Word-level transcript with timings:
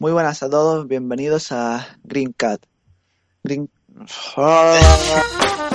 Muy 0.00 0.12
buenas 0.12 0.44
a 0.44 0.48
todos, 0.48 0.86
bienvenidos 0.86 1.50
a 1.50 1.98
Green 2.04 2.32
Cat. 2.32 2.64
Green... 3.42 3.68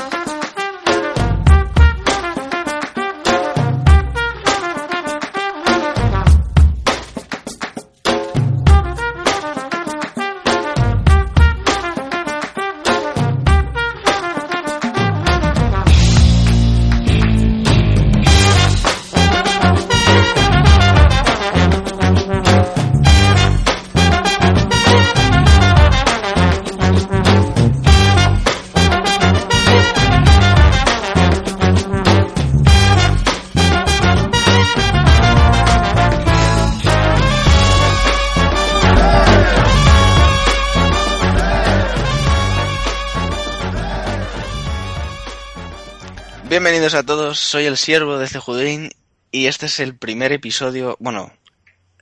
soy 47.53 47.67
el 47.67 47.77
siervo 47.77 48.17
de 48.17 48.27
Cejudín 48.27 48.89
y 49.29 49.45
este 49.45 49.67
es 49.67 49.79
el 49.79 49.95
primer 49.95 50.31
episodio, 50.31 50.97
bueno, 50.99 51.31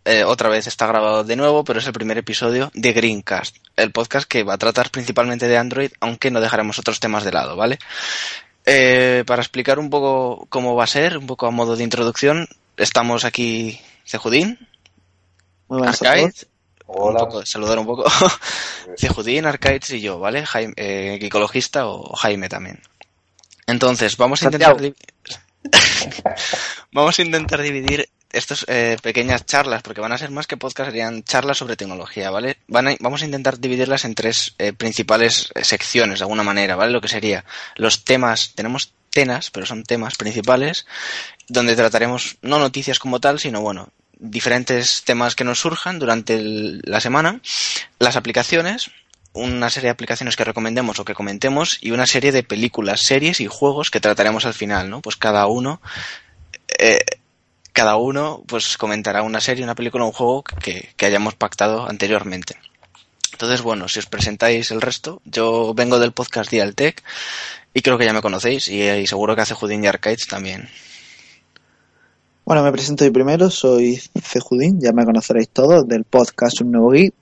eh, 0.06 0.24
otra 0.24 0.48
vez 0.48 0.66
está 0.66 0.88
grabado 0.88 1.26
de 1.26 1.36
nuevo, 1.36 1.66
pero 1.66 1.80
es 1.80 1.88
el 1.88 1.92
primer 1.92 2.18
episodio 2.18 2.72
de 2.74 2.94
Greencast, 2.94 3.58
el 3.76 3.92
podcast 3.92 4.26
que 4.30 4.44
va 4.44 4.54
a 4.54 4.58
tratar 4.58 4.92
principalmente 4.92 5.50
de 5.50 5.58
Android, 5.58 5.92
aunque 6.00 6.32
no 6.32 6.40
dejaremos 6.40 6.80
otros 6.80 7.02
temas 7.02 7.26
de 7.26 7.34
lado, 7.34 7.58
¿vale? 7.58 7.80
Eh, 8.66 9.26
para 9.28 9.42
explicar 9.42 9.78
un 9.78 9.90
poco 9.90 10.46
cómo 10.48 10.74
va 10.74 10.86
a 10.86 10.88
ser, 10.88 11.18
un 11.18 11.28
poco 11.28 11.48
a 11.48 11.52
modo 11.52 11.76
de 11.76 11.84
introducción, 11.84 12.48
estamos 12.78 13.26
aquí 13.26 13.82
Cejudín, 14.06 14.58
a 15.70 15.90
Arcade, 15.90 16.32
todos. 16.32 17.10
un 17.10 17.18
poco, 17.18 17.46
saludar 17.46 17.78
un 17.78 17.88
poco, 17.88 18.06
Cejudín, 18.98 19.46
Arcades 19.46 19.90
y 19.90 20.00
yo, 20.00 20.18
¿vale? 20.18 20.46
Jaime, 20.46 20.74
eh, 20.78 21.20
ecologista 21.22 21.88
o 21.88 22.16
Jaime 22.16 22.48
también. 22.48 22.82
Entonces, 23.68 24.18
vamos 24.18 24.42
a 24.42 24.46
intentar 24.46 24.72
Santiago. 24.72 24.96
vamos 26.92 27.18
a 27.20 27.22
intentar 27.22 27.62
dividir 27.62 28.10
estas 28.32 28.66
eh, 28.70 28.98
pequeñas 29.02 29.46
charlas, 29.46 29.82
porque 29.84 30.00
van 30.02 30.14
a 30.14 30.18
ser 30.18 30.32
más 30.32 30.48
que 30.48 30.56
podcast, 30.58 30.90
serían 30.90 31.24
charlas 31.24 31.58
sobre 31.58 31.76
tecnología, 31.76 32.32
¿vale? 32.32 32.58
Van 32.68 32.88
a- 32.88 32.96
vamos 33.00 33.22
a 33.22 33.26
intentar 33.26 33.60
dividirlas 33.60 34.06
en 34.06 34.16
tres 34.16 34.56
eh, 34.58 34.72
principales 34.74 35.52
eh, 35.56 35.64
secciones, 35.66 36.20
de 36.20 36.24
alguna 36.24 36.44
manera, 36.44 36.76
¿vale? 36.78 36.92
Lo 36.94 37.02
que 37.02 37.10
sería 37.10 37.44
los 37.76 38.06
temas, 38.06 38.54
tenemos 38.56 38.94
temas, 39.10 39.52
pero 39.52 39.66
son 39.66 39.84
temas 39.84 40.16
principales, 40.16 40.86
donde 41.50 41.76
trataremos 41.76 42.38
no 42.42 42.58
noticias 42.60 43.00
como 43.00 43.20
tal, 43.20 43.38
sino, 43.40 43.60
bueno, 43.60 43.90
diferentes 44.18 45.04
temas 45.04 45.36
que 45.36 45.44
nos 45.44 45.60
surjan 45.60 46.00
durante 46.00 46.36
el- 46.36 46.82
la 46.86 47.02
semana, 47.02 47.42
las 48.00 48.16
aplicaciones, 48.16 48.92
una 49.34 49.70
serie 49.70 49.88
de 49.88 49.92
aplicaciones 49.92 50.36
que 50.36 50.44
recomendemos 50.44 51.00
o 51.00 51.06
que 51.06 51.14
comentemos 51.14 51.78
y 51.82 51.92
una 51.92 52.06
serie 52.06 52.32
de 52.32 52.44
películas, 52.44 53.02
series 53.02 53.40
y 53.40 53.48
juegos 53.48 53.90
que 53.90 54.02
trataremos 54.02 54.46
al 54.46 54.54
final, 54.54 54.90
¿no? 54.90 55.02
Pues 55.02 55.16
cada 55.16 55.48
uno, 55.48 55.82
eh, 56.78 57.00
cada 57.74 57.96
uno, 57.96 58.44
pues 58.48 58.78
comentará 58.78 59.24
una 59.24 59.40
serie, 59.40 59.64
una 59.64 59.76
película, 59.76 60.06
un 60.06 60.12
juego 60.12 60.44
que, 60.44 60.90
hayamos 61.00 61.36
pactado 61.36 61.88
anteriormente. 61.88 62.58
Entonces, 63.32 63.62
bueno, 63.62 63.88
si 63.88 64.00
os 64.00 64.06
presentáis 64.06 64.72
el 64.72 64.82
resto, 64.82 65.22
yo 65.26 65.74
vengo 65.74 65.98
del 65.98 66.12
podcast 66.12 66.52
Dial 66.52 66.76
Tech 66.76 67.02
y 67.74 67.82
creo 67.82 67.98
que 67.98 68.06
ya 68.06 68.14
me 68.14 68.22
conocéis 68.22 68.68
y, 68.68 68.82
y 68.84 69.08
seguro 69.08 69.36
que 69.36 69.42
hace 69.42 69.54
Judín 69.54 69.84
y 69.84 69.88
Arcades 69.88 70.28
también. 70.28 70.70
Bueno, 72.44 72.64
me 72.64 72.72
presento 72.72 73.06
yo 73.06 73.14
primero, 73.14 73.50
soy 73.50 74.02
Cejudín, 74.22 74.82
ya 74.82 74.92
me 74.92 75.06
conoceréis 75.06 75.50
todos 75.50 75.88
del 75.88 76.04
podcast 76.04 76.60
Un 76.62 76.72
Nuevo 76.72 76.90
Geek. 76.90 77.21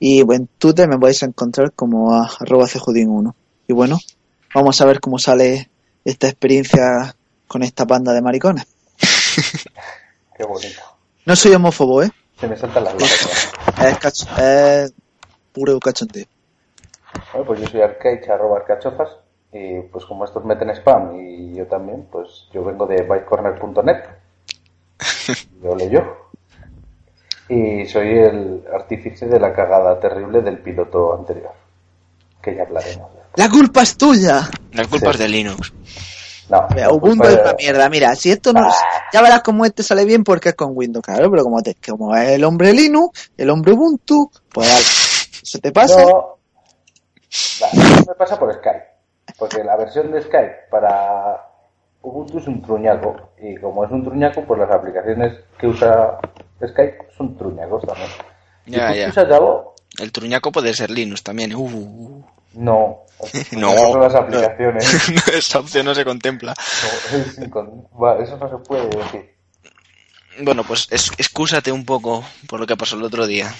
Y 0.00 0.20
en 0.20 0.46
Twitter 0.58 0.88
me 0.88 0.98
podéis 0.98 1.22
encontrar 1.22 1.72
como 1.72 2.14
a 2.14 2.30
arroba 2.40 2.66
Cejudín1. 2.66 3.34
Y 3.66 3.72
bueno, 3.72 3.98
vamos 4.54 4.80
a 4.80 4.84
ver 4.86 5.00
cómo 5.00 5.18
sale 5.18 5.68
esta 6.04 6.28
experiencia 6.28 7.14
con 7.46 7.62
esta 7.62 7.84
banda 7.84 8.12
de 8.12 8.22
maricones. 8.22 8.66
Qué 10.36 10.44
bonito. 10.44 10.80
No 11.26 11.36
soy 11.36 11.54
homófobo, 11.54 12.02
¿eh? 12.02 12.10
Se 12.40 12.46
me 12.46 12.56
saltan 12.56 12.84
las 12.84 12.92
lágrimas. 12.94 13.52
Es, 13.82 13.98
cach- 13.98 14.38
es 14.40 14.92
puro 15.52 15.78
cachondeo. 15.80 16.26
Bueno, 17.32 17.46
pues 17.46 17.60
yo 17.60 17.66
soy 17.68 17.80
arcade, 17.82 18.22
arroba 18.32 18.58
arcachofas, 18.58 19.08
y 19.52 19.80
pues 19.92 20.04
como 20.04 20.24
estos 20.24 20.44
meten 20.44 20.70
spam 20.70 21.16
y 21.20 21.54
yo 21.56 21.66
también, 21.66 22.06
pues 22.12 22.48
yo 22.52 22.64
vengo 22.64 22.86
de 22.86 23.02
bytecorner.net. 23.02 24.04
Yo 25.62 25.74
leo. 25.74 26.27
Y 27.48 27.86
soy 27.86 28.08
el 28.18 28.64
artífice 28.72 29.26
de 29.26 29.40
la 29.40 29.52
cagada 29.52 29.98
terrible 29.98 30.42
del 30.42 30.58
piloto 30.58 31.14
anterior. 31.14 31.52
Que 32.42 32.54
ya 32.54 32.62
hablaremos. 32.62 33.10
¡La 33.36 33.48
culpa 33.48 33.82
es 33.82 33.96
tuya! 33.96 34.48
La 34.72 34.84
culpa 34.86 35.06
Sí. 35.06 35.12
es 35.12 35.18
de 35.18 35.28
Linux. 35.28 35.72
No, 36.50 36.66
Mira, 36.70 36.86
la 36.88 36.92
Ubuntu 36.94 37.24
es 37.28 37.34
una 37.40 37.52
mierda. 37.54 37.88
Mira, 37.90 38.14
si 38.16 38.30
esto 38.30 38.52
no. 38.52 38.70
Ya 39.12 39.20
verás 39.22 39.42
cómo 39.42 39.64
este 39.66 39.82
sale 39.82 40.04
bien 40.04 40.24
porque 40.24 40.50
es 40.50 40.54
con 40.54 40.70
Windows, 40.74 41.04
claro. 41.04 41.30
Pero 41.30 41.44
como, 41.44 41.62
te, 41.62 41.74
como 41.86 42.14
es 42.16 42.30
el 42.30 42.44
hombre 42.44 42.72
Linux, 42.72 43.30
el 43.36 43.50
hombre 43.50 43.72
Ubuntu, 43.72 44.30
pues 44.52 44.66
vale. 44.68 44.84
Eso 45.42 45.58
te 45.58 45.72
pasa. 45.72 46.02
No. 46.02 46.38
Eso 47.30 47.66
me 48.08 48.14
pasa 48.14 48.38
por 48.38 48.52
Skype. 48.54 48.84
Porque 49.38 49.62
la 49.62 49.76
versión 49.76 50.10
de 50.10 50.22
Skype 50.22 50.68
para 50.70 51.44
Ubuntu 52.02 52.38
es 52.38 52.46
un 52.46 52.62
truñaco. 52.62 53.14
Y 53.40 53.56
como 53.56 53.84
es 53.84 53.90
un 53.90 54.04
truñaco, 54.04 54.42
pues 54.44 54.58
las 54.60 54.70
aplicaciones 54.70 55.34
que 55.58 55.66
usa 55.66 56.18
Skype 56.66 56.98
son 57.16 57.36
truñacos 57.36 57.84
también. 57.86 58.08
Ya, 58.66 58.90
¿Y 58.90 58.94
tú 58.94 58.98
ya. 59.00 59.08
usas 59.08 59.28
Java? 59.28 59.64
El 59.98 60.12
truñaco 60.12 60.52
puede 60.52 60.74
ser 60.74 60.90
Linux 60.90 61.22
también. 61.22 61.54
Uh, 61.54 62.22
No. 62.54 63.04
No. 63.52 63.70
Esas 63.72 63.92
son 63.92 64.00
las 64.00 64.14
aplicaciones. 64.14 65.28
Esa 65.32 65.60
opción 65.60 65.86
no 65.86 65.94
se 65.94 66.04
contempla. 66.04 66.54
No, 66.54 67.18
es 67.18 67.38
va, 68.00 68.18
eso 68.22 68.36
no 68.36 68.48
se 68.48 68.56
puede 68.58 68.88
decir. 68.88 69.34
Bueno, 70.40 70.62
pues 70.64 70.86
es, 70.90 71.10
excúsate 71.18 71.72
un 71.72 71.84
poco 71.84 72.24
por 72.48 72.60
lo 72.60 72.66
que 72.66 72.76
pasó 72.76 72.96
el 72.96 73.02
otro 73.02 73.26
día. 73.26 73.52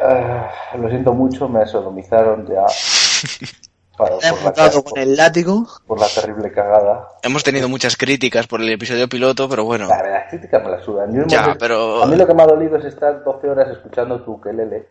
Ah, 0.00 0.50
lo 0.78 0.88
siento 0.88 1.12
mucho, 1.12 1.48
me 1.48 1.66
sodomizaron 1.66 2.46
ya. 2.46 2.64
Para- 3.96 4.16
por, 4.16 4.56
la, 4.58 4.70
con 4.82 4.98
el 4.98 5.16
látigo. 5.16 5.66
por 5.86 6.00
la 6.00 6.06
terrible 6.08 6.50
cagada. 6.52 7.08
Hemos 7.22 7.44
tenido 7.44 7.68
muchas 7.68 7.96
críticas 7.96 8.46
por 8.46 8.60
el 8.60 8.68
episodio 8.70 9.08
piloto, 9.08 9.48
pero 9.48 9.64
bueno. 9.64 9.86
La 9.88 9.96
verdad, 10.02 10.20
las 10.20 10.30
críticas 10.30 10.64
me 10.64 10.70
la 10.70 10.80
sudan. 10.82 11.14
Yo 11.14 11.22
Ya, 11.28 11.44
hemos- 11.44 11.56
pero- 11.58 12.02
A 12.02 12.06
mí 12.06 12.16
lo 12.16 12.26
que 12.26 12.34
me 12.34 12.42
ha 12.42 12.46
dolido 12.46 12.76
es 12.76 12.84
estar 12.86 13.22
12 13.22 13.48
horas 13.48 13.68
escuchando 13.70 14.20
tu 14.22 14.40
quelele 14.40 14.88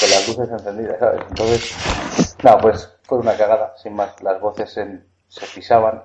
con 0.00 0.10
las 0.10 0.28
luces 0.28 0.48
encendidas, 0.50 0.98
¿sabes? 1.00 1.20
Entonces, 1.28 1.74
no, 2.42 2.58
pues 2.58 2.92
fue 3.04 3.18
una 3.18 3.36
cagada, 3.36 3.74
sin 3.82 3.94
más. 3.94 4.20
Las 4.22 4.40
voces 4.40 4.76
en- 4.76 5.06
se 5.28 5.44
pisaban, 5.54 6.04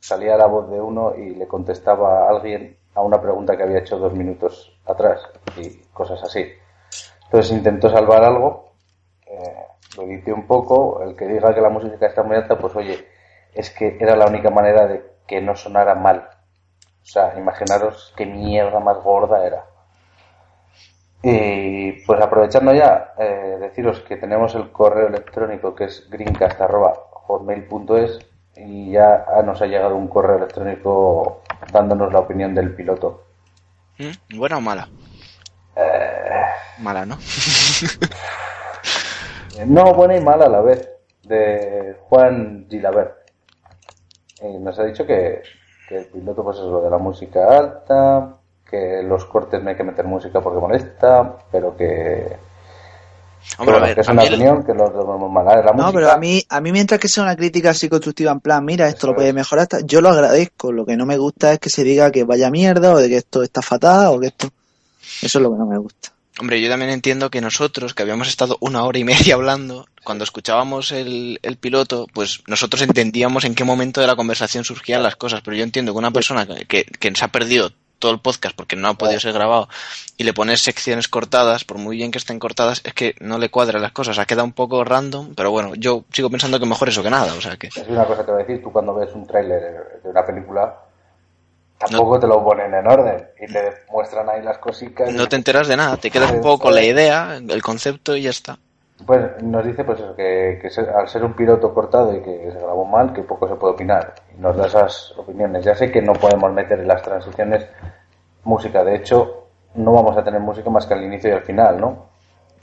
salía 0.00 0.36
la 0.36 0.46
voz 0.46 0.70
de 0.70 0.80
uno 0.80 1.14
y 1.16 1.34
le 1.34 1.46
contestaba 1.48 2.26
a 2.26 2.30
alguien 2.30 2.78
a 2.94 3.00
una 3.02 3.20
pregunta 3.20 3.56
que 3.56 3.62
había 3.62 3.78
hecho 3.78 3.98
dos 3.98 4.12
minutos 4.12 4.72
atrás 4.86 5.20
y 5.56 5.70
cosas 5.94 6.22
así. 6.22 6.44
Entonces 7.24 7.52
intentó 7.52 7.88
salvar 7.88 8.24
algo, 8.24 8.69
lo 9.96 10.02
edité 10.04 10.32
un 10.32 10.46
poco, 10.46 11.02
el 11.02 11.16
que 11.16 11.26
diga 11.26 11.52
que 11.54 11.60
la 11.60 11.70
música 11.70 12.06
está 12.06 12.22
muy 12.22 12.36
alta, 12.36 12.58
pues 12.58 12.74
oye, 12.76 13.06
es 13.54 13.70
que 13.70 13.96
era 14.00 14.16
la 14.16 14.26
única 14.26 14.50
manera 14.50 14.86
de 14.86 15.02
que 15.26 15.40
no 15.40 15.56
sonara 15.56 15.94
mal. 15.94 16.28
O 17.02 17.06
sea, 17.06 17.38
imaginaros 17.38 18.12
qué 18.16 18.26
mierda 18.26 18.80
más 18.80 18.98
gorda 19.02 19.46
era. 19.46 19.64
Y 21.22 21.92
pues 22.04 22.20
aprovechando 22.20 22.72
ya, 22.72 23.12
eh, 23.18 23.58
deciros 23.60 24.00
que 24.00 24.16
tenemos 24.16 24.54
el 24.54 24.72
correo 24.72 25.08
electrónico 25.08 25.74
que 25.74 25.84
es 25.84 26.08
greencast.hotmail.es 26.08 28.20
y 28.56 28.92
ya 28.92 29.26
nos 29.44 29.60
ha 29.60 29.66
llegado 29.66 29.96
un 29.96 30.08
correo 30.08 30.38
electrónico 30.38 31.42
dándonos 31.72 32.10
la 32.12 32.20
opinión 32.20 32.54
del 32.54 32.74
piloto. 32.74 33.24
¿Mm? 33.98 34.38
¿Buena 34.38 34.56
o 34.56 34.60
mala? 34.60 34.88
Mala, 36.78 37.04
¿no? 37.04 37.18
No, 39.66 39.94
buena 39.94 40.16
y 40.16 40.20
mala 40.20 40.46
a 40.46 40.48
la 40.48 40.60
vez, 40.60 40.88
de 41.24 41.96
Juan 42.08 42.66
Gilabert. 42.68 43.16
Y 44.42 44.58
nos 44.58 44.78
ha 44.78 44.84
dicho 44.84 45.04
que, 45.06 45.42
que 45.88 45.98
el 45.98 46.06
piloto 46.06 46.42
pues 46.42 46.56
es 46.58 46.64
lo 46.64 46.80
de 46.82 46.90
la 46.90 46.98
música 46.98 47.58
alta, 47.58 48.36
que 48.68 49.02
los 49.02 49.24
cortes 49.26 49.62
no 49.62 49.70
hay 49.70 49.76
que 49.76 49.84
meter 49.84 50.04
música 50.06 50.40
porque 50.40 50.60
molesta, 50.60 51.36
pero 51.52 51.76
que, 51.76 52.36
Hombre, 53.58 53.76
a 53.76 53.78
bueno, 53.80 53.86
ver, 53.86 53.94
que 53.96 54.00
es 54.02 54.08
a 54.08 54.12
una 54.12 54.22
mí 54.22 54.28
el- 54.28 54.34
opinión 54.34 54.64
que 54.64 54.72
lo 54.74 54.90
tomamos 54.90 55.30
mal. 55.30 55.44
La 55.46 55.72
No, 55.72 55.72
música, 55.72 55.92
pero 55.92 56.10
a 56.12 56.16
mí, 56.16 56.42
a 56.48 56.60
mí 56.60 56.72
mientras 56.72 57.00
que 57.00 57.08
sea 57.08 57.24
una 57.24 57.36
crítica 57.36 57.70
así 57.70 57.88
constructiva 57.88 58.30
en 58.32 58.40
plan, 58.40 58.64
mira, 58.64 58.86
esto 58.86 58.98
Eso 58.98 59.06
lo 59.08 59.14
puede 59.16 59.28
es. 59.30 59.34
mejorar, 59.34 59.66
yo 59.84 60.00
lo 60.00 60.08
agradezco. 60.10 60.72
Lo 60.72 60.86
que 60.86 60.96
no 60.96 61.04
me 61.04 61.18
gusta 61.18 61.52
es 61.52 61.58
que 61.58 61.68
se 61.70 61.82
diga 61.84 62.10
que 62.10 62.24
vaya 62.24 62.50
mierda 62.50 62.94
o 62.94 62.98
de 62.98 63.08
que 63.08 63.16
esto 63.16 63.42
está 63.42 63.60
fatal 63.60 64.06
o 64.14 64.20
que 64.20 64.28
esto... 64.28 64.48
Eso 65.22 65.38
es 65.38 65.42
lo 65.42 65.50
que 65.52 65.58
no 65.58 65.66
me 65.66 65.76
gusta. 65.78 66.10
Hombre, 66.40 66.58
yo 66.62 66.70
también 66.70 66.90
entiendo 66.90 67.28
que 67.28 67.42
nosotros, 67.42 67.92
que 67.92 68.02
habíamos 68.02 68.26
estado 68.26 68.56
una 68.60 68.82
hora 68.84 68.98
y 68.98 69.04
media 69.04 69.34
hablando, 69.34 69.86
cuando 70.02 70.24
escuchábamos 70.24 70.90
el, 70.90 71.38
el 71.42 71.58
piloto, 71.58 72.06
pues 72.14 72.42
nosotros 72.46 72.80
entendíamos 72.80 73.44
en 73.44 73.54
qué 73.54 73.62
momento 73.62 74.00
de 74.00 74.06
la 74.06 74.16
conversación 74.16 74.64
surgían 74.64 75.02
las 75.02 75.16
cosas, 75.16 75.42
pero 75.44 75.54
yo 75.54 75.64
entiendo 75.64 75.92
que 75.92 75.98
una 75.98 76.12
persona 76.12 76.46
que, 76.46 76.86
que, 76.86 77.14
se 77.14 77.24
ha 77.26 77.28
perdido 77.28 77.72
todo 77.98 78.12
el 78.12 78.20
podcast 78.20 78.56
porque 78.56 78.74
no 78.74 78.88
ha 78.88 78.94
podido 78.94 79.20
ser 79.20 79.34
grabado 79.34 79.68
y 80.16 80.24
le 80.24 80.32
pones 80.32 80.62
secciones 80.62 81.08
cortadas, 81.08 81.64
por 81.64 81.76
muy 81.76 81.98
bien 81.98 82.10
que 82.10 82.16
estén 82.16 82.38
cortadas, 82.38 82.80
es 82.84 82.94
que 82.94 83.14
no 83.20 83.36
le 83.36 83.50
cuadran 83.50 83.82
las 83.82 83.92
cosas. 83.92 84.18
Ha 84.18 84.24
quedado 84.24 84.46
un 84.46 84.54
poco 84.54 84.82
random, 84.82 85.34
pero 85.34 85.50
bueno, 85.50 85.74
yo 85.74 86.04
sigo 86.10 86.30
pensando 86.30 86.58
que 86.58 86.64
mejor 86.64 86.88
eso 86.88 87.02
que 87.02 87.10
nada. 87.10 87.34
O 87.34 87.40
sea 87.42 87.58
que... 87.58 87.66
Es 87.66 87.86
una 87.86 88.06
cosa 88.06 88.22
que 88.22 88.24
te 88.24 88.32
voy 88.32 88.42
a 88.42 88.46
decir, 88.46 88.62
tú 88.62 88.72
cuando 88.72 88.94
ves 88.94 89.10
un 89.12 89.26
tráiler 89.26 90.00
de 90.02 90.08
una 90.08 90.24
película, 90.24 90.74
tampoco 91.80 92.14
no. 92.14 92.20
te 92.20 92.26
lo 92.26 92.44
ponen 92.44 92.74
en 92.74 92.86
orden 92.86 93.26
y 93.40 93.50
te 93.50 93.72
muestran 93.90 94.28
ahí 94.28 94.42
las 94.42 94.58
cositas. 94.58 95.10
No 95.12 95.26
te 95.28 95.36
enteras 95.36 95.66
de 95.66 95.76
nada, 95.76 95.96
te 95.96 96.10
quedas 96.10 96.30
un 96.30 96.42
poco 96.42 96.64
con 96.64 96.74
la 96.74 96.82
idea, 96.82 97.36
el 97.36 97.62
concepto 97.62 98.14
y 98.14 98.22
ya 98.22 98.30
está. 98.30 98.58
Pues 99.06 99.42
nos 99.42 99.64
dice 99.64 99.82
pues 99.82 99.98
eso, 99.98 100.14
que, 100.14 100.58
que 100.60 100.68
se, 100.68 100.82
al 100.82 101.08
ser 101.08 101.24
un 101.24 101.32
piloto 101.32 101.72
cortado 101.72 102.14
y 102.14 102.22
que 102.22 102.50
se 102.52 102.58
grabó 102.58 102.84
mal, 102.84 103.14
que 103.14 103.22
poco 103.22 103.48
se 103.48 103.54
puede 103.54 103.72
opinar. 103.72 104.14
Y 104.36 104.40
nos 104.40 104.54
da 104.56 104.66
esas 104.66 105.14
opiniones. 105.16 105.64
Ya 105.64 105.74
sé 105.74 105.90
que 105.90 106.02
no 106.02 106.12
podemos 106.12 106.52
meter 106.52 106.80
en 106.80 106.88
las 106.88 107.02
transiciones 107.02 107.66
música. 108.44 108.84
De 108.84 108.96
hecho, 108.96 109.46
no 109.74 109.92
vamos 109.92 110.18
a 110.18 110.22
tener 110.22 110.40
música 110.40 110.68
más 110.68 110.86
que 110.86 110.92
al 110.92 111.04
inicio 111.04 111.30
y 111.30 111.32
al 111.32 111.42
final, 111.42 111.80
¿no? 111.80 112.10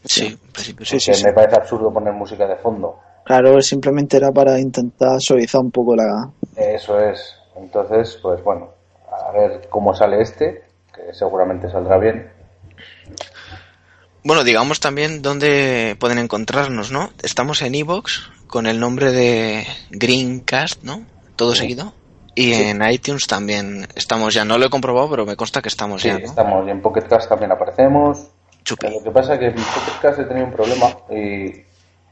Sí, 0.06 0.38
sí, 0.56 0.76
sí, 0.84 1.00
sí, 1.00 1.24
me 1.26 1.34
parece 1.34 1.56
absurdo 1.56 1.92
poner 1.92 2.14
música 2.14 2.46
de 2.46 2.56
fondo. 2.58 3.00
Claro, 3.26 3.60
simplemente 3.62 4.18
era 4.18 4.32
para 4.32 4.60
intentar 4.60 5.20
suavizar 5.20 5.62
un 5.62 5.72
poco 5.72 5.96
la... 5.96 6.30
Eso 6.56 7.00
es. 7.00 7.34
Entonces, 7.58 8.20
pues 8.22 8.42
bueno, 8.44 8.70
a 9.26 9.32
ver 9.32 9.68
cómo 9.70 9.94
sale 9.94 10.22
este, 10.22 10.64
que 10.94 11.14
seguramente 11.14 11.70
saldrá 11.70 11.98
bien. 11.98 12.32
Bueno, 14.24 14.44
digamos 14.44 14.80
también 14.80 15.22
dónde 15.22 15.96
pueden 16.00 16.18
encontrarnos, 16.18 16.92
¿no? 16.92 17.12
Estamos 17.24 17.62
en 17.62 17.76
Evox 17.76 18.30
con 18.48 18.66
el 18.66 18.80
nombre 18.80 19.12
de 19.12 19.66
Greencast, 19.90 20.84
¿no? 20.84 21.06
Todo 21.36 21.54
sí. 21.54 21.60
seguido. 21.60 21.94
Y 22.36 22.54
sí. 22.54 22.64
en 22.64 22.82
iTunes 22.90 23.26
también 23.26 23.88
estamos 23.96 24.34
ya. 24.34 24.44
No 24.44 24.58
lo 24.58 24.66
he 24.66 24.70
comprobado, 24.70 25.10
pero 25.10 25.26
me 25.26 25.36
consta 25.36 25.62
que 25.62 25.70
estamos 25.70 26.02
sí, 26.02 26.10
ya. 26.10 26.20
¿no? 26.20 26.26
estamos. 26.26 26.68
Y 26.68 26.72
en 26.72 26.82
Pocket 26.82 27.08
Cast 27.08 27.30
también 27.30 27.52
aparecemos. 27.52 28.28
Chupi. 28.64 28.90
Lo 28.90 29.02
que 29.02 29.12
pasa 29.12 29.34
es 29.36 29.40
que 29.40 29.46
en 29.48 29.54
Pocket 29.56 30.02
Cast 30.02 30.20
he 30.20 30.26
tenido 30.26 30.46
un 30.46 30.52
problema. 30.52 30.88
Y 31.10 31.64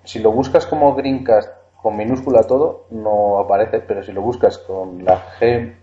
si 0.04 0.20
lo 0.20 0.32
buscas 0.32 0.66
como 0.66 0.96
Greencast 0.96 1.50
con 1.82 1.98
minúscula 1.98 2.44
todo, 2.44 2.88
no 2.92 3.40
aparece. 3.40 3.82
Pero 3.82 4.04
si 4.04 4.14
lo 4.14 4.22
buscas 4.22 4.58
con 4.60 5.04
la 5.04 5.22
G, 5.38 5.76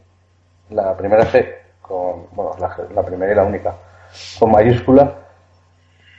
la 0.75 0.97
primera 0.97 1.31
G, 1.31 1.47
con, 1.81 2.27
bueno, 2.33 2.53
la, 2.59 2.71
G, 2.77 2.91
la 2.95 3.03
primera 3.03 3.33
y 3.33 3.35
la 3.37 3.45
única, 3.45 3.75
con 4.39 4.51
mayúscula, 4.51 5.15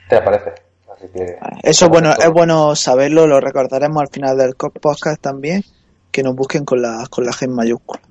te 0.10 0.18
aparece. 0.18 0.54
Así 0.96 1.08
que, 1.14 1.38
Eso 1.64 1.90
bueno, 1.90 2.12
es 2.12 2.30
bueno 2.32 2.76
saberlo, 2.76 3.28
lo 3.28 3.40
recordaremos 3.40 4.02
al 4.02 4.10
final 4.10 4.38
del 4.38 4.56
podcast 4.56 5.22
también, 5.22 5.64
que 6.12 6.24
nos 6.24 6.36
busquen 6.36 6.66
con 6.66 6.82
la, 6.82 7.06
con 7.10 7.26
la 7.26 7.32
G 7.32 7.44
en 7.46 7.56
mayúscula. 7.56 8.02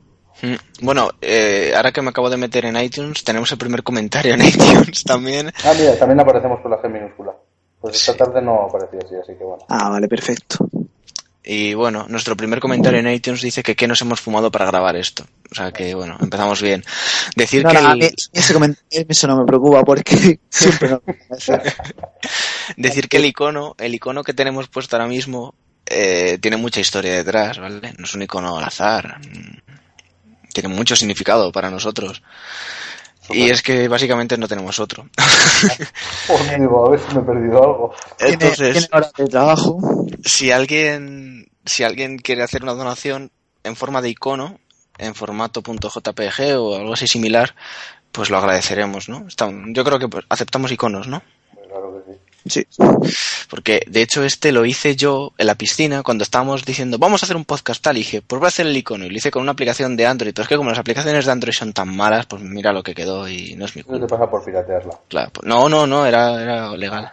Mm, 0.42 0.84
Bueno, 0.84 1.08
eh, 1.20 1.72
ahora 1.76 1.92
que 1.92 2.02
me 2.02 2.10
acabo 2.10 2.28
de 2.28 2.36
meter 2.36 2.64
en 2.64 2.76
iTunes, 2.76 3.22
tenemos 3.22 3.50
el 3.52 3.58
primer 3.58 3.82
comentario 3.82 4.34
en 4.34 4.42
iTunes 4.46 5.04
también. 5.04 5.52
Ah, 5.64 5.72
mira, 5.78 5.96
también 5.98 6.20
aparecemos 6.20 6.60
con 6.60 6.70
la 6.70 6.78
G 6.82 6.90
minúscula. 6.90 7.32
Pues 7.80 7.96
esta 7.96 8.24
tarde 8.24 8.40
no 8.42 8.62
aparecía 8.66 9.00
así, 9.04 9.14
así 9.16 9.34
que 9.36 9.44
bueno. 9.44 9.64
Ah, 9.68 9.88
vale, 9.90 10.06
perfecto. 10.08 10.58
Y 11.44 11.74
bueno, 11.74 12.06
nuestro 12.08 12.36
primer 12.36 12.60
comentario 12.60 13.00
en 13.00 13.08
iTunes 13.10 13.40
dice 13.42 13.62
que 13.64 13.74
qué 13.74 13.88
nos 13.88 14.00
hemos 14.00 14.20
fumado 14.20 14.50
para 14.52 14.66
grabar 14.66 14.94
esto. 14.96 15.26
O 15.50 15.54
sea 15.54 15.72
que 15.72 15.92
bueno, 15.94 16.16
empezamos 16.20 16.62
bien. 16.62 16.84
Decir 17.34 17.64
No, 17.64 17.70
que 17.70 17.82
no, 17.82 17.92
el- 17.94 18.14
ese 18.32 18.52
comentario 18.54 19.06
eso 19.08 19.26
no 19.26 19.36
me 19.38 19.44
preocupa 19.46 19.82
porque 19.82 20.38
siempre 20.48 20.90
nos 20.90 21.00
decir 22.76 23.08
que 23.08 23.16
el 23.18 23.24
icono, 23.26 23.74
el 23.78 23.94
icono 23.94 24.22
que 24.22 24.34
tenemos 24.34 24.68
puesto 24.68 24.96
ahora 24.96 25.08
mismo, 25.08 25.54
eh, 25.86 26.38
tiene 26.40 26.56
mucha 26.56 26.80
historia 26.80 27.14
detrás, 27.14 27.58
¿vale? 27.58 27.92
No 27.98 28.04
es 28.04 28.14
un 28.14 28.22
icono 28.22 28.56
al 28.58 28.64
azar. 28.64 29.18
Mm, 29.20 29.58
Tiene 30.52 30.68
mucho 30.68 30.94
significado 30.96 31.50
para 31.50 31.70
nosotros. 31.70 32.22
Y 33.30 33.50
es 33.50 33.62
que 33.62 33.88
básicamente 33.88 34.36
no 34.36 34.48
tenemos 34.48 34.78
otro. 34.80 35.06
A 36.28 36.90
ver 36.90 37.00
si 37.00 37.14
me 37.14 37.20
he 37.20 37.24
perdido 37.24 37.62
algo. 37.62 37.94
Entonces, 38.18 38.88
de 39.16 39.26
trabajo. 39.26 39.78
si 40.24 40.50
alguien, 40.50 41.48
si 41.64 41.84
alguien 41.84 42.18
quiere 42.18 42.42
hacer 42.42 42.62
una 42.62 42.74
donación 42.74 43.30
en 43.64 43.76
forma 43.76 44.02
de 44.02 44.10
icono, 44.10 44.58
en 44.98 45.14
formato 45.14 45.62
.jpg 45.62 46.58
o 46.58 46.76
algo 46.76 46.94
así 46.94 47.06
similar, 47.06 47.54
pues 48.10 48.28
lo 48.30 48.38
agradeceremos, 48.38 49.08
¿no? 49.08 49.26
Está- 49.26 49.50
yo 49.68 49.84
creo 49.84 49.98
que 49.98 50.08
pues, 50.08 50.24
aceptamos 50.28 50.72
iconos, 50.72 51.06
¿no? 51.08 51.22
Claro 51.68 52.04
que 52.04 52.12
sí. 52.12 52.18
Sí. 52.46 52.66
Porque 53.48 53.82
de 53.86 54.02
hecho 54.02 54.24
este 54.24 54.50
lo 54.52 54.64
hice 54.64 54.96
yo 54.96 55.32
en 55.38 55.46
la 55.46 55.54
piscina 55.54 56.02
cuando 56.02 56.24
estábamos 56.24 56.64
diciendo 56.64 56.98
vamos 56.98 57.22
a 57.22 57.26
hacer 57.26 57.36
un 57.36 57.44
podcast 57.44 57.82
tal 57.82 57.96
y 57.96 58.00
dije 58.00 58.22
pues 58.22 58.40
voy 58.40 58.46
a 58.46 58.48
hacer 58.48 58.66
el 58.66 58.76
icono 58.76 59.04
y 59.06 59.10
lo 59.10 59.16
hice 59.16 59.30
con 59.30 59.42
una 59.42 59.52
aplicación 59.52 59.96
de 59.96 60.06
Android 60.06 60.32
pero 60.34 60.42
es 60.42 60.48
que 60.48 60.56
como 60.56 60.70
las 60.70 60.78
aplicaciones 60.78 61.24
de 61.24 61.32
Android 61.32 61.52
son 61.54 61.72
tan 61.72 61.94
malas 61.94 62.26
pues 62.26 62.42
mira 62.42 62.72
lo 62.72 62.82
que 62.82 62.94
quedó 62.94 63.28
y 63.28 63.54
no 63.54 63.66
es 63.66 63.76
mi 63.76 63.82
Eso 63.82 63.92
te 63.92 63.98
culpa 63.98 64.18
pasa 64.18 64.30
por 64.30 64.44
piratearla. 64.44 64.98
claro, 65.08 65.30
pues, 65.32 65.46
no 65.46 65.68
no 65.68 65.86
no 65.86 66.04
era, 66.06 66.42
era 66.42 66.76
legal 66.76 67.12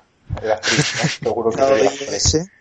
triste, 0.62 0.98
¿no? 1.04 1.10
Seguro 1.30 1.50
que 1.52 1.58
te 1.62 1.84
y 1.84 2.16
ese, 2.16 2.52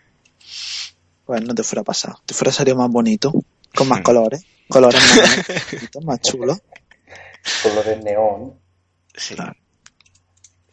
pues 1.25 1.41
no 1.43 1.53
te 1.55 1.63
fuera 1.63 1.83
pasado. 1.83 2.19
Te 2.25 2.33
fuera 2.33 2.51
salido 2.51 2.75
más 2.77 2.89
bonito, 2.89 3.31
con 3.75 3.87
más 3.87 3.99
Hmm. 3.99 4.03
colores, 4.03 4.43
colores 4.67 5.01
más, 5.01 5.45
bonitos, 5.71 6.03
más 6.03 6.19
chulos. 6.21 6.57
colores 7.63 8.03
neón. 8.03 8.53
sí 9.15 9.35
Claro. 9.35 9.53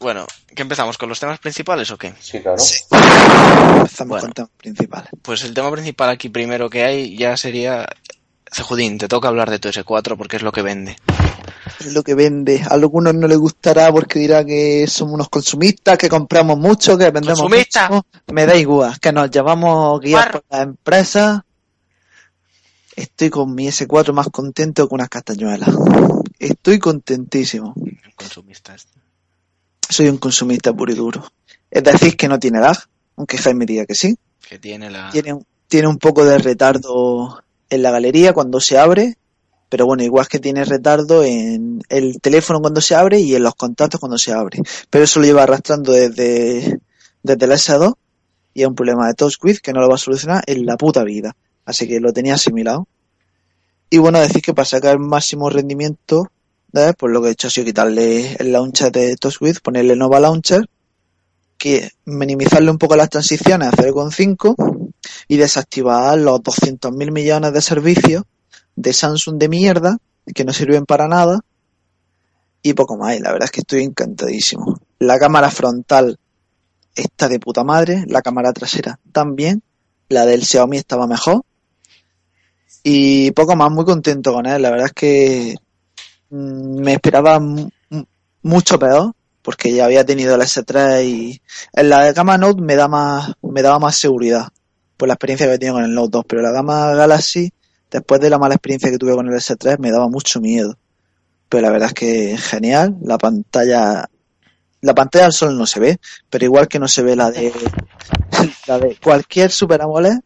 Bueno 0.01 0.27
¿qué 0.55 0.63
empezamos 0.63 0.97
con 0.99 1.09
los 1.09 1.19
temas 1.21 1.39
principales 1.39 1.91
o 1.91 1.97
qué? 1.99 2.15
Sí, 2.21 2.41
claro. 2.41 2.59
Sí. 2.59 2.81
Empezamos 2.91 4.09
Bueno. 4.09 4.23
con 4.23 4.33
temas 4.33 4.51
principales. 4.57 5.11
pues 5.23 5.43
el 5.45 5.55
tema 5.55 5.71
principal 5.71 6.11
aquí 6.11 6.29
primero 6.29 6.69
que 6.71 6.85
hay 6.85 7.17
ya 7.17 7.37
sería 7.37 7.87
Cejudín, 8.51 8.97
te 8.97 9.09
toca 9.09 9.29
hablar 9.29 9.51
de 9.51 9.59
tu 9.59 9.69
S4 9.69 10.17
porque 10.17 10.37
es 10.37 10.43
lo 10.43 10.53
que 10.53 10.63
vende. 10.63 10.97
Es 11.81 11.93
lo 11.93 12.03
que 12.05 12.15
vende. 12.15 12.63
A 12.63 12.75
algunos 12.75 13.13
no 13.13 13.27
les 13.27 13.37
gustará 13.39 13.91
porque 13.91 14.21
dirá 14.21 14.45
que 14.45 14.87
somos 14.87 15.15
unos 15.15 15.29
consumistas, 15.29 15.99
que 15.99 16.09
compramos 16.09 16.57
mucho, 16.57 16.97
que 16.97 17.11
vendemos 17.11 17.41
¡Consumista! 17.41 17.89
mucho. 17.89 18.07
Me 18.33 18.47
da 18.47 18.55
igual, 18.57 18.99
que 19.01 19.13
nos 19.13 19.31
llevamos 19.33 20.01
guías 20.01 20.29
por 20.29 20.45
las 20.49 20.63
empresas. 20.63 21.41
Estoy 22.95 23.31
con 23.31 23.53
mi 23.55 23.67
S4 23.69 24.13
más 24.13 24.29
contento 24.31 24.89
que 24.89 24.95
unas 24.95 25.09
castañuelas. 25.09 25.69
Estoy 26.39 26.79
contentísimo. 26.79 27.75
Consumista 28.15 28.75
este. 28.77 28.99
Soy 29.88 30.09
un 30.09 30.19
consumista 30.19 30.73
puro 30.73 30.93
y 30.93 30.97
duro. 30.97 31.25
Es 31.71 31.83
decir, 31.85 32.17
que 32.17 32.29
no 32.29 32.38
tiene 32.38 32.61
lag, 32.61 32.77
aunque 33.17 33.38
Jaime 33.38 33.67
diga 33.67 33.87
que 33.87 33.94
sí. 33.94 34.17
Que 34.49 34.59
tiene 34.59 34.90
la... 34.90 35.11
Tiene, 35.11 35.33
un- 35.35 35.47
tiene 35.69 35.88
un 35.88 35.99
poco 35.99 36.25
de 36.25 36.38
retardo 36.38 37.43
en 37.69 37.83
la 37.83 37.90
galería 37.90 38.33
cuando 38.33 38.61
se 38.61 38.78
abre, 38.78 39.16
pero 39.69 39.85
bueno, 39.87 40.05
igual 40.05 40.28
que 40.28 40.38
tiene 40.38 40.64
retardo 40.64 41.25
en 41.25 41.83
el 41.88 42.21
teléfono 42.21 42.61
cuando 42.61 42.81
se 42.81 42.95
abre 42.95 43.19
y 43.21 43.35
en 43.35 43.43
los 43.43 43.55
contactos 43.57 43.99
cuando 43.99 44.16
se 44.19 44.33
abre. 44.33 44.61
Pero 44.90 45.05
eso 45.05 45.19
lo 45.21 45.26
lleva 45.26 45.43
arrastrando 45.43 45.93
desde, 45.93 46.78
desde 47.23 47.45
el 47.45 47.50
S2 47.52 47.95
y 48.55 48.62
es 48.62 48.69
un 48.69 48.75
problema 48.76 49.09
de 49.09 49.14
TouchWiz 49.14 49.61
que 49.61 49.73
no 49.73 49.81
lo 49.81 49.88
va 49.88 49.97
a 49.97 49.99
solucionar 49.99 50.45
en 50.47 50.64
la 50.64 50.76
puta 50.76 51.02
vida. 51.02 51.35
Así 51.64 51.88
que 51.88 51.99
lo 52.00 52.12
tenía 52.12 52.35
asimilado. 52.35 52.87
Y 53.90 53.99
bueno, 53.99 54.21
decir 54.21 54.40
que 54.43 54.55
para 54.55 54.64
sacar 54.66 54.93
el 54.93 55.00
máximo 55.00 55.50
rendimiento, 55.50 56.31
¿sabes? 56.76 56.95
pues 56.99 57.11
lo 57.11 57.23
que 57.23 57.28
he 57.28 57.33
hecho 57.33 57.49
ha 57.49 57.50
sido 57.50 57.64
quitarle 57.64 58.35
el 58.35 58.52
launcher 58.52 58.92
de 58.92 59.16
TouchWiz, 59.16 59.61
ponerle 59.61 59.97
Nova 59.97 60.21
Launcher, 60.21 60.68
que 61.56 61.90
minimizarle 62.04 62.71
un 62.71 62.76
poco 62.76 62.97
las 62.97 63.09
transiciones 63.09 63.68
a 63.68 63.73
0,5 63.73 64.92
y 65.26 65.37
desactivar 65.38 66.18
los 66.18 66.40
200.000 66.40 67.12
millones 67.12 67.54
de 67.54 67.62
servicios 67.62 68.25
de 68.75 68.92
Samsung 68.92 69.38
de 69.38 69.49
mierda 69.49 69.97
que 70.35 70.45
no 70.45 70.52
sirven 70.52 70.85
para 70.85 71.09
nada 71.09 71.40
y 72.61 72.75
poco 72.75 72.99
más. 72.99 73.18
La 73.21 73.33
verdad 73.33 73.47
es 73.47 73.52
que 73.52 73.61
estoy 73.61 73.83
encantadísimo. 73.83 74.78
La 74.99 75.18
cámara 75.18 75.50
frontal 75.50 76.18
está 76.95 77.28
de 77.28 77.40
puta 77.40 77.64
madre, 77.64 78.04
la 78.06 78.21
cámara 78.21 78.52
trasera 78.52 78.99
también, 79.12 79.62
la 80.11 80.26
del 80.26 80.45
Xiaomi 80.45 80.76
estaba 80.76 81.06
mejor 81.06 81.42
y 82.83 83.30
poco 83.30 83.56
más, 83.56 83.73
muy 83.73 83.87
contento 83.87 84.35
con 84.35 84.45
él. 84.45 84.61
La 84.61 84.71
verdad 84.71 84.87
es 84.87 84.92
que 84.92 85.54
me 86.30 86.92
esperaba 86.95 87.38
mu- 87.40 87.68
mu- 87.90 88.04
mucho 88.42 88.78
peor 88.78 89.12
porque 89.42 89.73
ya 89.73 89.85
había 89.85 90.04
tenido 90.04 90.35
el 90.35 90.40
S3 90.42 91.04
y 91.04 91.40
en 91.73 91.88
la 91.88 92.12
gama 92.12 92.37
Note 92.38 92.61
me 92.62 92.75
da 92.76 92.88
más 92.88 93.33
me 93.42 93.62
daba 93.62 93.78
más 93.78 93.97
seguridad 93.97 94.49
por 94.97 95.09
la 95.09 95.14
experiencia 95.14 95.47
que 95.47 95.54
he 95.54 95.59
tenido 95.59 95.75
con 95.76 95.85
el 95.85 95.95
Note 95.95 96.11
2, 96.12 96.25
pero 96.26 96.42
la 96.42 96.50
gama 96.50 96.92
Galaxy 96.95 97.52
después 97.90 98.21
de 98.21 98.30
la 98.30 98.38
mala 98.38 98.54
experiencia 98.54 98.90
que 98.90 98.99
tuve 98.99 99.14
con 99.14 99.26
el 99.28 99.35
S3 99.35 99.78
me 99.78 99.90
daba 99.90 100.09
mucho 100.09 100.40
miedo. 100.40 100.76
Pero 101.49 101.62
la 101.62 101.71
verdad 101.71 101.88
es 101.88 101.95
que 101.95 102.37
genial, 102.38 102.97
la 103.02 103.18
pantalla 103.18 104.09
la 104.83 104.95
pantalla 104.95 105.26
al 105.26 105.33
sol 105.33 105.56
no 105.56 105.66
se 105.66 105.80
ve, 105.80 105.99
pero 106.30 106.45
igual 106.45 106.66
que 106.68 106.78
no 106.78 106.88
se 106.88 107.02
ve 107.02 107.14
la 107.16 107.30
de 107.30 107.52
la 108.66 108.78
de 108.78 108.97
cualquier 109.02 109.50
Super 109.50 109.83
AMOLED 109.83 110.18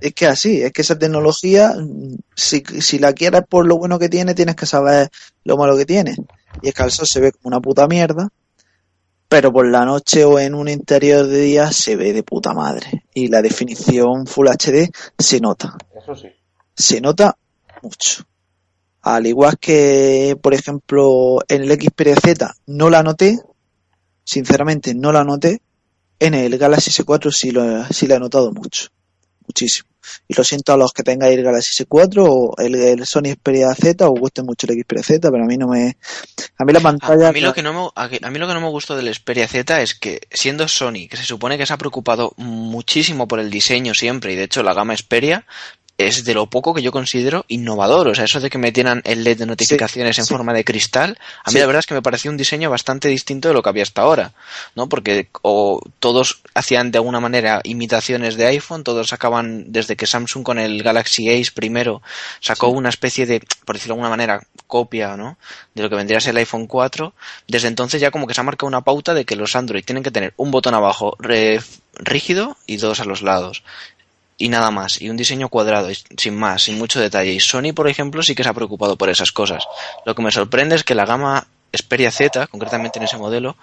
es 0.00 0.14
que 0.14 0.26
así, 0.26 0.62
es 0.62 0.72
que 0.72 0.82
esa 0.82 0.98
tecnología, 0.98 1.74
si, 2.34 2.62
si 2.80 2.98
la 2.98 3.12
quieres 3.12 3.42
por 3.48 3.66
lo 3.66 3.76
bueno 3.76 3.98
que 3.98 4.08
tiene, 4.08 4.34
tienes 4.34 4.56
que 4.56 4.66
saber 4.66 5.10
lo 5.44 5.56
malo 5.56 5.76
que 5.76 5.86
tiene. 5.86 6.16
Y 6.62 6.68
es 6.68 6.74
que 6.74 6.82
al 6.82 6.90
sol 6.90 7.06
se 7.06 7.20
ve 7.20 7.32
como 7.32 7.48
una 7.48 7.60
puta 7.60 7.86
mierda. 7.86 8.28
pero 9.28 9.52
por 9.52 9.68
la 9.68 9.84
noche 9.84 10.24
o 10.24 10.38
en 10.38 10.54
un 10.54 10.68
interior 10.68 11.26
de 11.26 11.40
día 11.40 11.70
se 11.70 11.96
ve 11.96 12.12
de 12.12 12.22
puta 12.22 12.54
madre. 12.54 13.04
Y 13.12 13.28
la 13.28 13.42
definición 13.42 14.26
Full 14.26 14.48
HD 14.48 14.90
se 15.18 15.40
nota. 15.40 15.76
Eso 15.94 16.16
sí. 16.16 16.28
Se 16.74 17.00
nota 17.00 17.36
mucho. 17.82 18.24
Al 19.02 19.26
igual 19.26 19.58
que, 19.58 20.36
por 20.40 20.54
ejemplo, 20.54 21.38
en 21.48 21.62
el 21.62 21.80
Xperia 21.80 22.16
Z 22.16 22.54
no 22.66 22.90
la 22.90 23.02
noté, 23.02 23.38
sinceramente 24.24 24.94
no 24.94 25.12
la 25.12 25.24
noté, 25.24 25.60
en 26.18 26.34
el 26.34 26.58
Galaxy 26.58 26.90
S4 26.90 27.30
sí 27.30 27.50
lo, 27.50 27.84
sí 27.86 28.06
la 28.06 28.16
he 28.16 28.20
notado 28.20 28.52
mucho. 28.52 28.88
Muchísimo. 29.48 29.88
Y 30.26 30.34
lo 30.34 30.44
siento 30.44 30.72
a 30.72 30.76
los 30.76 30.92
que 30.92 31.02
tengáis 31.02 31.36
el 31.36 31.42
Galaxy 31.42 31.84
S4 31.84 32.26
o 32.28 32.54
el, 32.58 32.74
el 32.74 33.06
Sony 33.06 33.32
Xperia 33.34 33.74
Z 33.74 34.06
o 34.06 34.10
guste 34.10 34.42
mucho 34.42 34.66
el 34.66 34.80
Xperia 34.80 35.02
Z, 35.02 35.30
pero 35.30 35.44
a 35.44 35.46
mí 35.46 35.56
no 35.56 35.68
me... 35.68 35.96
A 36.58 36.64
mí 36.64 36.72
la 36.72 36.80
pantalla... 36.80 37.26
A, 37.26 37.28
a 37.30 37.32
mí 37.32 37.40
lo 37.40 37.52
que 37.52 37.62
no 37.62 37.72
me, 37.72 37.90
a 37.96 38.30
mí 38.30 38.38
lo 38.38 38.46
que 38.46 38.54
no 38.54 38.60
me 38.60 38.68
gustó 38.68 38.96
del 38.96 39.12
Xperia 39.12 39.48
Z 39.48 39.82
es 39.82 39.94
que 39.94 40.20
siendo 40.30 40.68
Sony, 40.68 41.08
que 41.10 41.16
se 41.16 41.24
supone 41.24 41.58
que 41.58 41.66
se 41.66 41.72
ha 41.72 41.78
preocupado 41.78 42.32
muchísimo 42.36 43.26
por 43.26 43.40
el 43.40 43.50
diseño 43.50 43.94
siempre, 43.94 44.34
y 44.34 44.36
de 44.36 44.44
hecho 44.44 44.62
la 44.62 44.74
gama 44.74 44.96
Xperia 44.96 45.46
es 45.98 46.24
de 46.24 46.32
lo 46.32 46.46
poco 46.46 46.72
que 46.72 46.80
yo 46.80 46.92
considero 46.92 47.44
innovador. 47.48 48.06
O 48.06 48.14
sea, 48.14 48.24
eso 48.24 48.38
de 48.38 48.48
que 48.48 48.56
metieran 48.56 49.02
el 49.04 49.24
LED 49.24 49.38
de 49.38 49.46
notificaciones 49.46 50.16
en 50.18 50.24
sí. 50.24 50.32
forma 50.32 50.52
de 50.54 50.64
cristal, 50.64 51.18
a 51.44 51.50
mí 51.50 51.54
Sí. 51.54 51.58
la 51.58 51.66
verdad 51.66 51.80
es 51.80 51.86
que 51.86 51.94
me 51.94 52.02
pareció 52.02 52.30
un 52.30 52.36
diseño 52.36 52.70
bastante 52.70 53.08
distinto 53.08 53.48
de 53.48 53.54
lo 53.54 53.62
que 53.62 53.68
había 53.68 53.82
hasta 53.82 54.02
ahora, 54.02 54.32
¿no? 54.76 54.88
Porque 54.88 55.28
o 55.42 55.80
todos 55.98 56.40
hacían 56.54 56.92
de 56.92 56.98
alguna 56.98 57.18
manera 57.18 57.60
imitaciones 57.64 58.36
de 58.36 58.46
iPhone, 58.46 58.84
todos 58.84 59.08
sacaban 59.08 59.72
desde 59.72 59.96
que 59.96 60.06
Samsung 60.06 60.44
con 60.44 60.58
el 60.60 60.84
Galaxy 60.84 61.28
Ace 61.30 61.50
primero 61.52 62.00
sacó 62.40 62.68
una 62.68 62.90
especie 62.90 63.26
de, 63.26 63.40
por 63.64 63.74
decirlo 63.74 63.94
de 63.96 63.98
alguna 64.02 64.10
manera, 64.10 64.40
copia, 64.68 65.16
¿no? 65.16 65.36
De 65.74 65.82
lo 65.82 65.90
que 65.90 65.96
vendría 65.96 66.18
a 66.18 66.20
ser 66.20 66.30
el 66.30 66.36
iPhone 66.38 66.68
4. 66.68 67.12
Desde 67.48 67.66
entonces 67.66 68.00
ya 68.00 68.12
como 68.12 68.28
que 68.28 68.34
se 68.34 68.40
ha 68.40 68.44
marcado 68.44 68.68
una 68.68 68.82
pauta 68.82 69.14
de 69.14 69.24
que 69.24 69.34
los 69.34 69.56
Android 69.56 69.84
tienen 69.84 70.04
que 70.04 70.12
tener 70.12 70.32
un 70.36 70.52
botón 70.52 70.74
abajo 70.74 71.16
rígido 71.94 72.56
y 72.66 72.76
dos 72.76 73.00
a 73.00 73.04
los 73.04 73.22
lados 73.22 73.64
y 74.38 74.48
nada 74.48 74.70
más, 74.70 75.02
y 75.02 75.10
un 75.10 75.16
diseño 75.16 75.48
cuadrado, 75.48 75.90
y 75.90 75.98
sin 76.16 76.36
más, 76.36 76.62
sin 76.62 76.78
mucho 76.78 77.00
detalle. 77.00 77.32
Y 77.32 77.40
Sony, 77.40 77.72
por 77.74 77.88
ejemplo, 77.88 78.22
sí 78.22 78.34
que 78.36 78.44
se 78.44 78.48
ha 78.48 78.54
preocupado 78.54 78.96
por 78.96 79.10
esas 79.10 79.32
cosas. 79.32 79.64
Lo 80.06 80.14
que 80.14 80.22
me 80.22 80.30
sorprende 80.30 80.76
es 80.76 80.84
que 80.84 80.94
la 80.94 81.04
gama 81.04 81.46
Xperia 81.76 82.10
Z, 82.12 82.46
concretamente 82.46 82.98
en 82.98 83.04
ese 83.04 83.16
modelo, 83.18 83.56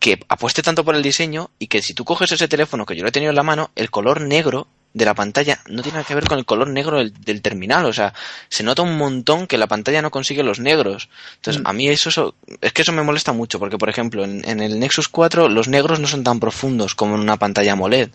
que 0.00 0.18
apueste 0.28 0.62
tanto 0.62 0.84
por 0.84 0.96
el 0.96 1.02
diseño 1.02 1.50
y 1.60 1.68
que 1.68 1.80
si 1.80 1.94
tú 1.94 2.04
coges 2.04 2.32
ese 2.32 2.48
teléfono 2.48 2.84
que 2.84 2.96
yo 2.96 3.02
lo 3.02 3.08
he 3.08 3.12
tenido 3.12 3.30
en 3.30 3.36
la 3.36 3.44
mano, 3.44 3.70
el 3.76 3.88
color 3.90 4.20
negro 4.20 4.66
de 4.94 5.04
la 5.04 5.14
pantalla 5.14 5.60
no 5.68 5.82
tiene 5.82 5.98
nada 5.98 6.08
que 6.08 6.14
ver 6.14 6.24
con 6.26 6.38
el 6.38 6.44
color 6.46 6.68
negro 6.68 6.98
del, 6.98 7.12
del 7.22 7.40
terminal. 7.42 7.84
O 7.84 7.92
sea, 7.92 8.14
se 8.48 8.64
nota 8.64 8.82
un 8.82 8.96
montón 8.96 9.46
que 9.46 9.58
la 9.58 9.66
pantalla 9.68 10.02
no 10.02 10.10
consigue 10.10 10.42
los 10.42 10.58
negros. 10.58 11.08
Entonces, 11.36 11.62
Mm. 11.62 11.66
a 11.68 11.72
mí 11.72 11.88
eso, 11.88 12.08
eso- 12.08 12.34
es 12.62 12.72
que 12.72 12.82
eso 12.82 12.92
me 12.92 13.02
molesta 13.02 13.32
mucho 13.32 13.58
porque, 13.60 13.78
por 13.78 13.90
ejemplo, 13.90 14.24
en, 14.24 14.42
en 14.48 14.60
el 14.60 14.80
Nexus 14.80 15.08
4 15.08 15.48
los 15.48 15.68
negros 15.68 16.00
no 16.00 16.08
son 16.08 16.24
tan 16.24 16.40
profundos 16.40 16.94
como 16.96 17.14
en 17.14 17.20
una 17.20 17.36
pantalla 17.36 17.72
AMOLED. 17.74 18.08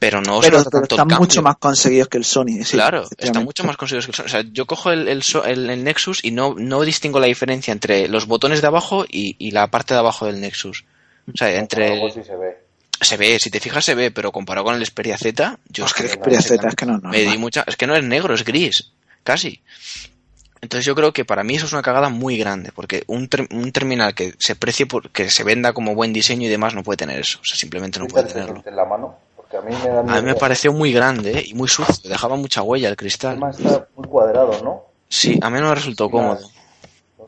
Pero 0.00 0.20
no 0.22 0.40
pero, 0.40 0.64
pero 0.64 0.70
tanto 0.86 0.94
están 0.96 1.18
mucho 1.18 1.42
más 1.42 1.56
conseguidos 1.58 2.08
que 2.08 2.16
el 2.18 2.24
Sony. 2.24 2.64
sí, 2.64 2.72
claro, 2.72 3.04
están 3.18 3.44
mucho 3.44 3.62
más 3.64 3.76
conseguidos 3.76 4.06
que 4.06 4.10
el 4.10 4.16
Sony. 4.16 4.24
O 4.24 4.28
sea, 4.30 4.42
yo 4.50 4.66
cojo 4.66 4.90
el, 4.90 5.06
el, 5.06 5.22
so- 5.22 5.44
el- 5.44 5.70
el 5.70 5.84
Nexus 5.84 6.24
y 6.24 6.30
no, 6.32 6.54
no 6.56 6.80
distingo 6.82 7.20
la 7.20 7.26
diferencia 7.26 7.70
entre 7.70 8.08
los 8.08 8.26
botones 8.26 8.60
de 8.62 8.66
abajo 8.66 9.04
y, 9.08 9.36
y 9.38 9.50
la 9.52 9.68
parte 9.70 9.94
de 9.94 10.00
abajo 10.00 10.24
del 10.26 10.40
Nexus. 10.40 10.84
O 11.32 11.36
sea, 11.36 11.54
entre... 11.54 11.92
Algo 11.92 12.06
el- 12.06 12.12
sí 12.14 12.22
se 12.24 12.34
ve. 12.34 12.56
se 13.00 13.16
ve, 13.18 13.38
si 13.38 13.50
te 13.50 13.60
fijas 13.60 13.84
se 13.84 13.94
ve, 13.94 14.10
pero 14.10 14.32
comparado 14.32 14.64
con 14.64 14.74
el 14.74 14.84
Xperia 14.86 15.18
Z, 15.18 15.58
yo 15.68 15.84
es 15.84 15.92
que 15.92 16.02
el 16.04 16.08
Xperia 16.08 16.40
Z 16.40 16.66
es 16.66 16.74
que 16.74 16.86
no 16.86 16.96
es 16.96 17.02
me 17.02 17.20
di 17.20 17.36
mucha, 17.38 17.62
es 17.66 17.76
que 17.76 17.86
no 17.86 17.94
es 17.94 18.02
negro, 18.02 18.32
es 18.34 18.42
gris, 18.44 18.92
casi. 19.22 19.60
Entonces 20.62 20.84
yo 20.84 20.94
creo 20.94 21.12
que 21.12 21.24
para 21.24 21.42
mí 21.42 21.56
eso 21.56 21.64
es 21.66 21.72
una 21.72 21.80
cagada 21.82 22.10
muy 22.10 22.36
grande, 22.36 22.70
porque 22.74 23.04
un, 23.06 23.28
ter- 23.28 23.48
un 23.50 23.72
terminal 23.72 24.14
que 24.14 24.34
se 24.38 24.56
precie 24.56 24.84
por, 24.86 25.10
que 25.10 25.30
se 25.30 25.42
venda 25.44 25.72
como 25.72 25.94
buen 25.94 26.12
diseño 26.12 26.46
y 26.46 26.50
demás 26.50 26.74
no 26.74 26.82
puede 26.82 26.98
tener 26.98 27.18
eso, 27.20 27.38
o 27.40 27.44
sea, 27.44 27.56
simplemente 27.56 27.98
no 27.98 28.06
¿Qué 28.06 28.12
puede 28.12 28.28
tenerlo. 28.28 28.62
en 28.66 28.76
la 28.76 28.84
mano? 28.84 29.16
A 29.58 29.60
mí 29.62 29.74
me 29.82 29.88
da 29.88 30.00
A 30.00 30.02
mí 30.02 30.10
me 30.12 30.22
miedo. 30.22 30.38
pareció 30.38 30.72
muy 30.72 30.92
grande 30.92 31.38
¿eh? 31.38 31.44
y 31.46 31.54
muy 31.54 31.68
sucio, 31.68 32.08
dejaba 32.08 32.36
mucha 32.36 32.62
huella 32.62 32.88
el 32.88 32.96
cristal. 32.96 33.32
Además 33.32 33.58
está 33.58 33.88
muy 33.96 34.06
cuadrado, 34.08 34.62
¿no? 34.62 34.84
Sí, 35.08 35.38
a 35.42 35.50
mí 35.50 35.58
no 35.60 35.68
me 35.68 35.74
resultó 35.74 36.06
Sí, 36.06 36.10
cómodo. 36.12 36.38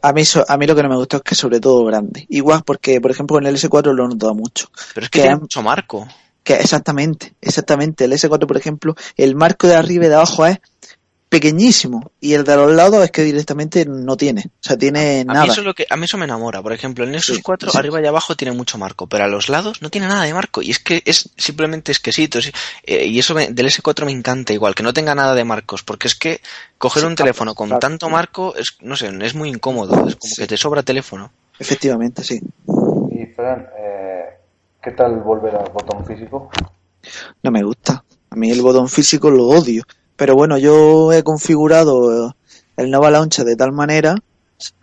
A 0.04 0.12
mí, 0.12 0.24
so- 0.24 0.44
a 0.48 0.56
mí 0.56 0.66
lo 0.66 0.74
que 0.74 0.82
no 0.82 0.88
me 0.88 0.96
gustó 0.96 1.18
es 1.18 1.22
que 1.22 1.34
sobre 1.34 1.60
todo 1.60 1.84
grande. 1.84 2.26
Igual 2.28 2.62
porque, 2.64 3.00
por 3.00 3.10
ejemplo, 3.10 3.38
en 3.38 3.46
el 3.46 3.56
S4 3.56 3.92
lo 3.92 4.04
he 4.04 4.08
notado 4.08 4.34
mucho. 4.34 4.66
Pero 4.94 5.04
es 5.04 5.10
que 5.10 5.18
Que 5.18 5.22
tiene 5.22 5.36
mucho 5.40 5.62
marco. 5.62 6.06
Que 6.42 6.54
exactamente, 6.54 7.34
exactamente. 7.40 8.04
El 8.06 8.12
S4, 8.12 8.46
por 8.46 8.56
ejemplo, 8.56 8.94
el 9.16 9.36
marco 9.36 9.66
de 9.68 9.76
arriba 9.76 10.06
y 10.06 10.08
de 10.08 10.14
abajo 10.16 10.44
es 10.46 10.58
pequeñísimo. 11.32 12.12
Y 12.20 12.34
el 12.34 12.44
de 12.44 12.56
los 12.56 12.70
lados 12.72 13.02
es 13.02 13.10
que 13.10 13.22
directamente 13.22 13.86
no 13.86 14.18
tiene. 14.18 14.42
O 14.46 14.50
sea, 14.60 14.76
tiene 14.76 15.20
A 15.22 15.24
mí, 15.24 15.32
nada. 15.32 15.44
eso 15.46 15.60
es 15.62 15.66
lo 15.66 15.72
que, 15.74 15.86
a 15.88 15.96
mí 15.96 16.04
eso 16.04 16.18
me 16.18 16.26
enamora. 16.26 16.60
Por 16.60 16.74
ejemplo, 16.74 17.04
el 17.04 17.10
Nexus 17.10 17.36
Sí, 17.36 17.42
4 17.42 17.70
sí. 17.70 17.78
arriba 17.78 18.02
y 18.02 18.06
abajo 18.06 18.36
tiene 18.36 18.54
mucho 18.54 18.76
marco, 18.76 19.06
pero 19.06 19.24
a 19.24 19.28
los 19.28 19.48
lados 19.48 19.80
no 19.80 19.88
tiene 19.88 20.08
nada 20.08 20.24
de 20.24 20.34
marco. 20.34 20.60
Y 20.60 20.70
es 20.70 20.78
que 20.78 21.02
es 21.06 21.30
simplemente 21.38 21.90
exquisito. 21.90 22.38
Eh, 22.84 23.06
y 23.06 23.18
eso 23.18 23.32
me- 23.34 23.48
del 23.50 23.66
S4 23.66 24.04
me 24.04 24.12
encanta 24.12 24.52
igual, 24.52 24.74
que 24.74 24.82
no 24.82 24.92
tenga 24.92 25.14
nada 25.14 25.34
de 25.34 25.44
marcos, 25.44 25.82
porque 25.82 26.06
es 26.08 26.14
que 26.14 26.42
coger 26.76 27.00
Sí, 27.00 27.06
un 27.06 27.14
claro, 27.14 27.28
teléfono 27.28 27.54
con 27.54 27.68
claro. 27.68 27.80
tanto 27.80 28.10
marco 28.10 28.54
es, 28.54 28.76
no 28.82 28.94
sé, 28.94 29.10
es 29.22 29.34
muy 29.34 29.48
incómodo. 29.48 29.94
Es 30.06 30.16
como 30.16 30.34
Sí. 30.34 30.42
que 30.42 30.46
te 30.46 30.58
sobra 30.58 30.82
teléfono. 30.82 31.32
Efectivamente, 31.58 32.22
sí. 32.22 32.40
Y 33.10 33.26
Fran, 33.34 33.66
eh, 33.78 34.24
¿qué 34.82 34.90
tal 34.90 35.16
volver 35.20 35.56
al 35.56 35.70
botón 35.72 36.04
físico? 36.04 36.50
No 37.42 37.50
me 37.50 37.62
gusta. 37.62 38.04
A 38.30 38.36
mí 38.36 38.50
el 38.50 38.60
botón 38.62 38.88
físico 38.88 39.30
lo 39.30 39.46
odio. 39.48 39.82
Pero 40.22 40.36
bueno, 40.36 40.56
yo 40.56 41.12
he 41.12 41.24
configurado 41.24 42.36
el 42.76 42.90
Nova 42.92 43.10
Launcher 43.10 43.44
de 43.44 43.56
tal 43.56 43.72
manera 43.72 44.14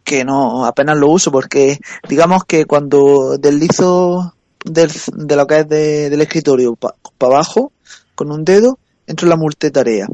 que 0.04 0.26
no 0.26 0.66
apenas 0.66 0.98
lo 0.98 1.08
uso 1.08 1.32
porque 1.32 1.80
digamos 2.10 2.44
que 2.44 2.66
cuando 2.66 3.38
deslizo 3.38 4.36
del, 4.66 4.92
de 5.16 5.36
lo 5.38 5.48
que 5.48 5.60
es 5.60 5.70
de- 5.70 6.10
del 6.10 6.20
escritorio 6.20 6.76
para 6.76 6.94
abajo 7.22 7.72
con 8.16 8.34
un 8.34 8.44
dedo 8.44 8.80
entro 9.08 9.28
en 9.28 9.30
la 9.30 9.38
multitarea. 9.38 10.08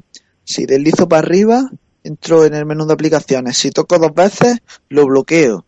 Si 0.43 0.67
deslizo 0.67 1.09
para 1.09 1.25
arriba 1.25 1.71
entro 2.03 2.45
en 2.45 2.53
el 2.53 2.67
menú 2.67 2.85
de 2.85 2.93
aplicaciones. 2.93 3.57
Si 3.57 3.71
toco 3.71 3.97
dos 3.97 4.13
veces 4.13 4.59
lo 4.89 5.07
bloqueo. 5.07 5.65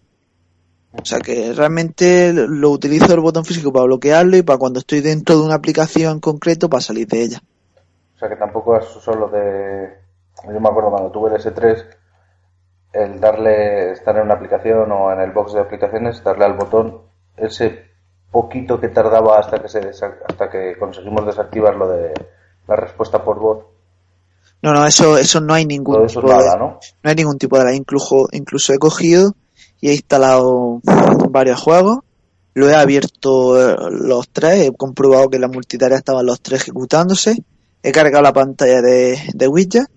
O 0.92 1.04
sea 1.04 1.18
que 1.20 1.52
realmente 1.52 2.32
lo 2.32 2.70
utilizo 2.70 3.12
el 3.12 3.22
botón 3.22 3.44
físico 3.44 3.74
para 3.74 3.86
bloquearlo 3.86 4.38
y 4.38 4.44
para 4.44 4.60
cuando 4.60 4.82
estoy 4.82 5.02
dentro 5.02 5.36
de 5.40 5.46
una 5.46 5.56
aplicación 5.56 6.12
en 6.14 6.20
concreto 6.20 6.70
para 6.70 6.82
salir 6.82 7.08
de 7.08 7.24
ella. 7.24 7.42
O 8.18 8.20
sea 8.20 8.30
que 8.30 8.36
tampoco 8.36 8.76
es 8.76 8.86
solo 8.86 9.28
de... 9.30 9.96
Yo 10.44 10.60
me 10.60 10.70
acuerdo 10.70 10.90
cuando 10.90 11.12
tuve 11.12 11.30
el 11.30 11.38
S3, 11.40 11.86
el 12.94 13.20
darle, 13.20 13.92
estar 13.92 14.16
en 14.18 14.24
una 14.24 14.34
aplicación 14.34 14.92
o 14.92 15.12
en 15.12 15.20
el 15.22 15.32
box 15.32 15.54
de 15.54 15.62
aplicaciones, 15.62 16.24
darle 16.24 16.46
al 16.46 16.54
botón, 16.58 17.02
ese 17.36 17.86
poquito 18.32 18.80
que 18.80 18.88
tardaba 18.90 19.38
hasta 19.38 19.62
que 19.62 19.70
se 19.70 19.82
desa- 19.82 20.18
hasta 20.28 20.50
que 20.50 20.78
conseguimos 20.80 21.28
desactivar 21.28 21.76
lo 21.76 21.90
de 21.90 22.12
la 22.68 22.76
respuesta 22.76 23.24
por 23.24 23.40
voz, 23.40 23.66
No, 24.64 24.74
no, 24.74 24.86
eso, 24.88 25.18
eso 25.20 25.40
no 25.40 25.54
hay 25.54 25.66
ningún 25.68 25.94
todo 25.96 26.06
eso 26.06 26.20
es 26.20 26.26
tipo 26.26 26.38
de, 26.38 26.44
nada, 26.46 26.58
¿no? 26.58 26.80
no 27.04 27.10
hay 27.10 27.16
ningún 27.16 27.38
tipo 27.38 27.58
de 27.60 27.66
la 27.66 27.74
incluso, 27.76 28.28
incluso 28.32 28.74
he 28.74 28.80
cogido 28.80 29.34
y 29.80 29.90
he 29.90 29.94
instalado 29.94 30.82
varios 31.30 31.62
juegos, 31.62 32.00
lo 32.56 32.68
he 32.68 32.76
abierto 32.76 33.58
eh, 33.72 33.76
los 33.92 34.28
tres, 34.30 34.68
he 34.68 34.76
comprobado 34.76 35.30
que 35.30 35.38
la 35.40 35.48
multitarea 35.48 35.98
estaban 36.00 36.26
los 36.26 36.42
tres 36.42 36.62
ejecutándose, 36.62 37.44
he 37.84 37.92
cargado 37.92 38.22
la 38.24 38.34
pantalla 38.34 38.82
de, 38.82 39.18
de 39.34 39.48
widget 39.48 39.88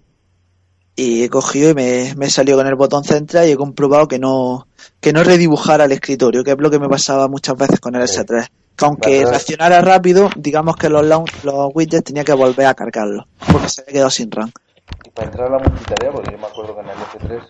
y 0.97 1.25
he 1.25 1.29
cogido 1.31 1.71
y 1.71 1.75
me, 1.75 2.15
me 2.17 2.27
he 2.27 2.31
salido 2.31 2.59
con 2.59 2.67
el 2.67 2.75
botón 2.75 3.05
central 3.05 3.49
y 3.49 3.53
he 3.53 3.57
comprobado 3.57 4.07
que 4.09 4.19
no, 4.19 4.67
que 5.01 5.13
no 5.13 5.25
redibujara 5.25 5.85
el 5.85 5.93
escritorio, 5.93 6.45
que 6.45 6.51
es 6.53 6.59
lo 6.59 6.71
que 6.71 6.79
me 6.79 6.89
pasaba 6.89 7.29
muchas 7.29 7.57
veces 7.57 7.81
con 7.81 7.95
el 7.95 8.07
Sí. 8.07 8.19
S3. 8.21 8.47
Que 8.77 8.85
aunque 8.87 9.27
reaccionara 9.27 9.81
rápido, 9.83 10.31
digamos 10.37 10.77
que 10.77 10.89
los, 10.89 11.05
launch- 11.05 11.43
los 11.45 11.71
widgets 11.75 12.05
tenía 12.05 12.25
que 12.25 12.33
volver 12.33 12.67
a 12.67 12.75
cargarlos, 12.75 13.27
porque 13.53 13.69
se 13.69 13.83
había 13.83 13.93
quedado 13.95 14.11
sin 14.11 14.31
RAM. 14.31 14.51
Y 15.05 15.11
para 15.11 15.27
entrar 15.29 15.49
a 15.49 15.51
la 15.51 15.59
multitarea, 15.59 16.11
porque 16.13 16.33
yo 16.33 16.39
me 16.39 16.47
acuerdo 16.47 16.75
que 16.75 16.81
en 16.81 16.89
el 16.89 16.97
S3 16.97 17.49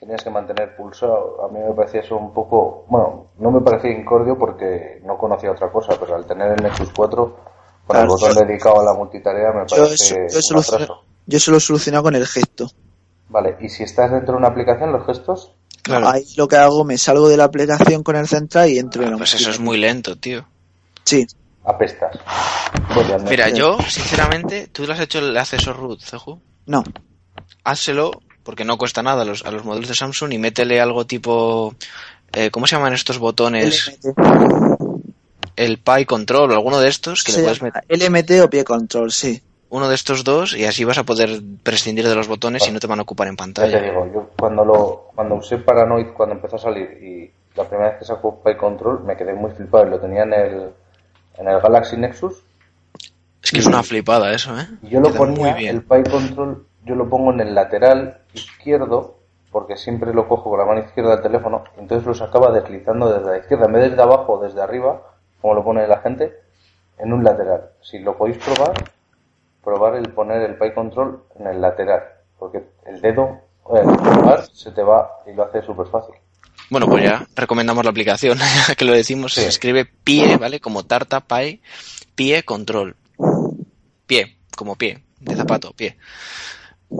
tenías 0.00 0.24
que 0.24 0.30
mantener 0.30 0.76
pulsado, 0.76 1.44
a 1.44 1.48
mí 1.52 1.58
me 1.58 1.74
parecía 1.74 2.00
eso 2.00 2.16
un 2.16 2.32
poco, 2.32 2.86
bueno, 2.88 3.26
no 3.38 3.50
me 3.50 3.60
parecía 3.60 3.90
incordio 3.90 4.38
porque 4.38 5.02
no 5.04 5.18
conocía 5.18 5.52
otra 5.52 5.70
cosa, 5.70 5.94
pero 6.00 6.14
al 6.16 6.24
tener 6.26 6.52
el 6.52 6.62
Nexus 6.62 6.88
4, 6.96 7.36
con 7.92 8.00
el 8.02 8.06
botón 8.08 8.34
yo- 8.34 8.40
dedicado 8.46 8.80
a 8.80 8.84
la 8.84 8.94
multitarea 8.94 9.52
me 9.52 9.66
Yo 9.66 9.76
parece 9.84 10.26
eso, 10.26 10.54
yo 10.54 10.58
un 10.58 10.86
yo 11.26 11.36
eso 11.36 11.50
lo 11.50 11.56
he 11.58 11.60
solucionado 11.60 12.04
con 12.04 12.14
el 12.14 12.26
gesto. 12.26 12.70
Vale, 13.28 13.56
y 13.60 13.68
si 13.68 13.84
estás 13.84 14.10
dentro 14.10 14.32
de 14.32 14.38
una 14.38 14.48
aplicación, 14.48 14.92
los 14.92 15.06
gestos, 15.06 15.52
Claro. 15.82 16.08
Ahí 16.08 16.26
lo 16.36 16.46
que 16.46 16.56
hago, 16.56 16.84
me 16.84 16.98
salgo 16.98 17.26
de 17.28 17.38
la 17.38 17.44
aplicación 17.44 18.02
con 18.02 18.14
el 18.14 18.28
central 18.28 18.68
y 18.68 18.78
entro 18.78 19.02
en 19.02 19.12
la 19.12 19.16
Pues 19.16 19.34
eso 19.34 19.48
es 19.50 19.58
muy 19.58 19.78
lento, 19.78 20.14
tío. 20.16 20.46
Sí, 21.04 21.26
apestas. 21.64 22.18
Voy 22.94 23.10
al 23.10 23.22
Mira, 23.24 23.48
yo, 23.48 23.78
sinceramente, 23.88 24.68
tú 24.68 24.86
le 24.86 24.92
has 24.92 25.00
hecho 25.00 25.20
el 25.20 25.34
acceso 25.36 25.72
root, 25.72 26.00
Ceju. 26.02 26.38
no. 26.66 26.84
Házselo, 27.64 28.10
porque 28.42 28.64
no 28.64 28.76
cuesta 28.78 29.02
nada 29.02 29.22
a 29.22 29.24
los, 29.24 29.44
a 29.44 29.50
los 29.50 29.64
modelos 29.64 29.88
de 29.88 29.94
Samsung 29.94 30.32
y 30.32 30.38
métele 30.38 30.80
algo 30.80 31.06
tipo... 31.06 31.74
eh, 32.32 32.50
¿Cómo 32.50 32.66
se 32.66 32.76
llaman 32.76 32.92
estos 32.92 33.18
botones? 33.18 33.98
LMT. 34.04 34.69
El 35.64 35.78
Pi 35.78 36.04
Control 36.06 36.50
o 36.50 36.54
alguno 36.54 36.80
de 36.80 36.88
estos 36.88 37.22
que 37.22 37.32
le 37.32 37.42
puedes 37.42 37.62
meter 37.62 37.84
LMT 37.88 38.30
o 38.44 38.50
pie 38.50 38.64
control, 38.64 39.12
sí. 39.12 39.42
uno 39.68 39.88
de 39.88 39.94
estos 39.94 40.24
dos 40.24 40.56
y 40.56 40.64
así 40.64 40.84
vas 40.84 40.98
a 40.98 41.04
poder 41.04 41.40
prescindir 41.62 42.08
de 42.08 42.14
los 42.14 42.28
botones 42.28 42.66
y 42.66 42.72
no 42.72 42.80
te 42.80 42.86
van 42.86 42.98
a 42.98 43.02
ocupar 43.02 43.28
en 43.28 43.34
Ya 43.34 43.36
te 43.36 43.42
pantalla. 43.42 43.82
digo, 43.82 44.10
yo 44.12 44.30
cuando 44.38 44.64
lo 44.64 45.10
cuando 45.14 45.34
usé 45.34 45.58
Paranoid, 45.58 46.08
cuando 46.16 46.34
empezó 46.36 46.56
a 46.56 46.60
salir 46.60 46.88
y 47.02 47.30
la 47.56 47.64
primera 47.68 47.90
vez 47.90 47.98
que 47.98 48.04
sacó 48.04 48.42
PyControl 48.42 49.04
me 49.04 49.16
quedé 49.16 49.34
muy 49.34 49.50
flipado. 49.50 49.84
Lo 49.84 50.00
tenía 50.00 50.22
en 50.22 50.32
el, 50.32 50.70
en 51.38 51.48
el 51.48 51.60
Galaxy 51.60 51.96
Nexus. 51.96 52.42
Es 53.42 53.50
que 53.50 53.58
es 53.58 53.66
una 53.66 53.82
flipada 53.82 54.32
eso, 54.32 54.58
¿eh? 54.58 54.66
Y 54.82 54.88
yo 54.88 55.00
lo 55.00 55.12
ponía, 55.12 55.52
muy 55.52 55.52
bien. 55.58 55.76
el 55.76 55.82
PyControl, 55.82 56.66
yo 56.84 56.94
lo 56.94 57.08
pongo 57.08 57.32
en 57.32 57.40
el 57.40 57.54
lateral 57.54 58.18
izquierdo, 58.32 59.18
porque 59.50 59.76
siempre 59.76 60.14
lo 60.14 60.28
cojo 60.28 60.50
con 60.50 60.58
la 60.58 60.64
mano 60.64 60.80
izquierda 60.80 61.12
del 61.12 61.22
teléfono, 61.22 61.64
entonces 61.78 62.06
lo 62.06 62.14
sacaba 62.14 62.50
deslizando 62.52 63.12
desde 63.12 63.30
la 63.30 63.38
izquierda, 63.38 63.66
en 63.66 63.72
vez 63.72 63.90
desde 63.90 64.02
abajo 64.02 64.34
o 64.34 64.42
desde 64.42 64.60
arriba, 64.62 65.02
como 65.40 65.54
lo 65.54 65.64
pone 65.64 65.86
la 65.86 66.00
gente, 66.00 66.32
en 66.98 67.12
un 67.12 67.24
lateral. 67.24 67.70
Si 67.82 67.98
lo 67.98 68.16
podéis 68.16 68.38
probar, 68.38 68.72
probar 69.62 69.94
el 69.96 70.10
poner 70.12 70.42
el 70.42 70.56
PyControl 70.56 71.24
en 71.38 71.46
el 71.46 71.60
lateral, 71.60 72.02
porque 72.38 72.62
el 72.86 73.00
dedo, 73.00 73.40
el 73.74 74.44
se 74.52 74.72
te 74.72 74.82
va 74.82 75.10
y 75.26 75.32
lo 75.32 75.44
hace 75.44 75.62
súper 75.62 75.86
fácil. 75.86 76.14
Bueno, 76.70 76.86
pues 76.86 77.02
ya 77.04 77.26
recomendamos 77.34 77.84
la 77.84 77.90
aplicación, 77.90 78.38
ya 78.38 78.74
que 78.76 78.84
lo 78.84 78.92
decimos, 78.92 79.34
Sí. 79.34 79.40
se 79.42 79.48
escribe 79.48 79.84
pie, 79.86 80.36
¿vale? 80.36 80.60
Como 80.60 80.84
tarta, 80.84 81.20
pie, 81.20 81.60
pie, 82.14 82.42
control. 82.44 82.96
Pie, 84.06 84.36
como 84.56 84.76
pie, 84.76 85.02
de 85.20 85.34
zapato, 85.36 85.72
pie. 85.72 85.96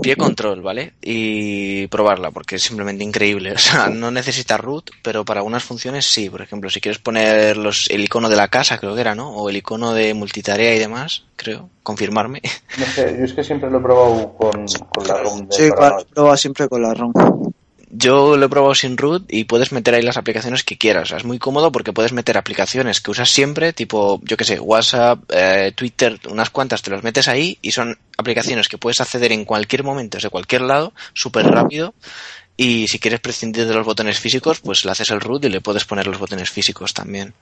Pie 0.02 0.16
control, 0.16 0.62
¿vale? 0.62 0.94
Y 1.02 1.86
probarla, 1.88 2.30
porque 2.30 2.56
es 2.56 2.62
simplemente 2.62 3.04
increíble. 3.04 3.54
O 3.60 3.62
sea, 3.62 3.88
no 3.88 4.10
necesita 4.10 4.56
root, 4.56 4.90
pero 5.02 5.24
para 5.24 5.40
algunas 5.40 5.64
funciones 5.64 6.06
sí. 6.06 6.30
Por 6.30 6.40
ejemplo, 6.42 6.70
si 6.70 6.80
quieres 6.80 6.98
poner 6.98 7.56
los, 7.56 7.88
el 7.90 8.04
icono 8.04 8.28
de 8.28 8.36
la 8.36 8.48
casa, 8.48 8.78
creo 8.78 8.94
que 8.94 9.00
era, 9.02 9.14
¿no? 9.14 9.30
O 9.30 9.50
el 9.50 9.56
icono 9.56 9.92
de 9.92 10.14
multitarea 10.14 10.74
y 10.74 10.78
demás, 10.78 11.24
creo, 11.36 11.68
confirmarme. 11.82 12.40
No 12.78 12.86
sé, 12.86 13.16
yo 13.18 13.24
es 13.24 13.32
que 13.32 13.44
siempre 13.44 13.70
lo 13.70 13.78
he 13.78 13.82
probado 13.82 14.32
con, 14.34 14.64
con 14.88 15.06
la 15.06 15.18
ROM 15.18 15.46
de 15.46 15.54
Sí, 15.54 15.70
siempre 16.36 16.68
con 16.68 16.82
la 16.82 16.94
ROM. 16.94 17.12
Yo 17.92 18.36
lo 18.36 18.46
he 18.46 18.48
probado 18.48 18.72
sin 18.74 18.96
root 18.96 19.24
y 19.28 19.44
puedes 19.44 19.72
meter 19.72 19.94
ahí 19.94 20.02
las 20.02 20.16
aplicaciones 20.16 20.62
que 20.62 20.78
quieras. 20.78 21.10
Es 21.10 21.24
muy 21.24 21.40
cómodo 21.40 21.72
porque 21.72 21.92
puedes 21.92 22.12
meter 22.12 22.38
aplicaciones 22.38 23.00
que 23.00 23.10
usas 23.10 23.28
siempre, 23.28 23.72
tipo, 23.72 24.20
yo 24.22 24.36
que 24.36 24.44
sé, 24.44 24.60
WhatsApp, 24.60 25.24
eh, 25.28 25.72
Twitter, 25.74 26.20
unas 26.30 26.50
cuantas, 26.50 26.82
te 26.82 26.90
los 26.90 27.02
metes 27.02 27.26
ahí 27.26 27.58
y 27.60 27.72
son 27.72 27.98
aplicaciones 28.16 28.68
que 28.68 28.78
puedes 28.78 29.00
acceder 29.00 29.32
en 29.32 29.44
cualquier 29.44 29.82
momento, 29.82 30.18
desde 30.18 30.30
cualquier 30.30 30.62
lado, 30.62 30.92
súper 31.14 31.46
rápido. 31.46 31.92
Y 32.56 32.86
si 32.86 33.00
quieres 33.00 33.18
prescindir 33.18 33.66
de 33.66 33.74
los 33.74 33.84
botones 33.84 34.20
físicos, 34.20 34.60
pues 34.60 34.84
le 34.84 34.92
haces 34.92 35.10
el 35.10 35.20
root 35.20 35.44
y 35.46 35.48
le 35.48 35.60
puedes 35.60 35.84
poner 35.84 36.06
los 36.06 36.18
botones 36.18 36.48
físicos 36.48 36.94
también. 36.94 37.34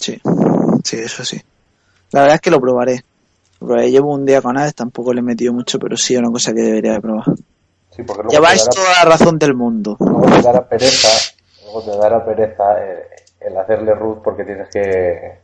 Sí, 0.00 0.20
sí, 0.82 0.96
eso 0.96 1.24
sí. 1.24 1.40
La 2.10 2.22
verdad 2.22 2.36
es 2.36 2.40
que 2.40 2.50
lo 2.50 2.60
probaré. 2.60 3.04
Lo 3.60 3.68
probaré. 3.68 3.90
Llevo 3.90 4.12
un 4.12 4.24
día 4.24 4.42
con 4.42 4.58
Aves, 4.58 4.74
tampoco 4.74 5.12
le 5.12 5.20
he 5.20 5.22
metido 5.22 5.52
mucho, 5.52 5.78
pero 5.78 5.96
sí 5.96 6.14
es 6.14 6.20
una 6.20 6.30
cosa 6.30 6.52
que 6.52 6.62
debería 6.62 6.92
de 6.94 7.00
probar. 7.00 7.26
Sí, 7.96 8.02
porque 8.02 8.22
luego 8.24 8.30
Lleváis 8.30 8.64
dará- 8.64 8.70
toda 8.74 8.92
la 9.04 9.10
razón 9.10 9.38
del 9.38 9.54
mundo. 9.54 9.96
luego 9.98 10.26
te 10.26 10.42
dará 10.42 10.68
pereza, 10.68 11.08
luego 11.64 11.82
te 11.82 11.96
dará 11.96 12.24
pereza 12.24 12.64
eh, 12.84 13.02
el 13.40 13.56
hacerle 13.56 13.94
root 13.94 14.22
porque 14.22 14.44
tienes 14.44 14.68
que, 14.68 15.38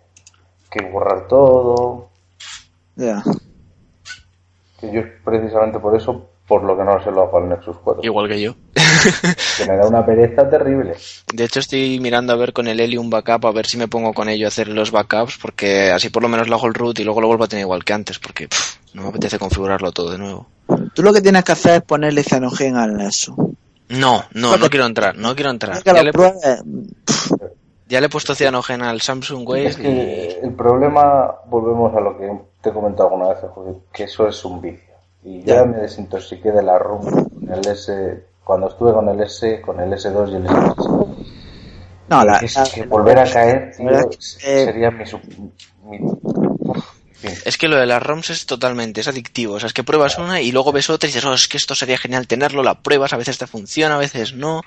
que 0.70 0.84
borrar 0.90 1.26
todo. 1.28 2.10
Ya. 2.96 3.22
Que 4.78 4.92
yo 4.92 5.02
precisamente 5.24 5.78
por 5.78 5.96
eso, 5.96 6.28
por 6.46 6.62
lo 6.64 6.76
que 6.76 6.84
no 6.84 7.02
se 7.02 7.10
lo 7.10 7.22
hago 7.22 7.38
al 7.38 7.48
Nexus 7.48 7.76
4. 7.82 8.02
Igual 8.04 8.28
que 8.28 8.40
yo. 8.40 8.54
Que 9.58 9.66
me 9.66 9.76
da 9.76 9.86
una 9.88 10.04
pereza 10.06 10.48
terrible. 10.48 10.94
De 11.32 11.44
hecho, 11.44 11.58
estoy 11.60 11.98
mirando 12.00 12.32
a 12.32 12.36
ver 12.36 12.52
con 12.52 12.68
el 12.68 12.78
Helium 12.80 13.10
Backup, 13.10 13.46
a 13.46 13.52
ver 13.52 13.66
si 13.66 13.76
me 13.76 13.88
pongo 13.88 14.12
con 14.14 14.28
ello 14.28 14.46
a 14.46 14.48
hacer 14.48 14.68
los 14.68 14.90
backups, 14.92 15.38
porque 15.42 15.90
así 15.90 16.08
por 16.10 16.22
lo 16.22 16.28
menos 16.28 16.48
lo 16.48 16.54
hago 16.56 16.68
el 16.68 16.74
root 16.74 16.98
y 17.00 17.04
luego 17.04 17.20
lo 17.20 17.26
vuelvo 17.26 17.44
a 17.44 17.48
tener 17.48 17.64
igual 17.64 17.84
que 17.84 17.92
antes, 17.94 18.18
porque 18.20 18.46
pff, 18.48 18.76
no 18.94 19.02
me 19.02 19.08
apetece 19.08 19.38
configurarlo 19.40 19.90
todo 19.92 20.12
de 20.12 20.18
nuevo. 20.18 20.46
Tú 20.94 21.02
lo 21.02 21.12
que 21.12 21.20
tienes 21.20 21.44
que 21.44 21.52
hacer 21.52 21.74
es 21.76 21.82
ponerle 21.82 22.22
Cyanogen 22.22 22.76
al 22.76 22.96
Nexus. 22.96 23.34
No, 23.88 24.22
no, 24.34 24.56
no 24.56 24.70
quiero 24.70 24.86
entrar, 24.86 25.16
no 25.16 25.34
quiero 25.34 25.50
entrar. 25.50 25.82
Que 25.82 25.92
Ya 25.92 26.02
le, 26.02 26.12
pruebes, 26.12 26.62
ya 27.88 28.00
le 28.00 28.06
he 28.06 28.08
puesto 28.08 28.34
cianogen 28.34 28.82
al 28.82 29.00
Samsung 29.02 29.42
Es 29.56 29.76
Wave 29.78 29.88
y... 30.40 30.44
el 30.46 30.54
problema, 30.54 31.30
volvemos 31.46 31.94
a 31.94 32.00
lo 32.00 32.16
que 32.16 32.30
te 32.62 32.70
he 32.70 32.72
comentado 32.72 33.10
alguna 33.10 33.28
vez, 33.34 33.38
José, 33.54 33.78
que 33.92 34.04
eso 34.04 34.26
es 34.28 34.42
un 34.44 34.60
vicio. 34.62 34.92
Y 35.24 35.42
ya 35.42 35.56
Ya. 35.56 35.64
me 35.64 35.78
desintoxiqué 35.78 36.50
de 36.52 36.62
la 36.62 36.78
ROM 36.78 37.02
con 37.04 37.52
el 37.52 37.66
S, 37.68 38.24
cuando 38.44 38.68
estuve 38.68 38.92
con 38.92 39.08
el 39.10 39.20
S, 39.20 39.60
con 39.60 39.78
el 39.80 39.92
S2 39.92 40.30
y 40.32 40.34
el 40.36 40.46
S3. 40.46 41.06
No, 42.08 42.24
la, 42.24 42.38
es 42.38 42.56
la- 42.56 42.64
que 42.64 42.84
volver 42.86 43.18
a 43.18 43.24
caer, 43.30 43.74
tío, 43.76 43.88
que- 44.10 44.16
sería 44.20 44.90
mi, 44.90 45.06
su- 45.06 45.20
mi- 45.84 45.98
Es 47.44 47.56
que 47.58 47.68
lo 47.68 47.76
de 47.76 47.86
las 47.86 48.02
ROMs 48.02 48.30
es 48.30 48.46
totalmente, 48.46 49.00
es 49.00 49.08
adictivo. 49.08 49.54
O 49.54 49.60
sea, 49.60 49.66
es 49.68 49.72
que 49.72 49.84
pruebas 49.84 50.18
una 50.18 50.40
y 50.40 50.52
luego 50.52 50.72
ves 50.72 50.90
otra 50.90 51.08
y 51.08 51.12
dices, 51.12 51.24
oh, 51.24 51.34
es 51.34 51.48
que 51.48 51.56
esto 51.56 51.74
sería 51.74 51.98
genial 51.98 52.26
tenerlo, 52.26 52.62
la 52.62 52.80
pruebas, 52.82 53.12
a 53.12 53.16
veces 53.16 53.38
te 53.38 53.46
funciona, 53.46 53.94
a 53.94 53.98
veces 53.98 54.34
no. 54.34 54.62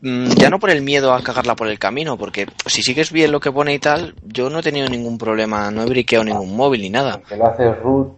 Mm, 0.00 0.30
Ya 0.36 0.50
no 0.50 0.58
por 0.58 0.70
el 0.70 0.82
miedo 0.82 1.12
a 1.14 1.22
cagarla 1.22 1.56
por 1.56 1.68
el 1.68 1.78
camino, 1.78 2.16
porque 2.18 2.46
si 2.66 2.82
sigues 2.82 3.12
bien 3.12 3.32
lo 3.32 3.40
que 3.40 3.50
pone 3.52 3.72
y 3.74 3.78
tal, 3.78 4.14
yo 4.22 4.50
no 4.50 4.58
he 4.58 4.62
tenido 4.62 4.88
ningún 4.88 5.16
problema, 5.18 5.70
no 5.70 5.82
he 5.82 5.86
briqueado 5.86 6.24
ningún 6.24 6.54
móvil 6.56 6.82
ni 6.82 6.90
nada. 6.90 7.20
Lo 7.36 7.46
haces 7.46 7.78
root, 7.78 8.12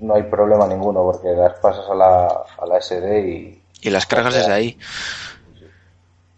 no 0.00 0.14
hay 0.14 0.22
problema 0.24 0.66
ninguno, 0.66 1.02
porque 1.02 1.28
las 1.28 1.58
pasas 1.60 1.84
a 1.90 1.94
la, 1.94 2.26
a 2.26 2.66
la 2.66 2.80
SD 2.80 3.20
y 3.28 3.62
Y 3.82 3.90
las 3.90 4.06
cargas 4.06 4.34
desde 4.34 4.52
ahí. 4.52 4.78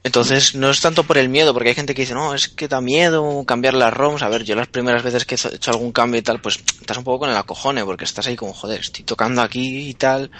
Entonces, 0.04 0.54
no 0.54 0.70
es 0.70 0.80
tanto 0.80 1.02
por 1.02 1.18
el 1.18 1.28
miedo, 1.28 1.52
porque 1.52 1.70
hay 1.70 1.74
gente 1.74 1.94
que 1.94 2.02
dice, 2.02 2.14
no, 2.14 2.32
es 2.32 2.48
que 2.48 2.68
da 2.68 2.80
miedo 2.80 3.44
cambiar 3.44 3.74
las 3.74 3.92
ROMs. 3.92 4.22
A 4.22 4.28
ver, 4.28 4.44
yo 4.44 4.54
las 4.54 4.68
primeras 4.68 5.02
veces 5.02 5.24
que 5.24 5.34
he 5.34 5.54
hecho 5.54 5.70
algún 5.70 5.92
cambio 5.92 6.20
y 6.20 6.22
tal, 6.22 6.40
pues 6.40 6.60
estás 6.80 6.96
un 6.96 7.04
poco 7.04 7.20
con 7.20 7.30
el 7.30 7.36
acojone, 7.36 7.84
porque 7.84 8.04
estás 8.04 8.26
ahí 8.26 8.36
como, 8.36 8.52
joder, 8.52 8.80
estoy 8.80 9.04
tocando 9.04 9.42
aquí 9.42 9.88
y 9.88 9.94
tal. 9.94 10.30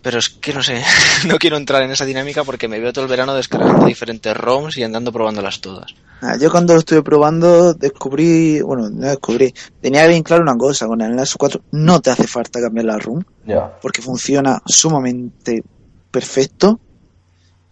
Pero 0.00 0.18
es 0.18 0.28
que 0.28 0.54
no 0.54 0.62
sé, 0.62 0.82
no 1.26 1.38
quiero 1.38 1.56
entrar 1.56 1.82
en 1.82 1.90
esa 1.90 2.04
dinámica 2.04 2.44
porque 2.44 2.68
me 2.68 2.78
veo 2.78 2.92
todo 2.92 3.04
el 3.04 3.10
verano 3.10 3.34
descargando 3.34 3.86
diferentes 3.86 4.36
ROMs 4.36 4.78
y 4.78 4.84
andando 4.84 5.12
probándolas 5.12 5.60
todas. 5.60 5.94
Ah, 6.22 6.36
Yo 6.40 6.52
cuando 6.52 6.74
lo 6.74 6.78
estuve 6.78 7.02
probando 7.02 7.74
descubrí, 7.74 8.60
bueno, 8.60 8.88
no 8.88 9.08
descubrí, 9.08 9.52
tenía 9.80 10.06
bien 10.06 10.22
claro 10.22 10.44
una 10.44 10.56
cosa, 10.56 10.86
con 10.86 11.00
el 11.00 11.16
NAS 11.16 11.34
4 11.36 11.60
no 11.72 12.00
te 12.00 12.10
hace 12.10 12.28
falta 12.28 12.60
cambiar 12.60 12.86
la 12.86 12.98
ROM, 12.98 13.24
ya. 13.44 13.76
porque 13.82 14.00
funciona 14.00 14.62
sumamente 14.64 15.64
perfecto. 16.12 16.78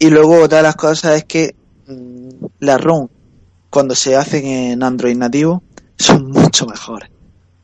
Y 0.01 0.11
luego 0.11 0.41
otra 0.43 0.57
de 0.59 0.63
las 0.65 0.77
cosas 0.77 1.17
es 1.19 1.25
que 1.25 1.55
mm, 1.87 2.45
la 2.61 2.79
ROM, 2.79 3.07
cuando 3.69 3.95
se 3.95 4.17
hacen 4.17 4.45
en 4.47 4.83
Android 4.83 5.15
nativo, 5.17 5.63
son 5.99 6.31
mucho 6.31 6.67
mejores. 6.67 7.11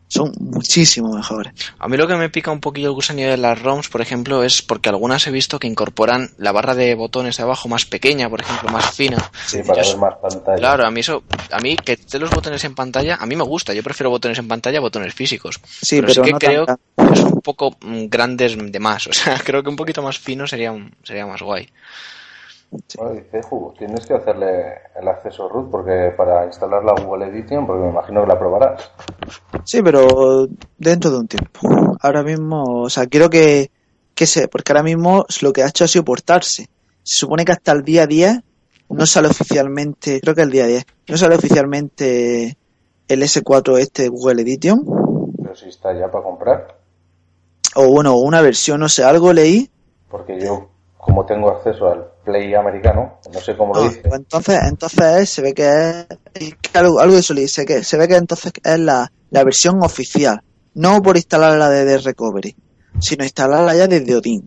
Son 0.09 0.31
muchísimo 0.39 1.13
mejores. 1.13 1.53
A 1.81 1.89
mí 1.89 1.97
lo 1.97 2.07
que 2.07 2.15
me 2.15 2.31
pica 2.31 2.53
un 2.53 2.61
poquillo 2.61 2.89
el 2.89 2.95
gusanillo 2.95 3.31
de 3.31 3.39
las 3.39 3.61
ROMs, 3.61 3.89
por 3.89 4.01
ejemplo, 4.03 4.45
es 4.45 4.63
porque 4.63 4.89
algunas 4.89 5.27
he 5.27 5.33
visto 5.33 5.59
que 5.59 5.67
incorporan 5.67 6.31
la 6.39 6.53
barra 6.53 6.77
de 6.77 6.95
botones 6.95 7.39
de 7.39 7.43
abajo 7.43 7.69
más 7.69 7.87
pequeña, 7.87 8.31
por 8.31 8.41
ejemplo, 8.43 8.69
más 8.69 8.95
fina. 8.95 9.17
Sí, 9.47 9.63
para 9.67 9.83
ver 9.83 9.97
más 9.97 10.15
pantalla. 10.23 10.59
Claro, 10.59 10.87
a 10.87 10.91
mí 10.93 11.01
eso, 11.01 11.25
a 11.51 11.59
mí 11.59 11.75
que 11.77 11.93
esté 11.95 12.21
los 12.21 12.31
botones 12.31 12.63
en 12.65 12.77
pantalla, 12.77 13.17
a 13.17 13.27
mí 13.27 13.35
me 13.35 13.43
gusta. 13.43 13.75
Yo 13.75 13.83
prefiero 13.83 14.11
botones 14.11 14.39
en 14.39 14.47
pantalla 14.47 14.79
a 14.79 14.83
botones 14.83 15.13
físicos. 15.13 15.59
Sí, 15.83 16.01
pero, 16.01 16.07
pero, 16.07 16.13
sí 16.15 16.21
que 16.23 16.33
no 16.33 16.39
creo 16.39 16.67
tanta. 16.67 16.83
que 17.09 17.13
es 17.15 17.25
un 17.25 17.41
poco 17.41 17.77
mm, 17.81 18.05
grandes 18.07 18.57
de 18.57 18.79
más. 18.79 19.07
O 19.09 19.13
sea, 19.13 19.41
creo 19.45 19.63
que 19.65 19.71
un 19.71 19.77
poquito 19.77 20.03
más 20.03 20.19
fino 20.19 20.47
sería 20.47 20.71
un- 20.71 20.95
sería 21.03 21.27
más 21.27 21.43
guay. 21.43 21.69
Bueno, 22.99 23.13
dice, 23.13 23.43
"Ju, 23.43 23.73
tienes 23.79 24.07
que 24.07 24.15
hacerle 24.15 24.75
el 25.01 25.09
acceso 25.09 25.49
root 25.49 25.71
porque 25.71 26.13
para 26.17 26.47
instalar 26.47 26.85
la 26.85 26.95
Google 27.01 27.27
Edition, 27.27 27.67
porque 27.67 27.83
me 27.83 27.91
imagino 27.91 28.23
que 28.23 28.27
la 28.27 28.39
probarás. 28.39 28.91
Sí, 29.65 29.83
pero 29.83 30.47
dentro 30.77 31.11
de 31.11 31.19
un 31.19 31.29
tiempo. 31.29 31.61
Ahora 32.01 32.23
mismo, 32.23 32.83
o 32.83 32.91
sea, 32.91 33.07
quiero 33.07 33.31
que, 33.31 33.71
que 34.15 34.27
se, 34.27 34.49
porque 34.49 34.73
ahora 34.73 34.83
mismo 34.83 35.25
lo 35.43 35.53
que 35.53 35.63
ha 35.63 35.69
hecho 35.69 35.85
ha 35.85 35.89
sido 35.89 36.05
portarse. 36.05 36.69
Se 37.03 37.19
supone 37.19 37.45
que 37.45 37.53
hasta 37.53 37.73
el 37.73 37.83
día 37.83 38.07
10 38.07 38.41
no 38.89 39.07
sale 39.07 39.29
oficialmente, 39.29 40.21
creo 40.21 40.35
que 40.35 40.43
el 40.43 40.51
día 40.51 40.67
10, 40.67 40.85
no 41.09 41.17
sale 41.17 41.35
oficialmente 41.37 42.57
el 43.09 43.23
S4 43.23 43.79
este 43.79 44.03
de 44.05 44.09
Google 44.09 44.43
Edition, 44.43 44.85
Pero 45.43 45.55
si 45.55 45.69
está 45.69 45.93
ya 45.93 46.11
para 46.11 46.25
comprar, 46.25 46.79
o 47.75 47.89
bueno, 47.89 48.17
una 48.17 48.41
versión, 48.43 48.81
no 48.81 48.89
sé, 48.89 49.05
algo 49.05 49.33
leí. 49.33 49.71
porque 50.09 50.41
yo, 50.41 50.69
como 50.97 51.25
tengo 51.27 51.51
acceso 51.51 51.89
al 51.89 52.07
Play 52.27 52.53
americano, 52.55 53.21
no 53.33 53.41
sé 53.41 53.57
cómo 53.57 53.73
lo 53.73 53.83
Ah, 53.83 53.89
dice. 53.89 54.01
pues 54.03 54.15
entonces, 54.21 54.59
entonces 54.69 55.31
se 55.31 55.43
ve 55.43 55.55
que 55.55 55.69
es, 55.69 56.07
algo, 56.75 56.99
algo 57.01 57.15
de 57.15 57.21
eso 57.21 57.35
se, 57.47 57.65
que, 57.65 57.85
se 57.85 57.97
ve 57.97 58.09
que 58.09 58.17
entonces 58.17 58.53
es 58.63 58.79
la, 58.81 59.11
la 59.31 59.45
versión 59.45 59.83
oficial, 59.83 60.41
no 60.75 61.01
por 61.03 61.17
instalarla 61.17 61.71
desde 61.71 61.99
Recovery, 61.99 62.55
sino 62.99 63.23
instalarla 63.25 63.75
ya 63.77 63.87
desde 63.87 64.17
Odin. 64.17 64.43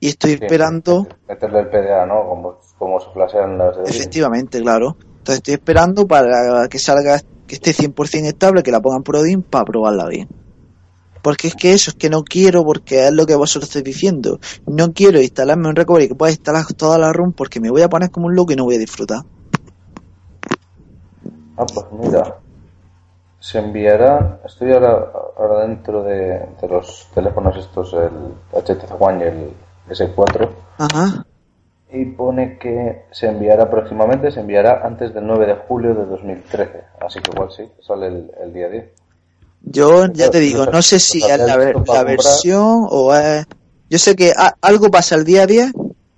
Y 0.00 0.08
estoy 0.08 0.32
Sí, 0.32 0.38
esperando, 0.42 1.08
Meterle 1.26 1.60
el 1.60 1.68
PDA, 1.68 2.04
¿no? 2.06 2.28
Como, 2.28 2.60
como 2.78 3.00
se 3.00 3.10
flashean 3.10 3.56
las 3.56 3.74
de 3.76 3.82
Odin. 3.82 3.94
efectivamente, 3.94 4.60
claro. 4.60 4.96
Entonces 5.00 5.36
estoy 5.36 5.54
esperando 5.54 6.06
para 6.06 6.68
que 6.68 6.78
salga, 6.78 7.18
que 7.46 7.54
esté 7.54 7.72
100% 7.72 8.26
estable, 8.26 8.62
que 8.62 8.70
la 8.70 8.80
pongan 8.80 9.02
por 9.02 9.16
Odin 9.16 9.42
para 9.42 9.64
probarla 9.64 10.06
bien. 10.08 10.28
Porque 11.24 11.48
es 11.48 11.54
que 11.54 11.72
eso, 11.72 11.90
es 11.90 11.96
que 11.96 12.10
no 12.10 12.22
quiero, 12.22 12.66
porque 12.66 13.06
es 13.06 13.12
lo 13.12 13.24
que 13.24 13.34
vosotros 13.34 13.70
estáis 13.70 13.82
diciendo. 13.82 14.38
No 14.66 14.92
quiero 14.92 15.22
instalarme 15.22 15.68
un 15.70 15.74
recovery 15.74 16.06
que 16.06 16.14
pueda 16.14 16.30
instalar 16.30 16.66
toda 16.76 16.98
la 16.98 17.14
ROM 17.14 17.32
porque 17.32 17.60
me 17.60 17.70
voy 17.70 17.80
a 17.80 17.88
poner 17.88 18.10
como 18.10 18.26
un 18.26 18.36
loco 18.36 18.52
y 18.52 18.56
no 18.56 18.64
voy 18.64 18.74
a 18.74 18.78
disfrutar. 18.78 19.22
Ah, 21.56 21.64
pues 21.64 21.86
mira. 21.92 22.36
Se 23.40 23.58
enviará. 23.58 24.42
Estoy 24.44 24.72
ahora, 24.72 25.12
ahora 25.38 25.66
dentro 25.66 26.02
de, 26.02 26.46
de 26.60 26.68
los 26.68 27.08
teléfonos 27.14 27.56
estos, 27.56 27.94
el 27.94 28.34
HTC 28.52 29.00
One 29.00 29.24
y 29.24 29.28
el 29.28 29.52
S4. 29.88 30.50
Ajá. 30.76 31.24
y 31.90 32.04
pone 32.04 32.58
que 32.58 33.06
se 33.12 33.28
enviará 33.28 33.70
próximamente, 33.70 34.30
se 34.30 34.40
enviará 34.40 34.84
antes 34.84 35.14
del 35.14 35.26
9 35.26 35.46
de 35.46 35.54
julio 35.54 35.94
de 35.94 36.04
2013. 36.04 36.84
Así 37.00 37.20
que 37.20 37.30
igual 37.30 37.50
sí, 37.50 37.66
sale 37.80 38.08
el, 38.08 38.30
el 38.42 38.52
día 38.52 38.68
10. 38.68 39.03
Yo 39.66 40.06
ya 40.12 40.30
te 40.30 40.40
digo, 40.40 40.66
no 40.66 40.82
sé 40.82 40.98
si 41.00 41.20
es 41.32 41.38
la, 41.38 41.56
ver- 41.56 41.76
la 41.94 42.04
versión 42.04 42.86
o 42.90 43.14
es... 43.14 43.46
Yo 43.90 43.98
sé 43.98 44.14
que 44.16 44.32
a- 44.36 44.54
algo 44.60 44.90
pasa 44.90 45.14
el 45.14 45.24
día 45.24 45.46
10 45.46 45.72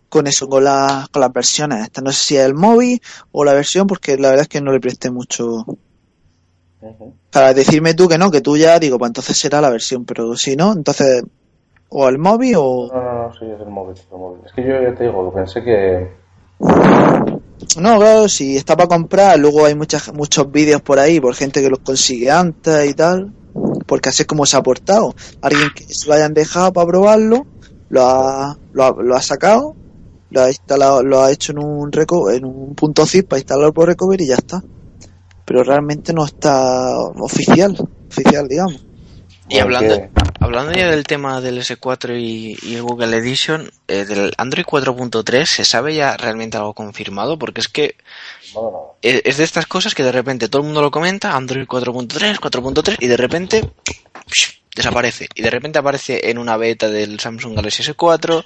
con 0.09 0.27
eso, 0.27 0.49
con, 0.49 0.65
la, 0.65 1.07
con 1.13 1.21
las 1.21 1.33
versiones 1.33 1.83
estas. 1.85 2.03
No 2.05 2.13
sé 2.13 2.25
si 2.25 2.37
es 2.37 2.45
el 2.45 2.55
móvil 2.55 3.01
o 3.33 3.45
la 3.45 3.55
versión, 3.55 3.87
porque 3.87 4.17
la 4.17 4.29
verdad 4.29 4.43
es 4.43 4.49
que 4.49 4.61
no 4.61 4.73
le 4.73 4.81
presté 4.81 5.11
mucho... 5.11 5.65
Para 7.33 7.53
decirme 7.55 7.95
tú 7.95 8.09
que 8.09 8.17
no, 8.19 8.31
que 8.31 8.41
tú 8.41 8.57
ya 8.57 8.79
digo, 8.79 8.99
pues 8.99 9.09
entonces 9.11 9.37
será 9.37 9.61
la 9.61 9.71
versión, 9.71 10.05
pero 10.05 10.37
si 10.37 10.55
no, 10.57 10.73
entonces 10.73 11.23
o 11.89 12.09
el 12.09 12.19
móvil 12.19 12.55
o... 12.59 12.91
No, 12.93 13.03
no, 13.03 13.29
no, 13.29 13.33
sí, 13.35 13.45
es 13.45 13.61
el 13.61 13.69
móvil, 13.69 13.97
el 14.11 14.19
móvil. 14.19 14.43
Es 14.47 14.53
que 14.53 14.63
yo 14.63 14.81
ya 14.83 14.95
te 14.95 15.05
digo, 15.05 15.33
pensé 15.33 15.63
que... 15.63 16.11
No, 17.79 17.99
claro, 17.99 18.29
si 18.29 18.57
está 18.57 18.77
para 18.77 18.89
comprar, 18.89 19.39
luego 19.39 19.65
hay 19.65 19.75
muchas, 19.75 20.13
muchos 20.13 20.51
vídeos 20.51 20.83
por 20.83 20.99
ahí 20.99 21.21
por 21.21 21.35
gente 21.35 21.63
que 21.63 21.71
los 21.71 21.79
consigue 21.81 22.31
antes 22.31 22.89
y 22.89 22.95
tal, 22.95 23.33
porque 23.87 24.11
así 24.11 24.23
es 24.23 24.27
como 24.27 24.45
se 24.47 24.57
ha 24.57 24.63
portado. 24.63 25.15
Alguien 25.41 25.71
que 25.75 25.85
se 25.93 26.07
lo 26.07 26.15
hayan 26.15 26.35
dejado 26.35 26.73
para 26.73 26.87
probarlo, 26.87 27.47
lo 27.89 28.03
ha, 28.03 28.59
lo 28.73 28.85
ha, 28.85 29.03
lo 29.03 29.17
ha 29.17 29.23
sacado, 29.23 29.75
lo 30.31 30.43
ha 30.43 30.49
instalado, 30.49 31.03
lo 31.03 31.23
ha 31.23 31.33
hecho 31.33 31.53
en 31.53 31.59
un 31.59 31.93
reco 31.93 32.31
en 32.31 32.45
un 32.45 32.75
punto 32.75 33.07
zip 33.07 33.29
para 33.29 33.41
instalarlo 33.41 33.73
por 33.73 33.89
recover 33.89 34.21
y 34.21 34.27
ya 34.27 34.35
está. 34.37 34.63
Pero 35.45 35.63
realmente 35.63 36.13
no 36.13 36.25
está 36.25 36.99
oficial, 36.99 37.77
oficial 38.09 38.49
digamos. 38.49 38.85
Y 39.49 39.59
hablando, 39.59 39.95
porque- 40.13 40.31
hablando 40.41 40.73
ya 40.73 40.89
del 40.91 41.05
tema 41.05 41.41
del 41.41 41.59
S4 41.59 42.19
y, 42.19 42.59
y 42.63 42.75
el 42.75 42.83
Google 42.83 43.17
Edition, 43.17 43.71
eh, 43.87 44.05
del 44.05 44.33
Android 44.39 44.65
4.3, 44.65 45.47
¿se 45.47 45.65
sabe 45.65 45.95
ya 45.95 46.17
realmente 46.17 46.57
algo 46.57 46.75
confirmado? 46.75 47.39
Porque 47.39 47.61
es 47.61 47.69
que 47.69 47.97
No, 48.55 48.63
no, 48.63 48.95
es 49.03 49.23
es 49.25 49.37
de 49.37 49.45
estas 49.45 49.67
cosas 49.67 49.95
que 49.95 50.03
de 50.03 50.11
repente 50.13 50.49
todo 50.49 50.63
el 50.63 50.67
mundo 50.67 50.83
lo 50.83 50.91
comenta, 50.91 51.37
Android 51.37 51.67
4.3, 51.67 52.39
4.3, 52.41 52.97
y 52.99 53.07
de 53.07 53.17
repente 53.17 53.71
psh, 54.27 54.51
desaparece. 54.75 55.29
Y 55.35 55.43
de 55.43 55.51
repente 55.51 55.79
aparece 55.79 56.29
en 56.29 56.39
una 56.39 56.57
beta 56.57 56.89
del 56.89 57.21
Samsung 57.21 57.55
Galaxy 57.55 57.83
S4, 57.85 58.45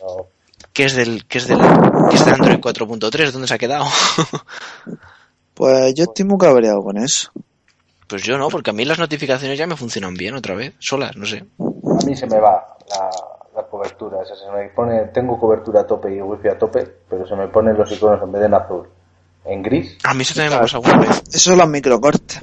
no. 0.00 0.26
que 0.72 0.84
es 0.84 0.94
del, 0.94 1.26
que 1.26 1.38
es 1.38 1.48
del, 1.48 1.58
que 1.58 2.16
es 2.16 2.24
de 2.24 2.30
Android 2.30 2.58
4.3, 2.58 3.30
¿dónde 3.32 3.48
se 3.48 3.54
ha 3.54 3.58
quedado? 3.58 3.86
Pues 5.54 5.92
yo 5.94 6.04
estoy 6.04 6.24
muy 6.24 6.38
cabreado 6.38 6.82
con 6.82 6.96
eso. 6.96 7.30
Pues 8.10 8.22
yo 8.24 8.36
no, 8.36 8.48
porque 8.48 8.70
a 8.70 8.72
mí 8.72 8.84
las 8.84 8.98
notificaciones 8.98 9.56
ya 9.56 9.68
me 9.68 9.76
funcionan 9.76 10.14
bien 10.14 10.34
otra 10.34 10.56
vez, 10.56 10.74
solas, 10.80 11.16
no 11.16 11.24
sé. 11.24 11.44
A 11.58 12.04
mí 12.04 12.16
se 12.16 12.26
me 12.26 12.40
va 12.40 12.76
la, 12.90 13.10
la 13.54 13.68
cobertura. 13.68 14.18
O 14.18 14.24
sea, 14.24 14.34
se 14.34 14.50
me 14.50 14.68
pone, 14.70 15.06
tengo 15.14 15.38
cobertura 15.38 15.82
a 15.82 15.86
tope 15.86 16.14
y 16.14 16.20
wifi 16.20 16.48
a 16.48 16.58
tope, 16.58 16.86
pero 17.08 17.26
se 17.26 17.36
me 17.36 17.46
ponen 17.48 17.76
los 17.76 17.90
iconos 17.92 18.20
en 18.22 18.32
vez 18.32 18.40
de 18.40 18.46
en 18.46 18.54
azul, 18.54 18.88
en 19.44 19.62
gris. 19.62 19.96
A 20.02 20.12
mí 20.14 20.22
eso 20.22 20.34
también 20.34 20.50
me 20.50 20.56
ha 20.56 20.60
pasado 20.62 20.82
alguna 20.84 21.08
vez. 21.08 21.22
Eso 21.28 21.50
son 21.50 21.58
los 21.58 21.68
microcortes. 21.68 22.40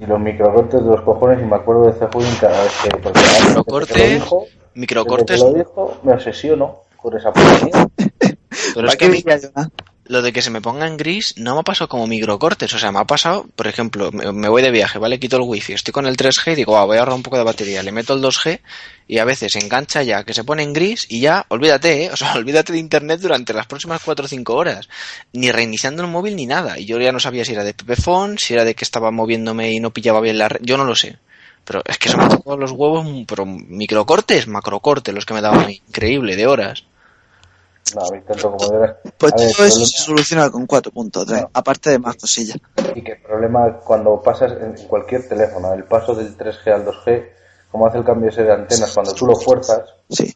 Y 0.00 0.06
los 0.06 0.20
microcortes 0.20 0.80
de 0.80 0.88
los 0.88 1.00
cojones, 1.00 1.42
y 1.42 1.44
me 1.44 1.56
acuerdo 1.56 1.86
de 1.86 1.92
CJUIN 1.92 2.36
cada 2.40 2.62
vez 2.62 2.72
que. 2.84 2.96
Porque 2.98 3.18
desde 3.18 3.38
que 3.38 3.42
lo 3.42 3.58
Microcortes, 3.58 4.12
dijo, 4.12 4.40
desde 4.40 4.56
que 4.62 4.80
Microcortes, 4.80 5.40
lo 5.40 5.52
dijo, 5.52 6.00
me 6.04 6.12
obsesiono 6.12 6.82
con 6.96 7.16
esa 7.16 7.32
porquería. 7.32 7.88
pero 7.96 8.88
es 8.88 8.94
¿Para 8.94 8.96
que 8.96 9.04
a 9.06 9.08
mí? 9.08 9.24
Lo 10.08 10.22
de 10.22 10.32
que 10.32 10.42
se 10.42 10.50
me 10.50 10.60
ponga 10.60 10.86
en 10.86 10.96
gris 10.96 11.34
no 11.36 11.54
me 11.54 11.60
ha 11.60 11.62
pasado 11.62 11.88
como 11.88 12.06
microcortes. 12.06 12.72
O 12.72 12.78
sea, 12.78 12.90
me 12.90 12.98
ha 12.98 13.04
pasado, 13.04 13.46
por 13.54 13.66
ejemplo, 13.66 14.10
me, 14.10 14.48
voy 14.48 14.62
de 14.62 14.70
viaje, 14.70 14.98
¿vale? 14.98 15.20
Quito 15.20 15.36
el 15.36 15.42
wifi, 15.42 15.74
estoy 15.74 15.92
con 15.92 16.06
el 16.06 16.16
3G 16.16 16.52
y 16.52 16.56
digo, 16.56 16.76
ah, 16.76 16.84
voy 16.84 16.96
a 16.96 17.00
ahorrar 17.00 17.14
un 17.14 17.22
poco 17.22 17.36
de 17.36 17.44
batería. 17.44 17.82
Le 17.82 17.92
meto 17.92 18.14
el 18.14 18.22
2G 18.22 18.60
y 19.06 19.18
a 19.18 19.24
veces 19.24 19.54
engancha 19.56 20.02
ya, 20.02 20.24
que 20.24 20.34
se 20.34 20.44
pone 20.44 20.62
en 20.62 20.72
gris 20.72 21.06
y 21.08 21.20
ya, 21.20 21.44
olvídate, 21.48 22.04
¿eh? 22.04 22.10
O 22.10 22.16
sea, 22.16 22.34
olvídate 22.36 22.72
de 22.72 22.78
internet 22.78 23.20
durante 23.20 23.52
las 23.52 23.66
próximas 23.66 24.02
4 24.04 24.24
o 24.24 24.28
5 24.28 24.54
horas. 24.54 24.88
Ni 25.32 25.52
reiniciando 25.52 26.02
el 26.02 26.08
móvil 26.08 26.36
ni 26.36 26.46
nada. 26.46 26.78
Y 26.78 26.86
yo 26.86 26.98
ya 26.98 27.12
no 27.12 27.20
sabía 27.20 27.44
si 27.44 27.52
era 27.52 27.64
de 27.64 27.74
Pepephone, 27.74 28.38
si 28.38 28.54
era 28.54 28.64
de 28.64 28.74
que 28.74 28.84
estaba 28.84 29.10
moviéndome 29.10 29.72
y 29.72 29.80
no 29.80 29.92
pillaba 29.92 30.20
bien 30.20 30.38
la. 30.38 30.48
Yo 30.62 30.76
no 30.76 30.84
lo 30.84 30.96
sé. 30.96 31.18
Pero 31.64 31.82
es 31.84 31.98
que 31.98 32.08
se 32.08 32.16
me 32.16 32.22
han 32.22 32.30
tocado 32.30 32.56
los 32.56 32.70
huevos, 32.70 33.06
pero 33.26 33.44
microcortes, 33.44 34.46
macrocortes, 34.46 35.14
los 35.14 35.26
que 35.26 35.34
me 35.34 35.42
daban. 35.42 35.70
Increíble, 35.70 36.34
de 36.34 36.46
horas. 36.46 36.84
No, 37.94 38.02
a 38.02 38.10
mí 38.14 38.20
tanto 38.26 38.50
como 38.56 38.68
de 38.70 38.94
Pues 39.18 39.32
ver, 39.32 39.52
todo 39.52 39.66
eso 39.66 39.76
problema- 39.76 39.86
se 39.86 39.98
soluciona 39.98 40.50
con 40.50 40.66
4.3, 40.66 41.40
No. 41.42 41.50
aparte 41.52 41.90
de 41.90 41.98
más 41.98 42.16
cosillas. 42.16 42.58
Y 42.94 43.02
que 43.02 43.12
el 43.12 43.22
problema 43.22 43.78
cuando 43.84 44.20
pasas 44.22 44.52
en 44.52 44.74
cualquier 44.88 45.28
teléfono, 45.28 45.72
el 45.72 45.84
paso 45.84 46.14
del 46.14 46.36
3G 46.36 46.72
al 46.72 46.84
2G, 46.84 47.28
como 47.70 47.86
hace 47.86 47.98
el 47.98 48.04
cambio 48.04 48.30
ese 48.30 48.42
de 48.44 48.52
antenas, 48.52 48.92
cuando 48.94 49.12
tú 49.14 49.26
lo 49.26 49.36
fuerzas, 49.36 49.82
Sí. 50.08 50.32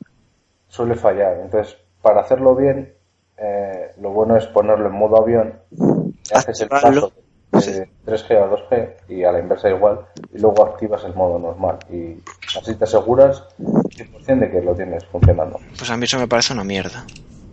suele 0.68 0.94
fallar. 0.96 1.38
Entonces, 1.40 1.76
para 2.00 2.20
hacerlo 2.22 2.54
bien, 2.54 2.94
eh, 3.36 3.92
lo 4.00 4.10
bueno 4.10 4.36
es 4.36 4.46
ponerlo 4.46 4.86
en 4.88 4.92
modo 4.94 5.16
avión, 5.22 5.54
y 5.70 6.34
haces 6.34 6.60
el 6.60 6.68
paso 6.68 7.12
de 7.52 7.88
3G 8.06 8.36
a 8.36 8.46
2G 8.48 8.94
y 9.08 9.24
a 9.24 9.32
la 9.32 9.38
inversa 9.40 9.68
igual, 9.68 10.00
y 10.32 10.38
luego 10.38 10.64
activas 10.66 11.04
el 11.04 11.14
modo 11.14 11.38
normal. 11.38 11.78
Y 11.90 12.16
así 12.58 12.74
te 12.76 12.84
aseguras 12.84 13.42
100% 13.58 14.40
de 14.40 14.50
que 14.50 14.60
lo 14.62 14.74
tienes 14.74 15.04
funcionando. 15.06 15.58
Pues 15.76 15.90
a 15.90 15.96
mí 15.96 16.04
eso 16.04 16.18
me 16.18 16.28
parece 16.28 16.52
una 16.52 16.64
mierda. 16.64 17.04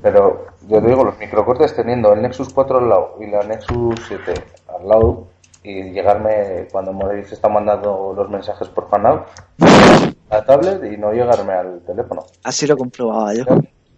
Pero 0.02 0.46
yo 0.68 0.82
te 0.82 0.88
digo, 0.88 1.04
los 1.04 1.18
microcortes 1.18 1.76
teniendo 1.76 2.14
el 2.14 2.22
Nexus 2.22 2.54
4 2.54 2.78
al 2.80 2.90
lado 2.90 3.18
y 3.20 3.28
la 3.28 3.44
Nexus 3.44 3.96
7 4.08 4.34
al 4.80 4.88
lado 4.88 5.28
y 5.64 5.92
llegarme 5.92 6.68
cuando 6.72 6.94
Madrid 6.94 7.26
se 7.26 7.36
está 7.36 7.50
mandando 7.50 8.14
los 8.16 8.30
mensajes 8.30 8.70
por 8.70 8.88
Hanout 8.92 9.24
a 9.60 10.36
la 10.38 10.46
tablet 10.46 10.82
y 10.94 10.96
no 10.98 11.12
llegarme 11.12 11.54
al 11.54 11.82
teléfono. 11.82 12.24
Así 12.44 12.66
lo 12.66 12.78
comprobaba 12.78 13.34
yo. 13.34 13.44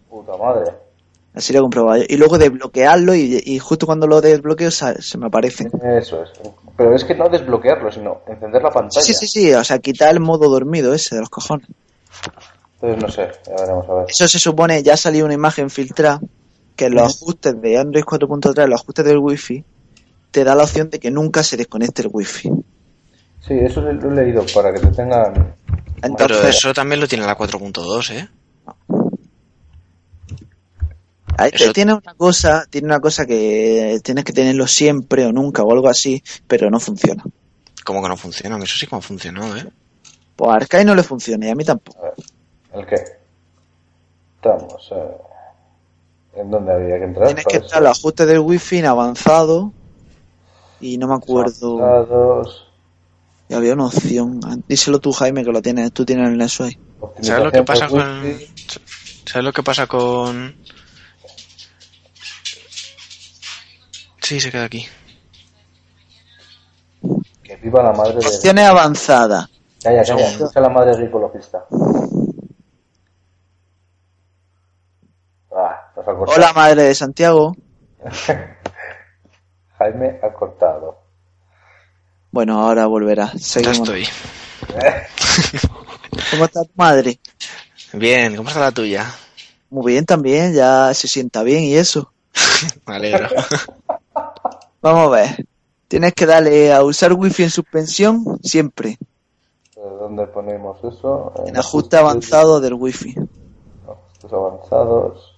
Puta 0.10 0.36
madre. 0.38 0.72
Así 1.36 1.54
lo 1.54 1.62
comprobaba 1.62 2.00
yo. 2.00 2.06
Y 2.10 2.18
luego 2.18 2.38
desbloquearlo 2.40 3.14
y, 3.14 3.40
y 3.46 3.60
justo 3.60 3.86
cuando 3.86 4.08
lo 4.08 4.20
desbloqueo 4.22 4.72
sa- 4.72 4.96
se 5.00 5.18
me 5.20 5.28
aparece. 5.28 5.70
Eso 5.84 6.24
es. 6.24 6.32
Pero 6.76 6.96
es 6.96 7.06
que 7.06 7.14
no 7.16 7.30
desbloquearlo, 7.30 7.92
sino 7.92 8.22
encender 8.28 8.64
la 8.64 8.72
pantalla. 8.72 9.02
Sí, 9.02 9.14
sí, 9.14 9.28
sí, 9.28 9.54
o 9.54 9.64
sea, 9.64 9.78
quitar 9.80 10.10
el 10.12 10.20
modo 10.20 10.50
dormido 10.50 10.94
ese 10.94 11.14
de 11.16 11.22
los 11.22 11.30
cojones. 11.30 11.68
Entonces 12.82 13.02
no 13.02 13.10
sé, 13.10 13.32
ya 13.48 13.56
veremos 13.62 13.90
a 13.90 13.94
ver. 13.94 14.06
Eso 14.10 14.28
se 14.28 14.40
supone, 14.40 14.82
ya 14.84 14.98
salió 14.98 15.26
una 15.26 15.34
imagen 15.34 15.70
filtrada 15.70 16.20
que 16.76 16.86
en 16.86 16.96
los 16.96 17.16
ajustes 17.16 17.62
de 17.62 17.78
Android 17.78 18.04
4.3, 18.04 18.68
los 18.68 18.82
ajustes 18.82 19.06
del 19.06 19.18
wifi, 19.20 19.64
te 20.32 20.44
da 20.44 20.56
la 20.56 20.64
opción 20.64 20.90
de 20.90 21.00
que 21.00 21.12
nunca 21.12 21.44
se 21.44 21.58
desconecte 21.58 22.02
el 22.02 22.10
wifi. 22.12 22.50
Sí, 23.40 23.54
eso 23.60 23.82
lo 23.82 23.92
he 23.92 24.16
leído 24.16 24.44
para 24.54 24.72
que 24.74 24.80
te 24.80 24.92
tengan... 24.92 25.56
Pero 26.02 26.08
Entonces, 26.08 26.58
eso 26.58 26.74
también 26.74 27.00
lo 27.00 27.08
tiene 27.08 27.26
la 27.26 27.36
4.2, 27.36 28.10
¿eh? 28.12 28.28
ahí 31.38 31.52
eso- 31.54 31.74
tiene 31.74 31.94
una 31.94 32.14
cosa, 32.16 32.66
tiene 32.70 32.88
una 32.88 33.00
cosa 33.00 33.26
que 33.26 34.00
tienes 34.04 34.24
que 34.24 34.34
tenerlo 34.34 34.68
siempre 34.68 35.26
o 35.26 35.32
nunca 35.32 35.64
o 35.64 35.72
algo 35.72 35.88
así, 35.90 36.22
pero 36.48 36.70
no 36.70 36.80
funciona. 36.80 37.24
Como 37.84 38.02
que 38.02 38.10
no 38.10 38.18
funciona, 38.18 38.58
eso 38.58 38.78
sí 38.78 38.88
que 38.88 38.96
me 38.96 39.00
ha 39.00 39.02
funcionado, 39.02 39.58
¿eh? 39.58 39.68
Pues 40.36 40.50
a 40.52 40.56
Arcade 40.56 40.86
no 40.86 40.96
le 40.96 41.04
funciona 41.04 41.48
y 41.48 41.50
a 41.50 41.56
mí 41.56 41.64
tampoco. 41.64 42.00
¿El 42.74 42.86
qué? 42.86 42.96
Estamos... 44.38 44.90
eh, 44.92 45.18
¿En 46.34 46.50
dónde 46.50 46.74
había 46.74 46.98
que 46.98 47.04
entrar? 47.04 47.28
Tienes 47.28 47.46
que 47.46 47.58
entrar 47.58 47.82
a 47.84 47.90
los 47.90 48.00
ajustes 48.00 48.26
del 48.26 48.40
wifi 48.40 48.78
en 48.78 48.86
avanzado 48.86 49.74
y 50.80 50.98
no 50.98 51.08
me 51.08 51.16
acuerdo. 51.16 51.78
Datos, 51.78 52.68
Y 53.50 53.54
había 53.54 53.74
una 53.74 53.88
opción. 53.88 54.40
Díselo 54.68 55.00
tú, 55.00 55.12
Jaime, 55.12 55.44
que 55.44 55.52
lo 55.52 55.62
tienes. 55.62 55.92
Tú 55.92 56.06
tienes 56.06 56.30
el 56.30 56.38
Nexus 56.38 56.68
ahí. 56.68 56.80
¿Sabes 57.22 57.44
lo 57.44 57.52
que 57.52 57.64
pasa 57.64 57.88
con... 57.90 58.40
¿Sabes 59.26 59.46
lo 59.46 59.52
que 59.52 59.64
pasa 59.64 59.88
con... 59.88 60.56
Sí, 64.22 64.40
se 64.40 64.52
queda 64.52 64.64
aquí. 64.64 64.86
Que 67.44 67.58
viva 67.58 67.84
la 67.84 67.92
madre 67.92 68.14
de... 68.14 68.26
Opciones 68.26 68.66
avanzadas. 68.66 69.50
Calla, 69.84 70.04
calla, 70.04 70.28
escucha 70.30 70.62
la 70.62 70.70
madre 70.70 70.92
agricologista. 70.92 71.66
Nos 76.12 76.16
ha 76.16 76.26
cortado. 76.26 76.38
Hola, 76.38 76.54
madre 76.54 76.84
de 76.84 76.96
Santiago. 76.96 77.56
Jaime 79.78 80.20
ha 80.22 80.34
cortado. 80.34 81.00
Bueno, 82.32 82.62
ahora 82.62 82.86
volverá. 82.88 83.32
Ya 83.34 83.40
Seguimos. 83.40 83.80
estoy. 83.80 84.08
¿Cómo 86.32 86.46
está 86.46 86.64
tu 86.64 86.72
madre? 86.76 87.20
Bien, 87.94 88.36
¿cómo 88.36 88.50
está 88.50 88.62
la 88.62 88.72
tuya? 88.72 89.06
Muy 89.70 89.94
bien 89.94 90.06
también, 90.06 90.54
ya 90.54 90.94
se 90.94 91.08
sienta 91.08 91.44
bien 91.44 91.64
y 91.64 91.76
eso. 91.76 92.12
Me 92.88 92.96
alegro. 92.96 93.28
Vamos 94.82 95.08
a 95.08 95.10
ver. 95.10 95.46
Tienes 95.88 96.14
que 96.14 96.26
darle 96.26 96.74
a 96.74 96.84
usar 96.84 97.12
wifi 97.14 97.44
en 97.44 97.50
suspensión 97.50 98.40
siempre. 98.44 98.98
¿De 99.76 99.82
¿Dónde 99.82 100.26
ponemos 100.28 100.78
eso? 100.84 101.34
En 101.46 101.58
ajuste 101.58 101.98
avanzado 101.98 102.62
del 102.62 102.76
wifi. 102.76 103.16
Ajustes 103.86 104.32
avanzados. 104.32 105.36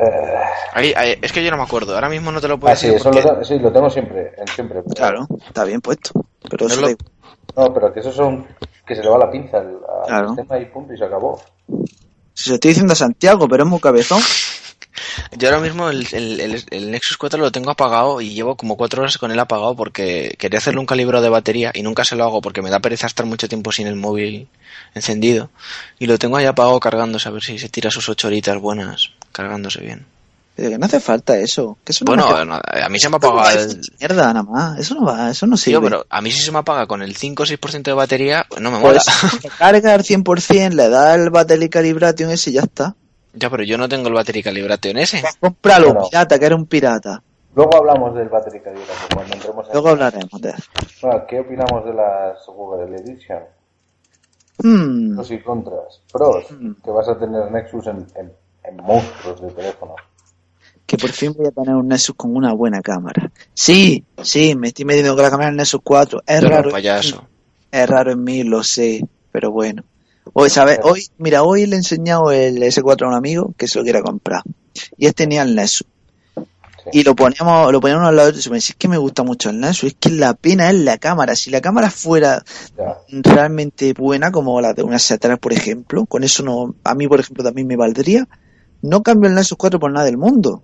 Eh, 0.00 0.34
Ahí- 0.72 0.94
ahí- 0.96 1.18
es 1.20 1.32
que 1.32 1.42
yo 1.44 1.50
no 1.50 1.56
me 1.58 1.64
acuerdo. 1.64 1.94
Ahora 1.94 2.08
mismo 2.08 2.32
no 2.32 2.40
te 2.40 2.48
lo 2.48 2.58
puedo 2.58 2.72
ah, 2.72 2.76
sí, 2.76 2.86
decir 2.86 3.00
eso 3.00 3.10
porque... 3.10 3.22
lo, 3.22 3.28
tengo- 3.34 3.44
sí, 3.44 3.58
lo 3.58 3.72
tengo 3.72 3.90
siempre, 3.90 4.32
siempre. 4.54 4.82
pero- 4.82 4.94
Claro, 4.94 5.26
está 5.46 5.64
bien 5.64 5.80
puesto. 5.80 6.12
Pero 6.48 6.66
No 6.68 6.72
eso 6.74 6.80
lo- 7.56 7.74
pero 7.74 7.92
que 7.92 8.00
esos 8.00 8.14
son 8.14 8.46
que 8.86 8.94
se 8.96 9.02
le 9.02 9.08
va 9.10 9.18
la 9.18 9.30
pinza 9.30 9.58
al, 9.58 9.76
Claro. 10.06 10.28
sistema 10.34 10.58
y 10.58 10.64
punto 10.66 10.94
y 10.94 10.98
se 10.98 11.04
acabó. 11.04 11.40
Si 12.32 12.44
se 12.44 12.50
lo 12.50 12.54
estoy 12.54 12.68
diciendo 12.70 12.92
a 12.92 12.96
Santiago, 12.96 13.46
pero 13.48 13.64
es 13.64 13.68
muy 13.68 13.80
cabezón. 13.80 14.20
Yo 15.36 15.48
ahora 15.48 15.60
mismo 15.60 15.88
el, 15.90 16.06
el- 16.12 16.40
el- 16.40 16.64
el 16.70 16.90
Nexus 16.90 17.16
4 17.16 17.38
lo 17.40 17.52
tengo 17.52 17.70
apagado 17.70 18.20
y 18.20 18.30
llevo 18.34 18.56
como 18.56 18.76
cuatro 18.76 19.02
horas 19.02 19.18
con 19.18 19.30
él 19.30 19.38
apagado 19.38 19.74
porque 19.76 20.34
quería 20.38 20.58
hacerle 20.58 20.80
un 20.80 20.86
calibrado 20.86 21.22
de 21.22 21.30
batería 21.30 21.70
y 21.74 21.82
nunca 21.82 22.04
se 22.04 22.16
lo 22.16 22.24
hago 22.24 22.40
porque 22.40 22.62
me 22.62 22.70
da 22.70 22.80
pereza 22.80 23.06
estar 23.06 23.26
mucho 23.26 23.48
tiempo 23.48 23.70
sin 23.72 23.86
el 23.86 23.96
móvil 23.96 24.48
encendido. 24.94 25.50
Y 25.98 26.06
lo 26.06 26.18
tengo 26.18 26.36
ahí 26.36 26.46
apagado 26.46 26.78
cargándose 26.80 27.28
a 27.28 27.32
ver 27.32 27.42
si 27.42 27.58
se 27.58 27.68
tira 27.68 27.90
sus 27.90 28.08
ocho 28.08 28.28
horitas 28.28 28.58
buenas 28.58 29.10
cargándose 29.32 29.80
bien. 29.82 30.06
Pero 30.56 30.70
que 30.70 30.78
no 30.78 30.86
hace 30.86 31.00
falta 31.00 31.38
eso. 31.38 31.78
Que 31.84 31.92
eso 31.92 32.04
no 32.04 32.10
Bueno, 32.12 32.26
me 32.28 32.34
hace- 32.34 32.44
no, 32.44 32.54
a 32.84 32.88
mí 32.88 32.98
se 32.98 33.08
me 33.08 33.16
apaga 33.16 33.52
el... 33.54 33.80
mierda 33.98 34.26
nada 34.34 34.42
más. 34.42 34.78
Eso 34.78 34.94
no 34.94 35.06
va, 35.06 35.30
eso 35.30 35.46
no 35.46 35.56
sirve. 35.56 35.78
Tío, 35.78 35.82
pero 35.82 36.06
a 36.10 36.20
mí 36.20 36.30
si 36.30 36.42
se 36.42 36.52
me 36.52 36.58
apaga 36.58 36.86
con 36.86 37.02
el 37.02 37.16
5 37.16 37.42
o 37.42 37.46
6% 37.46 37.82
de 37.82 37.92
batería, 37.94 38.44
pues 38.48 38.60
no 38.60 38.70
me 38.70 38.80
Pues 38.80 39.06
mola. 39.06 39.30
te 39.40 39.48
carga 39.48 39.94
al 39.94 40.02
100%, 40.02 40.72
le 40.74 40.88
da 40.88 41.14
el 41.14 41.30
battery 41.30 41.68
calibration 41.70 42.30
ese 42.30 42.50
y 42.50 42.54
ya 42.54 42.62
está. 42.62 42.94
ya, 43.32 43.48
pero 43.48 43.62
yo 43.62 43.78
no 43.78 43.88
tengo 43.88 44.08
el 44.08 44.14
battery 44.14 44.42
calibration 44.42 44.98
ese. 44.98 45.22
Cómpralo, 45.40 45.94
pirata, 46.10 46.38
que 46.38 46.46
eres 46.46 46.58
un 46.58 46.66
pirata. 46.66 47.22
Luego 47.52 47.76
hablamos 47.78 48.14
del 48.14 48.28
Battery 48.28 48.60
Calibration 48.60 49.08
cuando 49.12 49.34
entremos 49.34 49.66
en... 49.66 49.72
Luego 49.72 49.88
hablaremos 49.88 50.40
de 50.40 50.50
eso. 50.50 50.62
Bueno, 51.02 51.24
¿Qué 51.28 51.40
opinamos 51.40 51.84
de 51.84 51.92
las 51.94 52.46
Google 52.46 52.96
Edition? 52.96 53.40
Hmm, 54.62 55.14
Pros 55.16 55.30
y 55.32 55.40
contras. 55.42 56.00
Pros, 56.12 56.44
Mm. 56.52 56.72
que 56.84 56.90
vas 56.92 57.08
a 57.08 57.18
tener 57.18 57.50
Nexus 57.50 57.86
en, 57.88 58.06
en, 58.14 58.32
en 58.64 58.76
monstruos 58.76 59.40
de 59.40 59.50
teléfono. 59.50 59.94
que 60.86 60.96
por 60.98 61.10
fin 61.10 61.32
voy 61.36 61.46
a 61.46 61.50
tener 61.52 61.74
un 61.76 61.86
Nexus 61.88 62.14
con 62.16 62.34
una 62.34 62.52
buena 62.52 62.80
cámara. 62.82 63.30
Sí, 63.54 64.04
sí, 64.22 64.54
me 64.56 64.68
estoy 64.68 64.84
metiendo 64.84 65.14
con 65.14 65.22
la 65.22 65.30
cámara 65.30 65.48
del 65.50 65.56
Nexus 65.56 65.80
4. 65.84 66.22
Es 66.26 66.40
Pero 66.40 66.48
raro. 66.50 66.70
payaso. 66.70 67.28
Es 67.70 67.88
raro 67.88 68.10
en 68.12 68.24
mí, 68.24 68.42
lo 68.42 68.64
sé, 68.64 69.06
pero 69.30 69.52
bueno. 69.52 69.84
Hoy, 70.32 70.50
¿sabes? 70.50 70.80
Hoy, 70.82 71.06
mira, 71.18 71.42
hoy 71.44 71.66
le 71.66 71.74
he 71.76 71.78
enseñado 71.78 72.32
el 72.32 72.60
S4 72.62 73.04
a 73.04 73.08
un 73.08 73.14
amigo 73.14 73.54
que 73.56 73.68
se 73.68 73.78
lo 73.78 73.84
quiera 73.84 74.02
comprar. 74.02 74.42
Y 74.98 75.06
este 75.06 75.24
tenía 75.24 75.42
el 75.42 75.54
Nexus. 75.54 75.86
Sí. 76.36 77.00
Y 77.00 77.02
lo 77.04 77.14
poníamos, 77.14 77.70
lo 77.70 77.80
poníamos 77.80 78.08
al 78.08 78.16
lado 78.16 78.32
de 78.32 78.38
otro 78.38 78.48
y 78.48 78.50
me 78.50 78.56
dice, 78.56 78.72
es 78.72 78.76
que 78.76 78.88
me 78.88 78.96
gusta 78.98 79.22
mucho 79.22 79.50
el 79.50 79.60
Nexus, 79.60 79.90
es 79.90 79.96
que 80.00 80.10
la 80.10 80.34
pena 80.34 80.70
es 80.70 80.76
la 80.76 80.98
cámara. 80.98 81.36
Si 81.36 81.50
la 81.50 81.60
cámara 81.60 81.90
fuera 81.90 82.42
Ya. 82.76 82.96
realmente 83.08 83.92
buena, 83.92 84.32
como 84.32 84.60
la 84.60 84.72
de 84.72 84.82
una 84.82 84.96
C3, 84.96 85.38
por 85.38 85.52
ejemplo, 85.52 86.06
con 86.06 86.24
eso 86.24 86.42
no, 86.42 86.74
a 86.82 86.94
mí, 86.96 87.06
por 87.06 87.20
ejemplo, 87.20 87.44
también 87.44 87.66
me 87.68 87.76
valdría, 87.76 88.26
no 88.82 89.02
cambio 89.02 89.28
el 89.28 89.34
Nexus 89.34 89.58
4 89.58 89.78
por 89.78 89.92
nada 89.92 90.06
del 90.06 90.18
mundo. 90.18 90.62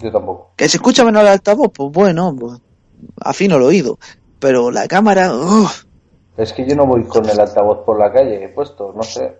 Yo 0.00 0.12
tampoco. 0.12 0.52
Que 0.56 0.68
se 0.68 0.76
escucha 0.76 1.04
menos 1.04 1.22
el 1.22 1.28
altavoz, 1.28 1.72
pues 1.72 1.90
bueno, 1.92 2.34
pues, 2.38 2.60
afino 3.20 3.56
el 3.56 3.62
oído. 3.62 3.98
Pero 4.38 4.70
la 4.70 4.86
cámara, 4.86 5.34
uf, 5.34 5.84
Es 6.36 6.52
que 6.52 6.68
yo 6.68 6.76
no 6.76 6.86
voy 6.86 7.04
con 7.04 7.28
el 7.28 7.40
altavoz 7.40 7.84
por 7.84 7.98
la 7.98 8.12
calle, 8.12 8.44
he 8.44 8.48
puesto, 8.48 8.92
no 8.94 9.02
sé. 9.02 9.36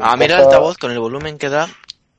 A 0.00 0.16
mí 0.16 0.24
el 0.24 0.32
altavoz 0.32 0.78
con 0.78 0.90
el 0.90 0.98
volumen 0.98 1.38
que 1.38 1.48
da 1.48 1.68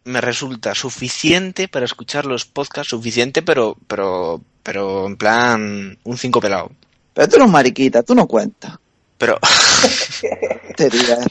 me 0.05 0.21
resulta 0.21 0.73
suficiente 0.75 1.67
para 1.67 1.85
escuchar 1.85 2.25
los 2.25 2.45
podcasts, 2.45 2.89
suficiente, 2.89 3.41
pero, 3.41 3.75
pero, 3.87 4.41
pero 4.63 5.05
en 5.05 5.17
plan 5.17 5.97
un 6.03 6.17
5 6.17 6.39
pelado. 6.39 6.71
pero 7.13 7.27
tú 7.27 7.35
eres 7.35 7.49
mariquita, 7.49 8.03
tú 8.03 8.15
no 8.15 8.27
cuentas. 8.27 8.77
Pero, 9.17 9.37
Te 10.75 10.89
digas. 10.89 11.27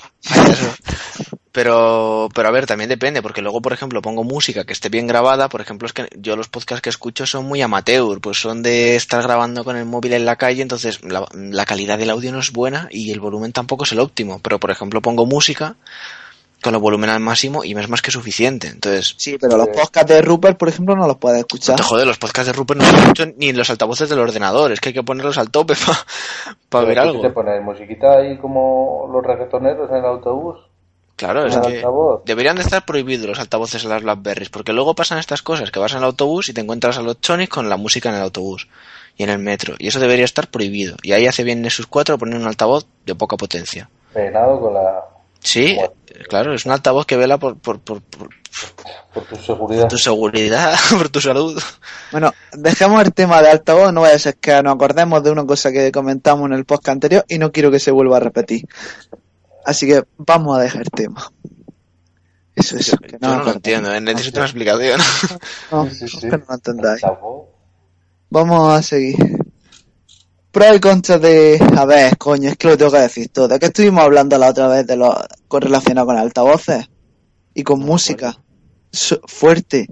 Pero, 1.52 2.28
pero 2.34 2.48
a 2.48 2.50
ver, 2.50 2.66
también 2.66 2.88
depende, 2.88 3.22
porque 3.22 3.42
luego, 3.42 3.60
por 3.60 3.72
ejemplo, 3.72 4.02
pongo 4.02 4.24
música 4.24 4.64
que 4.64 4.72
esté 4.72 4.88
bien 4.88 5.06
grabada, 5.06 5.48
por 5.48 5.60
ejemplo, 5.60 5.86
es 5.86 5.92
que 5.92 6.08
yo 6.16 6.36
los 6.36 6.48
podcasts 6.48 6.82
que 6.82 6.90
escucho 6.90 7.26
son 7.26 7.46
muy 7.46 7.62
amateur, 7.62 8.20
pues 8.20 8.38
son 8.38 8.62
de 8.62 8.96
estar 8.96 9.22
grabando 9.22 9.64
con 9.64 9.76
el 9.76 9.84
móvil 9.84 10.12
en 10.12 10.24
la 10.24 10.36
calle, 10.36 10.62
entonces 10.62 11.02
la, 11.04 11.26
la 11.32 11.64
calidad 11.64 11.98
del 11.98 12.10
audio 12.10 12.32
no 12.32 12.40
es 12.40 12.52
buena 12.52 12.88
y 12.90 13.10
el 13.10 13.20
volumen 13.20 13.52
tampoco 13.52 13.84
es 13.84 13.92
el 13.92 14.00
óptimo, 14.00 14.40
pero 14.42 14.58
por 14.58 14.70
ejemplo 14.70 15.00
pongo 15.00 15.26
música 15.26 15.76
con 16.62 16.74
el 16.74 16.80
volumen 16.80 17.08
al 17.10 17.20
máximo 17.20 17.62
y 17.62 17.74
me 17.74 17.80
es 17.80 17.88
más 17.88 18.02
que 18.02 18.10
suficiente, 18.10 18.66
entonces 18.66 19.14
Sí, 19.16 19.36
pero 19.40 19.56
los 19.56 19.68
podcasts 19.68 20.12
de 20.12 20.20
Rupert, 20.22 20.58
por 20.58 20.68
ejemplo, 20.68 20.96
no 20.96 21.06
los 21.06 21.16
puedes 21.16 21.36
No 21.36 21.40
escuchar. 21.40 21.76
te 21.76 21.82
jode, 21.82 22.04
los 22.04 22.18
podcasts 22.18 22.46
de 22.48 22.52
Rupert 22.52 22.80
no 22.80 22.86
se 22.86 22.96
escuchan 22.96 23.34
ni 23.36 23.48
en 23.50 23.56
los 23.56 23.70
altavoces 23.70 24.08
del 24.08 24.18
ordenador. 24.18 24.72
Es 24.72 24.80
que 24.80 24.88
hay 24.88 24.92
que 24.94 25.04
ponerlos 25.04 25.38
al 25.38 25.50
tope 25.50 25.74
para 26.68 26.84
ver 26.84 26.98
algo. 26.98 27.20
te 27.20 27.30
pones 27.30 27.62
musiquita 27.62 28.18
ahí 28.18 28.38
como 28.38 29.08
los 29.12 29.24
reggaetoneros 29.24 29.88
en 29.90 29.96
el 29.98 30.04
autobús. 30.04 30.56
Claro, 31.18 31.44
es 31.46 31.56
que 31.58 31.76
altavoz. 31.78 32.22
deberían 32.24 32.56
de 32.56 32.62
estar 32.62 32.84
prohibidos 32.86 33.26
los 33.26 33.38
altavoces 33.40 33.82
en 33.84 33.90
las 33.90 34.02
Blackberries, 34.02 34.50
porque 34.50 34.72
luego 34.72 34.94
pasan 34.94 35.18
estas 35.18 35.42
cosas, 35.42 35.70
que 35.70 35.80
vas 35.80 35.92
en 35.92 35.98
el 35.98 36.04
autobús 36.04 36.48
y 36.48 36.52
te 36.54 36.60
encuentras 36.60 36.96
a 36.96 37.02
los 37.02 37.20
chonis 37.20 37.48
con 37.48 37.68
la 37.68 37.76
música 37.76 38.08
en 38.08 38.14
el 38.14 38.22
autobús 38.22 38.68
y 39.16 39.24
en 39.24 39.30
el 39.30 39.38
metro. 39.40 39.74
Y 39.78 39.88
eso 39.88 39.98
debería 40.00 40.24
estar 40.24 40.48
prohibido. 40.48 40.96
Y 41.02 41.12
ahí 41.12 41.26
hace 41.26 41.42
bien 41.42 41.60
Nexus 41.60 41.86
4 41.88 42.16
poner 42.18 42.38
un 42.38 42.46
altavoz 42.46 42.86
de 43.04 43.14
poca 43.16 43.36
potencia. 43.36 43.90
Peinado 44.14 44.60
con 44.60 44.72
la... 44.74 45.04
Sí, 45.40 45.74
Bueno. 45.74 45.92
eh, 46.06 46.22
claro, 46.28 46.54
es 46.54 46.64
un 46.66 46.72
altavoz 46.72 47.04
que 47.04 47.16
vela 47.16 47.36
por, 47.38 47.58
por, 47.58 47.80
por, 47.80 48.00
por 48.02 48.28
por 49.14 49.24
tu 49.24 49.36
seguridad. 49.36 49.88
tu 49.88 49.98
seguridad, 49.98 50.74
por 50.96 51.08
tu 51.08 51.20
salud. 51.20 51.60
Bueno, 52.12 52.32
dejemos 52.52 53.02
el 53.04 53.12
tema 53.12 53.42
de 53.42 53.50
altavoz, 53.50 53.92
no 53.92 54.00
vaya 54.02 54.14
a 54.16 54.18
ser 54.20 54.36
que 54.36 54.62
nos 54.62 54.74
acordemos 54.74 55.22
de 55.22 55.30
una 55.30 55.44
cosa 55.44 55.70
que 55.72 55.90
comentamos 55.92 56.46
en 56.46 56.54
el 56.54 56.64
podcast 56.64 56.88
anterior 56.94 57.24
y 57.28 57.38
no 57.38 57.50
quiero 57.52 57.70
que 57.70 57.80
se 57.80 57.90
vuelva 57.90 58.16
a 58.18 58.20
repetir. 58.20 58.66
Así 59.68 59.86
que 59.86 60.02
vamos 60.16 60.56
a 60.56 60.62
dejar 60.62 60.80
el 60.80 60.90
tema. 60.90 61.30
Eso 62.54 62.78
es, 62.78 62.90
que 63.02 63.12
Yo 63.12 63.18
no, 63.20 63.42
lo 63.44 63.52
entiendo, 63.52 63.92
eh, 63.94 64.00
necesito 64.00 64.38
una 64.40 64.46
explicación. 64.46 64.98
No, 65.70 65.84
Sí, 65.90 65.94
sí, 65.94 66.04
es 66.06 66.10
sí. 66.12 66.20
que 66.20 66.38
no 66.38 66.42
lo 66.48 66.54
entendáis. 66.54 67.02
Vamos 68.30 68.72
a 68.72 68.82
seguir. 68.82 69.16
Pros 70.50 70.74
y 70.76 70.80
contras 70.80 71.20
de... 71.20 71.62
A 71.76 71.84
ver, 71.84 72.16
coño, 72.16 72.48
es 72.48 72.56
que 72.56 72.68
lo 72.68 72.78
tengo 72.78 72.90
que 72.92 72.98
decir 73.00 73.28
todo. 73.28 73.46
¿De 73.46 73.58
qué 73.58 73.66
estuvimos 73.66 74.02
hablando 74.02 74.38
la 74.38 74.48
otra 74.48 74.68
vez 74.68 74.86
de 74.86 74.96
lo 74.96 75.14
con 75.48 75.60
relacionado 75.60 76.06
con 76.06 76.16
altavoces? 76.16 76.88
Y 77.52 77.62
con 77.62 77.80
música. 77.80 78.34
Su- 78.90 79.20
fuerte. 79.26 79.86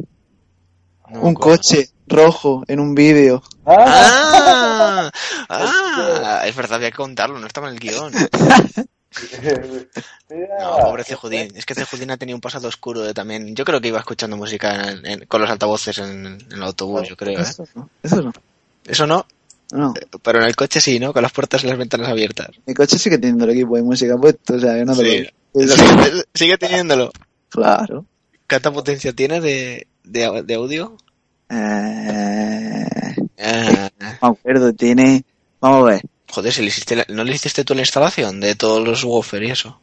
Un 1.11 1.17
acuerdo. 1.33 1.35
coche 1.59 1.91
rojo 2.07 2.65
en 2.67 2.81
un 2.81 2.95
vídeo. 2.95 3.43
¡Ah! 3.67 5.11
¡Ah! 5.51 5.81
¡Ah! 6.41 6.43
Es 6.47 6.57
verdad, 6.57 6.77
había 6.77 6.91
que 6.91 6.97
contarlo, 6.97 7.39
no 7.39 7.47
estaba 7.47 7.69
en 7.69 7.75
el 7.75 7.81
guion. 7.81 8.13
No, 10.61 10.79
pobre 10.83 11.05
Cejudín. 11.05 11.49
Es 11.55 11.65
que 11.65 11.75
Cejudín 11.75 12.11
ha 12.11 12.17
tenido 12.17 12.37
un 12.37 12.41
pasado 12.41 12.69
oscuro 12.69 13.01
de 13.03 13.15
también. 13.15 13.55
Yo 13.55 13.65
creo 13.65 13.81
que 13.81 13.89
iba 13.89 13.99
escuchando 13.99 14.37
música 14.37 14.91
en- 14.91 15.07
en- 15.07 15.25
con 15.27 15.41
los 15.41 15.51
altavoces 15.51 15.99
en, 15.99 16.27
en 16.27 16.53
el 16.53 16.63
autobús, 16.63 17.09
yo 17.09 17.17
creo. 17.17 17.39
¿eh? 17.39 17.43
Eso 17.43 17.65
no. 17.75 17.89
Eso 18.03 18.23
no. 18.23 18.33
Eso 18.85 19.07
no, 19.07 19.27
No. 19.73 19.95
pero 20.23 20.41
en 20.41 20.47
el 20.47 20.57
coche 20.57 20.81
sí, 20.81 20.99
¿no? 20.99 21.13
Con 21.13 21.23
las 21.23 21.33
puertas 21.33 21.63
y 21.65 21.67
las 21.67 21.79
ventanas 21.79 22.09
abiertas. 22.09 22.49
Mi 22.67 22.75
coche 22.75 22.99
sigue 22.99 23.19
teniendo 23.19 23.45
el 23.45 23.51
equipo 23.51 23.77
de 23.77 23.83
música 23.83 24.17
puesto, 24.17 24.55
o 24.55 24.59
sea, 24.61 24.75
que 24.75 24.85
no 24.85 24.97
te 24.97 25.03
Sí. 25.05 25.19
lo- 25.25 25.31
Sigue, 25.77 26.23
sigue 26.35 26.59
teniéndolo. 26.59 27.11
Claro. 27.49 28.05
¿Cuánta 28.49 28.71
potencia 28.73 29.13
tiene 29.13 29.41
de, 29.41 29.87
de, 30.05 30.43
de 30.45 30.55
audio? 30.55 30.97
Eh, 31.51 32.87
Ah, 33.39 33.91
no 34.01 34.07
me 34.11 34.19
acuerdo, 34.39 34.73
tiene... 34.73 35.25
Vamos 35.61 35.83
a 35.83 35.93
ver, 35.93 36.03
joder, 36.37 36.53
si 36.53 36.61
le 36.61 36.69
hiciste 36.69 36.97
la- 36.97 37.07
¿no 37.09 37.25
le 37.25 37.35
hiciste 37.35 37.65
tú 37.65 37.75
la 37.75 37.81
instalación 37.81 38.41
de 38.41 38.55
todos 38.55 38.87
los 38.87 39.03
woofer 39.05 39.43
y 39.43 39.51
eso? 39.51 39.81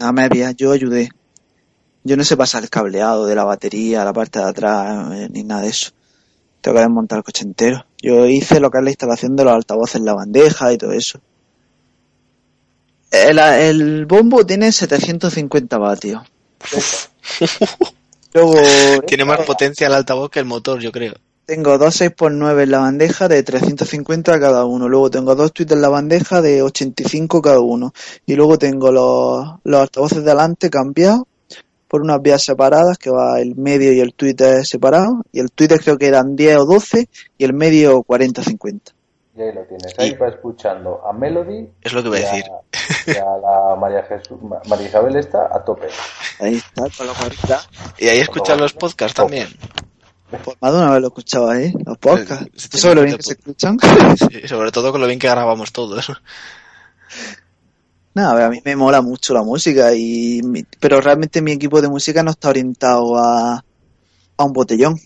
a 0.00 0.12
media, 0.12 0.50
yo 0.50 0.72
ayudé. 0.72 1.08
Yo 2.04 2.16
no 2.16 2.24
sé 2.24 2.36
pasar 2.36 2.62
el 2.64 2.70
cableado 2.70 3.24
de 3.26 3.34
la 3.34 3.44
batería, 3.44 4.04
la 4.04 4.12
parte 4.12 4.38
de 4.38 4.44
atrás, 4.44 5.12
eh, 5.12 5.28
ni 5.30 5.42
nada 5.42 5.62
de 5.62 5.68
eso. 5.68 5.90
Tengo 6.60 6.76
que 6.76 6.82
desmontar 6.82 7.18
el 7.18 7.24
coche 7.24 7.44
entero. 7.44 7.86
Yo 8.02 8.26
hice 8.26 8.60
lo 8.60 8.70
que 8.70 8.78
es 8.78 8.84
la 8.84 8.90
instalación 8.90 9.36
de 9.36 9.44
los 9.44 9.54
altavoces 9.54 9.96
en 9.96 10.04
la 10.04 10.14
bandeja 10.14 10.72
y 10.72 10.78
todo 10.78 10.92
eso. 10.92 11.20
El, 13.10 13.38
el 13.38 14.06
bombo 14.06 14.44
tiene 14.44 14.70
750 14.72 15.78
vatios. 15.78 16.22
Luego 18.34 19.00
Tiene 19.06 19.24
más 19.24 19.40
potencia 19.46 19.86
el 19.86 19.94
altavoz 19.94 20.30
que 20.30 20.40
el 20.40 20.44
motor, 20.44 20.80
yo 20.80 20.92
creo. 20.92 21.14
Tengo 21.46 21.78
dos 21.78 22.00
6x9 22.00 22.62
en 22.64 22.70
la 22.72 22.78
bandeja 22.80 23.28
de 23.28 23.42
350 23.42 24.38
cada 24.40 24.64
uno. 24.64 24.88
Luego 24.88 25.10
tengo 25.10 25.34
dos 25.34 25.52
tweets 25.52 25.72
en 25.72 25.80
la 25.82 25.88
bandeja 25.88 26.42
de 26.42 26.62
85 26.62 27.40
cada 27.40 27.60
uno. 27.60 27.92
Y 28.26 28.34
luego 28.34 28.58
tengo 28.58 28.90
los, 28.90 29.46
los 29.64 29.80
altavoces 29.80 30.24
de 30.24 30.30
adelante 30.32 30.68
cambiados 30.70 31.22
por 31.88 32.02
unas 32.02 32.20
vías 32.20 32.42
separadas, 32.42 32.98
que 32.98 33.10
va 33.10 33.40
el 33.40 33.54
medio 33.54 33.92
y 33.92 34.00
el 34.00 34.12
tweet 34.12 34.64
separado. 34.64 35.22
Y 35.32 35.38
el 35.38 35.52
tweet 35.52 35.68
creo 35.78 35.96
que 35.96 36.08
eran 36.08 36.34
10 36.34 36.56
o 36.58 36.64
12 36.66 37.08
y 37.38 37.44
el 37.44 37.52
medio 37.52 38.02
40 38.02 38.40
o 38.40 38.44
50. 38.44 38.92
Y 39.36 39.42
ahí 39.42 39.52
lo 39.54 39.62
tienes. 39.66 39.94
Ahí 39.98 40.14
va 40.14 40.28
escuchando 40.28 41.00
a 41.06 41.12
Melody. 41.12 41.68
Es 41.82 41.92
lo 41.92 42.02
que 42.02 42.08
voy 42.08 42.18
a 42.18 42.20
y 42.20 42.24
decir. 42.24 42.44
Y 43.06 43.10
a 43.18 43.24
la 43.24 43.76
María, 43.78 44.02
Jesús, 44.02 44.42
Ma- 44.42 44.60
María 44.66 44.88
Isabel 44.88 45.14
esta 45.16 45.46
a 45.54 45.62
tope. 45.62 45.86
Ahí 46.40 46.54
está, 46.56 46.82
con 46.96 47.06
los 47.06 47.16
40. 47.16 47.60
Y 47.98 48.08
ahí 48.08 48.18
escuchar 48.18 48.58
los 48.58 48.72
podcasts 48.72 49.14
también. 49.14 49.48
Pues 50.30 50.56
más 50.60 50.72
de 50.72 50.78
una 50.78 50.90
vez 50.92 51.00
lo 51.00 51.06
escuchaba 51.08 51.52
ahí, 51.52 51.72
los 51.84 51.98
podcasts. 51.98 52.46
Se- 52.54 52.60
se 52.62 52.68
¿Tú 52.68 52.78
sabes 52.78 52.96
lo 52.96 53.02
bien 53.04 53.16
que 53.16 53.22
se 53.22 53.32
escuchan? 53.34 53.78
Sí, 54.18 54.48
sobre 54.48 54.72
todo 54.72 54.92
con 54.92 55.00
lo 55.00 55.06
bien 55.06 55.18
que 55.18 55.28
grabamos 55.28 55.72
todos. 55.72 56.12
Nada, 58.14 58.46
a 58.46 58.50
mí 58.50 58.60
me 58.64 58.76
mola 58.76 59.02
mucho 59.02 59.34
la 59.34 59.42
música, 59.42 59.92
y 59.94 60.40
pero 60.80 61.00
realmente 61.00 61.42
mi 61.42 61.52
equipo 61.52 61.82
de 61.82 61.88
música 61.88 62.22
no 62.22 62.30
está 62.30 62.48
orientado 62.48 63.16
a, 63.18 63.62
a 64.36 64.44
un 64.44 64.52
botellón. 64.52 64.98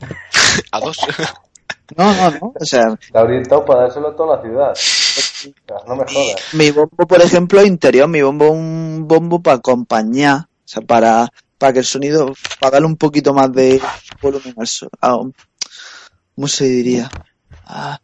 A 0.72 0.80
dos. 0.80 0.96
No, 1.96 2.14
no, 2.14 2.30
no. 2.30 2.52
O 2.60 2.64
sea, 2.64 2.96
Está 3.02 3.22
orientado 3.22 3.64
para 3.64 3.80
dárselo 3.82 4.10
a 4.10 4.16
toda 4.16 4.36
la 4.36 4.42
ciudad. 4.42 4.72
No 5.88 5.96
me 5.96 6.04
jodas. 6.04 6.36
mi 6.52 6.70
bombo, 6.70 7.04
por 7.08 7.20
ejemplo, 7.20 7.66
interior, 7.66 8.06
mi 8.06 8.22
bombo 8.22 8.44
es 8.44 8.50
un 8.52 9.04
bombo 9.08 9.42
para 9.42 9.56
acompañar, 9.56 10.42
o 10.42 10.46
sea, 10.66 10.82
para, 10.82 11.28
para 11.60 11.74
que 11.74 11.78
el 11.80 11.84
sonido, 11.84 12.32
para 12.58 12.72
darle 12.72 12.86
un 12.86 12.96
poquito 12.96 13.34
más 13.34 13.52
de 13.52 13.80
volumen 14.22 14.54
al 14.56 14.66
so- 14.66 14.88
a- 15.02 15.20
¿Cómo 16.34 16.48
se 16.48 16.64
diría? 16.64 17.10
Ah, 17.66 18.00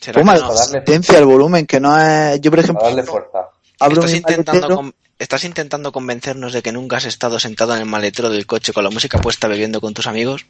¿Será 0.00 0.22
que 0.22 0.26
la 0.26 0.34
no? 0.38 0.54
darle- 0.54 0.78
potencia 0.80 1.18
al 1.18 1.26
volumen, 1.26 1.66
que 1.66 1.78
no 1.80 1.96
es... 2.00 2.40
Yo, 2.40 2.50
por 2.50 2.60
ejemplo, 2.60 2.84
darle 2.84 3.02
fuerza. 3.02 3.50
abro 3.78 4.00
Estás 4.04 4.14
intentando, 4.16 4.74
con- 4.76 4.94
estás 5.18 5.44
intentando 5.44 5.92
convencernos 5.92 6.54
de 6.54 6.62
que 6.62 6.72
nunca 6.72 6.96
has 6.96 7.04
estado 7.04 7.38
sentado 7.38 7.74
en 7.74 7.80
el 7.82 7.86
maletero 7.86 8.30
del 8.30 8.46
coche 8.46 8.72
con 8.72 8.84
la 8.84 8.90
música 8.90 9.18
puesta 9.20 9.48
bebiendo 9.48 9.80
con 9.82 9.92
tus 9.92 10.06
amigos. 10.06 10.46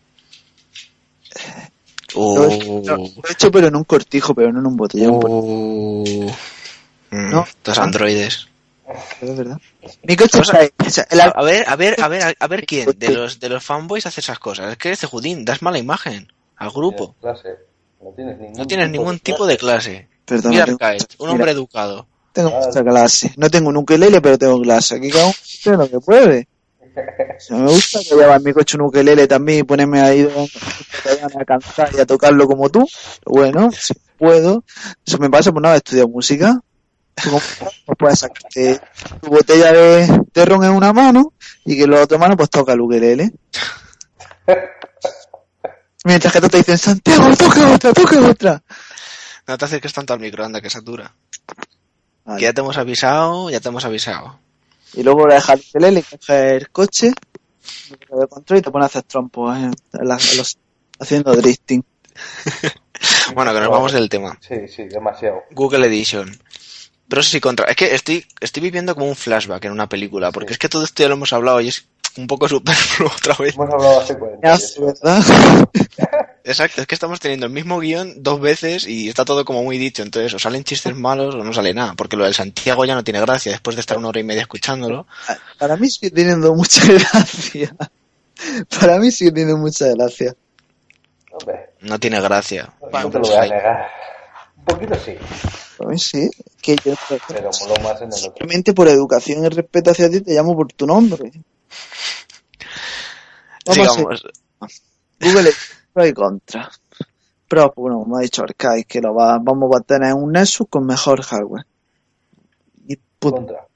Lo 2.15 2.21
Uh, 2.21 2.51
he, 2.53 2.87
lo 2.87 2.97
he 3.29 3.33
hecho, 3.33 3.51
pero 3.51 3.67
en 3.67 3.77
un 3.77 3.85
cortijo, 3.85 4.35
pero 4.35 4.51
no 4.53 4.61
en 4.61 4.67
un 4.67 4.77
botellón. 4.77 5.11
uh, 5.23 6.31
mm, 7.11 7.31
No. 7.31 7.43
Estos 7.45 7.79
androides. 7.79 8.48
Es 9.21 9.37
verdad. 9.37 9.59
Mi 10.03 10.17
coche 10.17 10.41
está 10.41 10.59
ahí. 10.61 10.71
A, 11.35 11.43
ver, 11.43 11.65
a 11.69 11.77
ver, 11.77 12.01
a 12.01 12.09
ver, 12.09 12.37
a 12.39 12.47
ver 12.47 12.67
quién 12.67 12.91
de 12.97 13.11
los 13.11 13.39
de 13.41 13.49
los 13.49 13.65
fanboys 13.65 14.07
hace 14.07 14.21
esas 14.21 14.39
cosas. 14.39 14.73
Es 14.73 14.79
que 14.79 14.91
este 14.93 15.07
Judín, 15.07 15.45
das 15.45 15.63
mala 15.63 15.79
imagen 15.79 16.33
al 16.57 16.71
grupo. 16.71 17.15
Tienes 17.21 17.41
clase. 17.41 17.59
No 18.01 18.11
tienes 18.15 18.39
ningún, 18.39 18.59
No 18.59 18.67
tienes 18.67 18.91
ningún 18.91 19.19
tipo 19.19 19.47
de 19.47 19.57
clase. 19.59 20.09
Perdona, 20.25 20.51
Mira, 20.51 20.65
tengo- 20.67 20.79
un 20.81 20.97
mira, 21.19 21.33
hombre 21.33 21.51
educado. 21.53 22.07
Tengo 22.33 22.51
mucha 22.51 22.83
clase. 22.85 23.33
No 23.37 23.51
tengo 23.51 23.69
un 23.71 23.77
ukelele, 23.79 24.21
pero 24.21 24.39
tengo 24.39 24.61
clase. 24.63 24.97
Aquí 24.97 25.11
cada 25.11 25.27
uno 25.67 25.77
lo 25.79 25.89
que 25.91 26.01
puede. 26.01 26.49
Si 27.39 27.53
no 27.53 27.61
me 27.61 27.71
gusta 27.71 28.01
que 28.01 28.15
llevar 28.15 28.41
mi 28.41 28.53
coche 28.53 28.77
un 28.77 28.83
ukelele 28.85 29.27
también 29.27 29.61
y 29.61 29.63
ponerme 29.63 30.01
ahí 30.01 30.29
a 31.41 31.45
cantar 31.45 31.91
y 31.97 32.01
a 32.01 32.07
tocarlo 32.07 32.47
como 32.47 32.69
tú. 32.71 32.87
Pero 33.25 33.33
bueno, 33.41 33.71
si 33.73 33.95
puedo. 34.17 34.65
Eso 35.07 35.19
me 35.19 35.31
pasa 35.31 35.53
por 35.53 35.63
no 35.63 35.69
haber 35.69 35.79
estudiado 35.79 36.09
música. 36.09 36.61
Pues 37.25 37.99
puedes 37.99 38.19
sacarte 38.21 38.81
tu 39.21 39.29
botella 39.31 39.73
de, 39.73 40.23
de 40.33 40.45
ron 40.45 40.65
en 40.65 40.71
una 40.71 40.93
mano 40.93 41.33
y 41.65 41.77
que 41.77 41.85
en 41.85 41.91
la 41.91 42.03
otra 42.03 42.19
mano 42.19 42.37
pues 42.37 42.51
toca 42.51 42.73
el 42.75 42.81
ukelele. 42.81 43.33
Mientras 46.05 46.33
que 46.33 46.41
tú 46.41 46.49
te 46.49 46.59
dicen, 46.59 46.79
Santiago, 46.79 47.35
toca 47.37 47.73
otra, 47.75 47.93
toca 47.93 48.21
otra. 48.21 48.63
No 49.47 49.59
te 49.59 49.65
acerques 49.65 49.93
tanto 49.93 50.13
al 50.13 50.21
microondas 50.21 50.63
que 50.63 50.71
satura. 50.71 51.15
Vale. 52.25 52.39
Que 52.39 52.45
ya 52.45 52.53
te 52.53 52.61
hemos 52.61 52.77
avisado, 52.79 53.51
ya 53.51 53.61
te 53.61 53.69
hemos 53.69 53.85
avisado. 53.85 54.39
Y 54.95 55.03
luego 55.03 55.27
la 55.27 55.35
dejas 55.37 55.59
el 55.61 55.67
ukelele, 55.69 56.03
coges 56.03 56.29
el 56.31 56.71
coche, 56.71 57.13
de 58.11 58.27
control 58.29 58.59
y 58.59 58.63
te 58.63 58.71
pones 58.71 58.85
a 58.85 58.87
hacer 58.87 59.03
trompos, 59.03 59.57
eh, 59.57 59.71
en 59.95 60.09
la- 60.09 60.19
en 60.19 60.37
los- 60.37 60.59
haciendo 61.01 61.35
drifting. 61.35 61.85
Bueno, 63.33 63.53
que 63.55 63.61
nos 63.61 63.71
vamos 63.71 63.93
del 63.93 64.09
tema. 64.09 64.37
Sí, 64.41 64.67
sí, 64.67 64.85
demasiado. 64.89 65.45
Google 65.53 65.87
Edition. 65.87 66.37
Pros 67.09 67.33
y 67.35 67.41
contras. 67.41 67.71
Es 67.71 67.77
que 67.77 67.95
estoy, 67.95 68.27
estoy 68.41 68.63
viviendo 68.63 68.95
como 68.95 69.07
un 69.09 69.17
flashback 69.17 69.65
en 69.65 69.73
una 69.73 69.89
película, 69.89 70.31
porque 70.33 70.49
Sí. 70.49 70.53
es 70.55 70.59
que 70.59 70.69
todo 70.69 70.85
esto 70.85 71.03
ya 71.03 71.09
lo 71.09 71.15
hemos 71.15 71.33
hablado 71.33 71.61
y 71.61 71.69
es 71.69 71.87
un 72.17 72.27
poco 72.27 72.49
superfluo 72.49 73.11
otra 73.17 73.35
vez. 73.39 73.55
Hemos 73.55 73.71
hablado 73.73 74.01
hace 74.01 74.19
40 74.19 74.53
Hace, 74.53 74.81
años. 74.83 75.01
¿verdad? 75.03 75.69
Exacto, 76.45 76.81
es 76.81 76.87
que 76.87 76.95
estamos 76.95 77.21
teniendo 77.21 77.45
el 77.47 77.53
mismo 77.53 77.79
guion 77.79 78.23
dos 78.23 78.41
veces 78.41 78.87
y 78.87 79.09
está 79.09 79.25
todo 79.25 79.45
como 79.45 79.63
muy 79.63 79.77
dicho, 79.79 80.03
entonces 80.03 80.33
o 80.35 80.39
salen 80.39 80.65
chistes 80.65 80.95
malos 80.97 81.35
o 81.35 81.45
no 81.45 81.53
sale 81.53 81.73
nada, 81.75 81.95
porque 81.95 82.17
lo 82.17 82.25
del 82.25 82.35
Santiago 82.35 82.85
ya 82.85 82.95
no 82.95 83.05
tiene 83.05 83.21
gracia 83.21 83.53
después 83.53 83.77
de 83.77 83.81
estar 83.81 83.97
una 83.99 84.09
hora 84.09 84.21
y 84.21 84.25
media 84.25 84.43
escuchándolo. 84.43 85.07
Para 85.59 85.77
mí 85.77 85.89
sigue 85.91 86.11
teniendo 86.11 86.55
mucha 86.55 86.81
gracia. 86.87 87.75
Para 88.81 88.99
mí 88.99 89.11
sigue 89.11 89.31
teniendo 89.33 89.57
mucha 89.59 89.87
gracia. 89.95 90.35
No 91.81 91.99
tiene 92.01 92.21
gracia. 92.21 92.73
no 92.93 93.11
te 93.11 93.19
lo 93.19 93.25
voy 93.25 93.37
a 93.37 93.41
negar. 93.43 93.87
Un 94.69 94.75
poquito 94.75 94.95
sí, 95.05 95.17
mí 95.87 95.99
sí. 95.99 96.31
Que 96.61 96.77
yo 96.85 96.95
pero 97.29 97.51
moló 97.61 97.75
más 97.83 97.97
en 98.03 98.09
el 98.09 98.13
otro. 98.13 98.19
simplemente 98.19 98.73
por 98.75 98.89
educación 98.89 99.45
y 99.45 99.49
respeto 99.49 99.91
hacia 99.93 100.11
ti 100.11 100.21
te 100.21 100.35
llamo 100.35 100.55
por 100.57 100.73
tu 100.73 100.87
nombre. 100.87 101.33
Sigamos. 103.71 104.23
Google 105.21 105.53
pro 105.93 106.07
y 106.07 106.13
contra. 106.13 106.71
Pro, 107.49 107.73
pues, 107.73 107.83
bueno, 107.83 107.99
como 108.01 108.19
ha 108.19 108.21
dicho 108.21 108.43
Arcade, 108.43 108.85
que 108.85 109.01
lo 109.01 109.15
va, 109.15 109.39
vamos 109.41 109.71
a 109.77 109.81
tener 109.81 110.13
un 110.15 110.33
Nexus 110.33 110.67
con 110.69 110.85
mejor 110.87 111.23
hardware. 111.23 111.65
Y 112.87 112.97
punto. 113.19 113.37
Contra. 113.37 113.67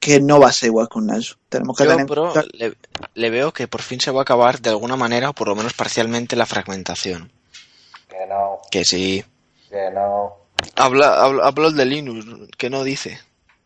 que 0.00 0.20
no 0.20 0.40
va 0.40 0.48
a 0.48 0.52
ser 0.52 0.68
igual 0.68 0.88
con 0.88 1.06
Nexus. 1.06 1.38
Tenemos 1.48 1.76
que 1.76 1.84
Yo, 1.84 1.90
tener 1.90 2.02
en 2.02 2.06
pero 2.08 2.32
cuenta- 2.32 2.48
le, 2.54 2.74
le 3.14 3.30
veo 3.30 3.52
que 3.52 3.66
por 3.68 3.82
fin 3.82 4.00
se 4.00 4.10
va 4.10 4.20
a 4.20 4.22
acabar 4.22 4.60
de 4.60 4.70
alguna 4.70 4.96
manera, 4.96 5.30
o 5.30 5.32
por 5.32 5.48
lo 5.48 5.54
menos 5.56 5.74
parcialmente, 5.74 6.34
la 6.36 6.46
fragmentación. 6.46 7.30
Que 8.08 8.26
no, 8.28 8.58
Que 8.70 8.84
sí. 8.84 9.24
Que 9.68 9.90
no. 9.92 10.36
Habla, 10.76 11.20
habla, 11.22 11.46
habla 11.46 11.66
el 11.68 11.76
de 11.76 11.84
Linux, 11.84 12.26
que 12.56 12.68
no 12.70 12.82
dice. 12.84 13.18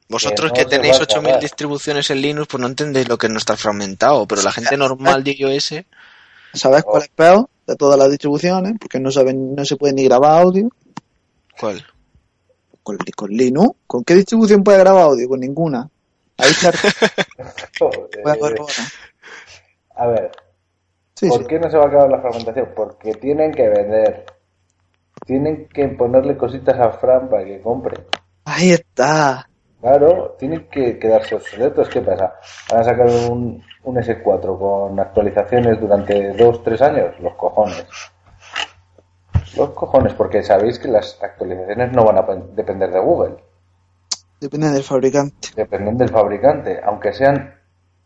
Vosotros 0.09 0.51
no 0.51 0.55
que 0.55 0.65
tenéis 0.67 0.95
va 0.95 0.99
a 0.99 1.03
8000 1.03 1.27
acabar. 1.27 1.41
distribuciones 1.43 2.11
en 2.11 2.21
Linux, 2.21 2.49
pues 2.49 2.61
no 2.61 2.67
entendéis 2.67 3.09
lo 3.09 3.17
que 3.17 3.29
no 3.29 3.38
está 3.38 3.57
fragmentado, 3.57 4.27
pero 4.27 4.43
la 4.43 4.53
gente 4.53 4.77
normal 4.77 5.25
de 5.25 5.33
iOS, 5.33 5.75
¿Sabes 6.55 6.83
cuál 6.83 7.03
es 7.03 7.09
peor 7.09 7.49
de 7.67 7.77
todas 7.77 7.99
las 7.99 8.11
distribuciones? 8.11 8.75
Porque 8.79 9.01
no 9.01 9.11
saben, 9.11 9.55
no 9.55 9.65
se 9.65 9.77
puede 9.77 9.95
ni 9.95 10.05
grabar 10.05 10.43
audio. 10.43 10.69
¿cuál? 11.59 11.83
Con, 12.83 12.99
con 13.17 13.31
Linux. 13.31 13.79
¿Con 13.87 14.05
qué 14.05 14.15
distribución 14.17 14.62
puede 14.62 14.79
grabar 14.79 15.05
audio? 15.05 15.29
Con 15.29 15.41
ninguna. 15.41 15.88
Ahí 16.37 16.53
Joder. 17.79 18.57
A 19.95 20.07
ver, 20.07 20.31
Sí, 21.15 21.29
¿por 21.29 21.41
sí. 21.41 21.47
qué 21.49 21.59
no 21.59 21.71
se 21.71 21.77
va 21.77 21.85
a 21.85 21.88
acabar 21.88 22.11
la 22.11 22.21
fragmentación? 22.21 22.69
Porque 22.75 23.15
tienen 23.15 23.53
que 23.53 23.69
vender. 23.69 24.27
Tienen 25.25 25.69
que 25.69 25.89
ponerle 25.89 26.37
cositas 26.37 26.79
a 26.79 26.91
Fran 26.93 27.29
para 27.29 27.45
que 27.45 27.61
compre. 27.61 27.97
Ahí 28.45 28.73
está. 28.73 29.49
Claro, 29.81 30.37
tienen 30.39 30.69
que 30.69 30.99
quedarse 30.99 31.35
obsoletos. 31.35 31.89
¿Qué 31.89 32.01
pasa? 32.01 32.35
¿Van 32.71 32.81
a 32.81 32.85
sacar 32.85 33.07
un, 33.31 33.63
un 33.85 33.97
S4 33.97 34.59
con 34.59 34.99
actualizaciones 35.01 35.81
durante 35.81 36.33
dos, 36.35 36.63
tres 36.63 36.81
años? 36.83 37.19
Los 37.21 37.35
cojones. 37.35 37.87
Los 39.57 39.71
cojones, 39.71 40.15
porque 40.15 40.43
sabéis 40.43 40.79
que 40.79 40.89
las 40.89 41.23
actualizaciones 41.23 41.93
no 41.93 42.05
van 42.05 42.19
a 42.19 42.27
pen- 42.27 42.55
depender 42.55 42.91
de 42.91 43.01
Google, 43.01 43.37
Depende 44.41 44.71
del 44.71 44.83
fabricante. 44.83 45.49
dependen 45.55 45.97
del 45.99 46.09
fabricante, 46.09 46.81
aunque 46.85 47.13
sean 47.13 47.55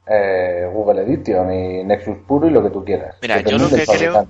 eh, 0.09 0.69
Google 0.73 1.03
Edition 1.03 1.53
y 1.53 1.85
Nexus 1.85 2.19
Puro 2.27 2.49
y 2.49 2.51
lo 2.51 2.63
que 2.63 2.71
tú 2.71 2.85
quieras. 2.85 3.17
Mira, 3.23 3.41
yo 3.41 3.59
lo 3.59 3.69
que 3.69 3.85
creo-. 3.85 4.29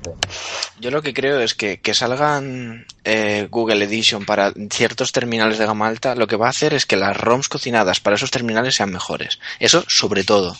Yo 0.79 0.91
lo 0.91 1.03
que 1.03 1.15
creo 1.15 1.41
es 1.41 1.55
que, 1.55 1.81
que 1.81 1.95
salgan 1.95 2.87
eh, 3.05 3.49
Google 3.51 3.85
Edition 3.85 4.25
para 4.25 4.53
ciertos 4.71 5.13
terminales 5.13 5.59
de 5.59 5.67
gama 5.67 5.89
alta, 5.89 6.15
lo 6.15 6.27
que 6.27 6.37
va 6.37 6.47
a 6.47 6.51
hacer 6.51 6.75
es 6.75 6.87
que 6.87 6.97
las 6.97 7.17
ROMs 7.17 7.49
cocinadas 7.49 8.01
para 8.01 8.17
esos 8.17 8.31
terminales 8.31 8.75
sean 8.75 8.91
mejores. 8.91 9.39
Eso 9.59 9.85
sobre 9.89 10.25
todo. 10.25 10.57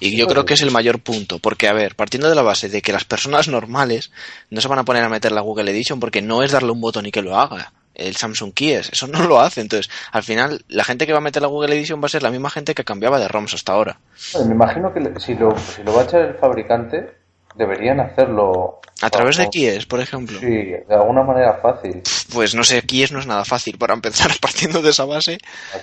Y 0.00 0.16
yo 0.16 0.26
creo 0.26 0.44
que 0.44 0.54
es 0.54 0.62
el 0.62 0.72
mayor 0.72 0.98
punto, 0.98 1.38
porque 1.38 1.68
a 1.68 1.72
ver, 1.72 1.94
partiendo 1.94 2.28
de 2.28 2.34
la 2.34 2.42
base 2.42 2.68
de 2.68 2.82
que 2.82 2.92
las 2.92 3.04
personas 3.04 3.46
normales 3.46 4.10
no 4.50 4.60
se 4.60 4.66
van 4.66 4.80
a 4.80 4.84
poner 4.84 5.04
a 5.04 5.08
meter 5.08 5.30
la 5.30 5.42
Google 5.42 5.70
Edition 5.70 6.00
porque 6.00 6.22
no 6.22 6.42
es 6.42 6.50
darle 6.50 6.72
un 6.72 6.80
botón 6.80 7.06
y 7.06 7.12
que 7.12 7.22
lo 7.22 7.38
haga. 7.38 7.72
El 7.94 8.16
Samsung 8.16 8.52
Keys, 8.52 8.90
eso 8.92 9.06
no 9.06 9.26
lo 9.26 9.40
hace. 9.40 9.60
Entonces, 9.60 9.90
al 10.12 10.22
final, 10.22 10.64
la 10.68 10.84
gente 10.84 11.06
que 11.06 11.12
va 11.12 11.18
a 11.18 11.22
meter 11.22 11.42
la 11.42 11.48
Google 11.48 11.74
Edition 11.74 12.00
va 12.02 12.06
a 12.06 12.10
ser 12.10 12.22
la 12.22 12.30
misma 12.30 12.50
gente 12.50 12.74
que 12.74 12.84
cambiaba 12.84 13.18
de 13.18 13.28
ROMs 13.28 13.54
hasta 13.54 13.72
ahora. 13.72 13.98
Me 14.46 14.54
imagino 14.54 14.92
que 14.92 15.00
si 15.20 15.34
lo, 15.34 15.56
si 15.58 15.82
lo 15.82 15.94
va 15.94 16.02
a 16.02 16.04
echar 16.04 16.22
el 16.22 16.34
fabricante, 16.34 17.21
deberían 17.54 18.00
hacerlo. 18.00 18.78
A 19.00 19.10
través 19.10 19.36
de 19.36 19.50
Keys, 19.50 19.84
por 19.86 19.98
ejemplo. 20.00 20.38
Sí, 20.38 20.46
de 20.46 20.84
alguna 20.90 21.24
manera 21.24 21.54
fácil. 21.60 22.02
Pues 22.32 22.54
no 22.54 22.62
sé, 22.62 22.82
Keys 22.82 23.10
no 23.10 23.18
es 23.18 23.26
nada 23.26 23.44
fácil 23.44 23.76
para 23.76 23.94
empezar 23.94 24.30
partiendo 24.40 24.80
de 24.80 24.90
esa 24.90 25.04
base. 25.06 25.38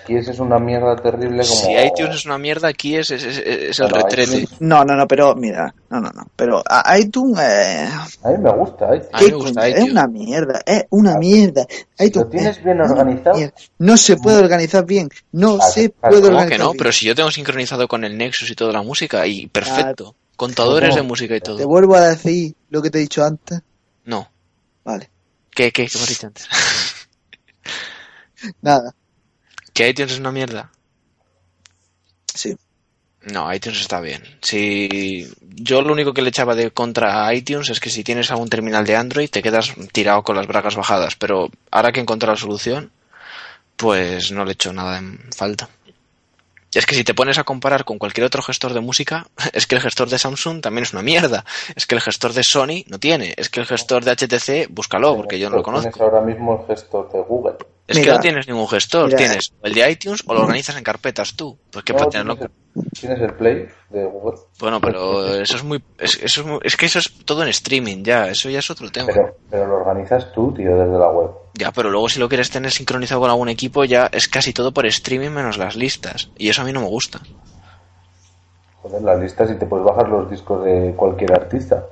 Ese 0.08 0.32
es 0.32 0.40
una 0.40 0.58
mierda 0.58 0.96
terrible 0.96 1.44
como. 1.44 1.56
Si 1.62 1.74
iTunes 1.74 2.16
es 2.16 2.26
una 2.26 2.38
mierda, 2.38 2.70
aquí 2.70 2.96
es, 2.96 3.12
es, 3.12 3.24
es- 3.26 3.80
el 3.80 3.90
retrete. 3.90 4.44
iTunes- 4.44 4.56
No, 4.62 4.86
no, 4.86 4.96
no, 4.96 5.06
pero 5.06 5.36
mira, 5.36 5.74
no, 5.90 6.00
no, 6.00 6.10
no. 6.16 6.28
Pero 6.36 6.64
a- 6.66 6.98
iTunes, 6.98 7.38
eh, 7.42 7.90
A 8.24 8.30
mí 8.30 8.38
me 8.38 8.52
gusta. 8.52 8.86
¿eh? 8.96 9.02
A 9.12 9.20
mí 9.20 9.26
¿qué 9.26 9.32
me 9.32 9.38
gusta 9.38 9.62
coño? 9.62 9.66
es 9.66 9.72
iTunes. 9.76 9.92
una 9.92 10.08
mierda, 10.08 10.62
es 10.66 10.86
una 10.92 11.18
mierda. 11.18 11.68
ITunes 12.00 12.16
lo 12.16 12.30
tienes 12.32 12.58
es 12.58 12.64
bien 12.64 12.80
organizado. 12.80 13.38
No 13.80 13.98
se 13.98 14.16
puede 14.16 14.38
organizar 14.40 14.86
bien, 14.86 15.10
no 15.34 15.58
Claro, 15.58 15.72
se 15.74 15.90
claro, 15.92 16.00
puede 16.02 16.22
¿Cómo 16.22 16.28
organizar 16.38 16.50
que 16.52 16.58
no? 16.64 16.70
bien. 16.72 16.78
Pero 16.78 16.92
si 16.94 17.06
yo 17.06 17.16
tengo 17.16 17.32
sincronizado 17.32 17.88
con 17.90 18.06
el 18.06 18.18
Nexus 18.18 18.50
y 18.50 18.56
toda 18.56 18.72
la 18.72 18.82
música, 18.82 19.28
y 19.28 19.48
perfecto. 19.48 20.16
Contadores 20.40 20.92
¿Cómo? 20.92 21.02
de 21.02 21.08
música 21.10 21.36
y 21.36 21.40
Te 21.42 21.46
todo. 21.48 21.68
vuelvo 21.68 21.96
a 21.96 22.08
decir 22.08 22.56
lo 22.70 22.82
que 22.82 22.90
te 22.90 22.98
he 22.98 23.02
dicho 23.02 23.26
antes. 23.26 23.60
No. 24.06 24.32
Vale, 24.86 25.10
¿Qué, 25.52 25.70
qué, 25.74 25.86
qué 25.86 25.98
hemos 25.98 26.08
dicho 26.08 26.28
antes? 26.28 26.48
nada, 28.62 28.96
¿Que 29.74 29.90
iTunes 29.90 30.14
es 30.14 30.20
una 30.20 30.32
mierda? 30.32 30.72
sí. 32.34 32.56
No, 33.34 33.54
iTunes 33.54 33.82
está 33.82 34.00
bien. 34.00 34.24
Si 34.42 35.28
yo 35.42 35.82
lo 35.82 35.92
único 35.92 36.14
que 36.14 36.22
le 36.22 36.30
echaba 36.30 36.56
de 36.56 36.72
contra 36.72 37.28
a 37.28 37.34
iTunes 37.34 37.70
es 37.70 37.82
que 37.82 37.90
si 37.90 38.02
tienes 38.02 38.32
algún 38.32 38.48
terminal 38.48 38.86
de 38.86 38.96
Android 38.96 39.30
te 39.30 39.44
quedas 39.44 39.74
tirado 39.92 40.24
con 40.24 40.38
las 40.38 40.48
bragas 40.48 40.78
bajadas, 40.78 41.18
pero 41.18 41.50
ahora 41.70 41.92
que 41.92 42.00
he 42.00 42.04
encontrado 42.04 42.36
la 42.36 42.40
solución, 42.40 42.94
pues 43.76 44.32
no 44.32 44.46
le 44.46 44.54
echo 44.54 44.72
nada 44.72 45.00
en 45.00 45.20
falta. 45.36 45.68
Es 46.74 46.86
que 46.86 46.94
si 46.96 47.04
te 47.04 47.14
pones 47.16 47.38
a 47.40 47.44
comparar 47.44 47.84
con 47.84 47.98
cualquier 47.98 48.26
otro 48.26 48.42
gestor 48.44 48.74
de 48.74 48.80
música, 48.82 49.26
es 49.54 49.66
que 49.68 49.76
el 49.76 49.82
gestor 49.82 50.10
de 50.10 50.20
Samsung 50.20 50.62
también 50.62 50.84
es 50.84 50.94
una 50.94 51.02
mierda. 51.02 51.44
Es 51.76 51.86
que 51.88 51.96
el 51.96 52.02
gestor 52.02 52.34
de 52.34 52.44
Sony 52.44 52.84
no 52.88 53.00
tiene. 53.00 53.34
Es 53.38 53.50
que 53.50 53.60
el 53.60 53.66
gestor 53.66 54.04
de 54.06 54.12
HTC, 54.12 54.70
búscalo, 54.72 55.16
porque 55.16 55.40
yo 55.40 55.50
no 55.50 55.58
lo 55.58 55.64
Tienes 55.64 55.84
conozco. 55.84 56.04
ahora 56.04 56.22
mismo 56.22 56.60
el 56.62 56.68
gestor 56.76 57.12
de 57.12 57.22
Google. 57.22 57.56
Es 57.88 57.98
que 57.98 58.06
no 58.12 58.20
tienes 58.20 58.48
ningún 58.48 58.68
gestor. 58.68 59.06
mira. 59.06 59.18
Tienes 59.18 59.52
o 59.62 59.66
el 59.66 59.74
de 59.74 59.90
iTunes 59.92 60.22
o 60.28 60.34
lo 60.36 60.42
organizas 60.42 60.78
en 60.78 60.84
carpetas 60.84 61.36
tú. 61.36 61.58
Pues 61.72 61.84
que 61.84 61.94
No, 61.94 61.98
para 62.00 62.10
tenerlo. 62.12 62.36
tienes 62.36 62.52
¿Tienes 63.00 63.20
el 63.22 63.34
Play 63.34 63.68
de 63.90 64.06
Google? 64.06 64.38
Bueno, 64.60 64.80
pero 64.80 65.26
eso 65.42 65.56
es 65.56 65.64
muy... 65.64 65.84
Es, 65.98 66.20
eso 66.22 66.42
es, 66.42 66.46
muy- 66.48 66.60
es 66.64 66.78
que 66.78 66.86
eso 66.86 67.00
es 67.00 67.12
todo 67.26 67.42
en 67.42 67.50
streaming 67.50 68.04
ya, 68.04 68.28
eso 68.28 68.48
ya 68.48 68.60
es 68.60 68.70
otro 68.70 68.92
tema. 68.92 69.08
Pero, 69.12 69.36
pero 69.50 69.66
lo 69.66 69.76
organizas 69.78 70.32
tú, 70.32 70.54
tío, 70.54 70.76
desde 70.78 71.00
la 71.00 71.10
web. 71.10 71.32
Ya, 71.54 71.72
pero 71.72 71.90
luego 71.90 72.10
si 72.10 72.20
lo 72.20 72.30
quieres 72.30 72.50
tener 72.50 72.72
sincronizado 72.72 73.22
con 73.22 73.30
algún 73.30 73.50
equipo 73.50 73.84
ya 73.84 74.10
es 74.12 74.28
casi 74.28 74.54
todo 74.54 74.72
por 74.72 74.86
streaming 74.86 75.30
menos 75.32 75.58
las 75.58 75.76
listas. 75.76 76.30
Y 76.38 76.50
eso 76.50 76.62
a 76.62 76.66
mí 76.66 76.72
no 76.72 76.82
me 76.82 76.88
gusta. 76.88 77.20
Joder, 78.82 79.02
las 79.02 79.20
listas 79.20 79.52
y 79.52 79.56
te 79.56 79.66
puedes 79.66 79.86
bajar 79.86 80.08
los 80.08 80.30
discos 80.30 80.64
de 80.64 80.94
cualquier 80.96 81.34
artista. 81.34 81.84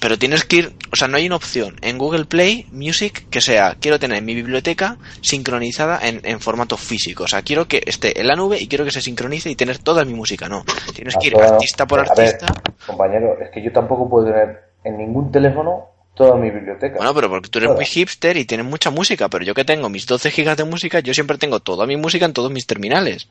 Pero 0.00 0.16
tienes 0.16 0.44
que 0.44 0.56
ir, 0.56 0.76
o 0.92 0.96
sea, 0.96 1.08
no 1.08 1.16
hay 1.16 1.26
una 1.26 1.36
opción 1.36 1.76
en 1.82 1.98
Google 1.98 2.26
Play 2.26 2.66
Music 2.70 3.26
que 3.30 3.40
sea, 3.40 3.76
quiero 3.80 3.98
tener 3.98 4.22
mi 4.22 4.34
biblioteca 4.34 4.96
sincronizada 5.22 5.98
en, 6.06 6.20
en 6.22 6.38
formato 6.38 6.76
físico. 6.76 7.24
O 7.24 7.26
sea, 7.26 7.42
quiero 7.42 7.66
que 7.66 7.82
esté 7.84 8.20
en 8.20 8.28
la 8.28 8.36
nube 8.36 8.60
y 8.60 8.68
quiero 8.68 8.84
que 8.84 8.92
se 8.92 9.00
sincronice 9.00 9.50
y 9.50 9.56
tener 9.56 9.78
toda 9.78 10.04
mi 10.04 10.14
música. 10.14 10.48
No, 10.48 10.64
tienes 10.94 11.16
que 11.16 11.28
ir 11.28 11.36
artista 11.36 11.86
por 11.86 11.98
a 12.00 12.14
ver, 12.14 12.28
artista. 12.28 12.46
compañero, 12.86 13.38
es 13.40 13.50
que 13.50 13.60
yo 13.62 13.72
tampoco 13.72 14.08
puedo 14.08 14.26
tener 14.26 14.68
en 14.84 14.98
ningún 14.98 15.32
teléfono 15.32 15.86
toda 16.18 16.36
mi 16.36 16.50
biblioteca. 16.50 16.96
Bueno, 16.98 17.14
pero 17.14 17.30
porque 17.30 17.48
tú 17.48 17.58
eres 17.58 17.68
Toda. 17.68 17.76
muy 17.76 17.86
hipster 17.86 18.36
y 18.36 18.44
tienes 18.44 18.66
mucha 18.66 18.90
música, 18.90 19.28
pero 19.30 19.44
yo 19.44 19.54
que 19.54 19.64
tengo 19.64 19.88
mis 19.88 20.06
12 20.06 20.30
gigas 20.30 20.56
de 20.58 20.64
música, 20.64 20.98
yo 21.00 21.14
siempre 21.14 21.38
tengo 21.38 21.60
toda 21.60 21.86
mi 21.86 21.96
música 21.96 22.26
en 22.26 22.32
todos 22.34 22.50
mis 22.52 22.66
terminales. 22.66 23.30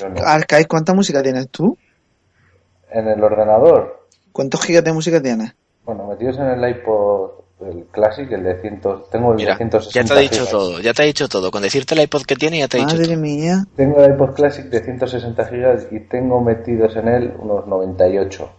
No. 0.00 0.22
Arcais, 0.24 0.68
¿cuánta 0.68 0.94
música 0.94 1.22
tienes 1.22 1.48
tú? 1.50 1.76
En 2.92 3.08
el 3.08 3.22
ordenador, 3.24 4.06
¿Cuántos 4.30 4.62
gigas 4.64 4.84
de 4.84 4.92
música 4.92 5.20
tienes? 5.20 5.54
bueno, 5.84 6.06
metidos 6.06 6.36
en 6.38 6.46
el 6.46 6.70
iPod, 6.70 7.30
el 7.62 7.86
Classic, 7.90 8.30
el 8.30 8.42
de 8.44 8.60
100, 8.60 8.80
tengo 9.10 9.30
el 9.30 9.36
Mira, 9.36 9.52
de 9.52 9.58
160 9.58 10.00
ya 10.00 10.04
te 10.06 10.12
ha 10.14 10.20
dicho 10.22 10.34
gigas. 10.34 10.50
todo, 10.50 10.80
ya 10.80 10.92
te 10.92 11.02
ha 11.02 11.04
dicho 11.06 11.28
todo. 11.28 11.50
Con 11.50 11.62
decirte 11.62 11.94
el 11.94 12.02
iPod 12.02 12.22
que 12.24 12.36
tiene 12.36 12.58
ya 12.58 12.68
te 12.68 12.76
ha 12.76 12.80
dicho 12.80 12.96
Madre 12.96 13.08
todo. 13.14 13.16
mía. 13.22 13.64
Tengo 13.76 14.04
el 14.04 14.12
iPod 14.12 14.34
Classic 14.34 14.66
de 14.66 14.84
160 14.84 15.46
gigas 15.48 15.86
y 15.90 16.00
tengo 16.00 16.40
metidos 16.42 16.94
en 16.96 17.08
él 17.08 17.32
unos 17.38 17.66
98. 17.66 18.50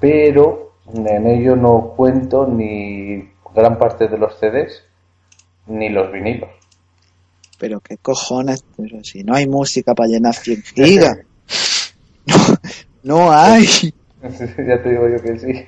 Pero 0.00 0.67
en 0.94 1.26
ello 1.26 1.56
no 1.56 1.94
cuento 1.96 2.46
ni 2.46 3.30
gran 3.54 3.78
parte 3.78 4.08
de 4.08 4.18
los 4.18 4.38
CDs 4.38 4.84
ni 5.66 5.88
los 5.90 6.10
vinilos. 6.12 6.50
Pero 7.58 7.80
qué 7.80 7.96
cojones, 7.98 8.64
pero 8.76 9.02
si 9.02 9.24
no 9.24 9.34
hay 9.34 9.46
música 9.46 9.94
para 9.94 10.08
llenar 10.08 10.34
100 10.34 10.62
gigas. 10.62 11.18
No, 13.04 13.20
no 13.20 13.32
hay. 13.32 13.64
ya 14.22 14.82
te 14.82 14.90
digo 14.90 15.08
yo 15.08 15.22
que 15.22 15.38
sí. 15.38 15.66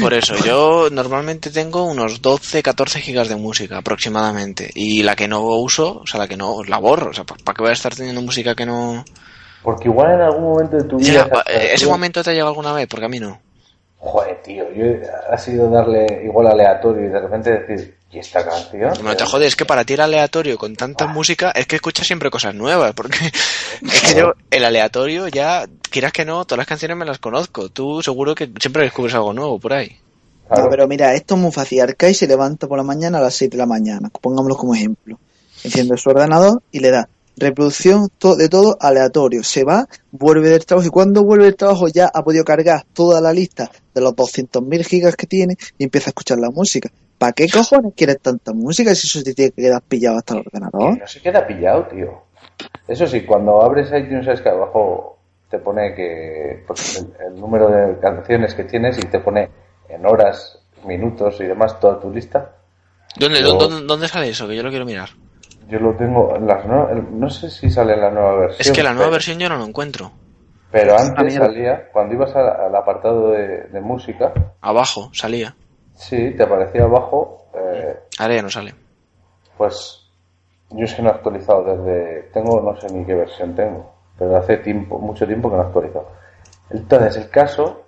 Por 0.00 0.12
eso, 0.12 0.34
yo 0.44 0.88
normalmente 0.90 1.50
tengo 1.50 1.84
unos 1.84 2.20
12, 2.20 2.62
14 2.62 3.00
gigas 3.00 3.28
de 3.28 3.36
música 3.36 3.78
aproximadamente. 3.78 4.70
Y 4.74 5.02
la 5.02 5.16
que 5.16 5.28
no 5.28 5.42
uso, 5.42 6.00
o 6.00 6.06
sea, 6.06 6.20
la 6.20 6.28
que 6.28 6.36
no, 6.36 6.62
la 6.64 6.78
borro. 6.78 7.10
O 7.10 7.12
sea, 7.14 7.24
¿para 7.24 7.54
qué 7.56 7.62
voy 7.62 7.70
a 7.70 7.74
estar 7.74 7.94
teniendo 7.94 8.20
música 8.20 8.54
que 8.54 8.66
no...? 8.66 9.04
Porque 9.62 9.88
igual 9.88 10.12
en 10.14 10.20
algún 10.20 10.42
momento 10.42 10.76
de 10.76 10.84
tu 10.84 10.98
vida... 10.98 11.26
Eh, 11.46 11.70
ese 11.72 11.86
momento 11.86 12.22
te 12.22 12.30
ha 12.30 12.32
llegado 12.32 12.50
alguna 12.50 12.72
vez, 12.72 12.86
porque 12.86 13.06
a 13.06 13.08
mí 13.08 13.18
no. 13.18 13.40
Joder, 14.06 14.42
tío, 14.42 14.70
yo 14.72 14.84
ha 15.30 15.38
sido 15.38 15.70
darle 15.70 16.22
igual 16.24 16.46
aleatorio 16.48 17.06
y 17.06 17.08
de 17.08 17.20
repente 17.20 17.50
decir, 17.58 17.96
¿y 18.10 18.18
esta 18.18 18.44
canción? 18.44 18.92
No 19.02 19.16
te 19.16 19.24
jodes, 19.24 19.48
es 19.48 19.56
que 19.56 19.64
para 19.64 19.84
ti 19.84 19.94
el 19.94 20.00
aleatorio 20.00 20.58
con 20.58 20.76
tanta 20.76 21.06
música 21.06 21.50
es 21.52 21.66
que 21.66 21.76
escuchas 21.76 22.06
siempre 22.06 22.30
cosas 22.30 22.54
nuevas, 22.54 22.92
porque 22.92 23.16
es 23.82 24.00
que 24.02 24.20
yo, 24.20 24.32
el 24.50 24.64
aleatorio 24.64 25.28
ya, 25.28 25.66
quieras 25.90 26.12
que 26.12 26.26
no, 26.26 26.44
todas 26.44 26.58
las 26.58 26.66
canciones 26.66 26.98
me 26.98 27.06
las 27.06 27.18
conozco. 27.18 27.70
Tú 27.70 28.02
seguro 28.02 28.34
que 28.34 28.50
siempre 28.60 28.82
descubres 28.82 29.14
algo 29.14 29.32
nuevo 29.32 29.58
por 29.58 29.72
ahí. 29.72 29.96
Claro. 30.48 30.64
No, 30.64 30.70
pero 30.70 30.86
mira, 30.86 31.14
esto 31.14 31.34
es 31.36 31.40
muy 31.40 31.50
fácil. 31.52 31.80
Arcais 31.80 32.18
se 32.18 32.26
levanta 32.26 32.68
por 32.68 32.76
la 32.76 32.84
mañana 32.84 33.16
a 33.18 33.22
las 33.22 33.34
6 33.36 33.50
de 33.52 33.56
la 33.56 33.64
mañana. 33.66 34.10
Pongámoslo 34.20 34.56
como 34.56 34.74
ejemplo. 34.74 35.18
Enciende 35.64 35.96
su 35.96 36.10
ordenador 36.10 36.62
y 36.70 36.80
le 36.80 36.90
da 36.90 37.08
reproducción 37.38 38.10
to- 38.18 38.36
de 38.36 38.50
todo 38.50 38.76
aleatorio. 38.80 39.42
Se 39.42 39.64
va, 39.64 39.88
vuelve 40.12 40.50
del 40.50 40.66
trabajo 40.66 40.86
y 40.86 40.90
cuando 40.90 41.24
vuelve 41.24 41.46
del 41.46 41.56
trabajo 41.56 41.88
ya 41.88 42.10
ha 42.12 42.22
podido 42.22 42.44
cargar 42.44 42.84
toda 42.92 43.22
la 43.22 43.32
lista 43.32 43.70
de 43.94 44.00
los 44.00 44.12
200.000 44.14 44.84
gigas 44.84 45.16
que 45.16 45.26
tiene 45.26 45.56
y 45.78 45.84
empieza 45.84 46.08
a 46.08 46.10
escuchar 46.10 46.38
la 46.38 46.50
música. 46.50 46.90
¿Para 47.18 47.32
qué 47.32 47.48
cojones 47.48 47.92
quieres 47.96 48.18
tanta 48.20 48.52
música 48.52 48.94
si 48.94 49.06
eso 49.06 49.22
te 49.22 49.32
tiene 49.34 49.52
que 49.52 49.62
quedar 49.62 49.82
pillado 49.82 50.18
hasta 50.18 50.34
el 50.34 50.42
Que 50.42 50.48
ordenador? 50.48 50.98
no 50.98 51.06
se 51.06 51.20
queda 51.22 51.46
pillado, 51.46 51.84
tío. 51.86 52.22
Eso 52.88 53.06
sí, 53.06 53.22
cuando 53.22 53.62
abres 53.62 53.88
iTunes 53.88 54.26
es 54.26 54.40
que 54.40 54.48
abajo 54.48 55.18
te 55.50 55.58
pone 55.58 55.94
que 55.94 56.64
pues, 56.66 56.98
el, 56.98 57.32
el 57.34 57.40
número 57.40 57.68
de 57.68 57.98
canciones 58.00 58.54
que 58.54 58.64
tienes 58.64 58.98
y 58.98 59.02
te 59.02 59.20
pone 59.20 59.48
en 59.88 60.04
horas, 60.04 60.58
minutos 60.86 61.36
y 61.40 61.44
demás 61.44 61.78
toda 61.80 62.00
tu 62.00 62.10
lista. 62.10 62.52
¿Dónde, 63.16 63.40
Yo- 63.42 63.54
dónde, 63.56 63.86
dónde 63.86 64.08
sale 64.08 64.28
eso? 64.28 64.48
Que 64.48 64.56
yo 64.56 64.62
lo 64.62 64.70
quiero 64.70 64.84
mirar. 64.84 65.10
Yo 65.68 65.78
lo 65.78 65.94
tengo 65.96 66.34
en 66.36 66.46
las 66.46 66.66
no, 66.66 66.88
no 66.92 67.30
sé 67.30 67.48
si 67.50 67.70
sale 67.70 67.94
en 67.94 68.00
la 68.00 68.10
nueva 68.10 68.34
versión. 68.40 68.60
Es 68.60 68.70
que 68.72 68.82
la 68.82 68.92
nueva 68.92 69.10
versión 69.10 69.38
yo 69.38 69.48
no 69.48 69.56
lo 69.56 69.64
encuentro. 69.64 70.12
Pero 70.74 70.98
antes 70.98 71.34
salía, 71.34 71.88
cuando 71.92 72.14
ibas 72.14 72.34
al 72.34 72.74
apartado 72.74 73.30
de, 73.30 73.68
de 73.68 73.80
música, 73.80 74.32
Abajo 74.60 75.08
salía. 75.12 75.54
sí, 75.94 76.32
te 76.36 76.42
aparecía 76.42 76.82
abajo, 76.82 77.46
eh, 77.54 77.96
Ahora 78.18 78.34
ya 78.34 78.42
no 78.42 78.50
sale. 78.50 78.74
pues 79.56 80.10
yo 80.70 80.84
es 80.84 80.94
que 80.94 81.02
no 81.02 81.10
he 81.10 81.12
actualizado 81.12 81.62
desde, 81.76 82.22
tengo, 82.32 82.60
no 82.60 82.74
sé 82.80 82.92
ni 82.92 83.04
qué 83.04 83.14
versión 83.14 83.54
tengo, 83.54 83.92
pero 84.18 84.36
hace 84.36 84.56
tiempo, 84.56 84.98
mucho 84.98 85.26
tiempo 85.26 85.48
que 85.48 85.56
no 85.56 85.62
he 85.62 85.66
actualizado. 85.66 86.08
Entonces, 86.70 87.16
el 87.18 87.30
caso 87.30 87.84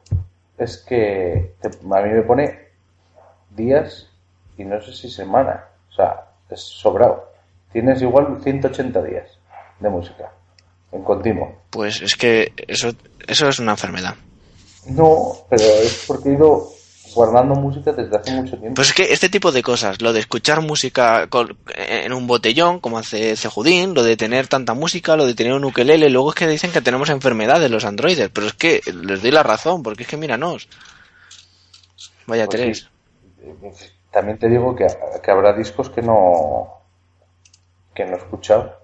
es 0.56 0.78
que 0.78 1.56
te- 1.60 1.68
a 1.68 2.02
mí 2.02 2.10
me 2.10 2.22
pone 2.22 2.68
días 3.50 4.08
y 4.56 4.64
no 4.64 4.80
sé 4.80 4.92
si 4.92 5.10
semanas, 5.10 5.60
o 5.88 5.92
sea, 5.92 6.26
es 6.50 6.60
sobrado. 6.60 7.32
Tienes 7.72 8.00
igual 8.00 8.38
180 8.42 9.02
días 9.02 9.38
de 9.80 9.88
música 9.88 10.30
en 10.96 11.04
continuo. 11.04 11.52
Pues 11.70 12.00
es 12.02 12.16
que 12.16 12.52
eso, 12.68 12.92
eso 13.26 13.48
es 13.48 13.58
una 13.58 13.72
enfermedad. 13.72 14.14
No, 14.86 15.32
pero 15.50 15.62
es 15.64 16.04
porque 16.06 16.30
he 16.30 16.32
ido 16.34 16.70
guardando 17.14 17.54
música 17.54 17.92
desde 17.92 18.14
hace 18.16 18.30
mucho 18.32 18.58
tiempo. 18.58 18.74
Pues 18.74 18.88
es 18.88 18.94
que 18.94 19.12
este 19.12 19.28
tipo 19.28 19.50
de 19.50 19.62
cosas, 19.62 20.02
lo 20.02 20.12
de 20.12 20.20
escuchar 20.20 20.60
música 20.60 21.28
con- 21.28 21.56
en 21.74 22.12
un 22.12 22.26
botellón, 22.26 22.78
como 22.80 22.98
hace 22.98 23.36
Cejudín, 23.36 23.94
lo 23.94 24.02
de 24.02 24.16
tener 24.16 24.48
tanta 24.48 24.74
música, 24.74 25.16
lo 25.16 25.26
de 25.26 25.34
tener 25.34 25.54
un 25.54 25.64
ukelele, 25.64 26.10
luego 26.10 26.28
es 26.30 26.34
que 26.36 26.46
dicen 26.46 26.72
que 26.72 26.82
tenemos 26.82 27.08
enfermedades 27.10 27.70
los 27.70 27.84
androides, 27.86 28.28
pero 28.32 28.46
es 28.48 28.52
que 28.52 28.80
les 29.02 29.22
doy 29.22 29.30
la 29.30 29.42
razón, 29.42 29.82
porque 29.82 30.02
es 30.02 30.08
que 30.08 30.16
míranos. 30.18 30.68
Vaya 32.26 32.46
Pues 32.46 32.60
tres. 32.60 32.88
sí. 33.74 33.86
También 34.10 34.38
te 34.38 34.48
digo 34.48 34.74
que, 34.76 34.86
que 35.22 35.30
habrá 35.30 35.52
discos 35.52 35.90
que 35.90 36.02
no 36.02 36.68
que 37.94 38.04
no 38.04 38.14
he 38.14 38.18
escuchado. 38.18 38.74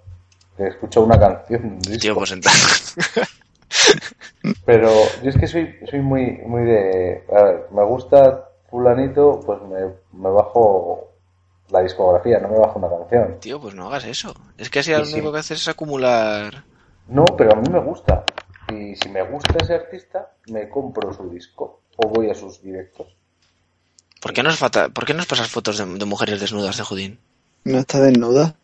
Que 0.57 0.64
he 0.64 0.68
escuchado 0.68 1.07
una 1.07 1.18
canción, 1.18 1.64
un 1.64 1.78
disco. 1.80 1.98
Tío, 2.00 2.14
pues 2.14 2.32
entonces... 2.32 2.94
Pero 4.64 4.90
yo 5.22 5.30
es 5.30 5.36
que 5.36 5.46
soy, 5.46 5.74
soy 5.88 6.00
muy, 6.00 6.38
muy 6.46 6.64
de... 6.64 7.24
a 7.36 7.42
ver, 7.42 7.66
me 7.72 7.84
gusta 7.84 8.48
fulanito, 8.70 9.40
pues 9.44 9.61
me, 9.62 9.84
me 10.12 10.30
bajo 10.30 11.09
la 11.70 11.80
discografía, 11.80 12.38
no 12.38 12.48
me 12.48 12.59
bajo 12.59 12.78
una 12.78 12.88
canción. 12.88 13.40
Tío, 13.40 13.61
pues 13.61 13.74
no 13.74 13.86
hagas 13.86 14.05
eso. 14.05 14.34
Es 14.59 14.68
que 14.70 14.80
así 14.80 14.90
lo 14.92 15.05
Sí, 15.05 15.12
sí. 15.12 15.16
único 15.18 15.32
que 15.32 15.38
haces 15.38 15.61
es 15.61 15.68
acumular... 15.68 16.64
No, 17.09 17.24
pero 17.36 17.53
a 17.53 17.57
mí 17.57 17.68
me 17.70 17.80
gusta. 17.80 18.24
Y 18.72 18.94
si 18.96 19.09
me 19.09 19.22
gusta 19.22 19.55
ese 19.62 19.74
artista, 19.74 20.32
me 20.48 20.68
compro 20.68 21.12
su 21.12 21.28
disco 21.28 21.80
o 21.96 22.09
voy 22.09 22.30
a 22.30 22.34
sus 22.34 22.62
directos. 22.62 23.09
¿Por 24.20 24.32
qué 24.32 24.42
nos, 24.42 24.57
fata- 24.57 24.88
¿por 24.88 25.05
qué 25.05 25.12
nos 25.14 25.26
pasas 25.26 25.48
fotos 25.50 25.78
de, 25.78 25.84
de 25.86 26.05
mujeres 26.05 26.40
desnudas 26.40 26.76
de 26.76 26.84
Judín? 26.84 27.18
No 27.64 27.78
está 27.78 28.00
desnuda. 28.00 28.55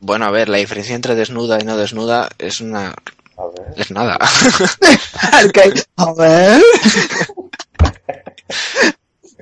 Bueno, 0.00 0.26
a 0.26 0.30
ver, 0.30 0.48
la 0.48 0.58
diferencia 0.58 0.94
entre 0.94 1.14
desnuda 1.14 1.58
y 1.60 1.64
no 1.64 1.76
desnuda 1.76 2.28
es 2.38 2.60
una... 2.60 2.94
A 3.36 3.46
ver. 3.46 3.74
es 3.76 3.90
nada. 3.92 4.18
A 5.96 6.12
ver. 6.14 6.62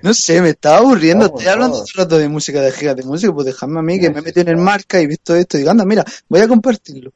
No 0.03 0.13
sé, 0.15 0.43
me 0.43 0.51
estaba 0.51 0.79
aburriendo. 0.79 1.27
Estoy 1.27 1.47
hablando 1.47 1.79
todo 1.79 1.87
el 1.87 1.99
rato 1.99 2.19
de 2.19 2.29
música, 2.29 2.61
de 2.61 2.73
gigas 2.73 2.97
de 2.97 3.05
música, 3.05 3.33
pues 3.33 3.47
dejadme 3.47 3.81
a 3.81 3.83
mí 3.83 3.99
que 3.99 4.11
me 4.11 4.19
he 4.19 4.23
metido 4.23 4.43
en 4.43 4.49
el 4.49 4.63
marca 4.63 5.01
y 5.01 5.05
he 5.05 5.07
visto 5.07 5.35
esto. 5.35 5.57
Y 5.57 5.61
digo, 5.61 5.71
anda, 5.71 5.85
mira, 5.85 6.05
voy 6.29 6.41
a 6.41 6.49
compartirlo. 6.49 7.13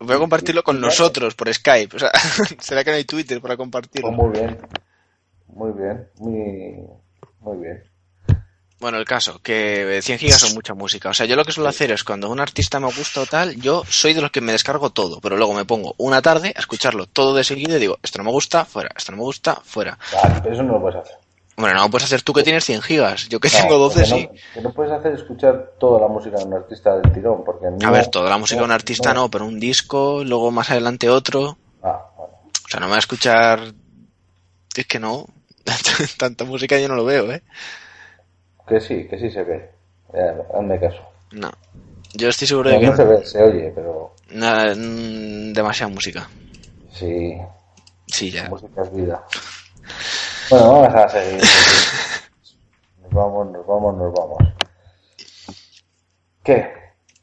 Voy 0.00 0.16
a 0.16 0.18
compartirlo 0.18 0.62
con 0.62 0.80
nosotros 0.80 1.34
por 1.34 1.52
Skype. 1.52 1.96
O 1.96 1.98
sea, 1.98 2.10
¿será 2.60 2.84
que 2.84 2.90
no 2.90 2.96
hay 2.96 3.04
Twitter 3.04 3.40
para 3.40 3.56
compartirlo? 3.56 4.08
Pues 4.08 4.18
muy 4.18 4.38
bien. 4.38 4.58
Muy 5.48 5.72
bien. 5.72 6.08
Muy, 6.18 6.88
muy 7.40 7.58
bien. 7.58 7.82
Bueno, 8.80 8.98
el 8.98 9.04
caso, 9.04 9.40
que 9.42 9.98
100 10.02 10.18
gigas 10.20 10.40
son 10.40 10.54
mucha 10.54 10.72
música. 10.72 11.08
O 11.08 11.14
sea, 11.14 11.26
yo 11.26 11.34
lo 11.34 11.44
que 11.44 11.50
suelo 11.52 11.68
hacer 11.68 11.90
es 11.90 12.04
cuando 12.04 12.30
un 12.30 12.38
artista 12.38 12.78
me 12.78 12.86
gusta 12.86 13.22
o 13.22 13.26
tal, 13.26 13.56
yo 13.60 13.82
soy 13.88 14.14
de 14.14 14.20
los 14.20 14.30
que 14.30 14.40
me 14.40 14.52
descargo 14.52 14.90
todo, 14.90 15.20
pero 15.20 15.36
luego 15.36 15.52
me 15.52 15.64
pongo 15.64 15.94
una 15.98 16.22
tarde 16.22 16.52
a 16.54 16.60
escucharlo 16.60 17.06
todo 17.06 17.34
de 17.34 17.42
seguido 17.42 17.76
y 17.76 17.80
digo, 17.80 17.98
esto 18.04 18.18
no 18.18 18.24
me 18.24 18.30
gusta, 18.30 18.64
fuera, 18.64 18.90
esto 18.96 19.10
no 19.10 19.18
me 19.18 19.24
gusta, 19.24 19.60
fuera. 19.64 19.98
Ah, 20.16 20.38
pero 20.42 20.54
eso 20.54 20.62
no 20.62 20.74
lo 20.74 20.80
puedes 20.80 21.00
hacer. 21.00 21.16
Hombre, 21.56 21.74
no 21.74 21.82
lo 21.82 21.90
puedes 21.90 22.04
hacer 22.04 22.22
tú 22.22 22.32
que 22.32 22.44
tienes 22.44 22.64
100 22.64 22.82
gigas. 22.82 23.28
Yo 23.28 23.40
que 23.40 23.50
tengo 23.50 23.78
12 23.78 23.94
porque 23.94 24.06
sí. 24.14 24.28
No, 24.32 24.32
que 24.54 24.60
no 24.62 24.72
puedes 24.72 24.92
hacer 24.92 25.12
es 25.12 25.22
escuchar 25.22 25.72
toda 25.80 26.00
la 26.02 26.06
música 26.06 26.36
de 26.38 26.44
un 26.44 26.54
artista 26.54 26.96
del 26.96 27.12
tirón, 27.12 27.42
porque 27.44 27.66
A 27.66 27.70
no- 27.70 27.90
ver, 27.90 28.06
toda 28.06 28.30
la 28.30 28.38
música 28.38 28.60
de 28.60 28.64
un 28.64 28.70
artista 28.70 29.12
no, 29.12 29.28
pero 29.28 29.44
un 29.44 29.58
disco, 29.58 30.22
luego 30.24 30.52
más 30.52 30.70
adelante 30.70 31.10
otro. 31.10 31.58
Ah, 31.82 31.98
bueno. 32.16 32.32
O 32.64 32.68
sea, 32.68 32.78
no 32.78 32.86
me 32.86 32.90
voy 32.90 32.96
a 32.96 33.00
escuchar... 33.00 33.72
Es 34.76 34.86
que 34.86 35.00
no. 35.00 35.26
Tanta 36.16 36.44
música 36.44 36.78
yo 36.78 36.86
no 36.86 36.94
lo 36.94 37.04
veo, 37.04 37.32
¿eh? 37.32 37.42
Que 38.68 38.80
sí, 38.80 39.06
que 39.08 39.18
sí 39.18 39.30
se 39.30 39.42
ve. 39.42 39.70
Ya, 40.12 40.36
hazme 40.54 40.78
caso. 40.80 41.02
No. 41.32 41.50
Yo 42.14 42.28
estoy 42.28 42.48
seguro 42.48 42.70
de 42.70 42.80
que 42.80 42.86
no 42.86 42.96
se 42.96 43.04
ve, 43.04 43.24
se 43.26 43.42
oye, 43.42 43.72
pero 43.74 44.14
mm, 44.30 45.52
demasiada 45.52 45.92
música. 45.92 46.28
Sí, 46.92 47.38
Sí, 48.06 48.30
ya. 48.30 48.48
música 48.48 48.82
es 48.82 48.92
vida. 48.94 49.22
Bueno, 50.50 50.72
vamos 50.72 50.94
a 50.94 51.08
seguir. 51.08 51.42
Nos 53.02 53.12
vamos, 53.12 53.52
nos 53.52 53.66
vamos, 53.66 53.96
nos 53.96 54.12
vamos. 54.14 54.38
¿Qué? 56.42 56.66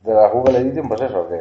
De 0.01 0.13
la 0.13 0.29
Google 0.29 0.59
Edition, 0.59 0.87
pues 0.87 1.01
eso, 1.01 1.27
que 1.27 1.37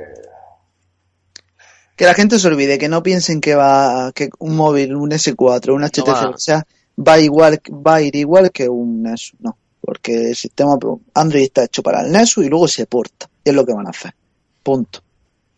Que 1.96 2.04
la 2.06 2.14
gente 2.14 2.38
se 2.38 2.48
olvide, 2.48 2.78
que 2.78 2.88
no 2.88 3.02
piensen 3.02 3.40
que 3.40 3.54
va, 3.54 4.10
que 4.14 4.30
un 4.38 4.56
móvil, 4.56 4.96
un 4.96 5.10
S4, 5.10 5.74
un 5.74 5.84
HTC, 5.84 6.08
va. 6.08 6.30
o 6.30 6.38
sea, 6.38 6.66
va 6.96 7.18
igual, 7.18 7.60
va 7.70 7.96
a 7.96 8.00
ir 8.00 8.16
igual 8.16 8.50
que 8.50 8.68
un 8.68 9.02
Nexus, 9.02 9.38
no. 9.40 9.58
Porque 9.84 10.30
el 10.30 10.36
sistema 10.36 10.76
Android 11.14 11.42
está 11.42 11.64
hecho 11.64 11.82
para 11.82 12.00
el 12.00 12.10
Nexus 12.10 12.44
y 12.44 12.48
luego 12.48 12.66
se 12.68 12.86
porta. 12.86 13.28
Y 13.44 13.50
es 13.50 13.54
lo 13.54 13.66
que 13.66 13.74
van 13.74 13.86
a 13.86 13.90
hacer. 13.90 14.14
Punto. 14.62 15.00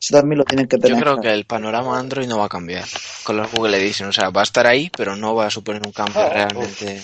Eso 0.00 0.14
también 0.18 0.38
lo 0.38 0.44
tienen 0.44 0.66
que 0.66 0.78
tener. 0.78 0.96
Yo 0.96 1.02
creo 1.02 1.14
claro. 1.14 1.22
que 1.22 1.32
el 1.32 1.46
panorama 1.46 1.98
Android 1.98 2.26
no 2.26 2.38
va 2.38 2.46
a 2.46 2.48
cambiar 2.48 2.84
con 3.24 3.36
los 3.36 3.50
Google 3.52 3.76
Edition. 3.78 4.08
O 4.08 4.12
sea, 4.12 4.30
va 4.30 4.40
a 4.40 4.44
estar 4.44 4.66
ahí, 4.66 4.90
pero 4.96 5.16
no 5.16 5.34
va 5.34 5.46
a 5.46 5.50
suponer 5.50 5.82
un 5.86 5.92
cambio 5.92 6.20
Ah, 6.20 6.28
realmente. 6.28 7.00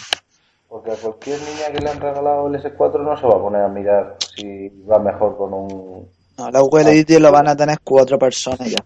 Porque 0.69 0.91
a 0.91 0.97
cualquier 0.97 1.39
niña 1.41 1.73
que 1.73 1.81
le 1.81 1.91
han 1.91 2.01
regalado 2.01 2.49
el 2.49 2.55
S4 2.55 3.05
no 3.05 3.17
se 3.17 3.27
va 3.27 3.35
a 3.35 3.41
poner 3.41 3.63
a 3.63 3.69
mirar 3.69 4.17
si 4.35 4.69
va 4.91 4.99
mejor 4.99 5.37
con 5.37 5.53
un... 5.53 6.09
No, 6.39 6.51
la 6.51 6.61
Google 6.61 6.91
Edition 6.91 7.23
lo 7.23 7.31
van 7.31 7.49
a 7.49 7.57
tener 7.57 7.79
cuatro 7.85 8.19
personas 8.19 8.69
ya. 8.71 8.85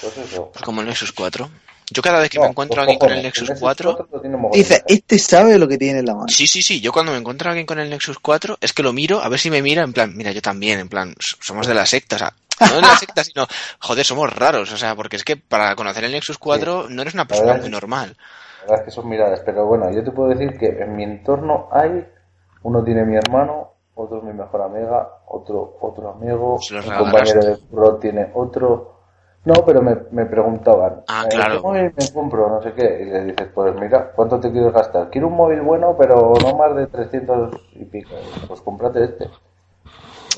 Pues 0.00 0.16
eso. 0.16 0.50
Como 0.64 0.80
el 0.80 0.86
Nexus 0.86 1.12
4. 1.12 1.48
Yo 1.90 2.02
cada 2.02 2.20
vez 2.20 2.30
que 2.30 2.38
No, 2.38 2.44
me 2.44 2.50
encuentro 2.50 2.82
a 2.82 2.84
pues 2.84 2.96
alguien 2.96 2.98
con 2.98 3.18
el 3.18 3.22
Nexus 3.22 3.50
4... 3.60 4.08
lo 4.12 4.20
tiene 4.20 4.36
mogollón 4.36 4.58
Dice, 4.62 4.82
de- 4.86 4.94
este 4.94 5.18
sabe 5.18 5.58
lo 5.58 5.68
que 5.68 5.78
tiene 5.78 6.00
en 6.00 6.06
la 6.06 6.14
mano. 6.14 6.28
Sí, 6.28 6.46
sí, 6.46 6.62
sí. 6.62 6.80
Yo 6.80 6.92
cuando 6.92 7.12
me 7.12 7.18
encuentro 7.18 7.48
a 7.48 7.52
alguien 7.52 7.66
con 7.66 7.78
el 7.78 7.88
Nexus 7.90 8.18
4 8.18 8.58
es 8.60 8.72
que 8.72 8.82
lo 8.82 8.92
miro 8.92 9.20
a 9.22 9.28
ver 9.28 9.38
si 9.38 9.50
me 9.50 9.62
mira 9.62 9.82
en 9.82 9.92
plan, 9.92 10.14
mira, 10.16 10.32
yo 10.32 10.42
también, 10.42 10.80
en 10.80 10.88
plan, 10.88 11.14
somos 11.18 11.66
de 11.66 11.74
la 11.74 11.86
secta, 11.86 12.16
o 12.16 12.18
sea, 12.18 12.34
no 12.60 12.76
de 12.76 12.82
la 12.82 12.96
secta, 12.98 13.24
sino, 13.24 13.46
joder, 13.80 14.04
somos 14.04 14.32
raros, 14.34 14.70
o 14.72 14.76
sea, 14.76 14.94
porque 14.94 15.16
es 15.16 15.24
que 15.24 15.36
para 15.36 15.74
conocer 15.76 16.04
el 16.04 16.12
Nexus 16.12 16.38
4 16.38 16.88
no 16.90 17.02
eres 17.02 17.14
una 17.14 17.26
persona 17.26 17.52
verdad 17.52 17.62
muy 17.62 17.70
normal. 17.70 18.16
La 18.18 18.62
verdad 18.62 18.78
es 18.80 18.84
que 18.84 18.90
son 18.90 19.08
miradas, 19.08 19.40
pero 19.44 19.66
bueno, 19.66 19.90
yo 19.90 20.04
te 20.04 20.10
puedo 20.10 20.28
decir 20.28 20.58
que 20.58 20.66
en 20.66 20.94
mi 20.96 21.04
entorno 21.04 21.68
hay, 21.72 22.04
uno 22.62 22.84
tiene 22.84 23.04
mi 23.04 23.16
hermano, 23.16 23.72
otro 23.94 24.18
es 24.18 24.24
mi 24.24 24.32
mejor 24.32 24.62
amiga, 24.62 25.08
otro 25.26 25.78
otro 25.80 26.10
amigo, 26.10 26.54
un 26.54 26.96
compañero 26.96 27.44
de 27.44 27.56
pro 27.70 27.96
tiene 27.96 28.30
otro. 28.34 28.97
No, 29.48 29.64
pero 29.64 29.80
me, 29.80 29.96
me 30.10 30.26
preguntaban, 30.26 31.00
Ah, 31.08 31.24
claro. 31.30 31.54
¿qué 31.54 31.60
móvil 31.62 31.92
me 31.96 32.12
compro? 32.12 32.50
No 32.50 32.60
sé 32.62 32.74
qué. 32.74 33.00
Y 33.02 33.04
le 33.06 33.24
dices, 33.24 33.48
pues 33.54 33.74
mira, 33.80 34.12
¿cuánto 34.14 34.38
te 34.38 34.52
quieres 34.52 34.74
gastar? 34.74 35.08
Quiero 35.08 35.28
un 35.28 35.36
móvil 35.36 35.62
bueno, 35.62 35.96
pero 35.98 36.34
no 36.42 36.54
más 36.54 36.76
de 36.76 36.86
300 36.86 37.54
y 37.72 37.86
pico. 37.86 38.10
Pues 38.46 38.60
cómprate 38.60 39.04
este. 39.04 39.30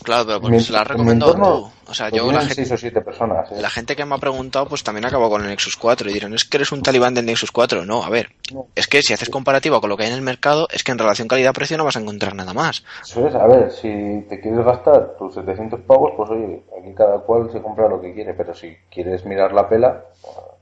Claro, 0.03 0.25
pero 0.27 0.41
porque 0.41 0.57
Mi- 0.57 0.63
se 0.63 0.73
la 0.73 0.81
has 0.81 0.87
recomendado 0.87 1.33
entorno 1.33 1.59
tú. 1.85 1.91
O 1.91 1.95
sea, 1.95 2.09
yo 2.09 2.25
la 2.27 2.39
tienen 2.41 2.41
gente, 2.49 2.55
seis 2.55 2.73
o 2.73 2.77
siete 2.77 3.01
personas. 3.01 3.51
¿eh? 3.53 3.61
la 3.61 3.69
gente 3.69 3.97
que 3.97 4.05
me 4.05 4.15
ha 4.15 4.19
preguntado, 4.19 4.67
pues 4.67 4.83
también 4.85 5.05
acabó 5.05 5.29
con 5.29 5.43
el 5.43 5.49
Nexus 5.49 5.77
4 5.77 6.09
y 6.09 6.13
dirán, 6.15 6.33
es 6.35 6.45
que 6.45 6.57
eres 6.57 6.71
un 6.73 6.83
talibán 6.83 7.15
del 7.15 7.27
Nexus 7.27 7.51
4. 7.51 7.85
No, 7.85 8.03
a 8.05 8.09
ver, 8.11 8.31
No. 8.55 8.67
es 8.75 8.87
que 8.87 9.03
si 9.03 9.13
haces 9.13 9.29
comparativa 9.29 9.81
con 9.81 9.91
lo 9.91 9.97
que 9.97 10.05
hay 10.05 10.09
en 10.11 10.15
el 10.15 10.23
mercado, 10.23 10.69
es 10.71 10.83
que 10.85 10.93
en 10.93 10.99
relación 10.99 11.27
calidad-precio 11.29 11.77
no 11.77 11.85
vas 11.85 11.97
a 11.97 12.01
encontrar 12.01 12.35
nada 12.35 12.55
más. 12.55 12.85
Eso 13.03 13.27
es, 13.27 13.35
a 13.35 13.47
ver, 13.47 13.71
si 13.73 14.25
te 14.29 14.41
quieres 14.41 14.65
gastar 14.65 15.17
tus 15.19 15.35
700 15.35 15.81
pavos, 15.81 16.13
pues 16.17 16.31
oye, 16.31 16.63
aquí 16.81 16.95
cada 16.95 17.19
cual 17.21 17.51
se 17.53 17.61
compra 17.61 17.89
lo 17.89 18.01
que 18.01 18.15
quiere, 18.15 18.35
pero 18.35 18.55
si 18.55 18.75
quieres 18.91 19.25
mirar 19.25 19.53
la 19.53 19.69
pela, 19.69 20.05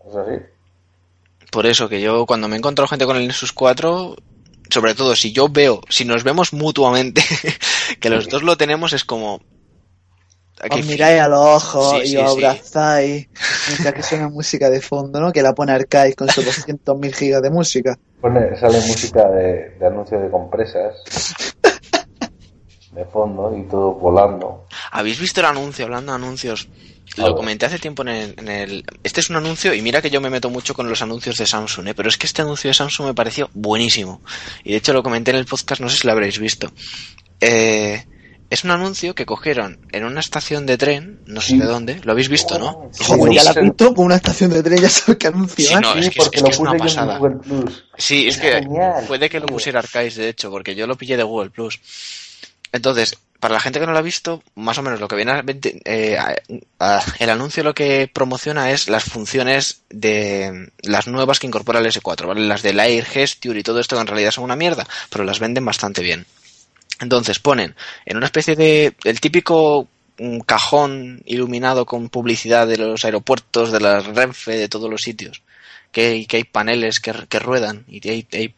pues, 0.02 0.14
es 0.14 0.16
así. 0.16 0.42
Por 1.50 1.64
eso 1.66 1.88
que 1.88 2.00
yo 2.00 2.26
cuando 2.26 2.48
me 2.48 2.56
he 2.56 2.58
encontrado 2.58 2.88
gente 2.88 3.06
con 3.06 3.16
el 3.16 3.26
Nexus 3.26 3.52
4, 3.52 4.16
sobre 4.70 4.94
todo 4.94 5.14
si 5.16 5.32
yo 5.32 5.48
veo, 5.48 5.80
si 5.88 6.04
nos 6.04 6.24
vemos 6.24 6.52
mutuamente 6.52 7.22
que 8.00 8.10
los 8.10 8.28
dos 8.28 8.42
lo 8.42 8.56
tenemos, 8.56 8.92
es 8.92 9.04
como... 9.04 9.40
aquí 10.60 10.80
Os 10.80 10.86
miráis 10.86 11.20
a 11.20 11.28
los 11.28 11.40
ojos 11.40 11.90
Sí, 12.02 12.04
y 12.04 12.06
sí, 12.08 12.16
os 12.16 12.34
sí. 12.34 12.44
abrazáis 12.44 13.28
mientras 13.68 13.94
que 13.94 14.02
suena 14.02 14.28
música 14.28 14.70
de 14.70 14.80
fondo, 14.80 15.20
¿no? 15.20 15.32
Que 15.32 15.42
la 15.42 15.54
pone 15.54 15.72
Arcade 15.72 16.14
con 16.14 16.28
sus 16.28 16.44
200.000 16.46 17.12
gigas 17.14 17.42
de 17.42 17.50
música. 17.50 17.98
Pone, 18.20 18.56
sale 18.58 18.78
música 18.80 19.28
de, 19.30 19.76
de 19.78 19.86
anuncio 19.86 20.18
de 20.20 20.30
compresas 20.30 20.94
de 22.92 23.04
fondo 23.06 23.56
y 23.56 23.62
todo 23.68 23.92
volando. 23.94 24.66
¿Habéis 24.90 25.20
visto 25.20 25.40
el 25.40 25.46
anuncio? 25.46 25.84
Hablando 25.84 26.12
de 26.12 26.16
anuncios, 26.16 26.68
lo 27.16 27.34
comenté 27.34 27.66
hace 27.66 27.78
tiempo 27.78 28.02
en 28.02 28.08
el, 28.08 28.34
en 28.38 28.48
el- 28.48 28.84
Este 29.02 29.20
es 29.20 29.30
un 29.30 29.36
anuncio, 29.36 29.74
y 29.74 29.82
mira 29.82 30.00
que 30.02 30.10
yo 30.10 30.20
me 30.20 30.30
meto 30.30 30.50
mucho 30.50 30.74
con 30.74 30.88
los 30.88 31.02
anuncios 31.02 31.36
de 31.36 31.46
Samsung, 31.46 31.88
¿eh? 31.88 31.94
pero 31.94 32.08
es 32.08 32.16
que 32.16 32.26
este 32.26 32.42
anuncio 32.42 32.68
de 32.68 32.74
Samsung 32.74 33.08
me 33.08 33.14
pareció 33.14 33.50
buenísimo. 33.54 34.22
Y 34.64 34.72
de 34.72 34.76
hecho 34.78 34.92
lo 34.92 35.02
comenté 35.02 35.30
en 35.32 35.38
el 35.38 35.46
podcast, 35.46 35.80
no 35.80 35.88
sé 35.88 35.96
si 35.98 36.06
lo 36.06 36.12
habréis 36.12 36.38
visto. 36.38 36.70
Eh, 37.40 38.04
es 38.50 38.64
un 38.64 38.70
anuncio 38.70 39.14
que 39.14 39.26
cogieron 39.26 39.78
en 39.92 40.04
una 40.04 40.20
estación 40.20 40.64
de 40.64 40.78
tren, 40.78 41.20
no 41.26 41.40
sé 41.42 41.48
Sí. 41.52 41.58
de 41.58 41.66
dónde, 41.66 42.00
lo 42.02 42.12
habéis 42.12 42.28
visto, 42.30 42.58
¿no? 42.58 42.88
Sí, 42.92 43.02
Es 43.02 43.06
Joder, 43.08 43.32
ya 43.34 43.44
la 43.44 43.54
pintó 43.54 43.94
con 43.94 44.06
una 44.06 44.16
estación 44.16 44.50
de 44.50 44.62
tren, 44.62 44.80
ya 44.80 44.88
sabes 44.88 45.18
qué 45.18 45.26
anuncio, 45.26 45.68
Sí, 45.68 45.74
¿eh? 45.74 45.80
no, 45.80 45.92
sí, 45.92 45.98
es 46.00 46.10
que- 46.10 46.16
porque 46.18 46.36
es 46.38 46.42
lo 46.42 46.48
que 46.48 46.54
es 46.54 46.58
una 46.60 46.74
pasada. 46.74 47.20
Sí, 47.98 48.26
es 48.28 48.36
Es 48.36 48.40
que 48.40 48.52
genial, 48.52 49.04
puede 49.06 49.28
que 49.28 49.40
lo 49.40 49.46
pusiera 49.46 49.80
Arcais, 49.80 50.14
de 50.16 50.30
hecho, 50.30 50.50
porque 50.50 50.74
yo 50.74 50.86
lo 50.86 50.96
pillé 50.96 51.16
de 51.18 51.24
Google 51.24 51.50
Plus. 51.50 51.78
Entonces, 52.72 53.18
para 53.40 53.54
la 53.54 53.60
gente 53.60 53.78
que 53.78 53.86
no 53.86 53.92
lo 53.92 53.98
ha 53.98 54.02
visto, 54.02 54.42
más 54.56 54.78
o 54.78 54.82
menos 54.82 55.00
lo 55.00 55.06
que 55.06 55.16
viene 55.16 55.32
a, 55.32 55.44
eh, 55.84 56.18
el 57.18 57.30
anuncio 57.30 57.62
lo 57.62 57.74
que 57.74 58.10
promociona 58.12 58.72
es 58.72 58.88
las 58.88 59.04
funciones 59.04 59.82
de 59.90 60.70
las 60.82 61.06
nuevas 61.06 61.38
que 61.38 61.46
incorpora 61.46 61.78
el 61.78 61.86
S4, 61.86 62.26
¿vale? 62.26 62.40
Las 62.40 62.62
del 62.62 62.80
Air 62.80 63.04
Gesture 63.04 63.58
y 63.58 63.62
todo 63.62 63.78
esto 63.78 63.96
que 63.96 64.02
en 64.02 64.08
realidad 64.08 64.32
son 64.32 64.44
una 64.44 64.56
mierda, 64.56 64.86
pero 65.10 65.24
las 65.24 65.38
venden 65.38 65.64
bastante 65.64 66.02
bien. 66.02 66.26
Entonces 67.00 67.38
ponen 67.38 67.76
en 68.06 68.16
una 68.16 68.26
especie 68.26 68.56
de 68.56 68.96
el 69.04 69.20
típico 69.20 69.86
mm, 70.18 70.40
cajón 70.40 71.22
iluminado 71.24 71.86
con 71.86 72.08
publicidad 72.08 72.66
de 72.66 72.76
los 72.76 73.04
aeropuertos, 73.04 73.70
de 73.70 73.80
las 73.80 74.04
Renfe, 74.04 74.56
de 74.56 74.68
todos 74.68 74.90
los 74.90 75.02
sitios, 75.02 75.42
que 75.92 76.26
que 76.28 76.38
hay 76.38 76.44
paneles 76.44 76.98
que, 76.98 77.12
que 77.28 77.38
ruedan 77.38 77.84
y 77.86 78.06
hay, 78.08 78.26
hay 78.32 78.54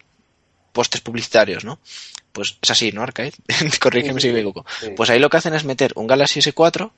postes 0.73 1.01
publicitarios, 1.03 1.65
¿no? 1.65 1.79
Pues 2.33 2.59
es 2.63 2.71
así, 2.71 2.93
¿no, 2.93 3.03
Arcade? 3.03 3.33
Corrígeme 3.81 4.21
Sí, 4.21 4.29
si 4.29 4.33
me 4.33 4.41
equivoco. 4.41 4.65
sí. 4.81 4.91
Pues 4.91 5.11
ahí 5.11 5.19
lo 5.19 5.29
que 5.31 5.37
hacen 5.39 5.55
es 5.55 5.65
meter 5.65 5.93
un 5.97 6.07
Galaxy 6.07 6.41
S4 6.41 6.91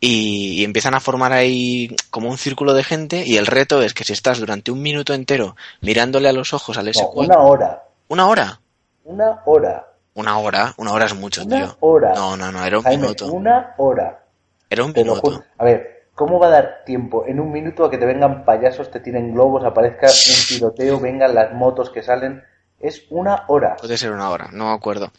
y, 0.00 0.60
y 0.60 0.64
empiezan 0.64 0.94
a 0.94 1.00
formar 1.00 1.32
ahí 1.32 1.94
como 2.10 2.28
un 2.30 2.38
círculo 2.38 2.74
de 2.74 2.82
gente 2.84 3.24
y 3.26 3.36
el 3.36 3.46
reto 3.46 3.82
es 3.82 3.94
que 3.94 4.04
si 4.04 4.12
estás 4.12 4.38
durante 4.38 4.70
un 4.70 4.82
minuto 4.82 5.14
entero 5.14 5.56
mirándole 5.80 6.28
a 6.28 6.32
los 6.32 6.52
ojos 6.54 6.78
al 6.78 6.86
No, 6.86 6.92
S4... 6.92 7.12
una 7.14 7.38
hora. 7.40 7.82
¿Una 8.08 8.26
hora? 8.28 8.60
Una 9.04 9.42
hora. 9.44 9.86
Una 10.14 10.38
hora, 10.38 10.74
una 10.76 10.92
hora 10.92 11.06
es 11.06 11.14
mucho, 11.14 11.42
Una 11.44 11.56
tío. 11.56 11.76
hora. 11.80 12.12
No, 12.14 12.36
no, 12.36 12.52
no, 12.52 12.64
era 12.64 12.76
un 12.78 12.84
Jaime, 12.84 13.02
minuto. 13.02 13.26
una 13.32 13.74
hora. 13.78 14.22
Era 14.68 14.84
un 14.84 14.92
minuto. 14.92 15.42
A 15.58 15.64
ver, 15.64 16.08
¿cómo 16.14 16.38
va 16.38 16.48
a 16.48 16.50
dar 16.50 16.82
tiempo 16.84 17.24
en 17.26 17.40
un 17.40 17.50
minuto 17.50 17.84
a 17.84 17.90
que 17.90 17.96
te 17.98 18.04
vengan 18.04 18.44
payasos, 18.44 18.90
te 18.90 19.00
tiren 19.00 19.32
globos, 19.32 19.64
aparezca 19.64 20.06
un 20.08 20.46
tiroteo, 20.48 21.00
vengan 21.00 21.34
las 21.34 21.52
motos 21.54 21.88
que 21.90 22.02
salen? 22.02 22.42
Es 22.82 23.02
una 23.10 23.44
hora. 23.48 23.76
Puede 23.76 23.96
ser 23.96 24.10
una 24.12 24.28
hora, 24.30 24.48
no 24.52 24.66
me 24.66 24.72
acuerdo. 24.74 25.12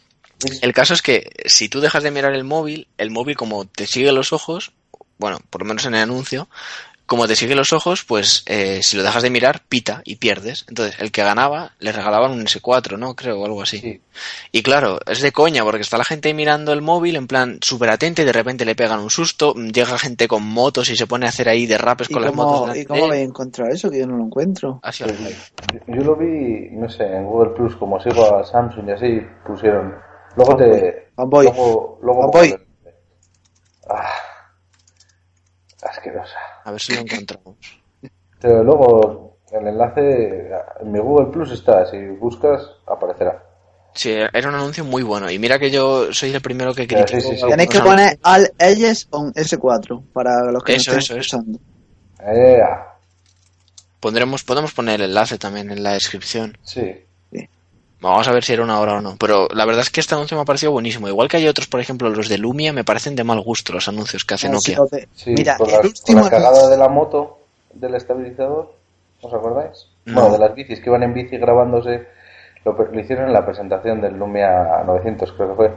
Es- 0.44 0.62
El 0.62 0.72
caso 0.72 0.94
es 0.94 1.02
que 1.02 1.30
si 1.46 1.68
tú 1.68 1.80
dejas 1.80 2.02
de 2.02 2.10
mirar 2.10 2.34
el 2.34 2.44
móvil, 2.44 2.86
el 2.98 3.10
móvil 3.10 3.36
como 3.36 3.64
te 3.64 3.86
sigue 3.86 4.12
los 4.12 4.32
ojos, 4.32 4.72
bueno, 5.18 5.38
por 5.50 5.62
lo 5.62 5.66
menos 5.68 5.84
en 5.86 5.94
el 5.94 6.02
anuncio, 6.02 6.48
como 7.06 7.26
te 7.26 7.36
sigue 7.36 7.54
los 7.54 7.72
ojos, 7.72 8.04
pues 8.04 8.44
eh, 8.46 8.80
si 8.82 8.96
lo 8.96 9.02
dejas 9.02 9.22
de 9.22 9.30
mirar, 9.30 9.62
pita 9.68 10.00
y 10.04 10.16
pierdes. 10.16 10.64
Entonces, 10.68 10.98
el 11.00 11.12
que 11.12 11.22
ganaba, 11.22 11.72
le 11.78 11.92
regalaban 11.92 12.32
un 12.32 12.44
S4, 12.44 12.98
¿no? 12.98 13.14
Creo, 13.14 13.40
o 13.40 13.44
algo 13.44 13.62
así. 13.62 13.78
sí. 13.78 14.00
Y 14.52 14.62
claro, 14.62 14.98
es 15.06 15.20
de 15.20 15.32
coña, 15.32 15.64
porque 15.64 15.82
está 15.82 15.98
la 15.98 16.04
gente 16.04 16.28
ahí 16.28 16.34
mirando 16.34 16.72
el 16.72 16.80
móvil 16.80 17.16
en 17.16 17.26
plan 17.26 17.58
súper 17.60 17.90
atenta 17.90 18.22
y 18.22 18.24
de 18.24 18.32
repente 18.32 18.64
le 18.64 18.74
pegan 18.74 19.00
un 19.00 19.10
susto, 19.10 19.54
llega 19.54 19.98
gente 19.98 20.26
con 20.28 20.44
motos 20.44 20.88
y 20.88 20.96
se 20.96 21.06
pone 21.06 21.26
a 21.26 21.28
hacer 21.28 21.48
ahí 21.48 21.66
derrapes 21.66 22.08
¿Y 22.10 22.14
con 22.14 22.22
las 22.22 22.34
motos. 22.34 22.76
¿Y 22.76 22.86
cómo 22.86 23.06
habéis 23.06 23.28
encontrado 23.28 23.70
eso? 23.70 23.90
Que 23.90 23.98
yo 23.98 24.06
no 24.06 24.16
lo 24.16 24.24
encuentro. 24.24 24.80
Así 24.82 25.04
Pues, 25.04 25.82
yo 25.86 26.02
lo 26.02 26.16
vi, 26.16 26.70
no 26.70 26.88
sé, 26.88 27.04
en 27.04 27.26
Google 27.26 27.50
Plus, 27.54 27.76
como 27.76 28.00
sigo 28.00 28.36
a 28.36 28.44
Samsung 28.44 28.88
y 28.88 28.92
así, 28.92 29.20
pusieron. 29.46 29.94
Luego 30.36 30.56
te. 30.56 31.10
Luego, 31.16 31.98
luego. 32.02 32.30
Ah, 33.90 34.08
asquerosa. 35.82 36.53
A 36.64 36.70
ver 36.72 36.80
si 36.80 36.94
lo 36.94 37.00
encontramos. 37.00 37.56
Pero 38.40 38.62
luego 38.64 39.38
el 39.52 39.66
enlace 39.68 40.50
en 40.80 40.92
mi 40.92 40.98
Google 40.98 41.30
Plus 41.32 41.52
está, 41.52 41.86
si 41.90 41.98
buscas, 42.18 42.62
aparecerá. 42.86 43.42
Sí, 43.94 44.10
era 44.10 44.48
un 44.48 44.54
anuncio 44.56 44.84
muy 44.84 45.02
bueno. 45.04 45.30
Y 45.30 45.38
mira 45.38 45.58
que 45.58 45.70
yo 45.70 46.12
soy 46.12 46.34
el 46.34 46.40
primero 46.42 46.74
que 46.74 46.86
critico. 46.88 47.20
sí, 47.20 47.36
sí. 47.36 47.46
Tenéis 47.48 47.68
que 47.70 47.78
poner 47.80 48.18
al 48.22 48.50
Elles 48.58 49.06
on 49.10 49.32
S4 49.34 50.02
para 50.12 50.50
los 50.50 50.64
que 50.64 50.74
Eso, 50.74 50.90
no 50.92 50.98
eso, 50.98 51.14
estén 51.14 51.20
eso. 51.20 51.36
escuchando. 51.36 51.58
Eh, 52.26 52.58
Pondremos, 54.00 54.42
podemos 54.44 54.72
poner 54.74 55.00
el 55.00 55.10
enlace 55.10 55.38
también 55.38 55.70
en 55.70 55.82
la 55.82 55.92
descripción. 55.92 56.58
sí. 56.62 57.00
Vamos 58.10 58.28
a 58.28 58.32
ver 58.32 58.44
si 58.44 58.52
era 58.52 58.62
una 58.62 58.80
hora 58.80 58.98
o 58.98 59.00
no. 59.00 59.16
Pero 59.18 59.48
la 59.54 59.64
verdad 59.64 59.82
es 59.82 59.90
que 59.90 60.00
este 60.00 60.14
anuncio 60.14 60.36
me 60.36 60.42
ha 60.42 60.46
parecido 60.46 60.72
buenísimo. 60.72 61.08
Igual 61.08 61.28
que 61.28 61.38
hay 61.38 61.48
otros, 61.48 61.66
por 61.66 61.80
ejemplo, 61.80 62.10
los 62.10 62.28
de 62.28 62.38
Lumia, 62.38 62.72
me 62.72 62.84
parecen 62.84 63.16
de 63.16 63.24
mal 63.24 63.40
gusto 63.40 63.72
los 63.72 63.88
anuncios 63.88 64.24
que 64.24 64.34
hace 64.34 64.48
Ah, 64.48 64.58
sí, 64.58 64.74
Nokia. 64.74 65.06
Sí, 65.14 65.30
Mira, 65.30 65.56
con, 65.56 65.68
el 65.68 65.72
la, 65.74 65.78
con 65.80 65.88
último 65.88 66.20
la 66.24 66.30
cagada 66.30 66.68
de 66.68 66.76
la 66.76 66.88
moto 66.88 67.38
del 67.72 67.94
estabilizador, 67.94 68.72
¿os 69.22 69.32
acordáis? 69.34 69.88
No. 70.04 70.20
Bueno, 70.20 70.32
de 70.34 70.38
las 70.38 70.54
bicis 70.54 70.80
que 70.80 70.90
iban 70.90 71.02
en 71.02 71.14
bici 71.14 71.38
grabándose, 71.38 72.06
lo, 72.64 72.72
lo 72.72 73.00
hicieron 73.00 73.26
en 73.26 73.32
la 73.32 73.44
presentación 73.44 74.00
del 74.00 74.16
Lumia 74.18 74.82
900, 74.84 75.32
creo 75.32 75.48
que 75.50 75.54
fue, 75.54 75.72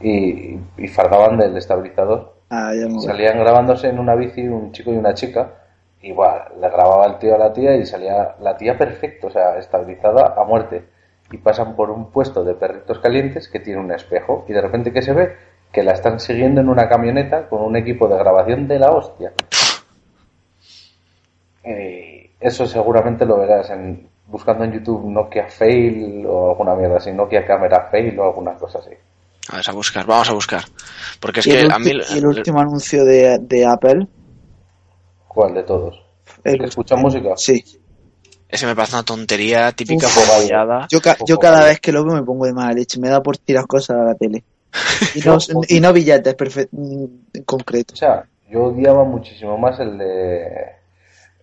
y, 0.00 0.58
y 0.78 0.88
fardaban 0.88 1.38
del 1.38 1.56
estabilizador. 1.56 2.34
Ah, 2.50 2.72
ya. 2.74 2.88
Salían 3.00 3.38
grabándose 3.38 3.88
en 3.88 3.98
una 3.98 4.14
bici 4.14 4.46
un 4.46 4.72
chico 4.72 4.90
y 4.92 4.96
una 4.96 5.14
chica. 5.14 5.54
Igual, 6.02 6.42
le 6.60 6.68
grababa 6.68 7.06
el 7.06 7.18
tío 7.18 7.34
a 7.34 7.38
la 7.38 7.52
tía 7.52 7.76
y 7.76 7.86
salía 7.86 8.34
la 8.40 8.56
tía 8.56 8.76
perfecto, 8.76 9.28
o 9.28 9.30
sea, 9.30 9.56
estabilizada 9.58 10.34
a 10.36 10.44
muerte. 10.44 10.91
Y 11.32 11.38
pasan 11.38 11.74
por 11.74 11.90
un 11.90 12.10
puesto 12.10 12.44
de 12.44 12.54
perritos 12.54 12.98
calientes 13.00 13.48
que 13.48 13.58
tiene 13.60 13.80
un 13.80 13.90
espejo. 13.90 14.44
Y 14.48 14.52
de 14.52 14.60
repente, 14.60 14.92
¿qué 14.92 15.02
se 15.02 15.12
ve? 15.14 15.34
Que 15.72 15.82
la 15.82 15.92
están 15.92 16.20
siguiendo 16.20 16.60
en 16.60 16.68
una 16.68 16.88
camioneta 16.88 17.48
con 17.48 17.62
un 17.62 17.74
equipo 17.76 18.06
de 18.06 18.16
grabación 18.18 18.68
de 18.68 18.78
la 18.78 18.90
hostia. 18.90 19.32
Y 21.64 22.30
eso 22.40 22.66
seguramente 22.66 23.24
lo 23.24 23.38
verás 23.38 23.70
en, 23.70 24.08
buscando 24.26 24.64
en 24.64 24.72
YouTube 24.72 25.04
Nokia 25.10 25.48
Fail 25.48 26.24
o 26.26 26.50
alguna 26.50 26.74
mierda 26.74 26.96
así, 26.96 27.12
Nokia 27.12 27.46
Camera 27.46 27.88
Fail 27.90 28.18
o 28.18 28.24
alguna 28.24 28.54
cosa 28.54 28.78
así. 28.80 28.90
Vamos 29.50 29.68
a 29.68 29.72
buscar, 29.72 30.06
vamos 30.06 30.30
a 30.30 30.34
buscar. 30.34 30.62
Porque 31.20 31.40
es 31.40 31.46
y, 31.46 31.50
que 31.50 31.60
el 31.60 31.72
a 31.72 31.78
mí... 31.78 31.90
y 32.14 32.18
el 32.18 32.26
último 32.26 32.60
anuncio 32.60 33.04
de, 33.04 33.38
de 33.40 33.66
Apple. 33.66 34.06
¿Cuál 35.28 35.54
de 35.54 35.62
todos? 35.62 36.02
el- 36.44 36.58
¿Que 36.58 36.66
escuchan 36.66 37.00
música? 37.00 37.30
Sí. 37.36 37.62
Ese 38.52 38.66
me 38.66 38.76
parece 38.76 38.94
una 38.96 39.02
tontería 39.02 39.72
típica 39.72 40.06
Uf, 40.06 40.12
fogollada. 40.12 40.86
Yo, 40.90 41.00
ca- 41.00 41.16
yo 41.26 41.38
cada 41.38 41.64
vez 41.64 41.80
que 41.80 41.90
lo 41.90 42.04
veo 42.04 42.14
me 42.14 42.22
pongo 42.22 42.44
de 42.44 42.52
mala 42.52 42.74
leche. 42.74 43.00
Me 43.00 43.08
da 43.08 43.22
por 43.22 43.38
tirar 43.38 43.66
cosas 43.66 43.96
a 43.96 44.04
la 44.04 44.14
tele. 44.14 44.44
Y 45.14 45.20
no, 45.26 45.38
y 45.68 45.80
no 45.80 45.92
billetes 45.92 46.36
mm, 46.70 47.04
en 47.32 47.42
concreto. 47.44 47.94
O 47.94 47.96
sea, 47.96 48.24
yo 48.50 48.64
odiaba 48.64 49.04
muchísimo 49.04 49.56
más 49.56 49.80
el 49.80 49.96
de 49.96 50.42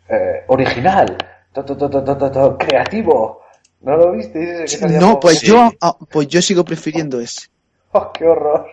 eh, 0.07 0.43
original, 0.47 1.18
to, 1.51 1.66
to, 1.66 1.76
to, 1.76 1.89
to, 1.89 2.03
to, 2.03 2.16
to, 2.18 2.32
to, 2.32 2.57
creativo. 2.57 3.41
¿No 3.82 3.97
lo 3.97 4.12
viste? 4.12 4.66
No, 4.99 5.20
pues 5.20 5.39
Sí. 5.39 5.47
yo 5.47 5.72
ah, 5.82 5.95
pues 6.12 6.28
yo 6.28 6.41
sigo 6.41 6.64
prefiriendo 6.64 7.20
ese. 7.20 7.47
¡Oh, 7.93 8.12
¡Qué 8.14 8.26
horror! 8.26 8.68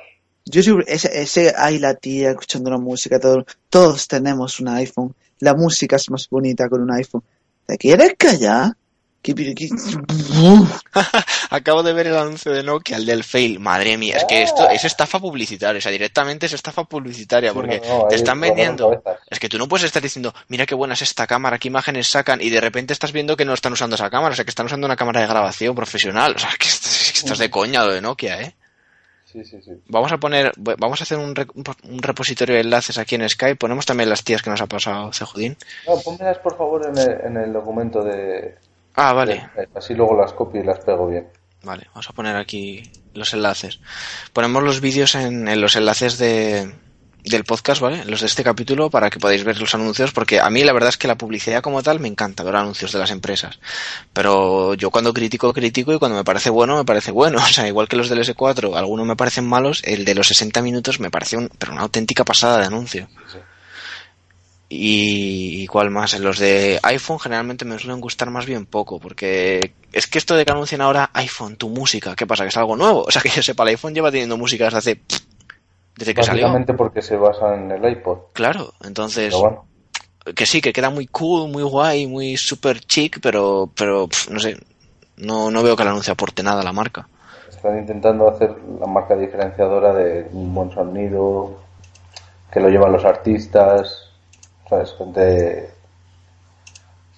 Yo 0.45 0.62
sigo, 0.62 0.80
ese, 0.87 1.22
ese, 1.22 1.55
ahí 1.57 1.78
la 1.78 1.95
tía 1.95 2.30
escuchando 2.30 2.70
la 2.70 2.78
música, 2.78 3.18
todo, 3.18 3.45
todos 3.70 4.07
tenemos 4.07 4.61
un 4.61 4.68
iPhone. 4.68 5.14
La 5.41 5.55
música 5.55 5.97
es 5.97 6.09
más 6.11 6.28
bonita 6.30 6.68
con 6.68 6.82
un 6.82 6.93
iPhone. 6.93 7.22
¿Te 7.67 7.79
quieres 7.79 8.14
callar? 8.19 8.73
¿Qué, 9.23 9.35
qué- 9.35 9.55
qué- 9.57 9.69
Acabo 11.51 11.83
de 11.83 11.93
ver 11.93 12.07
el 12.07 12.17
anuncio 12.17 12.53
de 12.53 12.62
Nokia, 12.62 12.97
el 12.97 13.07
del 13.07 13.25
fail. 13.25 13.59
Madre 13.59 13.97
mía, 13.97 14.17
es 14.19 14.25
que 14.25 14.43
esto 14.43 14.69
es 14.69 14.85
estafa 14.85 15.19
publicitaria. 15.19 15.79
O 15.79 15.83
sea, 15.83 15.91
directamente 15.91 16.47
es 16.47 16.53
estafa 16.53 16.85
publicitaria. 16.85 17.51
Sí, 17.51 17.55
Porque 17.55 17.81
no, 17.85 17.99
no, 18.03 18.09
te 18.09 18.14
están 18.14 18.41
vendiendo. 18.41 19.03
Es 19.29 19.41
que 19.41 19.49
tú 19.49 19.59
no 19.59 19.67
puedes 19.67 19.85
estar 19.85 20.01
diciendo, 20.03 20.33
mira 20.49 20.64
qué 20.64 20.75
buena 20.77 20.95
es 20.95 21.03
esta 21.03 21.27
cámara, 21.27 21.59
qué 21.59 21.67
imágenes 21.69 22.07
sacan, 22.09 22.41
y 22.41 22.51
de 22.51 22.61
repente 22.61 22.93
estás 22.93 23.11
viendo 23.12 23.37
que 23.37 23.45
no 23.45 23.53
están 23.55 23.73
usando 23.73 23.97
esa 23.97 24.11
cámara, 24.11 24.33
o 24.33 24.37
sea, 24.37 24.45
que 24.45 24.51
están 24.51 24.67
usando 24.67 24.87
una 24.87 24.97
cámara 24.97 25.21
de 25.23 25.27
grabación 25.27 25.75
profesional. 25.75 26.35
O 26.37 26.39
sea, 26.39 26.51
que 26.59 26.69
esto, 26.69 26.89
es 26.89 27.12
que 27.12 27.19
esto 27.19 27.33
es 27.33 27.39
de 27.41 27.51
coña 27.51 27.85
lo 27.85 27.93
de 27.95 28.01
Nokia, 28.01 28.41
¿eh? 28.43 28.55
Sí, 29.37 29.45
sí, 29.45 29.61
sí. 29.62 29.72
Vamos 29.89 30.11
a 30.12 30.16
poner, 30.16 30.51
vamos 30.57 31.01
a 31.01 31.05
hacer 31.05 31.18
un, 31.18 31.34
re- 31.34 31.47
un 31.55 31.99
repositorio 32.03 32.55
de 32.55 32.62
enlaces 32.62 32.97
aquí 32.97 33.16
en 33.16 33.28
Skype. 33.28 33.57
Ponemos 33.57 33.84
también 33.84 34.09
las 34.09 34.24
tías 34.24 34.43
que 34.43 34.49
nos 34.49 34.62
ha 34.62 34.66
pasado 34.66 35.12
Cejudín. 35.12 35.57
No, 35.87 36.01
pónmelas 36.01 36.39
por 36.39 36.57
favor 36.57 36.87
en 36.89 36.97
el, 36.97 37.20
en 37.26 37.37
el 37.37 37.53
documento 37.53 38.03
de, 38.03 38.55
Ah, 38.95 39.12
vale. 39.12 39.47
de- 39.55 39.68
Así 39.74 39.93
luego 39.95 40.16
las 40.16 40.32
copio 40.32 40.62
y 40.62 40.64
las 40.64 40.78
pego 40.80 41.07
bien. 41.09 41.28
Vale, 41.64 41.84
vamos 41.89 42.09
a 42.09 42.12
poner 42.14 42.34
aquí 42.37 42.82
los 43.12 43.34
enlaces. 43.34 43.80
Ponemos 44.32 44.62
los 44.62 44.80
vídeos 44.80 45.14
en, 45.16 45.49
en 45.49 45.61
los 45.61 45.76
enlaces 45.76 46.16
de, 46.16 46.72
del 47.27 47.45
podcast, 47.45 47.81
¿vale? 47.81 48.05
Los 48.05 48.20
de 48.20 48.27
este 48.27 48.45
capítulo 48.45 48.91
para 48.91 49.11
que 49.11 49.18
podáis 49.18 49.45
ver 49.45 49.61
los 49.61 49.74
anuncios, 49.74 50.12
porque 50.12 50.41
a 50.41 50.49
mí 50.51 50.62
la 50.64 50.72
verdad 50.72 50.91
es 50.91 50.97
que 50.97 51.09
la 51.09 51.18
publicidad 51.18 51.62
como 51.62 51.83
tal 51.83 52.01
me 52.01 52.09
encanta 52.09 52.43
ver 52.43 52.57
anuncios 52.57 52.93
de 52.93 52.99
las 52.99 53.11
empresas. 53.11 53.59
Pero 54.12 54.74
yo 54.74 54.91
cuando 54.91 55.12
critico, 55.12 55.53
critico 55.53 55.93
y 55.93 55.99
cuando 55.99 56.16
me 56.16 56.24
parece 56.24 56.51
bueno, 56.51 56.77
me 56.77 56.85
parece 56.85 57.11
bueno. 57.11 57.39
O 57.47 57.59
sea, 57.59 57.68
igual 57.68 57.89
que 57.89 57.97
los 57.97 58.09
del 58.09 58.18
S4, 58.18 58.77
algunos 58.77 59.07
me 59.07 59.16
parecen 59.16 59.47
malos, 59.47 59.83
el 59.85 60.05
de 60.05 60.14
los 60.14 60.29
60 60.29 60.61
minutos 60.62 61.01
me 61.01 61.11
parece 61.11 61.37
un, 61.37 61.49
pero 61.59 61.72
una 61.72 61.83
auténtica 61.83 62.24
pasada 62.24 62.59
de 62.59 62.66
anuncio. 62.66 63.09
Sí. 63.33 63.39
Y, 64.68 65.62
y 65.62 65.66
cuál 65.68 65.91
más, 65.91 66.14
en 66.14 66.24
los 66.24 66.39
de 66.39 66.81
iPhone 66.83 67.20
generalmente 67.20 67.64
me 67.64 67.79
suelen 67.79 68.01
gustar 68.01 68.31
más 68.31 68.47
bien 68.47 68.66
poco, 68.66 68.99
porque 68.99 69.74
es 69.93 70.09
que 70.09 70.18
esto 70.18 70.35
de 70.35 70.45
que 70.45 70.51
anuncien 70.51 70.81
ahora 70.81 71.11
iPhone, 71.14 71.57
tu 71.57 71.68
música, 71.68 72.16
¿qué 72.16 72.27
pasa? 72.27 72.43
¿Que 72.43 72.49
es 72.49 72.57
algo 72.57 72.77
nuevo? 72.77 73.05
O 73.07 73.11
sea, 73.11 73.22
que 73.22 73.31
yo 73.31 73.43
sepa, 73.43 73.62
el 73.62 73.70
iPhone 73.70 73.95
lleva 73.95 74.11
teniendo 74.11 74.37
música 74.37 74.64
desde 74.64 74.79
hace... 74.79 75.01
desde 75.97 76.15
que 76.15 76.23
salió. 76.23 76.43
Básicamente 76.43 76.75
porque 76.75 77.03
se 77.03 77.17
basa 77.17 77.55
en 77.55 77.71
el 77.71 77.85
iPod. 77.91 78.19
Claro, 78.33 78.73
entonces, 78.85 79.35
bueno, 79.35 79.65
que 80.35 80.47
sí, 80.47 80.61
que 80.61 80.73
queda 80.73 80.91
muy 80.91 81.07
cool, 81.07 81.49
muy 81.51 81.63
guay, 81.63 82.07
muy 82.07 82.37
super 82.37 82.81
chic, 82.81 83.21
pero, 83.21 83.71
pero 83.75 84.09
no 84.31 84.39
sé, 84.39 84.57
no, 85.17 85.51
no 85.51 85.63
veo 85.63 85.77
que 85.77 85.83
el 85.83 85.89
anuncio 85.89 86.13
aporte 86.13 86.43
nada 86.43 86.61
a 86.61 86.65
la 86.65 86.73
marca. 86.73 87.09
están 87.49 87.79
intentando 87.79 88.29
hacer 88.29 88.55
la 88.81 88.87
marca 88.87 89.17
diferenciadora 89.17 89.93
de 89.95 90.29
un 90.33 90.55
buen 90.55 90.71
sonido, 90.73 91.59
que 92.53 92.61
lo 92.61 92.69
llevan 92.69 92.93
los 92.93 93.05
artistas, 93.05 94.11
¿sabes? 94.69 94.95
Gente... 94.99 95.71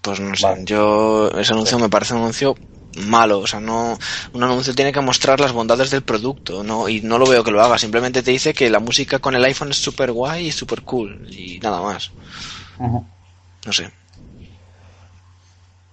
Pues 0.01 0.20
no 0.20 0.35
sé, 0.35 0.47
yo 0.64 1.29
ese 1.31 1.53
anuncio 1.53 1.79
me 1.79 1.89
parece 1.89 2.14
un 2.14 2.20
anuncio 2.20 2.55
malo, 2.97 3.41
o 3.41 3.47
sea, 3.47 3.61
no 3.61 3.99
un 4.32 4.43
anuncio 4.43 4.74
tiene 4.74 4.93
que 4.93 5.01
mostrar 5.01 5.41
las 5.41 5.53
bondades 5.53 5.91
del 5.91 6.03
producto, 6.03 6.62
no 6.64 6.89
y 6.89 7.01
no 7.03 7.18
lo 7.18 7.26
veo 7.26 7.45
que 7.45 7.51
lo 7.51 7.62
haga, 7.62 7.78
simplemente 7.78 8.22
te 8.22 8.30
dice 8.30 8.55
que 8.55 8.70
la 8.70 8.80
música 8.80 9.18
con 9.18 9.34
el 9.34 9.45
iPhone 9.45 9.70
es 9.70 9.76
súper 9.78 10.11
guay 10.12 10.47
y 10.49 10.53
súper 10.53 10.82
cool 10.82 11.26
y 11.30 11.59
nada 11.61 11.80
más, 11.82 12.11
no 12.78 13.72
sé. 13.72 13.91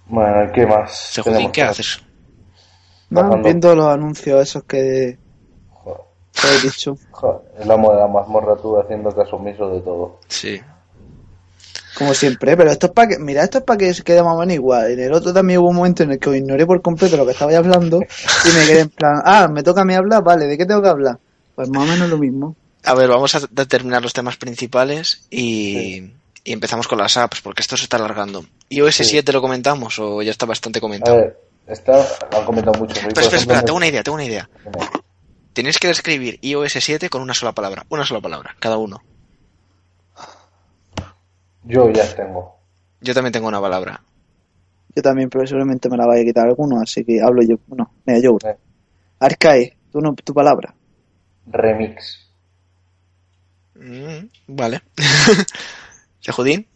Bueno, 0.06 0.52
¿qué 0.52 0.66
más? 0.66 1.12
Tenemos 1.22 1.52
¿qué 1.52 1.62
haces? 1.62 2.00
No, 3.10 3.22
Bajando. 3.22 3.44
viendo 3.44 3.74
los 3.74 3.86
anuncios 3.86 4.40
esos 4.42 4.64
que, 4.64 5.18
Joder, 5.70 6.00
he 6.42 6.60
dicho. 6.60 6.96
joder, 7.10 7.40
el 7.58 7.70
amo 7.70 7.92
de 7.92 7.98
la 8.00 8.06
mazmorra 8.08 8.56
tú 8.56 8.78
haciendo 8.78 9.14
caso 9.14 9.36
omiso 9.36 9.68
de 9.70 9.80
todo. 9.80 10.20
Sí. 10.28 10.60
Como 11.96 12.12
siempre, 12.14 12.56
pero 12.56 12.70
esto 12.70 12.86
es 12.88 12.92
para 12.92 13.08
que, 13.08 13.18
mira, 13.18 13.42
esto 13.42 13.58
es 13.58 13.64
para 13.64 13.78
que 13.78 13.94
se 13.94 14.02
quede 14.02 14.22
más 14.22 14.34
o 14.34 14.38
menos 14.40 14.54
igual. 14.54 14.90
En 14.90 15.00
el 15.00 15.12
otro 15.12 15.32
también 15.32 15.60
hubo 15.60 15.70
un 15.70 15.76
momento 15.76 16.02
en 16.02 16.12
el 16.12 16.18
que 16.18 16.28
os 16.28 16.36
ignoré 16.36 16.66
por 16.66 16.82
completo 16.82 17.16
lo 17.16 17.24
que 17.24 17.32
estabais 17.32 17.56
hablando 17.56 18.00
y 18.00 18.48
me 18.54 18.66
quedé 18.66 18.80
en 18.80 18.88
plan, 18.90 19.22
ah, 19.24 19.48
me 19.48 19.62
toca 19.62 19.80
a 19.80 19.84
mí 19.84 19.94
hablar, 19.94 20.22
vale, 20.22 20.46
¿de 20.46 20.58
qué 20.58 20.66
tengo 20.66 20.82
que 20.82 20.88
hablar? 20.88 21.18
Pues 21.54 21.70
más 21.70 21.84
o 21.88 21.92
menos 21.92 22.10
lo 22.10 22.18
mismo. 22.18 22.54
A 22.84 22.94
ver, 22.94 23.08
vamos 23.08 23.34
a 23.34 23.40
determinar 23.50 24.02
los 24.02 24.12
temas 24.12 24.36
principales 24.36 25.26
y, 25.30 26.12
y 26.44 26.52
empezamos 26.52 26.86
con 26.86 26.98
las 26.98 27.16
apps, 27.16 27.40
porque 27.40 27.62
esto 27.62 27.76
se 27.78 27.84
está 27.84 27.96
alargando. 27.96 28.44
iOS 28.68 28.96
Sí. 28.96 29.04
7 29.04 29.32
lo 29.32 29.40
comentamos 29.40 29.98
o 29.98 30.20
ya 30.22 30.30
está 30.30 30.44
bastante 30.44 30.78
A 30.78 30.82
comentado? 30.82 31.16
ver, 31.16 31.38
está, 31.66 31.92
lo 32.30 32.38
han 32.38 32.44
comentado 32.44 32.78
mucho. 32.78 32.94
Espera, 32.94 33.20
espera, 33.22 33.36
espera, 33.40 33.62
tengo 33.62 33.78
una 33.78 33.86
idea, 33.88 34.02
tengo 34.02 34.16
una 34.16 34.24
idea. 34.26 34.48
Tienes 35.54 35.78
que 35.78 35.88
describir 35.88 36.38
iOS 36.42 36.74
7 36.78 37.08
con 37.08 37.22
una 37.22 37.32
sola 37.32 37.52
palabra, 37.52 37.86
una 37.88 38.04
sola 38.04 38.20
palabra, 38.20 38.54
cada 38.60 38.76
uno. 38.76 39.02
Yo 41.66 41.90
ya 41.90 42.14
tengo. 42.14 42.56
Yo 43.00 43.12
también 43.12 43.32
tengo 43.32 43.48
una 43.48 43.60
palabra. 43.60 44.00
Yo 44.94 45.02
también, 45.02 45.28
pero 45.28 45.46
seguramente 45.46 45.90
me 45.90 45.96
la 45.96 46.06
vaya 46.06 46.22
a 46.22 46.24
quitar 46.24 46.46
alguno, 46.46 46.80
así 46.80 47.04
que 47.04 47.20
hablo 47.20 47.42
yo. 47.42 47.56
Bueno, 47.66 47.92
mira, 48.06 48.20
yo. 48.20 48.38
Eh, 48.44 48.56
Arcae, 49.18 49.76
tú 49.90 50.00
no, 50.00 50.14
tu 50.14 50.32
palabra. 50.32 50.74
remix. 51.46 52.20
Mm, 53.74 54.28
vale. 54.46 54.82
¿Sejudín? 56.20 56.66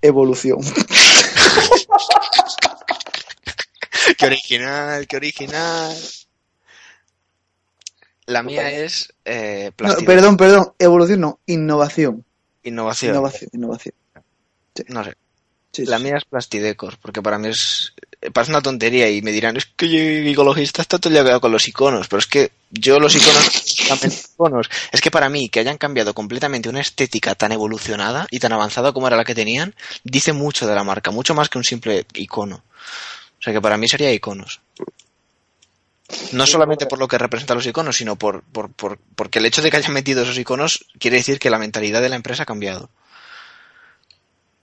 Evolución. 0.00 0.60
qué 4.18 4.26
original, 4.26 5.06
qué 5.06 5.16
original. 5.16 5.94
La 8.26 8.42
mía 8.42 8.70
es 8.70 9.12
eh, 9.24 9.72
No, 9.80 9.94
perdón, 10.06 10.36
perdón, 10.36 10.72
evolución 10.78 11.20
no, 11.20 11.40
innovación. 11.46 12.24
Innovación. 12.62 13.12
Innovación, 13.14 13.50
innovación. 13.52 13.94
No 14.88 15.04
sé. 15.04 15.16
Sí, 15.72 15.86
La 15.86 15.98
sí. 15.98 16.04
mía 16.04 16.16
es 16.18 16.24
plastidecor, 16.24 16.98
porque 17.00 17.22
para 17.22 17.38
mí 17.38 17.48
es. 17.48 17.94
Parece 18.32 18.52
una 18.52 18.62
tontería 18.62 19.10
y 19.10 19.20
me 19.20 19.32
dirán, 19.32 19.56
es 19.56 19.66
que 19.66 19.88
yo, 19.88 19.98
ecologista 20.30 20.80
está 20.80 20.98
todo 20.98 21.18
el 21.18 21.40
con 21.40 21.50
los 21.50 21.66
iconos, 21.66 22.06
pero 22.06 22.20
es 22.20 22.26
que 22.28 22.52
yo 22.70 23.00
los 23.00 23.16
iconos 23.16 24.30
iconos. 24.34 24.70
Es 24.92 25.00
que 25.00 25.10
para 25.10 25.28
mí, 25.28 25.48
que 25.48 25.58
hayan 25.58 25.78
cambiado 25.78 26.14
completamente 26.14 26.68
una 26.68 26.80
estética 26.80 27.34
tan 27.34 27.50
evolucionada 27.50 28.28
y 28.30 28.38
tan 28.38 28.52
avanzada 28.52 28.92
como 28.92 29.08
era 29.08 29.16
la 29.16 29.24
que 29.24 29.34
tenían, 29.34 29.74
dice 30.04 30.32
mucho 30.32 30.68
de 30.68 30.74
la 30.74 30.84
marca, 30.84 31.10
mucho 31.10 31.34
más 31.34 31.48
que 31.48 31.58
un 31.58 31.64
simple 31.64 32.06
icono. 32.14 32.62
O 33.40 33.42
sea 33.42 33.52
que 33.52 33.60
para 33.60 33.76
mí 33.76 33.88
sería 33.88 34.12
iconos. 34.12 34.60
No 36.32 36.46
solamente 36.46 36.86
por 36.86 36.98
lo 36.98 37.08
que 37.08 37.18
representan 37.18 37.56
los 37.58 37.66
iconos, 37.66 37.96
sino 37.96 38.16
por, 38.16 38.42
por, 38.42 38.72
por, 38.72 38.98
porque 39.16 39.38
el 39.38 39.46
hecho 39.46 39.62
de 39.62 39.70
que 39.70 39.76
hayan 39.78 39.92
metido 39.92 40.22
esos 40.22 40.38
iconos 40.38 40.84
quiere 40.98 41.18
decir 41.18 41.38
que 41.38 41.50
la 41.50 41.58
mentalidad 41.58 42.02
de 42.02 42.08
la 42.08 42.16
empresa 42.16 42.42
ha 42.44 42.46
cambiado. 42.46 42.90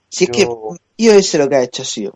Si 0.08 0.24
es 0.24 0.30
Yo- 0.30 0.34
que 0.34 0.44
iOS 1.04 1.34
lo 1.40 1.48
que 1.48 1.56
ha 1.56 1.62
hecho 1.62 1.82
ha 1.82 1.84
sido, 1.84 2.12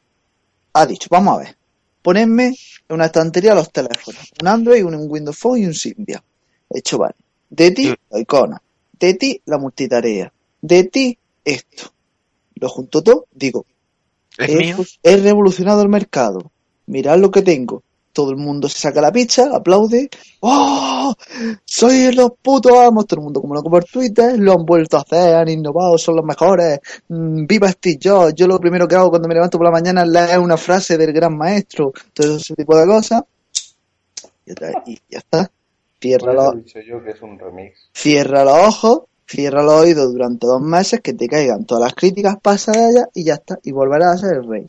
ha 0.74 0.87
dicho, 0.87 1.09
vamos 1.11 1.35
a 1.35 1.39
ver, 1.45 1.57
ponedme 2.03 2.47
en 2.89 2.95
una 2.97 3.07
estantería 3.07 3.55
los 3.55 3.72
teléfonos, 3.72 4.32
un 4.41 4.49
Android, 4.49 4.85
un 4.85 4.97
Windows 5.11 5.39
Phone 5.39 5.61
y 5.62 5.66
un 5.66 5.74
Symbian. 5.74 6.22
He 6.70 6.78
hecho, 6.80 6.99
vale, 6.99 7.16
de 7.51 7.70
ti 7.72 7.99
la 8.11 8.20
icona, 8.20 8.62
de 9.01 9.14
ti 9.14 9.43
la 9.47 9.59
multitarea, 9.59 10.32
de 10.62 10.85
ti 10.85 11.18
esto. 11.45 11.93
Lo 12.57 12.68
junto 12.68 13.03
todo, 13.03 13.26
digo, 13.32 13.66
¿Es 14.39 14.49
he, 14.49 14.55
mío? 14.55 14.76
he 15.03 15.16
revolucionado 15.18 15.82
el 15.82 15.89
mercado, 15.89 16.53
mirad 16.87 17.18
lo 17.18 17.30
que 17.30 17.43
tengo. 17.43 17.82
Todo 18.15 18.31
el 18.31 18.37
mundo 18.37 18.69
se 18.69 18.79
saca 18.79 19.01
la 19.03 19.12
picha, 19.12 19.51
aplaude. 19.55 20.09
¡Oh! 20.41 21.12
¡Soy 21.65 22.12
los 22.12 22.31
putos 22.41 22.73
amos! 22.79 23.07
Todo 23.07 23.21
el 23.21 23.25
mundo 23.25 23.41
como 23.41 23.55
loco 23.55 23.69
por 23.69 23.85
Twitter, 23.85 24.39
lo 24.39 24.53
han 24.53 24.65
vuelto 24.65 24.97
a 24.97 25.01
hacer, 25.01 25.35
han 25.35 25.49
innovado, 25.49 25.99
son 25.99 26.17
los 26.17 26.25
mejores. 26.25 26.79
Mm, 27.09 27.45
¡Viva 27.45 27.69
Steve 27.71 27.99
Jobs! 28.03 28.35
Yo 28.35 28.47
lo 28.47 28.59
primero 28.59 28.87
que 28.87 28.95
hago 28.95 29.11
cuando 29.11 29.29
me 29.29 29.35
levanto 29.35 29.59
por 29.59 29.67
la 29.67 29.73
mañana 29.73 30.03
es 30.03 30.09
leer 30.09 30.39
una 30.39 30.57
frase 30.57 30.97
del 30.97 31.12
gran 31.12 31.37
maestro, 31.37 31.93
todo 32.15 32.37
ese 32.37 32.55
tipo 32.55 32.77
de 32.77 32.87
cosas. 32.87 33.23
Y, 34.47 34.53
otra 34.53 34.69
vez, 34.69 34.77
y 34.87 34.99
ya 35.11 35.19
está. 35.19 35.51
Cierra 36.01 36.33
los, 36.33 36.55
yo 36.87 37.03
que 37.03 37.11
es 37.11 37.23
un 37.23 37.39
remix. 37.39 37.91
cierra 37.93 38.45
los 38.45 38.59
ojos, 38.59 39.03
cierra 39.27 39.62
los 39.62 39.81
oídos 39.81 40.12
durante 40.12 40.47
dos 40.47 40.61
meses, 40.61 41.01
que 41.01 41.15
te 41.15 41.27
caigan 41.27 41.65
todas 41.65 41.83
las 41.83 41.95
críticas 41.95 42.37
pasadas 42.41 43.09
y 43.12 43.25
ya 43.25 43.35
está. 43.35 43.59
Y 43.65 43.73
volverás 43.73 44.23
a 44.23 44.29
ser 44.29 44.37
el 44.37 44.49
rey. 44.49 44.67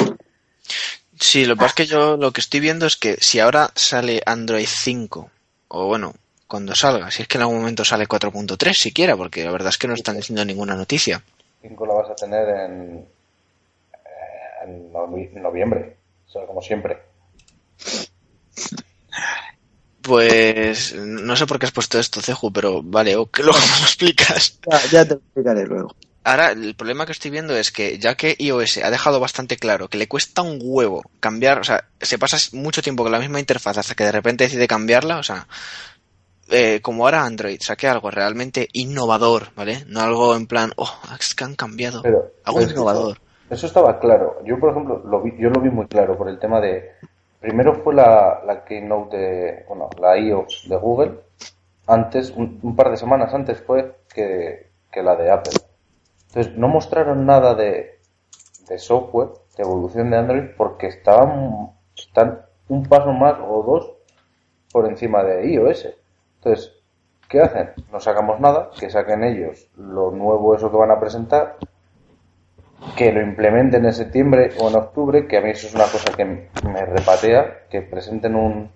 Sí, 1.19 1.45
lo 1.45 1.55
que 1.55 1.59
pasa 1.59 1.69
es 1.69 1.75
que 1.75 1.85
yo 1.85 2.17
lo 2.17 2.31
que 2.31 2.41
estoy 2.41 2.59
viendo 2.59 2.85
es 2.85 2.97
que 2.97 3.17
si 3.21 3.39
ahora 3.39 3.71
sale 3.75 4.21
Android 4.25 4.67
5, 4.67 5.29
o 5.69 5.87
bueno, 5.87 6.13
cuando 6.47 6.75
salga, 6.75 7.09
si 7.11 7.21
es 7.21 7.27
que 7.27 7.37
en 7.37 7.43
algún 7.43 7.59
momento 7.59 7.85
sale 7.85 8.07
4.3 8.07 8.73
siquiera, 8.73 9.15
porque 9.15 9.43
la 9.43 9.51
verdad 9.51 9.69
es 9.69 9.77
que 9.77 9.87
no 9.87 9.93
están 9.93 10.17
diciendo 10.17 10.43
ninguna 10.43 10.75
noticia. 10.75 11.21
5 11.61 11.85
la 11.85 11.93
vas 11.93 12.09
a 12.09 12.15
tener 12.15 12.49
en, 12.49 13.05
eh, 13.93 14.91
en 15.33 15.41
noviembre. 15.41 15.97
O 16.27 16.31
sea, 16.31 16.45
como 16.45 16.61
siempre. 16.61 16.97
Pues 20.01 20.93
no 20.95 21.35
sé 21.35 21.47
por 21.47 21.57
qué 21.57 21.65
has 21.65 21.71
puesto 21.71 21.99
esto, 21.99 22.21
Ceju, 22.21 22.51
pero 22.51 22.83
vale, 22.83 23.15
o 23.15 23.25
que 23.25 23.41
luego 23.41 23.57
me 23.57 23.79
lo 23.79 23.85
explicas. 23.85 24.59
Ya, 24.69 24.81
ya 24.91 25.05
te 25.05 25.15
lo 25.15 25.21
explicaré 25.21 25.65
luego. 25.65 25.95
Ahora, 26.27 26.53
el 26.53 26.75
problema 26.75 27.05
que 27.05 27.11
estoy 27.11 27.29
viendo 27.29 27.55
es 27.55 27.71
que 27.71 27.99
ya 27.99 28.15
que 28.15 28.35
iOS 28.39 28.79
ha 28.83 28.89
dejado 28.89 29.19
bastante 29.19 29.57
claro 29.57 29.89
que 29.89 29.99
le 29.99 30.07
cuesta 30.07 30.41
un 30.41 30.57
huevo 30.59 31.03
cambiar, 31.19 31.59
o 31.59 31.63
sea, 31.63 31.83
se 32.01 32.17
pasa 32.17 32.37
mucho 32.57 32.81
tiempo 32.81 33.03
con 33.03 33.11
la 33.11 33.19
misma 33.19 33.39
interfaz 33.39 33.77
hasta 33.77 33.93
que 33.93 34.05
de 34.05 34.11
repente 34.11 34.45
decide 34.45 34.67
cambiarla, 34.67 35.19
o 35.19 35.23
sea, 35.23 35.45
eh, 36.49 36.81
como 36.81 37.05
ahora 37.05 37.25
Android 37.25 37.59
saque 37.61 37.87
algo 37.87 38.09
realmente 38.09 38.67
innovador, 38.73 39.49
¿vale? 39.55 39.85
No 39.87 40.01
algo 40.01 40.35
en 40.35 40.47
plan, 40.47 40.71
oh, 40.77 40.91
es 41.19 41.35
que 41.35 41.43
han 41.43 41.53
cambiado, 41.53 42.01
Pero, 42.01 42.31
algo 42.43 42.61
innovador. 42.63 43.19
Eso, 43.47 43.67
estaba 43.67 43.99
claro. 43.99 44.39
Yo, 44.43 44.59
por 44.59 44.71
ejemplo, 44.71 45.03
lo 45.05 45.21
vi, 45.21 45.31
yo 45.37 45.51
lo 45.51 45.61
vi 45.61 45.69
muy 45.69 45.85
claro 45.85 46.17
por 46.17 46.27
el 46.27 46.39
tema 46.39 46.59
de. 46.59 46.93
Primero 47.39 47.75
fue 47.83 47.93
la, 47.93 48.41
la 48.47 48.65
Keynote 48.65 49.15
de. 49.15 49.65
Bueno, 49.67 49.91
la 50.01 50.17
I.O. 50.17 50.47
de 50.67 50.75
Google. 50.77 51.19
Antes, 51.85 52.31
un, 52.31 52.59
un 52.63 52.75
par 52.75 52.89
de 52.89 52.97
semanas 52.97 53.31
antes 53.31 53.61
fue 53.61 53.97
que, 54.11 54.71
que 54.91 55.03
la 55.03 55.15
de 55.15 55.29
Apple. 55.29 55.53
Entonces, 56.35 56.57
no 56.57 56.67
mostraron 56.67 57.25
nada 57.25 57.55
de, 57.55 57.97
software, 58.77 59.29
de 59.55 59.63
evolución 59.63 60.11
de 60.11 60.17
Android, 60.17 60.43
porque 60.57 60.87
estaban, 60.87 61.71
están 61.95 62.41
un 62.67 62.83
paso 62.83 63.13
más 63.13 63.37
o 63.39 63.63
dos 63.63 63.93
por 64.73 64.85
encima 64.85 65.23
de 65.23 65.49
iOS. 65.49 65.95
Entonces, 66.35 66.73
¿qué 67.29 67.39
hacen? 67.39 67.69
No 67.89 68.01
sacamos 68.01 68.41
nada, 68.41 68.69
que 68.77 68.89
saquen 68.89 69.23
ellos 69.23 69.69
lo 69.77 70.11
nuevo 70.11 70.53
eso 70.53 70.69
que 70.69 70.75
van 70.75 70.91
a 70.91 70.99
presentar, 70.99 71.55
que 72.97 73.13
lo 73.13 73.21
implementen 73.21 73.85
en 73.85 73.93
septiembre 73.93 74.51
o 74.59 74.67
en 74.67 74.75
octubre, 74.75 75.27
que 75.27 75.37
a 75.37 75.41
mí 75.41 75.51
eso 75.51 75.67
es 75.67 75.73
una 75.73 75.85
cosa 75.85 76.11
que 76.17 76.25
me 76.25 76.85
repatea, 76.85 77.67
que 77.69 77.81
presenten 77.81 78.35
un, 78.35 78.69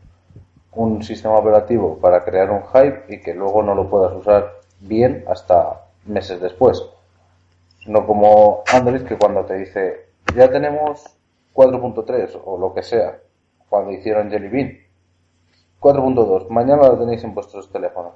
un 0.76 1.04
sistema 1.04 1.36
operativo 1.36 1.98
para 1.98 2.24
crear 2.24 2.52
un 2.52 2.64
hype 2.68 3.14
y 3.14 3.20
que 3.20 3.34
luego 3.34 3.62
no 3.64 3.76
lo 3.76 3.90
puedas 3.90 4.14
usar 4.14 4.62
bien 4.80 5.26
hasta 5.28 5.88
meses 6.06 6.40
después. 6.40 6.82
No 7.90 8.06
como 8.06 8.64
Android 8.72 9.02
que 9.04 9.18
cuando 9.18 9.44
te 9.46 9.56
dice 9.56 10.06
ya 10.36 10.50
tenemos 10.50 11.02
4.3 11.56 12.40
o 12.46 12.58
lo 12.60 12.72
que 12.74 12.84
sea, 12.84 13.18
cuando 13.68 13.92
hicieron 13.92 14.30
Jelly 14.30 14.48
Bean. 14.48 14.78
4.2, 15.80 16.50
mañana 16.50 16.88
lo 16.88 16.98
tenéis 17.00 17.24
en 17.24 17.34
vuestros 17.34 17.72
teléfonos. 17.72 18.14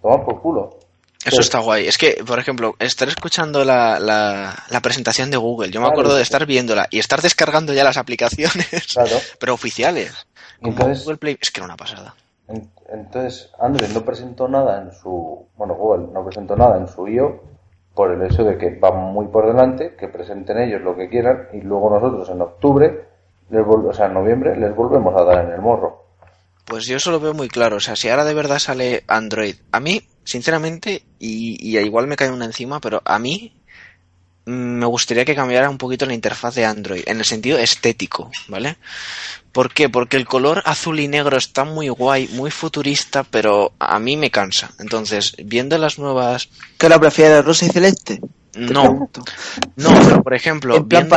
Tomad 0.00 0.24
por 0.24 0.40
culo. 0.40 0.78
Eso 1.24 1.40
está 1.40 1.58
guay. 1.58 1.88
Es 1.88 1.98
que, 1.98 2.22
por 2.24 2.38
ejemplo, 2.38 2.74
estar 2.78 3.08
escuchando 3.08 3.64
la, 3.64 3.98
la, 3.98 4.54
la 4.70 4.80
presentación 4.80 5.30
de 5.30 5.36
Google, 5.36 5.70
yo 5.70 5.80
me 5.80 5.86
Claro. 5.86 5.92
acuerdo 6.00 6.16
de 6.16 6.22
estar 6.22 6.46
viéndola 6.46 6.86
y 6.90 6.98
estar 7.00 7.20
descargando 7.20 7.72
ya 7.72 7.82
las 7.82 7.96
aplicaciones, 7.96 8.68
Claro. 8.92 9.16
pero 9.40 9.54
oficiales. 9.54 10.26
Como 10.60 10.72
Entonces- 10.72 11.04
Google 11.04 11.18
Play, 11.18 11.38
es 11.40 11.50
que 11.50 11.60
era 11.60 11.64
una 11.66 11.76
pasada. 11.76 12.14
En- 12.46 12.70
Entonces, 12.90 13.50
Android 13.58 13.90
no 13.90 14.04
presentó 14.04 14.46
nada 14.48 14.80
en 14.80 14.92
su. 14.92 15.44
Bueno, 15.56 15.74
Google 15.74 16.06
no 16.12 16.24
presentó 16.24 16.56
nada 16.56 16.78
en 16.78 16.86
su 16.88 17.08
IO 17.08 17.42
por 17.98 18.12
el 18.12 18.22
hecho 18.22 18.44
de 18.44 18.56
que 18.56 18.78
van 18.78 19.12
muy 19.12 19.26
por 19.26 19.48
delante, 19.48 19.96
que 19.98 20.06
presenten 20.06 20.56
ellos 20.58 20.80
lo 20.82 20.94
que 20.94 21.08
quieran 21.08 21.48
y 21.52 21.62
luego 21.62 21.90
nosotros 21.90 22.30
en 22.30 22.40
octubre, 22.40 23.08
les 23.50 23.66
o 23.66 23.92
sea, 23.92 24.06
en 24.06 24.14
noviembre, 24.14 24.56
les 24.56 24.72
volvemos 24.72 25.20
a 25.20 25.24
dar 25.24 25.44
en 25.44 25.50
el 25.50 25.60
morro. 25.60 26.04
Pues 26.64 26.86
yo 26.86 26.98
eso 26.98 27.10
lo 27.10 27.18
veo 27.18 27.34
muy 27.34 27.48
claro. 27.48 27.78
O 27.78 27.80
sea, 27.80 27.96
si 27.96 28.08
ahora 28.08 28.24
de 28.24 28.34
verdad 28.34 28.60
sale 28.60 29.02
Android, 29.08 29.56
a 29.72 29.80
mí, 29.80 30.00
sinceramente, 30.22 31.02
y, 31.18 31.58
y 31.60 31.76
igual 31.76 32.06
me 32.06 32.14
cae 32.14 32.30
una 32.30 32.44
encima, 32.44 32.78
pero 32.78 33.02
a 33.04 33.18
mí 33.18 33.57
me 34.48 34.86
gustaría 34.86 35.24
que 35.24 35.34
cambiara 35.34 35.68
un 35.68 35.78
poquito 35.78 36.06
la 36.06 36.14
interfaz 36.14 36.54
de 36.54 36.64
Android, 36.64 37.02
en 37.06 37.18
el 37.18 37.24
sentido 37.24 37.58
estético, 37.58 38.30
¿vale? 38.48 38.78
¿Por 39.52 39.72
qué? 39.72 39.88
Porque 39.88 40.16
el 40.16 40.26
color 40.26 40.62
azul 40.64 41.00
y 41.00 41.08
negro 41.08 41.36
está 41.36 41.64
muy 41.64 41.88
guay, 41.88 42.28
muy 42.32 42.50
futurista, 42.50 43.24
pero 43.24 43.72
a 43.78 43.98
mí 43.98 44.16
me 44.16 44.30
cansa. 44.30 44.70
Entonces, 44.78 45.34
viendo 45.44 45.76
las 45.78 45.98
nuevas... 45.98 46.48
¿Qué 46.78 46.88
lo 46.88 46.98
prefieres, 46.98 47.44
rosa 47.44 47.66
y 47.66 47.70
celeste? 47.70 48.20
Te 48.52 48.60
No, 48.60 48.82
pregunto. 48.82 49.24
no, 49.76 49.90
pero 50.04 50.22
por 50.22 50.34
ejemplo, 50.34 50.82
viendo-. 50.82 51.16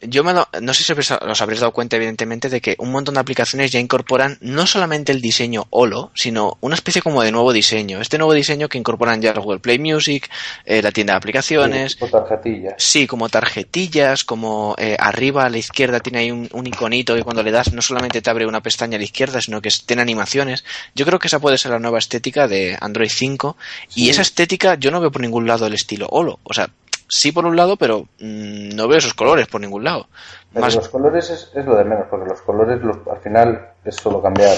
Yo 0.00 0.22
me 0.24 0.32
do- 0.32 0.48
no 0.60 0.74
sé 0.74 0.84
si 0.84 0.92
os 0.92 1.40
habréis 1.40 1.60
dado 1.60 1.72
cuenta, 1.72 1.96
evidentemente, 1.96 2.48
de 2.48 2.60
que 2.60 2.76
un 2.78 2.90
montón 2.92 3.14
de 3.14 3.20
aplicaciones 3.20 3.70
ya 3.72 3.80
incorporan 3.80 4.38
no 4.40 4.66
solamente 4.66 5.12
el 5.12 5.20
diseño 5.20 5.66
holo, 5.70 6.10
sino 6.14 6.56
una 6.60 6.74
especie 6.76 7.02
como 7.02 7.22
de 7.22 7.32
nuevo 7.32 7.52
diseño. 7.52 8.00
Este 8.00 8.16
nuevo 8.18 8.32
diseño 8.32 8.68
que 8.68 8.78
incorporan 8.78 9.20
ya 9.20 9.30
el 9.32 9.40
Google 9.40 9.58
Play 9.60 9.78
Music, 9.78 10.30
eh, 10.64 10.82
la 10.82 10.92
tienda 10.92 11.14
de 11.14 11.16
aplicaciones, 11.18 11.96
Tipo 11.96 12.08
tarjetillas. 12.08 12.74
Sí, 12.78 13.06
como 13.06 13.28
tarjetillas, 13.28 14.24
como 14.24 14.74
eh, 14.78 14.96
arriba 14.98 15.44
a 15.44 15.50
la 15.50 15.58
izquierda 15.58 16.00
tiene 16.00 16.18
ahí 16.20 16.30
un, 16.30 16.48
un 16.52 16.66
iconito 16.66 17.14
que 17.14 17.22
cuando 17.24 17.42
le 17.42 17.50
das 17.50 17.72
no 17.72 17.82
solamente 17.82 18.22
te 18.22 18.30
abre 18.30 18.46
una 18.46 18.62
pestaña 18.62 18.96
a 18.96 18.98
la 18.98 19.04
izquierda, 19.04 19.40
sino 19.40 19.60
que 19.60 19.70
tiene 19.84 20.02
animaciones. 20.02 20.64
Yo 20.94 21.04
creo 21.06 21.18
que 21.18 21.26
esa 21.28 21.40
puede 21.40 21.58
ser 21.58 21.72
la 21.72 21.78
nueva 21.78 21.98
estética 21.98 22.46
de 22.46 22.76
Android 22.80 23.10
5 23.12 23.56
y 23.96 24.04
Sí. 24.04 24.10
esa 24.10 24.22
estética 24.22 24.76
yo 24.76 24.90
no 24.90 25.00
veo 25.00 25.10
por 25.10 25.22
ningún 25.22 25.46
lado 25.46 25.66
el 25.66 25.74
estilo 25.74 26.06
holo. 26.10 26.38
O 26.44 26.54
sea, 26.54 26.68
sí 27.08 27.32
por 27.32 27.44
un 27.46 27.56
lado, 27.56 27.76
pero 27.76 28.02
mm, 28.20 28.70
no 28.76 28.86
veo 28.88 28.98
esos 28.98 29.14
colores 29.14 29.46
por 29.48 29.60
ningún 29.60 29.84
lado. 29.84 30.06
Pero 30.52 30.66
Más, 30.66 30.74
los 30.76 30.88
colores 30.88 31.30
es, 31.30 31.50
es 31.54 31.64
lo 31.66 31.76
de 31.76 31.84
menos, 31.84 32.06
porque 32.10 32.28
los 32.28 32.40
colores 32.42 32.80
los- 32.82 33.06
al 33.08 33.18
final 33.18 33.70
es 33.84 33.96
solo 33.96 34.22
cambiar 34.22 34.56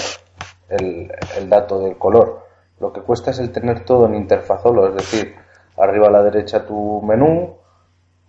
el, 0.69 1.11
el 1.37 1.49
dato 1.49 1.79
del 1.79 1.97
color. 1.97 2.45
Lo 2.79 2.91
que 2.93 3.01
cuesta 3.01 3.31
es 3.31 3.39
el 3.39 3.51
tener 3.51 3.85
todo 3.85 4.05
en 4.07 4.15
interfaz 4.15 4.61
solo, 4.63 4.87
es 4.87 4.95
decir, 4.95 5.35
arriba 5.77 6.07
a 6.07 6.11
la 6.11 6.23
derecha 6.23 6.65
tu 6.65 7.01
menú, 7.03 7.57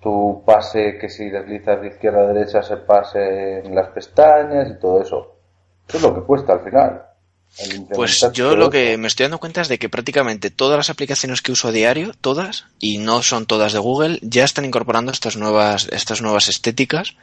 tu 0.01 0.43
pase 0.45 0.99
que 0.99 1.09
si 1.09 1.31
deslizas 1.31 1.81
de 1.81 1.89
izquierda 1.89 2.23
a 2.23 2.27
derecha 2.33 2.63
se 2.63 2.77
pase 2.79 3.61
en 3.61 3.75
las 3.75 3.89
pestañas 3.89 4.69
y 4.71 4.79
todo 4.79 5.01
eso. 5.03 5.37
Eso 5.89 5.97
es 5.99 6.03
lo 6.03 6.15
que 6.15 6.23
cuesta 6.23 6.53
al 6.55 6.61
final. 6.61 7.03
Pues 7.95 8.25
yo 8.33 8.57
lo 8.57 8.71
que 8.71 8.97
me 8.97 9.09
estoy 9.09 9.25
dando 9.25 9.39
cuenta 9.39 9.61
es 9.61 9.69
de 9.69 9.79
que 9.79 9.89
prácticamente 9.89 10.51
todas 10.51 10.77
las 10.79 10.91
aplicaciones 10.91 11.43
que 11.43 11.53
uso 11.53 11.69
a 11.69 11.73
diario, 11.73 12.13
todas, 12.21 12.65
y 12.81 12.99
no 12.99 13.23
son 13.23 13.47
todas 13.47 13.73
de 13.73 13.79
Google, 13.79 14.19
ya 14.23 14.45
están 14.45 14.65
incorporando 14.65 15.13
estas 15.13 15.37
nuevas, 15.37 15.89
estas 15.93 16.23
nuevas 16.23 16.49
estéticas 16.49 17.15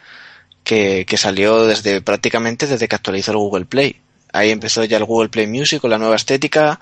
que, 0.64 1.06
que 1.08 1.18
salió 1.18 1.66
desde 1.66 2.02
prácticamente 2.02 2.68
desde 2.68 2.88
que 2.88 2.96
actualizó 2.96 3.32
el 3.32 3.38
Google 3.38 3.66
Play. 3.66 3.98
Ahí 4.32 4.52
empezó 4.52 4.84
ya 4.84 4.98
el 4.98 5.06
Google 5.06 5.30
Play 5.30 5.48
Music 5.48 5.82
con 5.82 5.90
la 5.90 5.98
nueva 5.98 6.16
estética 6.16 6.80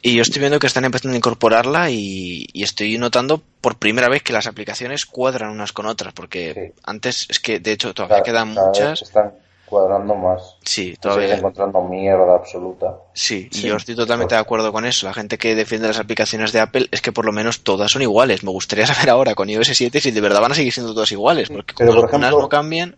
y 0.00 0.14
yo 0.14 0.22
estoy 0.22 0.38
viendo 0.38 0.60
que 0.60 0.68
están 0.68 0.84
empezando 0.84 1.14
a 1.14 1.16
incorporarla 1.18 1.90
y, 1.90 2.46
y 2.52 2.62
estoy 2.62 2.96
notando 2.98 3.42
por 3.60 3.76
primera 3.78 4.08
vez 4.08 4.22
que 4.22 4.32
las 4.32 4.46
aplicaciones 4.46 5.04
cuadran 5.04 5.50
unas 5.50 5.72
con 5.72 5.86
otras 5.86 6.12
porque 6.14 6.54
Sí. 6.54 6.80
antes 6.84 7.26
es 7.28 7.40
que 7.40 7.58
de 7.58 7.72
hecho 7.72 7.92
todavía 7.92 8.18
Cada- 8.18 8.24
quedan 8.24 8.54
cada 8.54 8.66
muchas. 8.68 9.02
están 9.02 9.32
cuadrando 9.68 10.14
más. 10.14 10.56
Sí, 10.64 10.96
todavía. 11.00 11.36
encontrando 11.36 11.82
mierda 11.82 12.34
absoluta. 12.34 12.96
Sí, 13.12 13.48
yo 13.50 13.76
estoy 13.76 13.94
totalmente 13.94 14.34
de 14.34 14.40
acuerdo 14.40 14.72
con 14.72 14.84
eso. 14.86 15.06
La 15.06 15.14
gente 15.14 15.38
que 15.38 15.54
defiende 15.54 15.88
las 15.88 15.98
aplicaciones 15.98 16.52
de 16.52 16.60
Apple 16.60 16.88
es 16.90 17.00
que 17.02 17.12
por 17.12 17.24
lo 17.24 17.32
menos 17.32 17.62
todas 17.62 17.90
son 17.90 18.02
iguales. 18.02 18.42
Me 18.44 18.50
gustaría 18.50 18.86
saber 18.92 19.10
ahora 19.10 19.34
con 19.34 19.48
iOS 19.50 19.68
7 19.68 20.00
si 20.00 20.10
de 20.10 20.20
verdad 20.20 20.40
van 20.40 20.52
a 20.52 20.54
seguir 20.54 20.72
siendo 20.72 20.92
todas 20.94 21.12
iguales, 21.12 21.48
porque 21.50 21.74
Pero, 21.76 21.90
como 21.90 22.00
por 22.02 22.08
algunas 22.10 22.28
ejemplo- 22.30 22.42
no 22.42 22.48
cambien, 22.48 22.96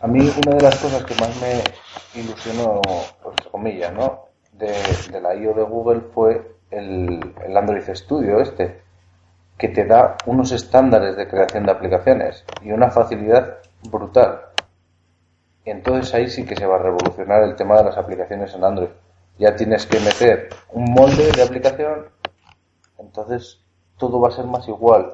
A 0.00 0.06
mí 0.06 0.20
una 0.46 0.56
de 0.56 0.62
las 0.62 0.76
cosas 0.76 1.04
que 1.04 1.14
más 1.16 1.30
me 1.40 1.62
ilusionó, 2.20 2.80
entre 3.30 3.50
comillas, 3.50 3.92
¿no? 3.92 4.26
De, 4.52 4.72
de 5.12 5.20
la 5.20 5.34
I.O. 5.34 5.54
de 5.54 5.62
Google 5.62 6.00
fue 6.14 6.56
el, 6.70 7.20
el 7.46 7.56
Android 7.56 7.82
Studio 7.94 8.40
este, 8.40 8.80
que 9.58 9.68
te 9.68 9.84
da 9.84 10.16
unos 10.26 10.52
estándares 10.52 11.16
de 11.16 11.28
creación 11.28 11.64
de 11.66 11.72
aplicaciones 11.72 12.44
y 12.62 12.72
una 12.72 12.90
facilidad 12.90 13.58
brutal. 13.90 14.40
Entonces 15.66 16.14
ahí 16.14 16.30
sí 16.30 16.44
que 16.44 16.56
se 16.56 16.64
va 16.64 16.76
a 16.76 16.82
revolucionar 16.82 17.42
el 17.42 17.56
tema 17.56 17.76
de 17.76 17.84
las 17.84 17.98
aplicaciones 17.98 18.54
en 18.54 18.64
Android. 18.64 18.88
Ya 19.38 19.54
tienes 19.54 19.84
que 19.84 20.00
meter 20.00 20.48
un 20.70 20.84
molde 20.92 21.30
de 21.30 21.42
aplicación, 21.42 22.06
entonces 22.98 23.58
todo 23.98 24.18
va 24.18 24.28
a 24.28 24.32
ser 24.32 24.46
más 24.46 24.66
igual. 24.66 25.12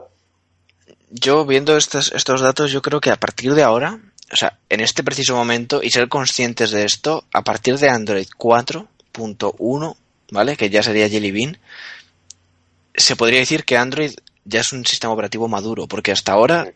yo 1.10 1.44
viendo 1.44 1.76
estos, 1.76 2.12
estos 2.12 2.40
datos, 2.40 2.70
yo 2.70 2.82
creo 2.82 3.00
que 3.00 3.10
a 3.10 3.16
partir 3.16 3.54
de 3.54 3.64
ahora 3.64 3.98
o 4.32 4.36
sea, 4.36 4.58
en 4.70 4.80
este 4.80 5.04
preciso 5.04 5.36
momento 5.36 5.82
y 5.82 5.90
ser 5.90 6.08
conscientes 6.08 6.70
de 6.70 6.84
esto, 6.84 7.24
a 7.34 7.42
partir 7.42 7.78
de 7.78 7.90
Android 7.90 8.26
4.1, 8.38 9.96
¿vale? 10.30 10.56
Que 10.56 10.70
ya 10.70 10.82
sería 10.82 11.08
Jelly 11.08 11.30
Bean, 11.30 11.58
se 12.94 13.14
podría 13.14 13.40
decir 13.40 13.64
que 13.64 13.76
Android 13.76 14.14
ya 14.44 14.60
es 14.60 14.72
un 14.72 14.86
sistema 14.86 15.12
operativo 15.12 15.48
maduro, 15.48 15.86
porque 15.86 16.12
hasta 16.12 16.32
ahora 16.32 16.72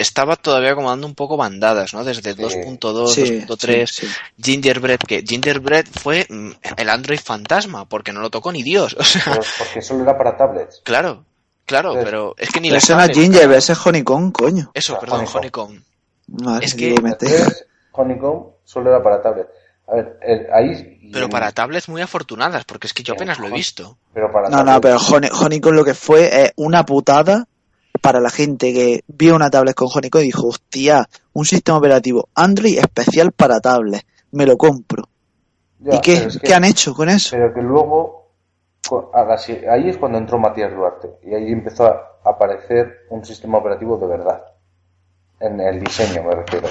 estaba 0.00 0.36
todavía 0.36 0.74
como 0.74 0.88
dando 0.90 1.06
un 1.06 1.14
poco 1.14 1.36
bandadas, 1.36 1.92
¿no? 1.94 2.02
Desde 2.04 2.34
2.2, 2.36 3.08
Sí, 3.08 3.22
2.3, 3.46 3.86
sí, 3.86 4.06
sí. 4.06 4.12
Gingerbread, 4.42 4.98
que 5.06 5.22
Gingerbread 5.26 5.86
fue 5.86 6.26
mm, 6.28 6.50
el 6.76 6.88
Android 6.88 7.20
fantasma, 7.20 7.84
porque 7.88 8.12
no 8.12 8.20
lo 8.20 8.30
tocó 8.30 8.50
ni 8.52 8.62
Dios. 8.62 8.96
O 8.98 9.04
sea, 9.04 9.22
Pero 9.26 9.42
porque 9.58 9.82
solo 9.82 10.02
era 10.02 10.16
para 10.18 10.36
tablets. 10.36 10.80
claro, 10.84 11.24
claro, 11.66 11.92
Pues- 11.92 12.04
pero 12.04 12.34
es 12.38 12.50
que 12.50 12.60
ni 12.60 12.70
las 12.70 12.82
ese 12.84 12.94
no 12.94 13.00
es 13.00 13.06
tablets, 13.08 13.20
Ginger, 13.22 13.40
claro. 13.42 13.58
ese 13.58 13.72
es 13.72 13.86
Honeycomb, 13.86 14.32
coño. 14.32 14.70
Eso, 14.74 14.94
Ah, 14.96 15.00
perdón, 15.00 15.26
Honeycomb. 15.34 15.80
Es 16.62 16.74
que- 16.74 16.94
Honeycomb 17.92 18.46
solo 18.64 18.90
era 18.90 19.02
para 19.02 19.22
tablet. 19.22 19.48
A 19.88 19.94
ver, 19.96 20.18
el- 20.22 20.46
ahí... 20.52 20.96
Pero 21.12 21.28
para 21.28 21.50
tablets 21.50 21.88
muy 21.88 22.00
afortunadas, 22.00 22.64
porque 22.64 22.86
es 22.86 22.94
que 22.94 23.02
yo 23.02 23.14
apenas 23.14 23.40
lo 23.40 23.48
he 23.48 23.50
visto. 23.50 23.98
Pero 24.14 24.30
para 24.30 24.48
No, 24.48 24.62
no, 24.62 24.80
pero 24.80 24.96
Honey- 24.98 25.30
Honeycomb 25.32 25.74
lo 25.74 25.84
que 25.84 25.94
fue 25.94 26.44
es 26.44 26.52
una 26.56 26.86
putada 26.86 27.48
para 28.00 28.20
la 28.20 28.30
gente 28.30 28.72
que 28.72 29.02
vio 29.08 29.36
una 29.36 29.50
tablet 29.50 29.74
con 29.74 29.88
Honeycomb 29.94 30.22
y 30.22 30.26
dijo, 30.26 30.48
hostia, 30.48 31.08
un 31.32 31.44
sistema 31.44 31.78
operativo 31.78 32.28
Android 32.34 32.78
especial 32.78 33.32
para 33.32 33.60
tablets, 33.60 34.04
me 34.32 34.46
lo 34.46 34.56
compro. 34.56 35.04
Ya, 35.80 35.96
¿Y 35.96 36.00
qué, 36.00 36.14
pero 36.16 36.28
es 36.28 36.38
que- 36.38 36.46
qué 36.48 36.54
han 36.54 36.64
hecho 36.64 36.94
con 36.94 37.08
eso? 37.08 37.30
Pero 37.32 37.54
que 37.54 37.62
luego, 37.62 38.28
ahí 39.70 39.88
es 39.88 39.98
cuando 39.98 40.18
entró 40.18 40.38
Matías 40.38 40.72
Duarte 40.74 41.10
y 41.24 41.34
ahí 41.34 41.52
empezó 41.52 41.86
a 41.86 42.18
aparecer 42.24 43.06
un 43.10 43.24
sistema 43.24 43.58
operativo 43.58 43.96
de 43.96 44.06
verdad. 44.06 44.44
En 45.38 45.58
el 45.60 45.80
diseño 45.80 46.22
me 46.22 46.34
refiero. 46.34 46.68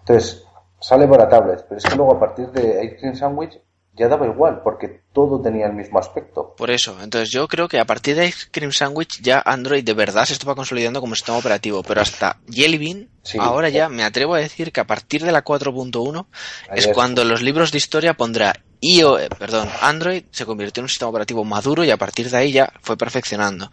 Entonces, 0.00 0.44
sale 0.80 1.08
para 1.08 1.28
tablets, 1.28 1.64
pero 1.64 1.78
es 1.78 1.84
que 1.84 1.96
luego 1.96 2.14
a 2.14 2.20
partir 2.20 2.50
de 2.52 2.84
Ice 2.84 2.96
Cream 2.98 3.14
Sandwich 3.16 3.60
ya 4.00 4.08
daba 4.08 4.26
igual, 4.26 4.62
porque 4.64 5.02
todo 5.12 5.40
tenía 5.40 5.66
el 5.66 5.74
mismo 5.74 5.98
aspecto. 5.98 6.54
Por 6.56 6.70
eso, 6.70 6.96
entonces 7.02 7.30
yo 7.30 7.46
creo 7.46 7.68
que 7.68 7.78
a 7.78 7.84
partir 7.84 8.16
de 8.16 8.26
Ice 8.26 8.48
Cream 8.50 8.72
Sandwich 8.72 9.20
ya 9.20 9.40
Android 9.44 9.84
de 9.84 9.92
verdad 9.94 10.24
se 10.24 10.32
estaba 10.32 10.54
consolidando 10.56 11.00
como 11.00 11.14
sistema 11.14 11.38
operativo, 11.38 11.82
pero 11.82 12.00
hasta 12.00 12.38
Jelly 12.50 12.78
Bean, 12.78 13.08
Sí. 13.22 13.36
ahora 13.38 13.68
ya 13.68 13.88
me 13.90 14.02
atrevo 14.02 14.34
a 14.34 14.38
decir 14.38 14.72
que 14.72 14.80
a 14.80 14.86
partir 14.86 15.22
de 15.22 15.30
la 15.30 15.42
4.1 15.44 16.26
Ahí 16.68 16.78
es 16.78 16.86
es- 16.86 16.92
cuando 16.94 17.24
los 17.24 17.42
libros 17.42 17.70
de 17.70 17.78
historia 17.78 18.14
pondrá 18.14 18.54
IO, 18.80 19.18
eh, 19.18 19.28
perdón, 19.38 19.68
Android 19.82 20.24
se 20.30 20.46
convirtió 20.46 20.80
en 20.80 20.84
un 20.84 20.88
sistema 20.88 21.10
operativo 21.10 21.44
maduro 21.44 21.84
y 21.84 21.90
a 21.90 21.98
partir 21.98 22.30
de 22.30 22.36
ahí 22.38 22.50
ya 22.52 22.72
fue 22.80 22.96
perfeccionando. 22.96 23.70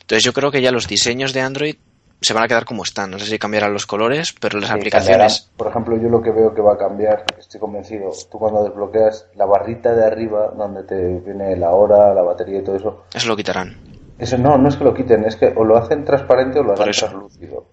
Entonces 0.00 0.24
yo 0.24 0.32
creo 0.32 0.50
que 0.50 0.62
ya 0.62 0.70
los 0.72 0.86
diseños 0.88 1.32
de 1.34 1.42
Android 1.42 1.76
se 2.20 2.32
van 2.34 2.42
a 2.44 2.48
quedar 2.48 2.64
como 2.64 2.82
están, 2.84 3.10
no 3.10 3.18
sé 3.18 3.26
si 3.26 3.38
cambiarán 3.38 3.72
los 3.72 3.86
colores, 3.86 4.34
pero 4.40 4.58
las 4.58 4.70
Sí, 4.70 4.76
aplicaciones 4.76 5.42
cambiarán. 5.42 5.56
Por 5.56 5.66
ejemplo, 5.68 5.96
yo 5.96 6.08
lo 6.08 6.22
que 6.22 6.30
veo 6.30 6.54
que 6.54 6.62
va 6.62 6.74
a 6.74 6.78
cambiar, 6.78 7.24
estoy 7.38 7.60
convencido, 7.60 8.10
tú 8.30 8.38
cuando 8.38 8.64
desbloqueas 8.64 9.26
la 9.34 9.44
barrita 9.46 9.94
de 9.94 10.04
arriba, 10.06 10.52
donde 10.56 10.84
te 10.84 10.96
viene 11.20 11.56
la 11.56 11.70
hora, 11.70 12.14
la 12.14 12.22
batería 12.22 12.60
y 12.60 12.64
todo 12.64 12.76
eso, 12.76 13.02
eso 13.12 13.28
lo 13.28 13.36
quitarán. 13.36 13.76
Eso 14.18 14.38
no, 14.38 14.56
no 14.58 14.68
es 14.68 14.76
que 14.76 14.84
lo 14.84 14.94
quiten, 14.94 15.24
es 15.24 15.36
que 15.36 15.52
o 15.56 15.64
lo 15.64 15.76
hacen 15.76 16.04
transparente 16.04 16.58
o 16.60 16.62
lo 16.62 16.70
Por 16.74 16.80
hacen 16.80 16.90
eso. 16.90 17.06
translúcido. 17.06 17.66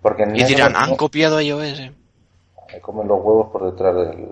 Porque 0.00 0.24
Y 0.34 0.44
dirán, 0.44 0.72
no- 0.72 0.78
han 0.78 0.96
copiado 0.96 1.36
a 1.36 1.42
iOS. 1.42 1.90
me 2.72 2.80
comen 2.80 3.06
los 3.08 3.18
huevos 3.22 3.50
por 3.52 3.70
detrás 3.70 3.94
del... 3.94 4.28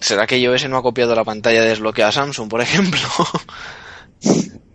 ¿Será 0.00 0.26
que 0.26 0.38
iOS 0.38 0.68
no 0.68 0.76
ha 0.78 0.82
copiado 0.82 1.14
la 1.14 1.24
pantalla 1.24 1.62
de 1.62 1.68
desbloqueo 1.68 2.06
a 2.06 2.12
Samsung, 2.12 2.48
por 2.48 2.60
ejemplo? 2.60 2.98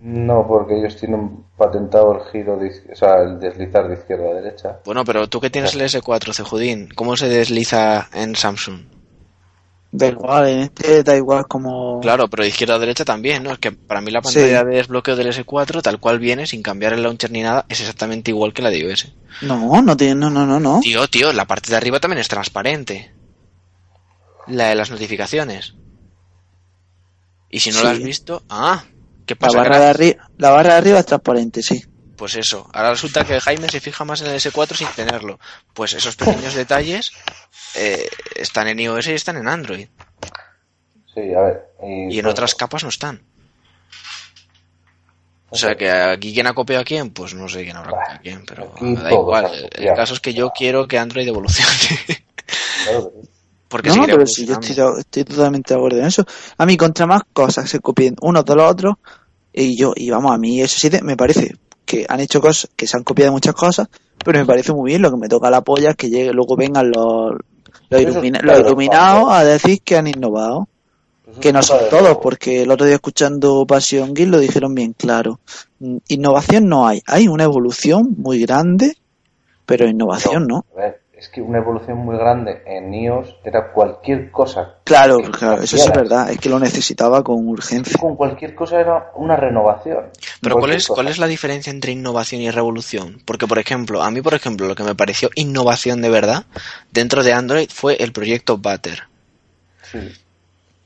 No, 0.04 0.48
porque 0.48 0.80
ellos 0.80 0.96
tienen 0.98 1.44
patentado 1.58 2.14
el 2.16 2.32
giro, 2.32 2.58
de 2.58 2.72
o 2.92 2.96
sea, 2.96 3.22
el 3.22 3.40
deslizar 3.40 3.88
de 3.88 3.94
izquierda 3.94 4.32
a 4.32 4.34
derecha. 4.42 4.80
Bueno, 4.84 5.06
pero 5.06 5.30
tú 5.30 5.40
que 5.40 5.52
tienes 5.52 5.76
el 5.76 5.82
S4, 5.82 6.34
Cejudín, 6.34 6.90
¿cómo 6.96 7.16
se 7.16 7.30
desliza 7.30 8.10
en 8.12 8.36
Samsung? 8.36 8.82
Da 9.94 10.08
igual, 10.08 10.48
en 10.48 10.60
este 10.60 11.04
da 11.04 11.16
igual 11.18 11.46
como... 11.48 12.00
Claro, 12.00 12.30
pero 12.30 12.44
de 12.44 12.50
izquierda 12.50 12.76
a 12.76 12.80
derecha 12.80 13.06
también, 13.06 13.44
¿no? 13.44 13.52
Es 13.52 13.60
que 13.60 13.74
para 13.74 14.02
mí 14.02 14.10
la 14.10 14.22
Sí. 14.24 14.34
pantalla 14.40 14.64
de 14.64 14.76
desbloqueo 14.78 15.16
del 15.18 15.28
S4, 15.28 15.82
tal 15.84 16.00
cual 16.00 16.18
viene, 16.18 16.48
sin 16.48 16.64
cambiar 16.64 16.94
el 16.94 17.04
launcher 17.04 17.30
ni 17.30 17.42
nada, 17.44 17.66
es 17.70 17.82
exactamente 17.82 18.32
igual 18.32 18.54
que 18.54 18.62
la 18.64 18.70
de 18.70 18.80
iOS. 18.80 19.14
No, 19.44 19.82
no 19.82 19.98
tiene, 19.98 20.16
no, 20.16 20.30
no, 20.32 20.46
no, 20.48 20.60
no. 20.60 20.80
Tío, 20.80 21.08
tío, 21.10 21.32
la 21.34 21.46
parte 21.46 21.70
de 21.70 21.76
arriba 21.78 22.00
también 22.00 22.20
es 22.22 22.28
transparente. 22.30 23.12
La 24.48 24.70
de 24.70 24.76
las 24.76 24.90
notificaciones. 24.90 25.76
Y 27.50 27.60
si 27.60 27.70
no 27.72 27.78
Sí. 27.80 27.84
la 27.84 27.92
has 27.92 28.00
visto, 28.02 28.44
ah, 28.50 28.86
¿qué 29.34 29.46
La 29.46 29.48
pasa? 29.48 29.58
barra, 29.58 29.80
de 29.80 29.92
arri- 29.94 30.18
la 30.38 30.50
barra 30.52 30.74
de 30.74 30.78
arriba 30.80 31.00
es 31.00 31.06
transparente, 31.06 31.62
sí. 31.64 31.84
Pues 32.16 32.36
eso, 32.36 32.70
ahora 32.74 32.92
resulta 32.92 33.24
que 33.26 33.40
Jaime 33.40 33.68
se 33.70 33.80
fija 33.80 34.06
más 34.06 34.22
en 34.22 34.28
el 34.28 34.36
S4 34.40 34.76
sin 34.76 34.88
tenerlo. 34.90 35.40
Pues 35.74 35.94
esos 35.94 36.16
pequeños 36.16 36.54
detalles 36.54 37.12
eh, 37.76 38.08
están 38.36 38.68
en 38.68 38.80
iOS 38.80 39.08
y 39.08 39.14
están 39.14 39.38
en 39.38 39.48
Android. 39.48 39.88
Sí, 41.14 41.34
a 41.34 41.42
ver. 41.42 41.66
Y, 41.84 42.16
Y 42.16 42.20
en 42.20 42.26
otras 42.28 42.54
capas 42.56 42.84
no 42.84 42.90
están. 42.90 43.24
O 45.50 45.58
sea 45.58 45.76
que 45.76 45.90
aquí 45.92 46.34
quién 46.34 46.48
ha 46.48 46.54
copiado 46.54 46.82
a 46.82 46.86
quién, 46.86 47.10
pues 47.12 47.34
no 47.34 47.50
sé 47.50 47.64
quién 47.64 47.76
habrá 47.76 47.92
copiado 47.92 48.14
a 48.16 48.20
quién, 48.22 48.46
pero 48.46 48.72
Aquí 48.76 48.96
da 48.96 49.12
igual. 49.12 49.70
El 49.74 49.94
caso 49.96 50.14
es 50.14 50.20
que 50.22 50.34
yo 50.34 50.52
quiero 50.52 50.88
que 50.88 50.98
Android 50.98 51.28
evolucione. 51.28 51.72
Claro 52.86 53.12
que 53.14 53.22
sí. 53.22 53.28
Porque 53.68 53.88
No, 53.88 53.96
no, 53.96 54.06
pero 54.06 54.28
sí, 54.28 54.46
yo 54.46 54.56
estoy, 54.60 54.76
estoy 55.00 55.24
totalmente 55.24 55.74
de 55.74 55.78
acuerdo 55.80 56.00
en 56.00 56.06
eso. 56.06 56.26
A 56.58 56.66
mí, 56.66 56.76
contra 56.76 57.06
más 57.06 57.22
cosas 57.32 57.70
se 57.70 57.80
copien 57.80 58.16
unos 58.20 58.44
de 58.44 58.56
los 58.56 58.70
otros, 58.70 58.96
y 59.54 59.76
yo, 59.76 59.94
y 59.96 60.10
vamos, 60.10 60.34
a 60.34 60.38
mí 60.38 60.62
eso 60.62 60.80
sí 60.80 60.90
te- 60.90 61.02
me 61.02 61.18
parece 61.18 61.56
que 61.86 62.06
han 62.08 62.20
hecho 62.22 62.40
cosas, 62.42 62.70
que 62.76 62.88
se 62.88 62.96
han 62.98 63.04
copiado 63.04 63.32
muchas 63.32 63.54
cosas, 63.54 63.88
pero 64.24 64.40
me 64.40 64.46
parece 64.46 64.72
muy 64.74 64.92
bien, 64.92 65.02
lo 65.02 65.12
que 65.12 65.18
me 65.18 65.28
toca 65.30 65.50
la 65.50 65.62
polla 65.62 65.92
es 65.92 65.96
que 65.96 66.10
llegue, 66.10 66.32
luego 66.34 66.56
vengan 66.56 66.90
los, 66.92 67.34
los, 67.90 68.02
ilumina- 68.02 68.40
los 68.42 68.60
iluminados 68.68 69.32
a 69.32 69.44
decir 69.44 69.82
que 69.82 69.98
han 69.98 70.08
innovado. 70.08 70.68
Que 71.40 71.54
no 71.54 71.64
son 71.64 71.80
todos, 71.90 72.18
porque 72.18 72.64
el 72.64 72.72
otro 72.72 72.86
día 72.86 72.96
escuchando 72.96 73.66
Pasión 73.66 74.14
Guild 74.14 74.32
lo 74.32 74.40
dijeron 74.40 74.76
bien 74.76 74.94
claro. 74.94 75.40
Mm, 75.80 75.98
Innovación 76.10 76.68
no 76.68 76.86
hay, 76.88 77.02
hay 77.08 77.28
una 77.30 77.46
evolución 77.46 78.16
muy 78.18 78.40
grande, 78.42 78.98
pero 79.66 79.88
innovación 79.88 80.46
no. 80.48 80.66
A 80.76 80.80
ver, 80.80 81.01
es 81.22 81.30
que 81.30 81.40
una 81.40 81.60
evolución 81.60 82.00
muy 82.00 82.18
grande 82.18 82.64
en 82.66 82.92
iOS 82.92 83.36
era 83.44 83.72
cualquier 83.72 84.32
cosa. 84.32 84.78
Claro, 84.84 85.20
claro, 85.22 85.62
eso 85.62 85.76
es 85.76 85.88
verdad, 85.92 86.32
es 86.32 86.40
que 86.40 86.50
lo 86.50 86.60
necesitaba 86.60 87.24
con 87.24 87.48
urgencia. 87.48 87.96
Con 88.00 88.16
cualquier 88.16 88.56
cosa 88.56 88.80
era 88.80 89.12
una 89.14 89.36
renovación. 89.36 90.06
Pero 90.42 90.56
¿cuál 90.56 90.72
es, 90.72 90.88
cosa. 90.88 90.96
¿cuál 90.96 91.10
es 91.10 91.20
la 91.20 91.28
diferencia 91.28 91.70
entre 91.70 91.92
innovación 91.92 92.42
y 92.42 92.50
revolución? 92.50 93.22
Porque, 93.24 93.46
por 93.46 93.60
ejemplo, 93.60 94.02
a 94.02 94.10
mí, 94.10 94.24
por 94.24 94.34
ejemplo, 94.34 94.68
lo 94.68 94.74
que 94.74 94.82
me 94.82 94.96
pareció 94.96 95.30
innovación 95.36 96.02
de 96.02 96.10
verdad 96.10 96.46
dentro 96.92 97.22
de 97.22 97.34
Android 97.34 97.70
fue 97.72 97.98
el 97.98 98.14
proyecto 98.14 98.58
Butter. 98.58 99.04
Sí. 99.92 100.00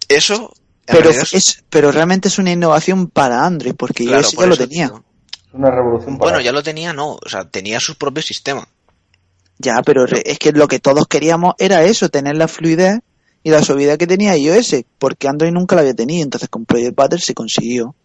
Eso, 0.10 0.52
Pero, 0.86 1.12
es, 1.12 1.64
pero 1.70 1.94
realmente 1.94 2.28
es 2.28 2.38
una 2.40 2.52
innovación 2.52 3.08
para 3.08 3.46
Android, 3.46 3.74
porque 3.74 4.04
claro, 4.04 4.24
yo 4.24 4.28
ese 4.28 4.36
por 4.36 4.44
ya 4.44 4.50
lo 4.50 4.58
tenía. 4.58 4.86
Es 4.88 5.54
una 5.54 5.72
revolución 5.72 6.18
para 6.18 6.32
Bueno, 6.32 6.44
ya 6.44 6.52
lo 6.52 6.62
tenía, 6.62 6.92
no. 6.92 7.14
O 7.14 7.30
sea, 7.30 7.50
tenía 7.50 7.80
su 7.80 7.98
propio 7.98 8.22
sistema. 8.22 8.68
Ya, 9.58 9.82
pero 9.86 10.06
es 10.06 10.40
que 10.40 10.52
lo 10.52 10.68
que 10.68 10.80
todos 10.80 11.08
queríamos 11.08 11.56
era 11.58 11.84
eso, 11.84 12.10
tener 12.10 12.36
la 12.36 12.48
fluidez 12.48 13.00
y 13.44 13.52
la 13.52 13.62
suavidad 13.62 13.98
que 13.98 14.08
tenía 14.08 14.36
iOS, 14.36 14.76
porque 14.98 15.28
Android 15.28 15.52
nunca 15.52 15.76
la 15.76 15.82
había 15.82 15.94
tenido, 15.94 16.24
entonces 16.24 16.50
con 16.50 16.66
Project 16.66 16.96
Butter 16.96 17.22
se 17.22 17.34
consiguió. 17.34 17.96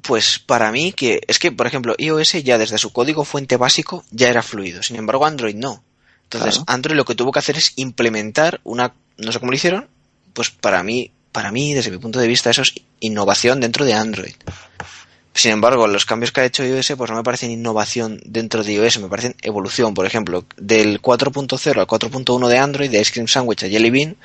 Pues 0.00 0.38
para 0.38 0.70
mí 0.70 0.92
que 0.92 1.20
es 1.26 1.38
que, 1.38 1.52
por 1.52 1.66
ejemplo, 1.66 1.94
iOS 1.98 2.44
ya 2.44 2.56
desde 2.56 2.78
su 2.78 2.92
código 2.92 3.24
fuente 3.24 3.56
básico 3.56 4.04
ya 4.10 4.28
era 4.28 4.42
fluido. 4.42 4.82
Sin 4.82 4.96
embargo, 4.96 5.26
Android 5.26 5.56
no. 5.56 5.82
Entonces, 6.22 6.56
Claro. 6.56 6.64
Android 6.68 6.96
lo 6.96 7.04
que 7.04 7.14
tuvo 7.14 7.32
que 7.32 7.40
hacer 7.40 7.56
es 7.56 7.72
implementar 7.76 8.60
una, 8.64 8.94
no 9.16 9.32
sé 9.32 9.40
cómo 9.40 9.50
lo 9.50 9.56
hicieron, 9.56 9.88
pues 10.34 10.50
para 10.50 10.82
mí, 10.82 11.10
para 11.32 11.50
mí, 11.50 11.74
desde 11.74 11.90
mi 11.90 11.98
punto 11.98 12.20
de 12.20 12.28
vista, 12.28 12.50
eso 12.50 12.62
es 12.62 12.74
innovación 13.00 13.60
dentro 13.60 13.84
de 13.84 13.94
Android. 13.94 14.34
Sin 15.38 15.52
embargo, 15.52 15.86
los 15.86 16.04
cambios 16.04 16.32
que 16.32 16.40
ha 16.40 16.44
hecho 16.44 16.64
iOS, 16.64 16.94
pues 16.96 17.10
no 17.10 17.16
me 17.16 17.22
parecen 17.22 17.50
innovación 17.52 18.20
dentro 18.24 18.64
de 18.64 18.72
iOS, 18.72 18.98
me 18.98 19.08
parecen 19.08 19.36
evolución. 19.40 19.94
Por 19.94 20.04
ejemplo, 20.04 20.44
del 20.56 21.00
4.0 21.00 21.78
al 21.78 21.86
4.1 21.86 22.48
de 22.48 22.58
Android, 22.58 22.90
de 22.90 23.00
Ice 23.00 23.12
Cream 23.12 23.28
Sandwich 23.28 23.62
a 23.62 23.68
Jelly 23.68 23.90
Bean, 23.90 24.16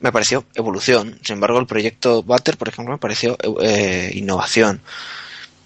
me 0.00 0.12
pareció 0.12 0.44
evolución. 0.54 1.18
Sin 1.22 1.34
embargo, 1.34 1.58
el 1.58 1.66
proyecto 1.66 2.22
Butter, 2.22 2.56
por 2.56 2.68
ejemplo, 2.68 2.94
me 2.94 2.98
pareció 2.98 3.36
eh, 3.60 4.12
innovación. 4.14 4.80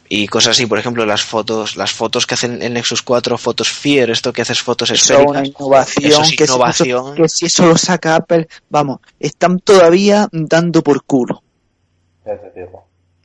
Y 0.09 0.27
cosas 0.29 0.53
así, 0.53 0.67
por 0.67 0.79
ejemplo, 0.79 1.05
las 1.07 1.23
fotos, 1.23 1.77
las 1.77 1.93
fotos 1.93 2.27
que 2.27 2.35
hacen 2.35 2.63
el 2.63 2.75
Nexus 2.75 3.03
4, 3.03 3.39
fotos 3.39 3.69
Fear, 3.69 4.11
esto 4.11 4.33
que 4.33 4.43
haces 4.43 4.61
fotos 4.61 4.91
esféricas. 4.91 5.27
una 5.31 5.47
innovación, 5.47 6.11
Eso 6.13 6.23
es 6.23 6.31
que, 6.31 6.37
si 6.37 6.43
eso- 6.45 6.55
innovación. 6.55 7.15
que 7.17 7.29
si 7.29 7.47
eso 7.47 7.67
lo 7.67 7.77
saca 7.77 8.15
Apple, 8.17 8.49
vamos, 8.69 8.99
están 9.21 9.59
todavía 9.61 10.29
dando 10.33 10.83
por 10.83 11.05
culo. 11.05 11.43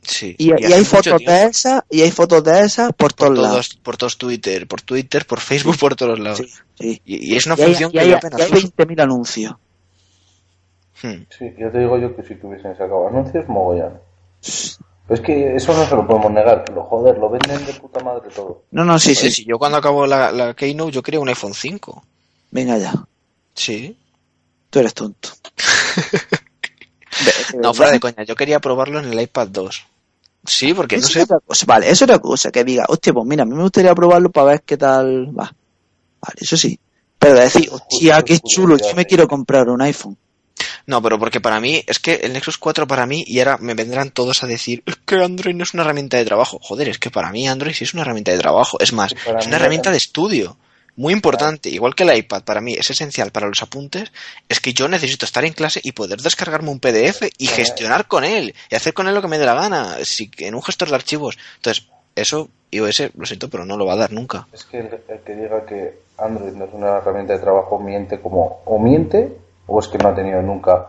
Sí, 0.04 0.34
Y, 0.36 0.50
hay 0.52 0.84
fotos 0.84 1.16
tiempo. 1.18 1.30
de 1.30 1.44
esas, 1.44 1.82
y 1.88 2.02
hay 2.02 2.10
fotos 2.10 2.42
de 2.42 2.60
esas 2.60 2.88
por, 2.88 2.96
por 2.96 3.12
todos 3.14 3.38
lados. 3.38 3.78
por 3.82 3.96
todos 3.96 4.18
Twitter, 4.18 4.66
por 4.66 4.82
Twitter, 4.82 5.24
por 5.26 5.38
Facebook, 5.40 5.78
por 5.78 5.94
todos 5.94 6.18
lados. 6.18 6.38
Sí, 6.38 6.48
sí. 6.80 7.02
Y, 7.04 7.32
y 7.32 7.36
es 7.36 7.46
una 7.46 7.54
Y 7.56 7.60
hay, 7.62 7.66
función 7.68 7.90
y 7.90 7.92
que 7.92 8.00
hay- 8.00 8.10
yo 8.10 8.16
apenas 8.16 8.40
y 8.40 8.42
hay 8.42 8.50
uso. 8.52 8.68
20.000 8.76 9.00
anuncios. 9.00 9.54
Hmm. 11.02 11.22
Sí, 11.38 11.54
yo 11.58 11.70
te 11.70 11.78
digo 11.78 11.98
yo 11.98 12.16
que 12.16 12.22
si 12.24 12.34
tuviesen 12.34 12.72
sacado 12.72 13.06
anuncios, 13.08 13.48
mogollón. 13.48 14.00
Pero 15.06 15.14
es 15.14 15.20
que 15.20 15.56
eso 15.56 15.72
no 15.74 15.84
se 15.86 15.94
lo 15.94 16.06
podemos 16.06 16.32
negar. 16.32 16.64
Lo 16.74 16.82
joder, 16.84 17.18
lo 17.18 17.30
venden 17.30 17.64
de 17.64 17.72
puta 17.74 18.00
madre 18.02 18.28
todo. 18.34 18.64
No, 18.72 18.84
no, 18.84 18.98
sí, 18.98 19.14
sí. 19.14 19.30
Si 19.30 19.44
yo 19.44 19.58
cuando 19.58 19.78
acabo 19.78 20.06
la, 20.06 20.32
la 20.32 20.54
Keynote 20.54 20.90
yo 20.92 21.02
quería 21.02 21.20
un 21.20 21.28
iPhone 21.28 21.54
5. 21.54 22.04
Venga 22.50 22.76
ya, 22.78 22.92
Sí. 23.54 23.96
tú 24.70 24.78
eres 24.80 24.94
tonto. 24.94 25.28
No, 27.60 27.74
fuera 27.74 27.92
de 27.92 28.00
coña. 28.00 28.24
Yo 28.24 28.34
quería 28.34 28.58
probarlo 28.58 28.98
en 28.98 29.12
el 29.12 29.20
iPad 29.20 29.48
2. 29.48 29.86
Sí, 30.44 30.74
porque 30.74 30.96
no 30.96 31.06
sé. 31.06 31.20
es 31.20 31.24
otra 31.24 31.38
cosa. 31.40 31.66
Vale, 31.66 31.86
eso 31.86 31.92
es 31.92 32.02
otra 32.02 32.18
cosa, 32.18 32.50
que 32.50 32.64
diga, 32.64 32.84
hostia, 32.88 33.12
pues 33.12 33.26
mira, 33.26 33.44
a 33.44 33.46
mí 33.46 33.54
me 33.54 33.62
gustaría 33.62 33.94
probarlo 33.94 34.30
para 34.30 34.46
ver 34.48 34.62
qué 34.62 34.76
tal 34.76 35.28
va. 35.28 35.54
Vale, 36.20 36.36
eso 36.40 36.56
sí. 36.56 36.78
Pero 37.18 37.38
decir, 37.38 37.68
hostia, 37.70 38.22
qué 38.22 38.40
chulo, 38.40 38.76
yo 38.76 38.94
me 38.96 39.06
quiero 39.06 39.28
comprar 39.28 39.68
un 39.68 39.80
iPhone. 39.82 40.16
No, 40.86 41.00
pero 41.00 41.18
porque 41.18 41.40
para 41.40 41.60
mí, 41.60 41.82
es 41.86 41.98
que 41.98 42.14
el 42.14 42.32
Nexus 42.32 42.58
4 42.58 42.86
para 42.86 43.06
mí, 43.06 43.24
y 43.26 43.38
ahora 43.38 43.58
me 43.58 43.74
vendrán 43.74 44.10
todos 44.10 44.42
a 44.42 44.46
decir, 44.46 44.82
es 44.86 44.96
que 44.96 45.16
Android 45.16 45.54
no 45.54 45.62
es 45.62 45.74
una 45.74 45.84
herramienta 45.84 46.16
de 46.16 46.24
trabajo. 46.24 46.58
Joder, 46.60 46.88
es 46.88 46.98
que 46.98 47.10
para 47.10 47.30
mí 47.30 47.46
Android 47.46 47.74
sí 47.74 47.84
es 47.84 47.94
una 47.94 48.02
herramienta 48.02 48.32
de 48.32 48.38
trabajo. 48.38 48.78
Es 48.80 48.92
más, 48.92 49.12
es 49.12 49.46
una 49.46 49.56
herramienta 49.56 49.90
de 49.90 49.96
estudio. 49.96 50.56
Muy 50.96 51.14
importante, 51.14 51.70
igual 51.70 51.94
que 51.94 52.02
el 52.02 52.14
iPad 52.14 52.42
para 52.42 52.60
mí 52.60 52.74
es 52.74 52.90
esencial 52.90 53.30
para 53.30 53.48
los 53.48 53.62
apuntes, 53.62 54.12
es 54.48 54.60
que 54.60 54.74
yo 54.74 54.88
necesito 54.88 55.24
estar 55.24 55.44
en 55.44 55.54
clase 55.54 55.80
y 55.82 55.92
poder 55.92 56.20
descargarme 56.20 56.70
un 56.70 56.80
PDF 56.80 57.22
y 57.38 57.46
gestionar 57.46 58.06
con 58.06 58.24
él 58.24 58.54
y 58.70 58.74
hacer 58.74 58.92
con 58.92 59.08
él 59.08 59.14
lo 59.14 59.22
que 59.22 59.28
me 59.28 59.38
dé 59.38 59.46
la 59.46 59.54
gana, 59.54 59.96
si, 60.02 60.30
en 60.38 60.54
un 60.54 60.62
gestor 60.62 60.90
de 60.90 60.96
archivos. 60.96 61.38
Entonces, 61.56 61.88
eso 62.14 62.50
iOS, 62.70 63.12
lo 63.16 63.26
siento, 63.26 63.48
pero 63.48 63.64
no 63.64 63.76
lo 63.76 63.86
va 63.86 63.94
a 63.94 63.96
dar 63.96 64.12
nunca. 64.12 64.46
Es 64.52 64.64
que 64.64 64.80
el, 64.80 64.88
el 65.08 65.20
que 65.20 65.34
diga 65.34 65.64
que 65.64 65.98
Android 66.18 66.52
no 66.52 66.64
es 66.64 66.74
una 66.74 66.98
herramienta 66.98 67.34
de 67.34 67.38
trabajo 67.38 67.78
miente 67.78 68.20
como 68.20 68.62
o 68.64 68.78
miente 68.78 69.32
o 69.66 69.78
es 69.80 69.88
que 69.88 69.98
no 69.98 70.08
ha 70.08 70.14
tenido 70.14 70.42
nunca. 70.42 70.88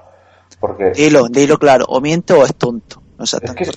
Porque 0.60 0.92
Dilo, 0.92 1.28
dilo 1.30 1.58
claro, 1.58 1.86
o 1.88 2.00
miente 2.00 2.34
o 2.34 2.44
es 2.44 2.56
tonto. 2.56 3.02
O 3.18 3.26
sea, 3.26 3.40
es 3.42 3.52
que, 3.52 3.66
sí, 3.66 3.72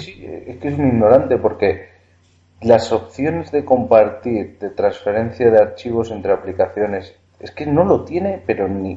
sí, 0.00 0.26
es 0.46 0.58
que 0.58 0.68
es 0.68 0.78
un 0.78 0.88
ignorante 0.88 1.36
porque 1.38 1.97
las 2.60 2.92
opciones 2.92 3.50
de 3.52 3.64
compartir, 3.64 4.58
de 4.58 4.70
transferencia 4.70 5.50
de 5.50 5.58
archivos 5.58 6.10
entre 6.10 6.32
aplicaciones, 6.32 7.14
es 7.40 7.50
que 7.52 7.66
no 7.66 7.84
lo 7.84 8.04
tiene, 8.04 8.42
pero 8.46 8.66
ni, 8.68 8.94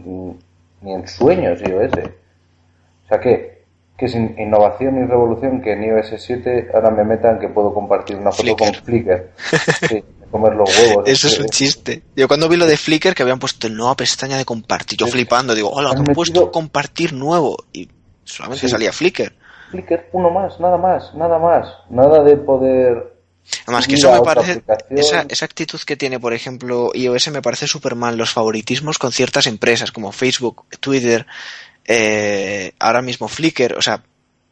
ni 0.81 0.93
en 0.93 1.07
sueños 1.07 1.61
iOS. 1.61 1.91
O 1.93 3.07
sea 3.07 3.19
que, 3.19 3.61
que 3.97 4.05
es 4.05 4.15
in- 4.15 4.35
innovación 4.39 4.97
y 4.97 5.05
revolución 5.05 5.61
que 5.61 5.73
en 5.73 5.83
iOS 5.83 6.13
7 6.17 6.69
ahora 6.73 6.89
me 6.89 7.03
metan 7.03 7.39
que 7.39 7.49
puedo 7.49 7.73
compartir 7.73 8.15
una 8.17 8.31
foto 8.31 8.55
con 8.55 8.73
Flickr. 8.73 9.29
Sí, 9.87 10.03
comer 10.31 10.53
los 10.55 10.69
huevos. 10.79 11.07
Eso 11.07 11.27
es 11.27 11.35
que- 11.35 11.41
un 11.43 11.49
chiste. 11.49 12.01
Yo 12.15 12.27
cuando 12.27 12.49
vi 12.49 12.55
lo 12.57 12.65
de 12.65 12.77
Flickr 12.77 13.13
que 13.13 13.21
habían 13.21 13.37
puesto 13.37 13.69
nueva 13.69 13.95
pestaña 13.95 14.37
de 14.37 14.45
compartir, 14.45 14.97
yo 14.97 15.05
Sí. 15.05 15.11
flipando, 15.11 15.53
digo, 15.53 15.69
hola, 15.69 15.91
Han 15.91 15.99
han 15.99 16.03
puesto 16.05 16.39
metido- 16.39 16.51
compartir 16.51 17.13
nuevo. 17.13 17.57
Y 17.73 17.87
solamente 18.23 18.61
Sí. 18.65 18.69
salía 18.69 18.91
Flickr. 18.91 19.33
Flickr, 19.69 20.07
uno 20.13 20.31
más, 20.31 20.59
nada 20.59 20.77
más, 20.77 21.13
nada 21.13 21.37
más. 21.37 21.67
Nada 21.89 22.23
de 22.23 22.37
poder. 22.37 23.10
Además, 23.65 23.87
que 23.87 23.95
eso 23.95 24.11
me 24.11 24.21
parece, 24.21 24.63
esa, 24.91 25.25
esa 25.27 25.45
actitud 25.45 25.79
que 25.85 25.97
tiene, 25.97 26.19
por 26.19 26.33
ejemplo, 26.33 26.91
iOS 26.93 27.29
me 27.31 27.41
parece 27.41 27.67
súper 27.67 27.95
mal, 27.95 28.17
los 28.17 28.31
favoritismos 28.31 28.97
con 28.97 29.11
ciertas 29.11 29.45
empresas 29.47 29.91
como 29.91 30.11
Facebook, 30.11 30.65
Twitter, 30.79 31.25
eh, 31.85 32.73
ahora 32.79 33.01
mismo 33.01 33.27
Flickr, 33.27 33.73
o 33.77 33.81
sea, 33.81 34.01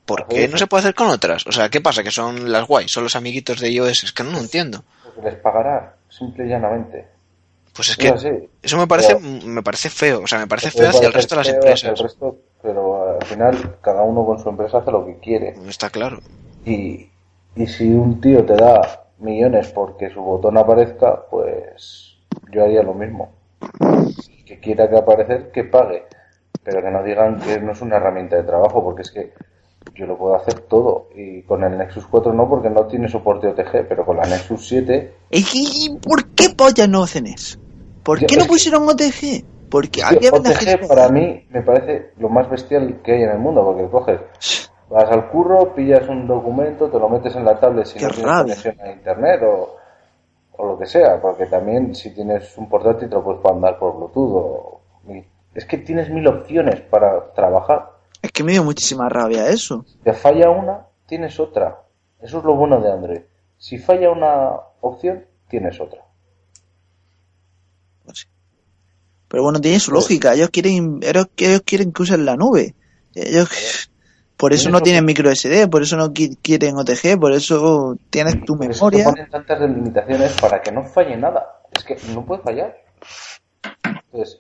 ¿por 0.06 0.28
qué 0.28 0.48
no 0.48 0.58
se 0.58 0.68
puede 0.68 0.82
hacer 0.82 0.96
con 0.96 1.08
otras? 1.08 1.46
O 1.48 1.52
sea, 1.52 1.70
¿qué 1.70 1.82
pasa? 1.82 2.04
¿Que 2.04 2.12
son 2.12 2.52
las 2.52 2.68
guay? 2.68 2.88
¿Son 2.88 3.04
los 3.04 3.16
amiguitos 3.16 3.60
de 3.60 3.72
iOS? 3.72 4.04
Es 4.06 4.12
que 4.12 4.24
no 4.24 4.32
lo 4.32 4.40
entiendo. 4.40 4.84
Porque 5.04 5.22
les 5.30 5.36
pagará, 5.40 5.96
simple 6.10 6.46
y 6.46 6.50
llanamente. 6.50 7.08
Pues 7.74 7.90
es 7.92 7.98
que 7.98 8.14
eso 8.62 8.78
me 8.78 8.88
parece, 8.88 9.16
Pero- 9.16 9.48
me 9.48 9.64
parece 9.64 9.90
feo, 9.90 10.22
o 10.24 10.28
sea, 10.28 10.40
me 10.40 10.48
parece 10.48 10.72
feo 10.72 10.90
hacia 10.90 11.08
el 11.08 11.14
resto 11.14 11.36
de 11.36 11.40
las 11.42 11.48
empresas. 11.54 11.90
el 11.90 11.98
resto, 11.98 12.38
pero 12.62 13.18
al 13.20 13.26
final 13.26 13.78
cada 13.82 14.02
uno 14.02 14.26
con 14.26 14.40
su 14.40 14.50
empresa 14.50 14.80
hace 14.80 14.92
lo 14.92 15.06
que 15.06 15.18
quiere. 15.20 15.56
Está 15.68 15.90
claro. 15.90 16.20
Y, 16.66 17.08
y 17.56 17.68
si 17.68 17.92
un 17.92 18.22
tío 18.22 18.46
te 18.46 18.56
da 18.56 19.06
millones 19.20 19.70
porque 19.70 20.10
su 20.10 20.22
botón 20.22 20.58
aparezca, 20.58 21.26
pues 21.30 22.18
yo 22.52 22.64
haría 22.64 22.84
lo 22.84 22.94
mismo. 22.94 23.32
Que 24.46 24.60
quiera 24.60 24.90
que 24.90 24.98
aparecer, 24.98 25.52
que 25.52 25.64
pague. 25.66 26.06
Pero 26.64 26.82
que 26.82 26.92
no 26.92 27.04
digan 27.04 27.40
que 27.40 27.60
no 27.60 27.72
es 27.72 27.82
una 27.82 27.98
herramienta 27.98 28.36
de 28.36 28.44
trabajo, 28.44 28.84
porque 28.84 29.04
es 29.04 29.12
que 29.12 29.34
yo 29.96 30.06
lo 30.06 30.18
puedo 30.18 30.36
hacer 30.36 30.62
todo. 30.62 31.10
Y 31.16 31.42
con 31.44 31.64
el 31.64 31.78
Nexus 31.78 32.06
4 32.08 32.34
no, 32.34 32.48
porque 32.50 32.70
no 32.70 32.86
tiene 32.86 33.08
soporte 33.08 33.48
OTG, 33.48 33.88
pero 33.88 34.06
con 34.06 34.18
la 34.18 34.26
Nexus 34.26 34.68
7 34.68 35.14
¿Y 35.32 35.98
por 36.08 36.30
qué 36.30 36.50
pollas 36.50 36.90
no 36.90 37.04
hacen 37.04 37.28
eso? 37.28 37.60
¿Por 38.04 38.26
qué 38.26 38.38
no 38.38 38.46
pusieron 38.46 38.88
OTG? 38.88 39.44
Porque 39.70 40.02
había 40.04 40.32
OTG 40.32 40.88
para 40.88 41.10
mí 41.10 41.46
me 41.50 41.62
parece 41.62 42.12
lo 42.18 42.30
más 42.30 42.50
bestial 42.50 43.02
que 43.04 43.14
hay 43.14 43.24
en 43.24 43.30
el 43.30 43.40
mundo, 43.40 43.64
porque 43.64 43.88
coges, 43.90 44.72
vas 44.90 45.10
al 45.12 45.30
curro, 45.30 45.74
pillas 45.74 46.08
un 46.10 46.28
documento, 46.28 46.90
te 46.90 47.00
lo 47.00 47.10
metes 47.10 47.36
en 47.36 47.46
la 47.46 47.60
tablet 47.60 47.86
si 47.86 48.00
Qué 48.00 48.06
no 48.06 48.12
tienes 48.12 48.26
rabia. 48.26 48.56
conexión 48.56 48.80
a 48.82 48.92
internet 48.92 49.42
o, 49.44 49.76
o 50.58 50.66
lo 50.66 50.78
que 50.78 50.86
sea, 50.86 51.22
porque 51.22 51.46
también 51.46 51.96
si 51.96 52.14
tienes 52.14 52.58
un 52.58 52.68
portátil 52.68 53.10
te 53.10 53.16
lo 53.16 53.24
puedes 53.24 53.44
mandar 53.44 53.78
por 53.80 53.96
Bluetooth. 53.96 54.34
O, 54.36 54.82
es 55.54 55.66
que 55.66 55.78
tienes 55.78 56.10
mil 56.10 56.28
opciones 56.28 56.82
para 56.82 57.34
trabajar. 57.34 57.92
Es 58.22 58.32
que 58.32 58.44
me 58.44 58.52
dio 58.52 58.64
muchísima 58.64 59.10
rabia 59.10 59.48
eso. 59.50 59.86
Te 60.04 60.14
falla 60.14 60.50
una, 60.50 60.86
tienes 61.08 61.40
otra. 61.40 61.82
Eso 62.22 62.40
es 62.40 62.44
lo 62.44 62.56
bueno 62.56 62.80
de 62.82 62.92
Android. 62.92 63.22
Si 63.58 63.78
falla 63.78 64.12
una 64.12 64.52
opción, 64.82 65.26
tienes 65.48 65.80
otra. 65.80 66.04
Pero 69.28 69.44
bueno, 69.44 69.60
tiene 69.62 69.80
su 69.80 69.92
lógica. 69.92 70.34
Ellos 70.34 70.50
quieren, 70.50 71.00
ellos, 71.04 71.28
ellos 71.38 71.62
quieren 71.64 71.92
que 71.92 72.02
usen 72.02 72.26
la 72.26 72.36
nube. 72.36 72.76
Ellos, 73.14 73.92
por 74.40 74.54
eso 74.54 74.70
no 74.70 74.80
tienen 74.82 75.04
micro 75.06 75.30
SD, 75.30 75.68
por 75.68 75.82
eso 75.84 75.98
no 75.98 76.08
qui- 76.14 76.38
quieren 76.42 76.78
OTG, 76.78 77.20
por 77.20 77.34
eso 77.34 77.96
tienes 78.10 78.44
tu 78.46 78.58
Por 78.58 78.72
eso 78.72 78.90
te 78.90 78.98
memoria. 78.98 79.04
ponen 79.04 79.30
tantas 79.30 79.60
limitaciones 79.62 80.32
para 80.40 80.62
que 80.62 80.72
no 80.72 80.84
falle 80.86 81.18
nada. 81.18 81.62
Es 81.76 81.84
que 81.84 81.98
no 82.14 82.26
puede 82.26 82.42
fallar. 82.42 82.76
Entonces, 83.84 84.40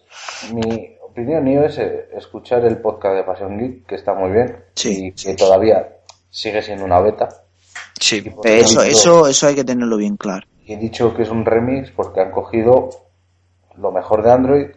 mi 0.53 0.95
opinión 1.03 1.43
mío 1.43 1.63
es 1.65 1.77
eh, 1.77 2.07
escuchar 2.15 2.63
el 2.65 2.77
podcast 2.77 3.15
de 3.15 3.23
Pasión 3.23 3.57
Geek, 3.59 3.85
que 3.85 3.95
está 3.95 4.13
muy 4.13 4.31
bien, 4.31 4.63
Sí, 4.75 5.07
y 5.07 5.11
que 5.11 5.35
todavía 5.35 5.87
sigue 6.29 6.61
siendo 6.61 6.85
una 6.85 7.01
beta. 7.01 7.27
Sí. 7.99 8.21
Por 8.21 8.47
Eso, 8.47 8.81
eso, 8.83 9.27
eso 9.27 9.47
hay 9.47 9.55
que 9.55 9.63
tenerlo 9.65 9.97
bien 9.97 10.15
claro. 10.15 10.47
y 10.65 10.73
he 10.73 10.77
dicho 10.77 11.13
que 11.13 11.23
es 11.23 11.29
un 11.29 11.43
remix 11.45 11.91
porque 11.91 12.21
han 12.21 12.31
cogido 12.31 12.89
lo 13.77 13.91
mejor 13.91 14.23
de 14.23 14.31
Android, 14.31 14.67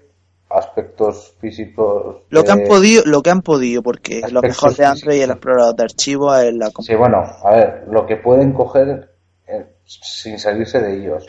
aspectos 0.52 1.34
físicos. 1.40 2.22
Lo 2.28 2.44
que 2.44 2.52
han 2.52 2.64
podido, 2.64 3.02
lo 3.06 3.22
que 3.22 3.30
han 3.30 3.42
podido, 3.42 3.82
porque 3.82 4.22
lo 4.30 4.42
mejor 4.42 4.74
de 4.74 4.84
Android 4.84 5.18
y 5.18 5.22
el 5.22 5.30
explorador 5.30 5.76
de 5.76 5.82
archivos 5.84 6.38
es 6.42 6.54
la 6.54 6.70
Sí, 6.80 6.94
bueno, 6.94 7.22
a 7.42 7.50
ver, 7.50 7.84
lo 7.90 8.06
que 8.06 8.16
pueden 8.16 8.52
coger 8.52 9.10
eh, 9.46 9.66
sin 9.84 10.38
salirse 10.38 10.80
de 10.80 10.96
ellos. 10.96 11.26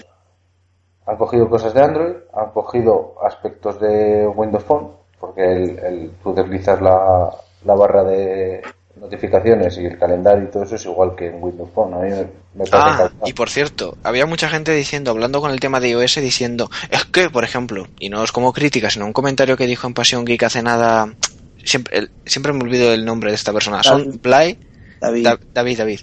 Han 1.06 1.18
cogido 1.18 1.50
cosas 1.50 1.74
de 1.74 1.82
Android, 1.82 2.16
han 2.34 2.52
cogido 2.52 3.16
aspectos 3.24 3.80
de 3.80 4.26
Windows 4.28 4.64
Phone, 4.64 4.92
porque 5.20 5.42
el, 5.42 5.80
el, 5.80 6.12
tú 6.24 6.34
deslizas 6.34 6.82
la, 6.82 7.30
la 7.66 7.76
barra 7.76 8.04
de 8.04 8.62
notificaciones 9.04 9.78
y 9.78 9.86
el 9.86 9.98
calendario 10.00 10.46
y 10.46 10.52
todo 10.52 10.64
eso 10.64 10.76
es 10.76 10.86
igual 10.86 11.16
que 11.16 11.28
en 11.28 11.44
Windows 11.44 11.70
Phone. 11.74 11.94
A 11.94 11.98
mí 11.98 12.10
me, 12.10 12.16
me 12.56 12.66
parece 12.66 12.70
Ah, 12.74 13.10
y 13.26 13.34
por 13.34 13.50
cierto, 13.50 13.98
había 14.04 14.26
mucha 14.26 14.50
gente 14.50 14.74
diciendo, 14.74 15.12
hablando 15.12 15.42
con 15.42 15.52
el 15.52 15.60
tema 15.60 15.80
de 15.80 15.90
iOS, 15.90 16.16
diciendo, 16.16 16.70
es 16.90 17.06
que, 17.06 17.30
por 17.30 17.44
ejemplo, 17.44 17.88
y 18.00 18.10
no 18.10 18.24
es 18.24 18.32
como 18.32 18.54
crítica, 18.54 18.90
sino 18.90 19.06
un 19.06 19.14
comentario 19.14 19.58
que 19.58 19.68
dijo 19.68 19.88
en 19.88 19.94
Pasión 19.94 20.26
Geek 20.26 20.44
hace 20.44 20.62
nada, 20.64 21.14
siempre, 21.64 21.98
el- 21.98 22.12
siempre 22.26 22.54
me 22.54 22.64
olvido 22.64 22.94
el 22.94 23.06
nombre 23.06 23.32
de 23.32 23.36
esta 23.36 23.52
persona, 23.54 23.82
David. 23.84 24.04
Son 24.06 24.20
Play, 24.20 24.58
David. 25.02 25.24
Da- 25.24 25.40
David, 25.54 25.78
David, 25.78 26.00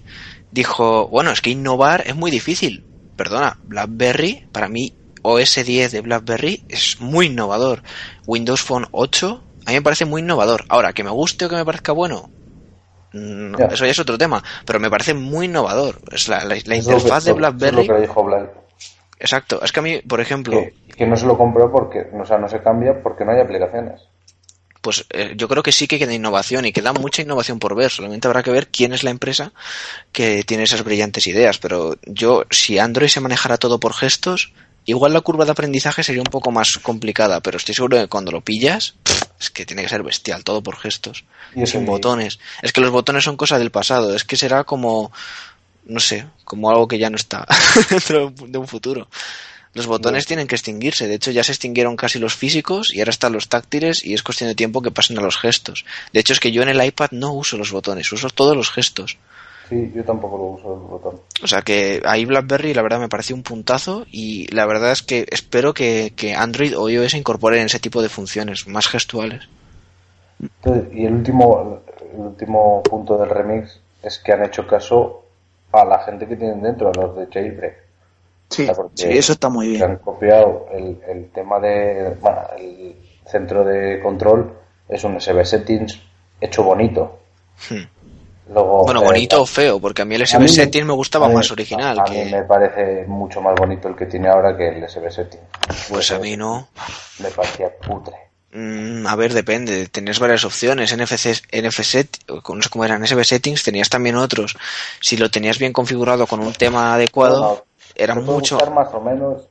dijo, 0.50 1.08
bueno, 1.08 1.30
es 1.30 1.40
que 1.40 1.50
innovar 1.50 2.04
es 2.06 2.14
muy 2.16 2.30
difícil. 2.30 2.84
Perdona, 3.16 3.56
BlackBerry, 3.62 4.44
para 4.52 4.68
mí, 4.68 4.92
OS 5.22 5.62
10 5.64 5.92
de 5.92 6.00
BlackBerry 6.00 6.62
es 6.68 6.96
muy 7.00 7.26
innovador. 7.26 7.82
Windows 8.26 8.62
Phone 8.62 8.86
8, 8.92 9.42
a 9.66 9.70
mí 9.70 9.76
me 9.76 9.82
parece 9.82 10.06
muy 10.06 10.22
innovador. 10.22 10.64
Ahora, 10.68 10.92
que 10.94 11.04
me 11.04 11.10
guste 11.10 11.44
o 11.44 11.48
que 11.50 11.56
me 11.56 11.64
parezca 11.64 11.92
bueno, 11.92 12.30
no, 13.12 13.58
eso 13.58 13.84
ya 13.84 13.90
es 13.90 13.98
otro 13.98 14.16
tema, 14.18 14.42
pero 14.64 14.78
me 14.80 14.90
parece 14.90 15.14
muy 15.14 15.46
innovador. 15.46 16.00
Es 16.12 16.28
la, 16.28 16.38
la- 16.44 16.48
la 16.48 16.54
Es 16.56 16.66
lo 16.66 16.70
que- 16.72 16.76
interfaz 16.76 17.24
de 17.24 17.30
eso 17.30 17.30
es 17.30 17.36
BlackBerry, 17.36 17.86
lo 17.86 17.94
que 17.94 18.00
dijo 18.00 18.24
Black. 18.24 18.50
exacto. 19.18 19.62
Es 19.62 19.72
que 19.72 19.80
a 19.80 19.82
mí, 19.82 19.98
por 20.06 20.20
ejemplo, 20.20 20.58
Que, 20.60 20.74
que 20.96 21.06
no 21.06 21.16
se 21.16 21.26
lo 21.26 21.36
compró 21.36 21.70
porque, 21.72 22.06
o 22.12 22.24
sea, 22.24 22.38
no 22.38 22.48
se 22.48 22.60
cambia 22.62 23.02
porque 23.02 23.24
no 23.24 23.32
hay 23.32 23.40
aplicaciones. 23.40 24.00
pues 24.82 25.04
eh, 25.10 25.34
yo 25.36 25.46
creo 25.46 25.62
que 25.62 25.72
sí 25.72 25.86
que 25.86 25.98
queda 25.98 26.14
innovación 26.14 26.64
y 26.64 26.72
queda 26.72 26.94
mucha 26.94 27.20
innovación 27.20 27.58
por 27.58 27.74
ver. 27.74 27.90
Solamente 27.90 28.26
habrá 28.28 28.42
que 28.42 28.50
ver 28.50 28.68
quién 28.68 28.94
es 28.94 29.04
la 29.04 29.10
empresa 29.10 29.52
que 30.10 30.42
tiene 30.44 30.62
esas 30.62 30.84
brillantes 30.84 31.26
ideas. 31.26 31.58
Pero 31.58 31.96
yo, 32.06 32.44
si 32.50 32.78
Android 32.78 33.08
se 33.10 33.20
manejara 33.20 33.58
todo 33.58 33.78
por 33.78 33.92
gestos, 33.92 34.54
igual 34.86 35.12
la 35.12 35.20
curva 35.20 35.44
de 35.44 35.52
aprendizaje 35.52 36.02
sería 36.02 36.22
un 36.22 36.30
poco 36.30 36.50
más 36.50 36.78
complicada. 36.82 37.40
Pero 37.40 37.56
estoy 37.56 37.74
seguro 37.74 37.96
de 37.96 38.04
que 38.04 38.08
cuando 38.08 38.32
lo 38.32 38.40
pillas, 38.40 38.94
es 39.38 39.50
que 39.50 39.66
tiene 39.66 39.82
que 39.82 39.88
ser 39.88 40.02
bestial, 40.02 40.44
todo 40.44 40.62
por 40.62 40.76
gestos, 40.76 41.24
Y 41.54 41.62
eso 41.62 41.72
sin 41.78 41.86
botones. 41.86 42.38
Es 42.62 42.72
que 42.72 42.80
los 42.80 42.90
botones 42.90 43.24
son 43.24 43.36
cosa 43.36 43.58
del 43.58 43.70
pasado. 43.70 44.14
Es 44.14 44.24
que 44.24 44.36
será 44.36 44.64
como, 44.64 45.12
no 45.84 46.00
sé, 46.00 46.26
como 46.44 46.70
algo 46.70 46.88
que 46.88 46.98
ya 46.98 47.10
no 47.10 47.16
está 47.16 47.46
dentro 47.90 48.30
de 48.30 48.58
un 48.58 48.68
futuro. 48.68 49.08
Los 49.72 49.86
botones 49.86 50.26
tienen 50.26 50.48
que 50.48 50.56
extinguirse. 50.56 51.06
De 51.06 51.14
hecho, 51.14 51.30
ya 51.30 51.44
se 51.44 51.52
extinguieron 51.52 51.94
casi 51.94 52.18
los 52.18 52.34
físicos 52.34 52.92
y 52.92 52.98
ahora 52.98 53.10
están 53.10 53.32
los 53.32 53.48
táctiles 53.48 54.04
y 54.04 54.14
es 54.14 54.22
cuestión 54.24 54.48
de 54.48 54.56
tiempo 54.56 54.82
que 54.82 54.90
pasen 54.90 55.16
a 55.18 55.22
los 55.22 55.38
gestos. 55.38 55.84
De 56.12 56.18
hecho, 56.18 56.32
es 56.32 56.40
que 56.40 56.50
yo 56.50 56.62
en 56.62 56.70
el 56.70 56.84
iPad 56.84 57.10
no 57.12 57.32
uso 57.32 57.56
los 57.56 57.70
botones, 57.70 58.10
uso 58.12 58.28
todos 58.30 58.56
los 58.56 58.70
gestos. 58.70 59.16
Sí, 59.70 59.92
yo 59.94 60.04
tampoco 60.04 60.36
lo 60.36 60.44
uso 60.44 60.74
el 60.74 60.80
botón. 60.80 61.20
O 61.44 61.46
sea 61.46 61.62
que 61.62 62.02
ahí 62.04 62.24
BlackBerry 62.24 62.74
la 62.74 62.82
verdad 62.82 62.98
me 62.98 63.08
pareció 63.08 63.36
un 63.36 63.44
puntazo 63.44 64.04
y 64.10 64.52
la 64.52 64.66
verdad 64.66 64.90
es 64.90 65.02
que 65.02 65.26
espero 65.30 65.72
que, 65.72 66.12
que 66.16 66.34
Android 66.34 66.76
o 66.76 66.90
iOS 66.90 67.14
incorporen 67.14 67.66
ese 67.66 67.78
tipo 67.78 68.02
de 68.02 68.08
funciones 68.08 68.66
más 68.66 68.88
gestuales. 68.88 69.48
Entonces, 70.42 70.92
y 70.92 71.06
el 71.06 71.12
último, 71.14 71.82
el 72.12 72.18
último 72.20 72.82
punto 72.82 73.16
del 73.16 73.30
remix 73.30 73.80
es 74.02 74.18
que 74.18 74.32
han 74.32 74.44
hecho 74.44 74.66
caso 74.66 75.24
a 75.70 75.84
la 75.84 76.00
gente 76.00 76.26
que 76.26 76.34
tienen 76.36 76.62
dentro, 76.62 76.88
a 76.88 76.92
los 77.00 77.16
de 77.16 77.26
Jailbreak. 77.32 77.76
Sí, 78.48 78.62
O 78.62 78.66
sea, 78.66 78.74
porque 78.74 78.92
sí, 78.96 79.08
eso 79.18 79.32
está 79.34 79.48
muy 79.48 79.76
que 79.78 79.84
han 79.84 79.90
bien. 79.90 80.00
copiado 80.02 80.66
el, 80.72 80.98
el 81.06 81.30
tema 81.30 81.60
de. 81.60 82.16
Bueno, 82.20 82.40
el 82.58 82.96
centro 83.24 83.64
de 83.64 84.00
control 84.02 84.52
es 84.88 85.04
un 85.04 85.14
USB 85.14 85.44
settings 85.44 86.00
hecho 86.40 86.64
bonito. 86.64 87.20
Hmm. 87.68 87.84
Luego, 88.52 88.84
Bueno, 88.84 89.02
eh, 89.02 89.04
bonito 89.04 89.42
o 89.42 89.46
feo, 89.46 89.78
porque 89.80 90.02
a 90.02 90.04
mí 90.04 90.16
el 90.16 90.22
mí 90.22 90.28
me- 90.38 90.48
Settings 90.48 90.86
me 90.86 90.92
gustaba 90.92 91.28
mí- 91.28 91.34
más 91.34 91.50
original. 91.52 92.00
A, 92.00 92.04
que... 92.04 92.24
mí 92.24 92.30
me 92.32 92.42
parece 92.42 93.04
mucho 93.06 93.40
más 93.40 93.54
bonito 93.54 93.86
el 93.88 93.94
que 93.94 94.06
tiene 94.06 94.28
ahora 94.28 94.56
que 94.56 94.68
el 94.68 94.88
settings. 94.88 95.44
Pues 95.88 96.10
a 96.10 96.18
mí 96.18 96.36
no. 96.36 96.68
Me 97.20 97.30
parecía 97.30 97.68
putre. 97.78 98.16
Mm, 98.52 99.06
a 99.06 99.14
ver, 99.14 99.32
depende. 99.32 99.86
Tenías 99.86 100.18
varias 100.18 100.44
opciones. 100.44 100.92
NFC, 100.96 101.40
NFC, 101.52 102.08
no 102.28 102.62
sé 102.62 102.68
cómo 102.70 102.84
eran, 102.84 103.06
SB 103.06 103.22
Settings, 103.24 103.62
tenías 103.62 103.88
también 103.88 104.16
otros. 104.16 104.56
Si 105.00 105.16
lo 105.16 105.30
tenías 105.30 105.58
bien 105.58 105.72
configurado 105.72 106.26
con 106.26 106.40
un 106.40 106.52
tema 106.52 106.94
adecuado, 106.94 107.64
era 107.94 108.16
mucho. 108.16 108.58
más 108.74 108.92
o 108.92 109.00
menos, 109.00 109.42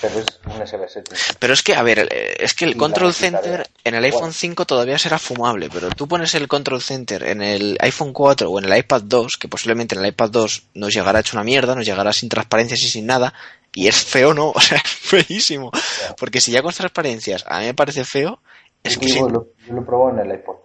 pero 0.00 0.18
es 0.20 0.26
un 0.46 0.62
USB 0.62 0.88
settings. 0.88 1.36
Pero 1.38 1.52
es 1.52 1.62
que, 1.62 1.74
a 1.74 1.82
ver, 1.82 2.08
eh, 2.10 2.36
es 2.38 2.54
que 2.54 2.64
el 2.64 2.76
Control. 2.76 3.12
Center 3.12 3.66
en 3.84 3.94
el 3.94 4.04
iPhone 4.04 4.32
5 4.32 4.64
todavía 4.64 4.98
será 4.98 5.18
fumable, 5.18 5.68
pero 5.72 5.90
tú 5.90 6.08
pones 6.08 6.34
el 6.34 6.48
Control 6.48 6.80
Center 6.82 7.22
en 7.24 7.42
el 7.42 7.76
iPhone 7.80 8.12
4 8.12 8.50
o 8.50 8.58
en 8.58 8.64
el 8.70 8.76
iPad 8.78 9.02
2, 9.02 9.36
que 9.38 9.48
posiblemente 9.48 9.94
en 9.94 10.00
el 10.02 10.08
iPad 10.08 10.30
2 10.30 10.62
nos 10.74 10.92
llegará 10.94 11.20
hecho 11.20 11.36
una 11.36 11.44
mierda, 11.44 11.74
nos 11.74 11.84
llegará 11.86 12.12
sin 12.12 12.28
transparencias 12.28 12.80
y 12.82 12.88
sin 12.88 13.06
nada, 13.06 13.32
y 13.74 13.86
es 13.88 13.96
feo, 14.04 14.32
¿no? 14.34 14.50
O 14.54 14.60
sea, 14.60 14.78
es 14.78 14.90
feísimo. 14.90 15.70
Porque 16.18 16.40
si 16.40 16.50
ya 16.52 16.62
con 16.62 16.72
transparencias 16.72 17.44
a 17.46 17.60
mí 17.60 17.66
me 17.66 17.74
parece 17.74 18.04
feo, 18.04 18.40
es 18.82 18.98
que 18.98 19.06
Digo, 19.06 19.26
sin, 19.26 19.32
lo- 19.34 19.46
yo 19.66 19.74
lo 19.74 19.80
he 19.82 19.84
probado 19.84 20.18
en 20.20 20.30
el 20.30 20.38
iPod 20.38 20.56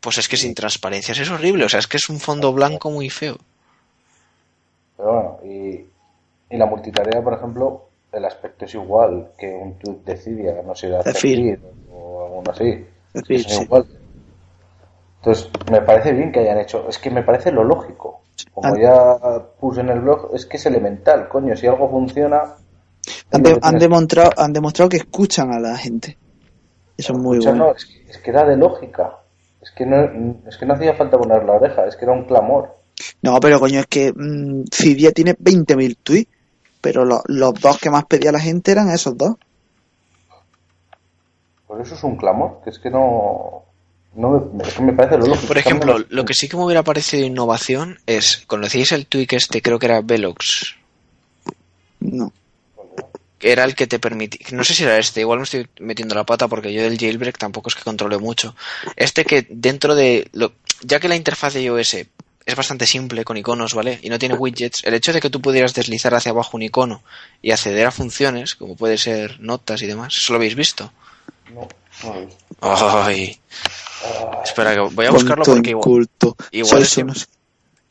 pues 0.00 0.16
es 0.16 0.28
que 0.28 0.38
sin 0.38 0.54
transparencias 0.54 1.18
es 1.18 1.28
horrible, 1.28 1.66
o 1.66 1.68
sea, 1.68 1.78
es 1.78 1.86
que 1.86 1.98
es 1.98 2.08
un 2.08 2.20
fondo 2.20 2.54
blanco 2.54 2.90
muy 2.90 3.10
feo. 3.10 3.36
Pero 4.96 5.12
bueno, 5.12 5.38
y, 5.44 6.54
y 6.54 6.56
la 6.56 6.64
multitarea, 6.64 7.22
por 7.22 7.34
ejemplo, 7.34 7.89
el 8.12 8.24
aspecto 8.24 8.64
es 8.64 8.74
igual 8.74 9.28
que 9.38 9.46
un 9.48 9.78
tweet 9.78 9.98
de 10.04 10.16
Cydia, 10.16 10.62
no 10.64 10.74
sé, 10.74 10.88
de 10.88 11.02
Zephyr. 11.02 11.60
O 11.92 12.24
alguno 12.26 12.50
así. 12.50 12.84
Zephyr, 13.12 13.36
Es 13.40 13.46
sí. 13.46 13.62
igual. 13.62 13.86
Entonces, 15.18 15.50
me 15.70 15.82
parece 15.82 16.12
bien 16.12 16.32
que 16.32 16.40
hayan 16.40 16.58
hecho, 16.58 16.88
es 16.88 16.98
que 16.98 17.10
me 17.10 17.22
parece 17.22 17.52
lo 17.52 17.62
lógico. 17.64 18.22
Como 18.54 18.74
ya 18.76 19.16
puse 19.60 19.80
en 19.82 19.90
el 19.90 20.00
blog, 20.00 20.30
es 20.34 20.46
que 20.46 20.56
es 20.56 20.64
elemental, 20.66 21.28
coño, 21.28 21.54
si 21.56 21.66
algo 21.66 21.90
funciona... 21.90 22.54
Han, 23.32 23.42
de- 23.42 23.58
demostrado, 23.78 24.30
han 24.36 24.52
demostrado 24.52 24.88
que 24.88 24.96
escuchan 24.96 25.52
a 25.52 25.60
la 25.60 25.76
gente. 25.76 26.16
Eso 26.96 27.12
es 27.12 27.18
muy 27.18 27.38
bueno. 27.38 27.66
no, 27.66 27.72
es, 27.74 27.84
que, 27.84 28.10
es 28.10 28.18
que 28.18 28.30
era 28.30 28.44
de 28.44 28.56
lógica. 28.56 29.18
Es 29.60 29.70
que, 29.72 29.84
no, 29.84 30.38
es 30.48 30.56
que 30.56 30.64
no 30.64 30.74
hacía 30.74 30.94
falta 30.94 31.18
poner 31.18 31.44
la 31.44 31.52
oreja, 31.52 31.86
es 31.86 31.96
que 31.96 32.04
era 32.06 32.14
un 32.14 32.24
clamor. 32.24 32.76
No, 33.22 33.38
pero 33.40 33.60
coño, 33.60 33.80
es 33.80 33.86
que 33.86 34.12
mm, 34.14 34.64
Cydia 34.72 35.12
tiene 35.12 35.34
20.000 35.36 35.96
tweets, 36.02 36.30
pero 36.80 37.04
lo- 37.04 37.22
los 37.26 37.54
dos 37.54 37.78
que 37.78 37.90
más 37.90 38.04
pedía 38.06 38.32
la 38.32 38.40
gente 38.40 38.72
eran 38.72 38.90
esos 38.90 39.16
dos. 39.16 39.34
Por 41.66 41.80
eso 41.80 41.94
es 41.94 42.02
un 42.02 42.16
clamor, 42.16 42.60
que 42.64 42.70
es 42.70 42.78
que 42.78 42.90
no... 42.90 43.62
no 44.14 44.30
me, 44.52 44.64
es 44.64 44.74
que 44.74 44.82
me 44.82 44.92
parece 44.92 45.18
lo 45.18 45.26
lógico. 45.26 45.46
Por 45.48 45.58
ejemplo, 45.58 45.98
lo 46.08 46.24
que 46.24 46.34
sí 46.34 46.48
que 46.48 46.56
me 46.56 46.64
hubiera 46.64 46.82
parecido 46.82 47.24
innovación 47.24 47.98
es, 48.06 48.42
conocíais 48.46 48.92
el 48.92 49.06
tweak 49.06 49.34
este, 49.34 49.62
creo 49.62 49.78
que 49.78 49.86
era 49.86 50.00
Velox, 50.00 50.74
No. 52.00 52.32
era 53.40 53.64
el 53.64 53.74
que 53.76 53.86
te 53.86 53.98
permitía, 54.00 54.44
no 54.52 54.64
sé 54.64 54.74
si 54.74 54.82
era 54.82 54.98
este, 54.98 55.20
igual 55.20 55.38
me 55.38 55.44
estoy 55.44 55.68
metiendo 55.78 56.14
la 56.14 56.24
pata 56.24 56.48
porque 56.48 56.72
yo 56.72 56.82
del 56.82 56.98
jailbreak 56.98 57.38
tampoco 57.38 57.68
es 57.68 57.74
que 57.76 57.82
controle 57.84 58.18
mucho. 58.18 58.56
Este 58.96 59.24
que 59.24 59.46
dentro 59.48 59.94
de, 59.94 60.28
lo, 60.32 60.52
ya 60.82 60.98
que 60.98 61.08
la 61.08 61.16
interfaz 61.16 61.54
de 61.54 61.62
iOS 61.62 61.96
es 62.50 62.56
bastante 62.56 62.86
simple 62.86 63.24
con 63.24 63.36
iconos, 63.36 63.74
¿vale? 63.74 63.98
Y 64.02 64.10
no 64.10 64.18
tiene 64.18 64.34
widgets, 64.34 64.84
el 64.84 64.94
hecho 64.94 65.12
de 65.12 65.20
que 65.20 65.30
tú 65.30 65.40
pudieras 65.40 65.74
deslizar 65.74 66.14
hacia 66.14 66.30
abajo 66.32 66.56
un 66.56 66.62
icono 66.62 67.02
y 67.42 67.50
acceder 67.52 67.86
a 67.86 67.90
funciones, 67.90 68.54
como 68.54 68.76
puede 68.76 68.98
ser 68.98 69.40
notas 69.40 69.82
y 69.82 69.86
demás, 69.86 70.16
¿eso 70.16 70.32
lo 70.32 70.36
habéis 70.38 70.54
visto? 70.54 70.92
No. 71.54 71.68
Ay, 72.60 73.38
espera 74.44 74.74
que 74.74 74.80
voy 74.80 75.06
a 75.06 75.10
buscarlo 75.10 75.44
porque 75.44 75.70
igual, 75.70 76.06
igual 76.50 76.82
estoy- 76.82 77.02
unos- 77.04 77.28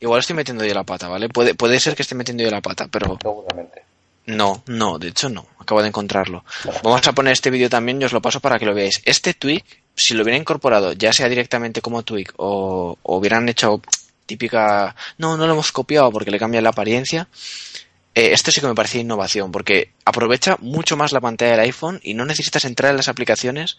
igual 0.00 0.20
estoy 0.20 0.36
metiendo 0.36 0.64
yo 0.64 0.74
la 0.74 0.84
pata, 0.84 1.08
¿vale? 1.08 1.28
Puede, 1.28 1.54
puede 1.54 1.78
ser 1.80 1.94
que 1.94 2.02
esté 2.02 2.14
metiendo 2.14 2.42
yo 2.42 2.50
la 2.50 2.60
pata, 2.60 2.88
pero 2.90 3.18
seguramente. 3.20 3.82
No, 4.26 4.62
no, 4.66 4.98
de 4.98 5.08
hecho 5.08 5.28
no. 5.28 5.46
Acabo 5.58 5.82
de 5.82 5.88
encontrarlo. 5.88 6.44
Vamos 6.82 7.06
a 7.06 7.12
poner 7.12 7.32
este 7.32 7.50
vídeo 7.50 7.68
también 7.70 8.00
y 8.00 8.04
os 8.04 8.12
lo 8.12 8.20
paso 8.22 8.40
para 8.40 8.58
que 8.58 8.66
lo 8.66 8.74
veáis. 8.74 9.00
Este 9.04 9.34
tweak, 9.34 9.64
si 9.96 10.14
lo 10.14 10.22
hubiera 10.22 10.38
incorporado, 10.38 10.92
ya 10.92 11.12
sea 11.12 11.28
directamente 11.28 11.80
como 11.80 12.02
tweak 12.02 12.34
o, 12.36 12.96
o 13.02 13.16
hubieran 13.16 13.48
hecho 13.48 13.80
típica... 14.30 14.94
No, 15.18 15.36
no 15.36 15.46
lo 15.46 15.52
hemos 15.54 15.72
copiado 15.72 16.10
porque 16.12 16.30
le 16.30 16.38
cambia 16.38 16.62
la 16.62 16.70
apariencia. 16.70 17.28
eh, 18.14 18.32
esto 18.32 18.50
sí 18.50 18.60
que 18.60 18.66
me 18.68 18.74
parecía 18.74 19.00
innovación 19.02 19.52
porque 19.52 19.92
aprovecha 20.04 20.56
mucho 20.60 20.96
más 20.96 21.12
la 21.12 21.20
pantalla 21.20 21.52
del 21.52 21.60
iPhone 21.60 22.00
y 22.02 22.14
no 22.14 22.24
necesitas 22.26 22.64
entrar 22.64 22.90
en 22.90 22.96
las 22.98 23.08
aplicaciones 23.08 23.78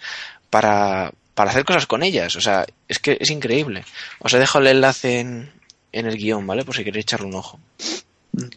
para, 0.49 1.11
para 1.33 1.51
hacer 1.51 1.65
cosas 1.65 1.87
con 1.87 2.03
ellas. 2.03 2.35
O 2.35 2.41
sea, 2.41 2.65
es 2.87 2.99
que 2.99 3.17
es 3.19 3.29
increíble. 3.31 3.85
Os 4.19 4.33
he 4.33 4.39
dejado 4.39 4.63
el 4.65 4.71
enlace 4.77 5.19
en, 5.19 5.51
en 5.91 6.05
el 6.07 6.17
guion, 6.17 6.47
¿vale? 6.47 6.65
Por 6.65 6.75
si 6.75 6.83
queréis 6.83 7.05
echarle 7.05 7.27
un 7.27 7.35
ojo. 7.35 7.59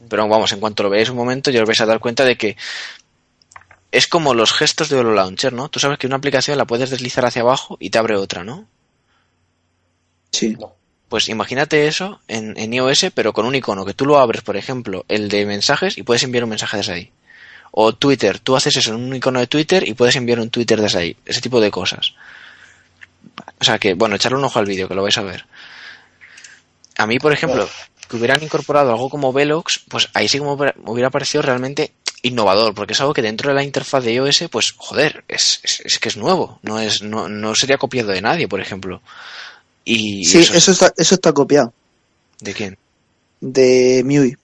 Pero 0.08 0.28
vamos, 0.28 0.52
en 0.52 0.60
cuanto 0.60 0.82
lo 0.82 0.90
veáis 0.90 1.10
un 1.10 1.16
momento, 1.16 1.50
ya 1.50 1.60
os 1.62 1.66
vais 1.68 1.80
a 1.80 1.86
dar 1.86 1.98
cuenta 2.00 2.24
de 2.24 2.36
que 2.36 2.56
es 3.92 4.06
como 4.06 4.34
los 4.34 4.52
gestos 4.52 4.90
de 4.90 4.96
Holo 4.98 5.14
Launcher, 5.14 5.54
¿no? 5.54 5.70
Tú 5.70 5.80
sabes 5.80 5.98
que 5.98 6.06
una 6.06 6.16
aplicación 6.16 6.58
la 6.58 6.66
puedes 6.66 6.90
deslizar 6.90 7.24
hacia 7.24 7.40
abajo 7.40 7.78
y 7.80 7.88
te 7.88 7.96
abre 7.98 8.14
otra, 8.16 8.44
¿no? 8.44 8.68
Sí. 10.32 10.56
Pues 11.08 11.28
imagínate 11.28 11.86
eso 11.86 12.20
en, 12.28 12.58
en 12.58 12.72
iOS, 12.72 13.06
pero 13.14 13.32
con 13.32 13.46
un 13.46 13.54
icono, 13.54 13.84
que 13.84 13.94
tú 13.94 14.06
lo 14.06 14.18
abres, 14.18 14.42
por 14.42 14.56
ejemplo, 14.56 15.04
el 15.08 15.28
de 15.28 15.46
mensajes 15.46 15.96
y 15.98 16.02
puedes 16.02 16.22
enviar 16.24 16.44
un 16.44 16.50
mensaje 16.50 16.78
desde 16.78 16.92
ahí. 16.92 17.12
O 17.70 17.92
Twitter, 17.94 18.38
tú 18.38 18.56
haces 18.56 18.76
eso 18.76 18.94
en 18.94 19.00
un 19.04 19.14
icono 19.16 19.38
de 19.40 19.46
Twitter 19.46 19.86
y 19.88 19.94
puedes 19.94 20.16
enviar 20.16 20.40
un 20.40 20.50
Twitter 20.50 20.80
desde 20.80 20.98
ahí. 20.98 21.16
Ese 21.26 21.40
tipo 21.40 21.60
de 21.60 21.70
cosas. 21.70 22.14
O 23.60 23.64
sea 23.64 23.78
que, 23.78 23.94
bueno, 23.94 24.16
echarle 24.16 24.38
un 24.38 24.44
ojo 24.44 24.58
al 24.58 24.66
vídeo, 24.66 24.88
que 24.88 24.94
lo 24.94 25.02
vais 25.02 25.18
a 25.18 25.22
ver. 25.22 25.44
A 26.96 27.06
mí, 27.06 27.18
por 27.18 27.32
ejemplo, 27.32 27.68
que 28.08 28.16
hubieran 28.16 28.42
incorporado 28.42 28.90
algo 28.90 29.08
como 29.10 29.32
Velox, 29.32 29.80
pues 29.88 30.08
ahí 30.14 30.28
sí 30.28 30.38
hubiera- 30.40 30.74
me 30.82 30.90
hubiera 30.90 31.10
parecido 31.10 31.42
realmente 31.42 31.92
innovador, 32.22 32.74
porque 32.74 32.92
es 32.92 33.00
algo 33.00 33.12
que 33.12 33.22
dentro 33.22 33.48
de 33.50 33.54
la 33.54 33.62
interfaz 33.64 34.04
de 34.04 34.14
iOS, 34.14 34.44
pues 34.50 34.72
joder, 34.76 35.24
es, 35.28 35.60
es, 35.62 35.80
es 35.84 35.98
que 35.98 36.08
es 36.08 36.16
nuevo, 36.16 36.58
no 36.62 36.78
es 36.78 37.02
no, 37.02 37.28
no 37.28 37.54
sería 37.54 37.76
copiado 37.76 38.12
de 38.12 38.22
nadie, 38.22 38.48
por 38.48 38.60
ejemplo. 38.60 39.02
Y 39.84 40.24
Sí, 40.24 40.38
eso, 40.40 40.54
eso 40.54 40.72
está, 40.72 40.92
eso 40.96 41.14
está 41.14 41.32
copiado. 41.32 41.72
¿De 42.40 42.52
quién? 42.54 42.78
De 43.40 44.02
MIUI. 44.04 44.36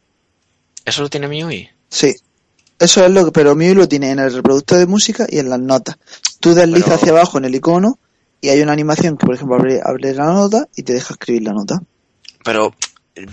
¿Eso 0.85 1.03
lo 1.03 1.09
tiene 1.09 1.29
MIUI? 1.29 1.69
Sí. 1.89 2.15
Eso 2.79 3.05
es 3.05 3.11
lo 3.11 3.27
que, 3.27 3.33
pero 3.33 3.55
MIUI 3.55 3.75
lo 3.75 3.89
tiene 3.89 4.11
en 4.11 4.19
el 4.19 4.33
reproductor 4.33 4.79
de 4.79 4.87
música 4.87 5.27
y 5.29 5.39
en 5.39 5.51
las 5.51 5.61
notas. 5.61 5.97
Tú 6.41 6.55
deslizas 6.55 6.85
Pero- 6.85 6.97
hacia 6.97 7.13
abajo 7.13 7.39
en 7.39 7.45
el 7.47 7.55
icono 7.55 7.99
y 8.41 8.49
hay 8.49 8.61
una 8.63 8.73
animación 8.73 9.17
que, 9.19 9.27
por 9.27 9.35
ejemplo, 9.35 9.57
abre, 9.57 9.81
abre 9.85 10.15
la 10.15 10.27
nota 10.27 10.67
y 10.77 10.83
te 10.83 10.95
deja 10.95 11.15
escribir 11.15 11.43
la 11.43 11.53
nota. 11.53 11.81
Pero 12.45 12.75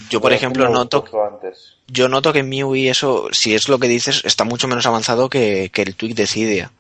yo, 0.09 0.19
por 0.19 0.29
Pero 0.31 0.35
ejemplo, 0.35 0.69
noto, 0.69 1.05
antes. 1.31 1.75
yo 1.87 2.09
noto 2.09 2.33
que 2.33 2.39
en 2.39 2.49
MIUI 2.49 2.89
eso, 2.89 3.27
si 3.31 3.55
es 3.55 3.69
lo 3.69 3.79
que 3.79 3.87
dices, 3.87 4.21
está 4.25 4.43
mucho 4.43 4.67
menos 4.67 4.85
avanzado 4.85 5.29
que, 5.29 5.69
que 5.73 5.81
el 5.83 5.95
tweak 5.95 6.13
de 6.15 6.27
Cydia. 6.27 6.71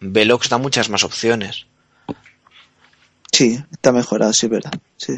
Velox 0.00 0.50
da 0.50 0.58
muchas 0.58 0.90
más 0.90 1.04
opciones. 1.04 1.64
Sí, 3.34 3.58
está 3.72 3.92
mejorado, 3.92 4.32
sí, 4.32 4.46
es 4.46 4.50
verdad. 4.52 4.72
Sí. 4.96 5.16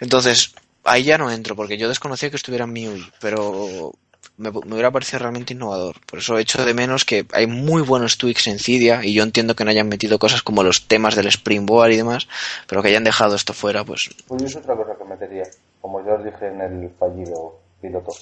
Entonces, 0.00 0.54
ahí 0.84 1.02
ya 1.04 1.18
no 1.18 1.30
entro, 1.30 1.56
porque 1.56 1.76
yo 1.78 1.88
desconocía 1.88 2.30
que 2.30 2.36
estuviera 2.36 2.64
en 2.64 2.72
MIUI, 2.72 3.04
pero 3.20 3.92
me, 4.36 4.50
me 4.52 4.72
hubiera 4.74 4.90
parecido 4.92 5.18
realmente 5.20 5.54
innovador. 5.54 5.96
Por 6.06 6.20
eso 6.20 6.38
echo 6.38 6.64
de 6.64 6.72
menos 6.74 7.04
que 7.04 7.26
hay 7.32 7.46
muy 7.46 7.82
buenos 7.82 8.16
tweaks 8.18 8.46
en 8.46 8.58
Cydia, 8.58 9.04
y 9.04 9.12
yo 9.12 9.22
entiendo 9.24 9.56
que 9.56 9.64
no 9.64 9.70
hayan 9.70 9.88
metido 9.88 10.18
cosas 10.18 10.42
como 10.42 10.62
los 10.62 10.86
temas 10.86 11.16
del 11.16 11.26
Springboard 11.26 11.90
y 11.92 11.96
demás, 11.96 12.28
pero 12.68 12.82
que 12.82 12.88
hayan 12.88 13.04
dejado 13.04 13.34
esto 13.34 13.52
fuera, 13.52 13.84
pues 13.84 14.08
Pues 14.28 14.40
yo 14.42 14.46
es 14.46 14.56
otra 14.56 14.76
cosa 14.76 14.92
que 14.96 15.04
metería, 15.04 15.44
como 15.80 16.04
ya 16.04 16.14
os 16.14 16.24
dije 16.24 16.46
en 16.46 16.60
el 16.60 16.90
fallido 16.98 17.58
piloto. 17.80 18.12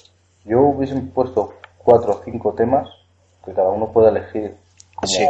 Yo 0.45 0.59
hubiese 0.61 0.95
puesto 1.13 1.53
cuatro 1.77 2.13
o 2.13 2.21
cinco 2.25 2.53
temas 2.53 2.87
que 3.45 3.53
cada 3.53 3.69
uno 3.69 3.91
pueda 3.91 4.09
elegir 4.09 4.55
como, 4.95 5.07
Sí. 5.07 5.25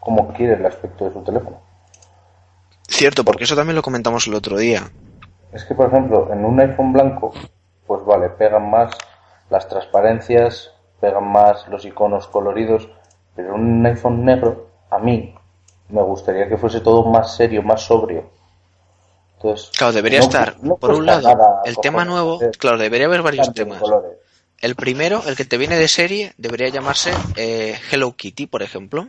como 0.00 0.32
quiere 0.32 0.54
el 0.54 0.64
aspecto 0.66 1.04
de 1.06 1.12
su 1.12 1.22
teléfono. 1.22 1.60
Cierto, 2.88 3.24
porque 3.24 3.44
eso 3.44 3.54
también 3.56 3.76
lo 3.76 3.82
comentamos 3.82 4.26
el 4.26 4.34
otro 4.34 4.56
día. 4.58 4.90
Es 5.52 5.64
que, 5.64 5.74
por 5.74 5.88
ejemplo, 5.88 6.28
en 6.32 6.44
un 6.44 6.58
iPhone 6.60 6.92
blanco, 6.92 7.32
pues 7.86 8.04
vale, 8.04 8.28
pegan 8.30 8.70
más 8.70 8.90
las 9.50 9.68
transparencias, 9.68 10.72
pegan 11.00 11.30
más 11.30 11.66
los 11.68 11.84
iconos 11.84 12.26
coloridos, 12.28 12.88
pero 13.34 13.54
en 13.54 13.60
un 13.60 13.86
iPhone 13.86 14.24
negro, 14.24 14.68
a 14.90 14.98
mí 14.98 15.34
me 15.88 16.02
gustaría 16.02 16.48
que 16.48 16.58
fuese 16.58 16.80
todo 16.80 17.04
más 17.04 17.34
serio, 17.36 17.62
más 17.62 17.82
sobrio. 17.82 18.30
Entonces, 19.36 19.70
Claro, 19.76 19.92
debería 19.92 20.18
no- 20.18 20.24
estar, 20.26 20.56
no 20.60 20.76
por 20.76 20.90
un 20.90 21.06
lado, 21.06 21.62
el 21.64 21.78
tema 21.78 22.04
nuevo, 22.04 22.36
hacer 22.36 22.50
claro, 22.58 22.78
debería 22.78 23.06
haber 23.06 23.22
varios 23.22 23.52
temas. 23.52 23.78
colores. 23.80 24.12
El 24.60 24.74
primero, 24.74 25.22
el 25.26 25.36
que 25.36 25.44
te 25.44 25.56
viene 25.56 25.76
de 25.76 25.86
serie, 25.86 26.32
debería 26.36 26.68
llamarse 26.68 27.12
eh, 27.36 27.78
Hello 27.92 28.12
Kitty, 28.16 28.48
por 28.48 28.62
ejemplo. 28.64 29.06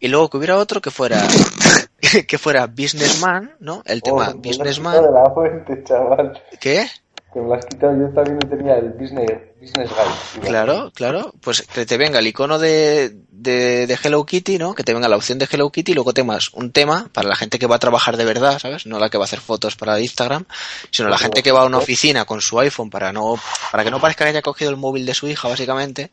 Y 0.00 0.08
luego 0.08 0.28
que 0.28 0.36
hubiera 0.38 0.58
otro 0.58 0.80
que 0.80 0.90
fuera 0.90 1.22
que 2.28 2.38
fuera 2.38 2.66
Businessman, 2.66 3.54
¿no? 3.60 3.82
El 3.84 4.02
tema 4.02 4.30
Oh, 4.30 4.36
Businessman. 4.38 4.92
quitado 4.92 5.12
de 5.12 5.20
la 5.20 5.30
fuente, 5.30 5.84
chaval. 5.84 6.42
¿Qué? 6.60 6.86
Que 7.32 7.40
me 7.40 7.48
lo 7.48 7.54
has. 7.54 7.66
Yo 7.70 7.78
también 7.78 8.38
tenía 8.48 8.76
el 8.78 8.90
Business, 8.90 9.50
Guide. 9.60 10.48
Claro, 10.48 10.90
claro. 10.94 11.34
Pues 11.40 11.62
que 11.62 11.86
te 11.86 11.96
venga 11.96 12.18
el 12.18 12.26
icono 12.26 12.58
de, 12.58 13.14
de, 13.30 13.86
de 13.86 13.98
Hello 14.02 14.24
Kitty, 14.24 14.58
¿no? 14.58 14.74
Que 14.74 14.84
te 14.84 14.94
venga 14.94 15.08
la 15.08 15.16
opción 15.16 15.38
de 15.38 15.46
Hello 15.50 15.70
Kitty 15.70 15.92
y 15.92 15.94
luego 15.94 16.14
temas 16.14 16.50
un 16.54 16.72
tema 16.72 17.08
para 17.12 17.28
la 17.28 17.36
gente 17.36 17.58
que 17.58 17.66
va 17.66 17.76
a 17.76 17.78
trabajar 17.78 18.16
de 18.16 18.24
verdad, 18.24 18.58
¿sabes? 18.58 18.86
No 18.86 18.98
la 18.98 19.10
que 19.10 19.18
va 19.18 19.24
a 19.24 19.26
hacer 19.26 19.40
fotos 19.40 19.76
para 19.76 20.00
Instagram, 20.00 20.46
sino 20.90 21.08
la 21.08 21.18
gente 21.18 21.42
que 21.42 21.52
va 21.52 21.62
a 21.62 21.66
una 21.66 21.78
oficina 21.78 22.24
con 22.24 22.40
su 22.40 22.58
iPhone 22.58 22.90
para 22.90 23.12
no 23.12 23.36
para 23.70 23.84
que 23.84 23.90
no 23.90 24.00
parezca 24.00 24.24
que 24.24 24.30
haya 24.30 24.42
cogido 24.42 24.70
el 24.70 24.76
móvil 24.76 25.06
de 25.06 25.14
su 25.14 25.28
hija, 25.28 25.48
básicamente, 25.48 26.10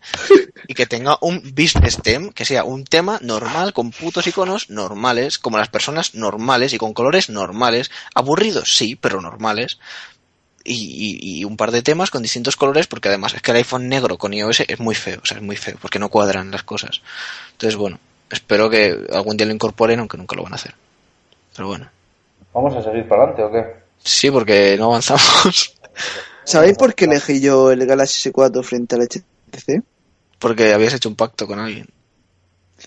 y 0.68 0.74
que 0.74 0.86
tenga 0.86 1.18
un 1.22 1.42
business 1.56 2.02
theme, 2.02 2.32
que 2.34 2.46
sea 2.46 2.64
un 2.64 2.84
tema 2.84 3.20
normal, 3.22 3.74
con 3.74 3.92
putos 3.92 4.28
iconos 4.28 4.70
normales, 4.70 5.40
como 5.40 5.58
las 5.58 5.70
personas 5.70 6.16
normales 6.16 6.74
y 6.74 6.78
con 6.78 6.94
colores 6.94 7.30
normales, 7.30 7.92
aburridos, 8.14 8.76
sí, 8.76 8.96
pero 8.96 9.22
normales. 9.22 9.80
Y, 10.70 11.40
y- 11.40 11.46
un 11.46 11.56
par 11.56 11.72
de 11.72 11.82
temas 11.82 12.12
con 12.12 12.22
distintos 12.22 12.58
colores, 12.58 12.88
porque 12.88 13.08
además 13.08 13.34
es 13.34 13.42
que 13.42 13.52
el 13.52 13.58
iPhone 13.58 13.88
negro 13.88 14.18
con 14.18 14.34
iOS 14.34 14.62
es 14.68 14.80
muy 14.82 14.96
feo, 14.96 15.20
o 15.24 15.26
sea, 15.26 15.38
es 15.38 15.44
muy 15.44 15.56
feo, 15.56 15.78
porque 15.82 15.98
no 15.98 16.10
cuadran 16.10 16.52
las 16.52 16.64
cosas. 16.64 17.02
Entonces, 17.54 17.78
bueno, 17.78 18.00
espero 18.30 18.70
que 18.70 19.06
algún 19.14 19.38
día 19.38 19.48
lo 19.48 19.54
incorporen, 19.54 20.00
aunque 20.00 20.18
nunca 20.18 20.36
lo 20.36 20.44
van 20.44 20.52
a 20.52 20.56
hacer. 20.58 20.76
Pero 21.56 21.70
bueno. 21.70 21.90
¿Vamos 22.54 22.76
a 22.76 22.84
seguir 22.84 23.08
para 23.08 23.24
adelante 23.24 23.44
o 23.44 23.52
qué? 23.52 23.76
Sí, 24.04 24.30
porque 24.30 24.76
no 24.78 24.86
avanzamos. 24.88 25.74
¿Sabéis 26.44 26.78
por 26.78 26.94
qué 26.96 27.06
elegí 27.06 27.40
yo 27.40 27.72
el 27.72 27.86
Galaxy 27.86 28.30
S4 28.30 28.62
frente 28.64 28.96
al 28.96 29.02
HTC? 29.08 29.84
Porque 30.40 30.74
habías 30.74 30.94
hecho 30.94 31.08
un 31.10 31.16
pacto 31.16 31.48
con 31.48 31.60
alguien. 31.60 31.88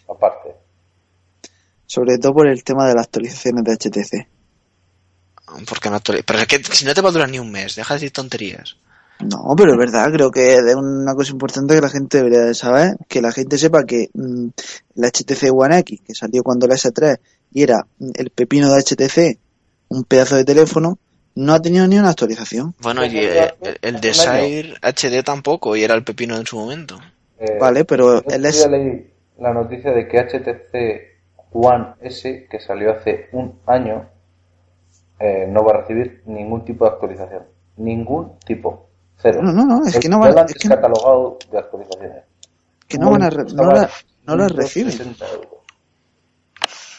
Aparte. 0.08 0.54
Sobre 1.86 2.18
todo 2.18 2.34
por 2.34 2.46
el 2.46 2.62
tema 2.62 2.86
de 2.86 2.94
las 2.94 3.06
actualizaciones 3.06 3.64
de 3.64 3.72
HTC. 3.72 4.28
Porque 5.68 5.90
no 5.90 5.96
actualiz- 5.96 6.24
Pero 6.26 6.38
es 6.40 6.46
que 6.46 6.62
si 6.62 6.84
no 6.84 6.94
te 6.94 7.00
va 7.00 7.08
a 7.08 7.12
durar 7.12 7.28
ni 7.28 7.38
un 7.38 7.50
mes, 7.50 7.74
deja 7.76 7.94
de 7.94 8.00
decir 8.00 8.12
tonterías. 8.12 8.76
No, 9.20 9.54
pero 9.56 9.72
es 9.72 9.78
verdad, 9.78 10.10
creo 10.12 10.30
que 10.30 10.54
es 10.54 10.74
una 10.74 11.14
cosa 11.14 11.32
importante 11.32 11.74
que 11.74 11.80
la 11.82 11.90
gente 11.90 12.16
debería 12.18 12.40
de 12.40 12.54
saber, 12.54 12.96
que 13.06 13.20
la 13.20 13.32
gente 13.32 13.58
sepa 13.58 13.84
que 13.84 14.08
mm, 14.14 14.46
el 14.96 15.04
HTC 15.04 15.50
One 15.52 15.78
X, 15.80 16.00
que 16.06 16.14
salió 16.14 16.42
cuando 16.42 16.64
el 16.66 16.72
S3 16.72 17.18
y 17.52 17.62
era 17.62 17.84
mm, 17.98 18.10
el 18.14 18.30
pepino 18.30 18.72
de 18.72 18.80
HTC, 18.82 19.38
un 19.88 20.04
pedazo 20.04 20.36
de 20.36 20.44
teléfono, 20.44 20.98
no 21.34 21.52
ha 21.52 21.60
tenido 21.60 21.86
ni 21.86 21.98
una 21.98 22.10
actualización. 22.10 22.74
Bueno, 22.80 23.04
y 23.04 23.18
eh, 23.18 23.52
el, 23.60 23.78
el 23.82 24.00
Desire 24.00 24.74
HD 24.82 25.22
tampoco, 25.22 25.76
y 25.76 25.84
era 25.84 25.94
el 25.94 26.02
pepino 26.02 26.36
en 26.36 26.46
su 26.46 26.56
momento. 26.58 26.98
Eh, 27.38 27.58
Vale, 27.60 27.84
pero 27.84 28.22
es... 28.26 28.66
leí 28.68 29.06
la 29.38 29.52
noticia 29.52 29.92
de 29.92 30.08
que 30.08 30.18
HTC 30.18 31.52
One 31.52 31.94
S, 32.02 32.46
que 32.50 32.60
salió 32.60 32.92
hace 32.92 33.28
un 33.32 33.58
año, 33.66 34.08
eh, 35.20 35.46
no 35.48 35.62
va 35.64 35.72
a 35.72 35.80
recibir 35.82 36.22
ningún 36.26 36.64
tipo 36.64 36.84
de 36.84 36.90
actualización. 36.92 37.42
Ningún 37.76 38.38
tipo. 38.44 38.88
Cero. 39.22 39.40
No, 39.42 39.52
no, 39.52 39.64
no, 39.66 39.84
es 39.86 39.98
que 39.98 40.08
no 40.08 40.18
van, 40.18 40.34
lo 40.34 40.40
han 40.40 40.46
es 40.46 40.54
que 40.54 40.68
no, 40.68 40.74
descatalogado 40.76 41.38
de 41.52 41.58
actualizaciones. 41.58 42.22
que 42.88 42.98
no 42.98 43.10
van 43.10 43.22
a, 43.22 43.30
re- 43.30 43.44
no 43.52 43.64
la, 43.70 43.90
no 44.24 44.36
la 44.36 44.48
160 44.48 44.56
reciben. 44.56 45.16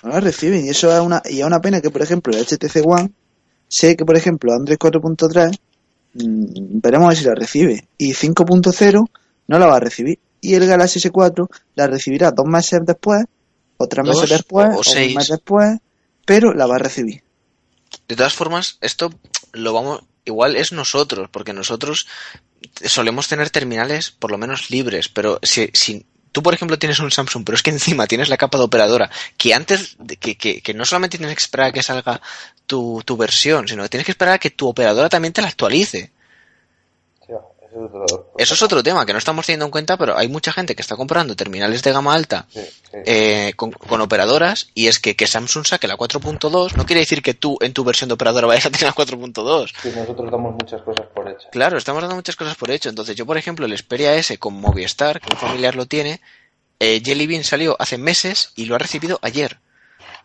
No 0.04 0.10
la 0.10 0.20
reciben. 0.20 0.66
Y 0.66 0.70
eso 0.70 0.92
es 0.94 1.00
una, 1.00 1.22
y 1.26 1.40
es 1.42 1.46
una 1.46 1.60
pena 1.62 1.82
que, 1.82 1.90
por 1.90 2.02
ejemplo, 2.02 2.34
el 2.36 2.46
HTC 2.46 2.86
One, 2.86 3.12
sé 3.68 3.96
que, 3.96 4.06
por 4.06 4.16
ejemplo, 4.16 4.54
Android 4.54 4.78
4.3, 4.78 5.58
mm, 6.14 6.80
veremos 6.82 7.06
a 7.06 7.10
ver 7.10 7.18
si 7.18 7.26
la 7.26 7.36
recibe. 7.36 7.88
Y 7.98 8.14
5.0 8.14 9.10
no 9.48 9.60
la 9.60 9.66
va 9.66 9.78
a 9.78 9.80
recibir. 9.80 10.20
Y 10.42 10.56
el 10.56 10.66
Galaxy 10.68 11.00
S4 11.00 11.48
la 11.76 11.88
recibirá 11.88 12.32
dos 12.32 12.46
meses 12.48 12.82
después, 12.86 13.24
o 13.78 13.88
tres 13.88 14.06
Dos, 14.06 14.16
meses 14.22 14.38
después, 14.38 14.70
o- 14.70 14.74
o 14.74 14.78
un 14.78 14.84
seis. 14.84 15.16
mes 15.16 15.28
después, 15.28 15.78
pero 16.26 16.54
la 16.54 16.66
va 16.68 16.76
a 16.76 16.80
recibir. 16.80 17.22
De 18.08 18.16
todas 18.16 18.34
formas, 18.34 18.78
esto 18.82 19.14
lo 19.54 19.74
vamos, 19.74 20.04
igual 20.26 20.56
es 20.56 20.72
nosotros, 20.72 21.30
porque 21.32 21.54
nosotros 21.54 22.08
solemos 22.86 23.28
tener 23.28 23.50
terminales 23.50 24.12
por 24.12 24.32
lo 24.32 24.38
menos 24.38 24.70
libres, 24.70 25.10
pero 25.10 25.40
si, 25.44 25.70
si 25.74 26.06
tú, 26.32 26.44
por 26.44 26.54
ejemplo, 26.54 26.80
tienes 26.80 27.00
un 27.00 27.12
Samsung, 27.12 27.44
pero 27.44 27.56
es 27.56 27.64
que 27.64 27.72
encima 27.72 28.08
tienes 28.08 28.30
la 28.30 28.38
capa 28.38 28.58
de 28.58 28.64
operadora, 28.64 29.10
que 29.38 29.54
antes, 29.54 29.98
que, 30.20 30.36
que 30.36 30.74
no 30.74 30.86
solamente 30.86 31.18
tienes 31.18 31.36
que 31.36 31.44
esperar 31.44 31.68
a 31.68 31.72
que 31.72 31.84
salga 31.84 32.22
tu, 32.66 33.02
tu 33.06 33.18
versión, 33.18 33.68
sino 33.68 33.84
que 33.84 33.90
tienes 33.90 34.06
que 34.06 34.12
esperar 34.12 34.36
a 34.36 34.40
que 34.40 34.50
tu 34.50 34.68
operadora 34.68 35.10
también 35.10 35.34
te 35.34 35.42
la 35.42 35.50
actualice. 35.50 36.12
Eso 37.74 37.86
es 37.88 37.94
otro- 37.94 38.32
Eso 38.38 38.54
es 38.54 38.62
otro 38.62 38.84
tema 38.84 39.06
que 39.06 39.14
no 39.14 39.20
estamos 39.20 39.46
teniendo 39.46 39.66
en 39.66 39.72
cuenta, 39.72 39.96
pero 39.98 40.18
hay 40.18 40.28
mucha 40.28 40.52
gente 40.52 40.76
que 40.76 40.82
está 40.82 40.96
comprando 40.98 41.36
terminales 41.36 41.82
de 41.84 41.92
gama 41.94 42.14
alta 42.14 42.46
Sí, 42.50 42.60
sí. 42.62 42.98
eh, 43.06 43.54
con, 43.56 43.72
con 43.72 44.02
operadoras 44.02 44.70
y 44.74 44.88
es 44.88 45.00
que, 45.00 45.16
que 45.16 45.26
Samsung 45.28 45.66
saque 45.66 45.88
la 45.88 45.96
4.2 45.98 46.76
no 46.76 46.86
quiere 46.86 47.00
decir 47.02 47.22
que 47.22 47.34
tú 47.34 47.58
en 47.62 47.74
tu 47.74 47.84
versión 47.84 48.10
de 48.10 48.16
operadora 48.16 48.48
vayas 48.48 48.66
a 48.66 48.70
tener 48.72 48.88
la 48.88 48.94
4.2. 48.94 49.72
Sí, 49.82 49.92
nosotros 49.96 50.30
damos 50.32 50.54
muchas 50.54 50.82
cosas 50.82 51.06
por 51.16 51.30
hechas. 51.30 51.48
Claro, 51.52 51.78
estamos 51.78 52.02
dando 52.02 52.16
muchas 52.16 52.36
cosas 52.36 52.56
por 52.56 52.70
hecho. 52.72 52.90
Entonces, 52.90 53.16
yo, 53.16 53.26
por 53.26 53.38
ejemplo, 53.38 53.66
el 53.66 53.78
Xperia 53.78 54.16
S 54.16 54.38
con 54.38 54.54
Movistar, 54.56 55.22
que 55.22 55.34
un 55.34 55.40
familiar 55.40 55.76
lo 55.76 55.86
tiene, 55.86 56.20
eh, 56.80 57.02
Jelly 57.04 57.28
Bean 57.28 57.44
salió 57.44 57.76
hace 57.80 57.98
meses 57.98 58.52
y 58.56 58.66
lo 58.66 58.76
ha 58.76 58.80
recibido 58.80 59.20
ayer. 59.22 59.60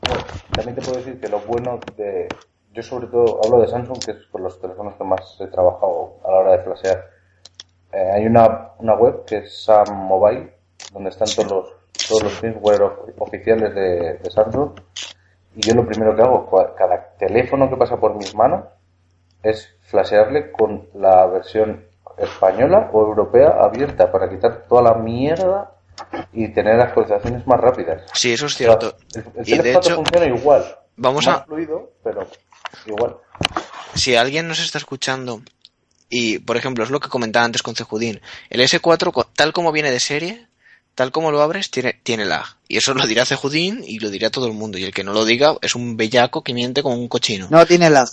Bueno, 0.00 0.24
también 0.54 0.74
te 0.76 0.82
puedo 0.82 0.98
decir 0.98 1.20
que 1.20 1.28
lo 1.28 1.40
bueno 1.40 1.78
de... 1.96 2.28
Yo 2.72 2.82
sobre 2.82 3.06
todo 3.06 3.40
hablo 3.44 3.60
de 3.62 3.68
Samsung, 3.68 4.04
que 4.04 4.10
es 4.12 4.18
con 4.30 4.42
los 4.42 4.60
teléfonos 4.60 4.94
que 4.96 5.04
más 5.04 5.20
he 5.40 5.46
trabajado 5.46 6.20
a 6.26 6.30
la 6.30 6.36
hora 6.38 6.52
de 6.58 6.64
flashear. 6.64 7.15
Eh, 7.92 8.10
hay 8.14 8.26
una, 8.26 8.70
una 8.78 8.94
web 8.94 9.24
que 9.24 9.38
es 9.38 9.64
Sam 9.64 9.92
Mobile, 10.06 10.52
donde 10.92 11.10
están 11.10 11.28
todos 11.34 11.50
los, 11.50 12.08
todos 12.08 12.22
los 12.24 12.32
firmware 12.34 12.82
of- 12.82 12.98
oficiales 13.18 13.74
de, 13.74 14.14
de 14.14 14.30
Samsung. 14.30 14.70
Y 15.54 15.60
yo 15.66 15.74
lo 15.74 15.86
primero 15.86 16.14
que 16.14 16.22
hago, 16.22 16.50
cada 16.76 17.14
teléfono 17.18 17.70
que 17.70 17.76
pasa 17.76 17.96
por 17.96 18.14
mis 18.14 18.34
manos, 18.34 18.64
es 19.42 19.68
flashearle 19.82 20.52
con 20.52 20.88
la 20.94 21.26
versión 21.26 21.86
española 22.18 22.90
o 22.92 23.00
europea 23.02 23.56
abierta 23.60 24.10
para 24.10 24.28
quitar 24.28 24.64
toda 24.68 24.82
la 24.82 24.94
mierda 24.94 25.72
y 26.32 26.48
tener 26.48 26.78
actualizaciones 26.80 27.46
más 27.46 27.60
rápidas. 27.60 28.02
Sí, 28.12 28.32
eso 28.32 28.46
es 28.46 28.54
cierto. 28.54 28.96
El, 29.14 29.24
el 29.36 29.48
Y 29.48 29.58
de 29.58 29.74
hecho, 29.74 29.94
funciona 29.96 30.26
igual. 30.26 30.64
vamos 30.96 31.26
Más 31.26 31.40
a, 31.40 31.44
fluido, 31.44 31.90
pero 32.02 32.26
igual. 32.86 33.16
si 33.94 34.14
alguien 34.16 34.48
nos 34.48 34.60
está 34.60 34.78
escuchando 34.78 35.40
y, 36.08 36.38
por 36.38 36.56
ejemplo, 36.56 36.84
es 36.84 36.90
lo 36.90 37.00
que 37.00 37.08
comentaba 37.08 37.44
antes 37.44 37.62
con 37.62 37.74
Cejudín, 37.74 38.20
el 38.50 38.60
S4, 38.60 39.12
co- 39.12 39.24
tal 39.26 39.52
como 39.52 39.72
viene 39.72 39.90
de 39.90 40.00
serie, 40.00 40.46
tal 40.94 41.10
como 41.12 41.30
lo 41.32 41.42
abres, 41.42 41.70
tiene, 41.70 41.98
tiene 42.02 42.24
lag. 42.24 42.46
Y 42.68 42.76
eso 42.78 42.94
lo 42.94 43.06
dirá 43.06 43.24
Cejudín 43.26 43.82
y 43.86 43.98
lo 43.98 44.10
dirá 44.10 44.30
todo 44.30 44.46
el 44.46 44.52
mundo. 44.52 44.78
Y 44.78 44.84
el 44.84 44.92
que 44.94 45.04
no 45.04 45.12
lo 45.12 45.24
diga 45.24 45.56
es 45.62 45.74
un 45.74 45.96
bellaco 45.96 46.42
que 46.42 46.54
miente 46.54 46.82
como 46.82 46.96
un 46.96 47.08
cochino. 47.08 47.48
No 47.50 47.66
tiene 47.66 47.90
lag. 47.90 48.08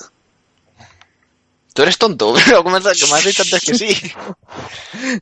Tú 1.74 1.82
eres 1.82 1.98
tonto, 1.98 2.36
pero 2.46 2.64
como 2.64 2.80
me 2.80 2.90
has 2.90 3.24
dicho 3.24 3.42
antes 3.44 3.62
que 3.62 3.76
sí. 3.76 3.96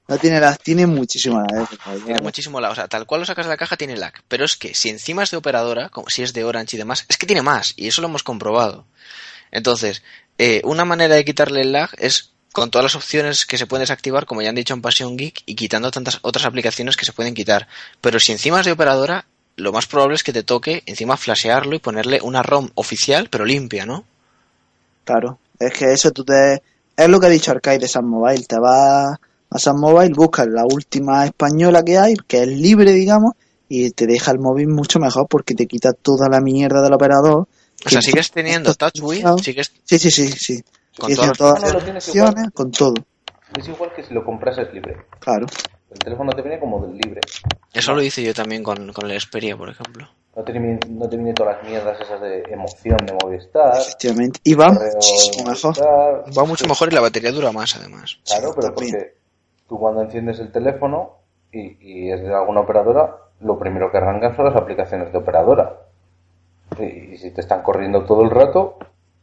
No 0.07 0.17
tiene 0.17 0.39
lag, 0.39 0.57
tiene 0.61 0.85
muchísima 0.85 1.43
lag. 1.49 1.63
eh, 1.71 1.99
Tiene 2.05 2.21
muchísimo 2.21 2.59
lag. 2.59 2.71
O 2.71 2.75
sea, 2.75 2.87
tal 2.89 3.05
cual 3.05 3.21
lo 3.21 3.25
sacas 3.25 3.45
de 3.45 3.49
la 3.51 3.57
caja 3.57 3.77
tiene 3.77 3.95
lag. 3.95 4.13
Pero 4.27 4.43
es 4.43 4.57
que 4.57 4.73
si 4.75 4.89
encima 4.89 5.23
es 5.23 5.31
de 5.31 5.37
operadora, 5.37 5.87
como 5.89 6.09
si 6.09 6.23
es 6.23 6.33
de 6.33 6.43
Orange 6.43 6.75
y 6.75 6.79
demás, 6.79 7.05
es 7.07 7.17
que 7.17 7.25
tiene 7.25 7.41
más. 7.41 7.73
Y 7.77 7.87
eso 7.87 8.01
lo 8.01 8.07
hemos 8.09 8.23
comprobado. 8.23 8.85
Entonces, 9.51 10.03
eh, 10.37 10.61
una 10.65 10.83
manera 10.83 11.15
de 11.15 11.23
quitarle 11.25 11.61
el 11.61 11.71
lag 11.71 11.89
es 11.99 12.30
con 12.51 12.69
todas 12.69 12.83
las 12.83 12.95
opciones 12.95 13.45
que 13.45 13.57
se 13.57 13.65
pueden 13.65 13.83
desactivar, 13.83 14.25
como 14.25 14.41
ya 14.41 14.49
han 14.49 14.55
dicho 14.55 14.73
en 14.73 14.81
Passion 14.81 15.17
Geek, 15.17 15.43
y 15.45 15.55
quitando 15.55 15.91
tantas 15.91 16.19
otras 16.21 16.45
aplicaciones 16.45 16.97
que 16.97 17.05
se 17.05 17.13
pueden 17.13 17.33
quitar. 17.33 17.67
Pero 18.01 18.19
si 18.19 18.31
encima 18.31 18.59
es 18.59 18.65
de 18.65 18.73
operadora, 18.73 19.25
lo 19.55 19.71
más 19.71 19.87
probable 19.87 20.15
es 20.15 20.23
que 20.23 20.33
te 20.33 20.43
toque 20.43 20.83
encima 20.85 21.17
flashearlo 21.17 21.75
y 21.75 21.79
ponerle 21.79 22.19
una 22.21 22.43
ROM 22.43 22.69
oficial, 22.75 23.29
pero 23.29 23.45
limpia, 23.45 23.85
¿no? 23.85 24.03
Claro, 25.03 25.39
es 25.59 25.73
que 25.73 25.91
eso 25.91 26.11
tú 26.11 26.23
te... 26.23 26.61
Es 26.97 27.09
lo 27.09 27.19
que 27.19 27.27
ha 27.27 27.29
dicho 27.29 27.51
Arcade 27.51 27.79
de 27.79 27.87
San 27.87 28.07
Mobile. 28.07 28.43
Te 28.43 28.59
vas 28.59 29.17
a 29.49 29.59
San 29.59 29.79
Mobile, 29.79 30.13
buscas 30.13 30.47
la 30.47 30.65
última 30.65 31.25
española 31.25 31.83
que 31.83 31.97
hay, 31.97 32.15
que 32.27 32.43
es 32.43 32.47
libre, 32.47 32.91
digamos, 32.91 33.33
y 33.69 33.91
te 33.91 34.05
deja 34.05 34.31
el 34.31 34.39
móvil 34.39 34.67
mucho 34.67 34.99
mejor 34.99 35.27
porque 35.27 35.55
te 35.55 35.67
quita 35.67 35.93
toda 35.93 36.27
la 36.29 36.41
mierda 36.41 36.81
del 36.81 36.93
operador. 36.93 37.47
O 37.85 37.89
sea, 37.89 38.01
sigues 38.01 38.31
teniendo 38.31 38.73
TouchWiz, 38.75 39.23
sigues 39.43 39.71
Sí, 39.85 39.97
sí, 39.97 40.11
sí, 40.11 40.31
sí. 40.31 40.63
Con 40.97 41.09
Sí, 41.09 41.15
todas 41.15 41.29
las 41.29 41.37
todas 41.37 41.75
opciones, 41.75 42.51
con 42.53 42.71
todo. 42.71 42.93
Es 43.57 43.67
igual 43.67 43.91
que 43.93 44.03
si 44.03 44.13
lo 44.13 44.23
comprases 44.23 44.73
libre. 44.73 44.97
Claro. 45.19 45.45
El 45.89 45.99
teléfono 45.99 46.31
te 46.31 46.41
viene 46.41 46.59
como 46.59 46.79
del 46.85 46.97
libre. 46.97 47.19
Eso 47.73 47.93
lo 47.93 48.01
hice 48.01 48.23
yo 48.23 48.33
también 48.33 48.63
con, 48.63 48.93
con 48.93 49.09
el 49.09 49.19
Xperia, 49.19 49.57
por 49.57 49.69
ejemplo. 49.69 50.07
No 50.35 50.43
te, 50.43 50.53
viene, 50.53 50.79
no 50.87 51.09
te 51.09 51.17
viene 51.17 51.33
todas 51.33 51.57
las 51.57 51.65
mierdas 51.69 51.99
esas 51.99 52.21
de 52.21 52.43
emoción 52.43 52.97
de 53.05 53.13
Movistar. 53.21 53.75
Efectivamente. 53.77 54.39
Y 54.45 54.53
va 54.53 54.71
muchísimo 54.71 55.49
mejor. 55.49 55.75
Va 55.81 56.45
mucho 56.45 56.65
mejor 56.67 56.89
y 56.89 56.95
la 56.95 57.01
batería 57.01 57.33
dura 57.33 57.51
más, 57.51 57.75
además. 57.75 58.19
Claro, 58.25 58.53
pero 58.55 58.67
también. 58.73 58.91
porque 58.93 59.15
tú 59.67 59.77
cuando 59.77 60.01
enciendes 60.01 60.39
el 60.39 60.51
teléfono 60.53 61.17
y, 61.51 61.75
y 61.81 62.11
es 62.11 62.21
de 62.21 62.33
alguna 62.33 62.61
operadora, 62.61 63.17
lo 63.41 63.59
primero 63.59 63.91
que 63.91 63.97
arrancan 63.97 64.33
son 64.37 64.45
las 64.45 64.55
aplicaciones 64.55 65.11
de 65.11 65.17
operadora. 65.17 65.75
Y, 66.79 66.83
y 67.13 67.17
si 67.17 67.31
te 67.31 67.41
están 67.41 67.61
corriendo 67.61 68.05
todo 68.05 68.23
el 68.23 68.29
rato, 68.29 68.77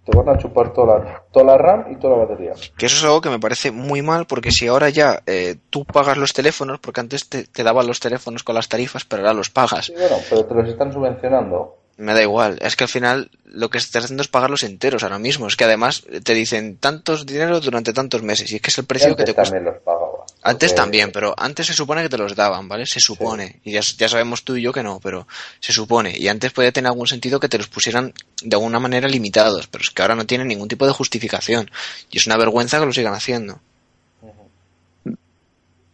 te 0.08 0.16
van 0.16 0.28
a 0.28 0.38
chupar 0.38 0.72
toda 0.72 0.98
la, 0.98 1.22
toda 1.30 1.44
la 1.44 1.58
RAM 1.58 1.92
y 1.92 1.96
toda 1.96 2.16
la 2.16 2.24
batería. 2.24 2.52
Que 2.76 2.86
eso 2.86 2.96
es 2.96 3.04
algo 3.04 3.20
que 3.20 3.28
me 3.28 3.38
parece 3.38 3.70
muy 3.70 4.00
mal 4.00 4.26
porque 4.26 4.50
si 4.50 4.66
ahora 4.66 4.88
ya 4.88 5.22
eh, 5.26 5.56
tú 5.68 5.84
pagas 5.84 6.16
los 6.16 6.32
teléfonos, 6.32 6.80
porque 6.80 7.00
antes 7.00 7.28
te, 7.28 7.44
te 7.44 7.62
daban 7.62 7.86
los 7.86 8.00
teléfonos 8.00 8.42
con 8.42 8.54
las 8.54 8.68
tarifas, 8.68 9.04
pero 9.04 9.22
ahora 9.22 9.34
los 9.34 9.50
pagas. 9.50 9.86
Sí, 9.86 9.92
bueno, 9.92 10.16
pero 10.30 10.44
te 10.46 10.54
los 10.54 10.68
están 10.68 10.92
subvencionando. 10.92 11.76
Me 11.98 12.14
da 12.14 12.22
igual, 12.22 12.58
es 12.62 12.76
que 12.76 12.84
al 12.84 12.88
final 12.88 13.30
lo 13.44 13.70
que 13.70 13.78
estás 13.78 14.04
haciendo 14.04 14.22
es 14.22 14.28
pagarlos 14.28 14.62
enteros 14.62 15.02
ahora 15.02 15.18
mismo. 15.18 15.46
Es 15.46 15.56
que 15.56 15.64
además 15.64 16.04
te 16.22 16.32
dicen 16.32 16.78
tantos 16.78 17.26
dinero 17.26 17.60
durante 17.60 17.92
tantos 17.92 18.22
meses 18.22 18.50
y 18.52 18.56
es 18.56 18.62
que 18.62 18.70
es 18.70 18.78
el 18.78 18.86
precio 18.86 19.16
que 19.16 19.24
te 19.24 19.34
cuesta. 19.34 19.52
también 19.52 19.74
los 19.74 19.82
pagaba. 19.82 20.07
Antes 20.42 20.74
también, 20.74 21.10
pero 21.12 21.34
antes 21.36 21.66
se 21.66 21.74
supone 21.74 22.02
que 22.02 22.08
te 22.08 22.16
los 22.16 22.34
daban, 22.36 22.68
¿vale? 22.68 22.86
Se 22.86 23.00
supone. 23.00 23.60
Y 23.64 23.72
ya, 23.72 23.80
ya 23.80 24.08
sabemos 24.08 24.44
tú 24.44 24.56
y 24.56 24.62
yo 24.62 24.72
que 24.72 24.82
no, 24.84 25.00
pero 25.00 25.26
se 25.60 25.72
supone. 25.72 26.16
Y 26.16 26.28
antes 26.28 26.52
podía 26.52 26.70
tener 26.72 26.88
algún 26.90 27.06
sentido 27.08 27.40
que 27.40 27.48
te 27.48 27.58
los 27.58 27.66
pusieran 27.68 28.12
de 28.42 28.54
alguna 28.56 28.78
manera 28.78 29.08
limitados, 29.08 29.66
pero 29.66 29.82
es 29.82 29.90
que 29.90 30.00
ahora 30.00 30.14
no 30.14 30.26
tienen 30.26 30.46
ningún 30.48 30.68
tipo 30.68 30.86
de 30.86 30.92
justificación. 30.92 31.70
Y 32.10 32.18
es 32.18 32.26
una 32.26 32.36
vergüenza 32.36 32.78
que 32.78 32.86
lo 32.86 32.92
sigan 32.92 33.14
haciendo. 33.14 33.60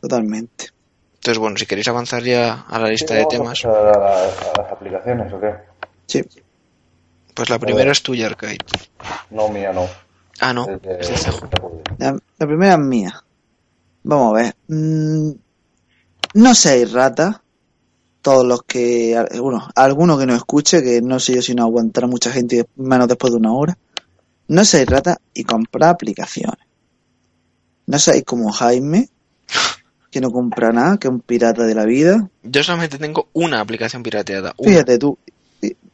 Totalmente. 0.01 0.67
Entonces, 1.17 1.39
bueno, 1.39 1.57
si 1.57 1.65
queréis 1.67 1.89
avanzar 1.89 2.23
ya 2.23 2.65
a 2.69 2.79
la 2.79 2.89
lista 2.89 3.09
Sí, 3.09 3.15
de 3.15 3.23
a 3.23 3.29
temas, 3.29 3.63
pasar 3.63 3.87
a, 3.99 4.25
a 4.27 4.63
las 4.63 4.73
aplicaciones, 4.73 5.33
¿o 5.33 5.41
qué? 5.41 5.55
Sí. 6.07 6.23
pues 7.33 7.49
la 7.49 7.59
primera 7.59 7.91
es 7.93 8.03
tuya, 8.03 8.27
Arcade. 8.27 8.59
No, 9.31 9.49
mía 9.49 9.73
no. 9.73 9.89
Ah, 10.41 10.53
no, 10.53 10.69
Es 10.69 10.83
de- 10.83 11.01
es 11.01 11.09
de 11.09 11.17
Cejo. 11.17 11.49
La, 11.99 12.19
la 12.39 12.47
primera 12.47 12.75
es 12.75 12.79
mía. 12.81 13.24
Vamos 14.05 14.33
a 14.33 14.43
ver. 14.43 14.55
Mm, 14.69 15.31
no 16.35 16.55
seáis 16.55 16.93
ratas. 16.93 17.41
Todos 18.23 18.47
los 18.47 18.63
que. 18.63 19.23
Bueno, 19.41 19.69
alguno 19.75 20.17
que 20.17 20.27
no 20.27 20.35
escuche, 20.35 20.83
que 20.83 21.03
no 21.03 21.19
sé 21.21 21.35
yo 21.35 21.43
si 21.43 21.55
no 21.55 21.65
aguantará 21.65 22.07
mucha 22.07 22.31
gente 22.31 22.67
menos 22.77 23.09
después 23.09 23.33
de 23.33 23.39
una 23.39 23.53
hora. 23.53 23.77
No 24.49 24.65
seáis 24.65 24.89
ratas 24.89 25.17
y 25.35 25.45
comprad 25.45 25.91
aplicaciones. 25.91 26.65
No 27.87 27.99
seáis 27.99 28.25
como 28.25 28.51
Jaime, 28.51 29.09
que 30.11 30.21
no 30.21 30.31
compra 30.31 30.73
nada, 30.73 30.97
que 30.97 31.09
es 31.09 31.13
un 31.13 31.21
pirata 31.21 31.65
de 31.65 31.75
la 31.75 31.85
vida. 31.85 32.31
Yo 32.43 32.63
solamente 32.63 32.99
tengo 32.99 33.29
una 33.33 33.61
aplicación 33.61 34.03
pirateada. 34.03 34.55
Una. 34.57 34.71
Fíjate 34.71 34.99
tú. 34.99 35.19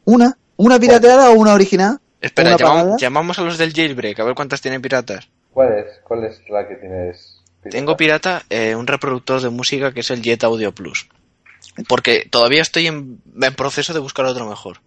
¿Una? 0.05 0.37
¿Una 0.57 0.79
pirateada 0.79 1.31
o 1.31 1.33
una 1.33 1.53
original? 1.53 1.99
Espera, 2.21 2.49
¿Una 2.49 2.57
llamamos, 2.57 3.01
llamamos 3.01 3.39
a 3.39 3.41
los 3.41 3.57
del 3.57 3.73
jailbreak, 3.73 4.19
a 4.19 4.23
ver 4.23 4.35
cuántas 4.35 4.61
tienen 4.61 4.81
piratas. 4.81 5.27
¿Cuál 5.51 5.73
es? 5.73 5.99
¿Cuál 6.03 6.23
es 6.25 6.39
la 6.49 6.67
que 6.67 6.75
tienes? 6.75 7.40
Tengo 7.69 7.95
pirata 7.95 8.43
eh, 8.49 8.75
un 8.75 8.87
reproductor 8.87 9.41
de 9.41 9.49
música 9.49 9.93
que 9.93 9.99
es 9.99 10.09
el 10.09 10.21
Jet 10.21 10.43
Audio 10.43 10.71
Plus. 10.71 11.07
Porque 11.87 12.27
todavía 12.29 12.61
estoy 12.61 12.87
en, 12.87 13.21
en 13.39 13.55
proceso 13.55 13.93
de 13.93 13.99
buscar 13.99 14.25
otro 14.25 14.47
mejor. 14.47 14.79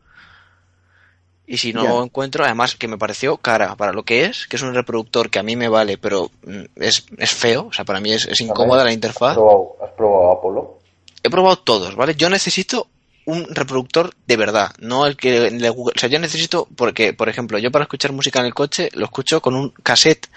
Y 1.47 1.59
si 1.59 1.73
no 1.75 1.85
lo 1.85 2.03
encuentro, 2.03 2.43
además 2.45 2.75
que 2.75 2.89
me 2.89 2.97
pareció 2.97 3.37
cara 3.37 3.77
para 3.77 3.93
lo 3.93 4.03
que 4.03 4.25
es, 4.25 4.47
que 4.47 4.57
es 4.57 4.63
un 4.63 4.75
reproductor 4.75 5.29
que 5.29 5.39
a 5.39 5.43
mí 5.43 5.57
me 5.57 5.69
vale, 5.69 5.99
pero 5.99 6.31
mm, 6.47 6.63
es, 6.77 7.05
es 7.19 7.33
feo, 7.33 7.67
o 7.67 7.73
sea, 7.73 7.85
para 7.85 8.01
mí 8.01 8.13
es, 8.13 8.27
es 8.27 8.41
incómoda 8.41 8.83
la 8.83 8.89
¿Has 8.89 8.95
interfaz. 8.95 9.35
probado, 9.35 9.77
¿Has 9.83 9.91
probado 9.91 10.33
Apolo? 10.33 10.79
He 11.23 11.29
probado 11.29 11.59
todos, 11.59 11.97
¿vale? 11.97 12.15
Yo 12.15 12.31
necesito 12.31 12.89
un 13.27 13.47
reproductor 13.55 14.15
de 14.27 14.37
verdad, 14.37 14.73
no 14.79 15.07
el 15.07 15.17
que 15.17 15.51
le 15.51 15.69
Google. 15.69 15.95
O 15.97 15.99
sea, 15.99 16.09
yo 16.09 16.19
necesito, 16.19 16.67
porque, 16.77 17.13
por 17.13 17.29
ejemplo, 17.29 17.59
yo 17.59 17.71
para 17.71 17.85
escuchar 17.85 18.13
música 18.13 18.41
en 18.41 18.47
el 18.47 18.55
coche 18.55 18.89
lo 18.95 19.05
escucho 19.05 19.43
con 19.43 19.55
un 19.55 19.71
cassette 19.83 20.29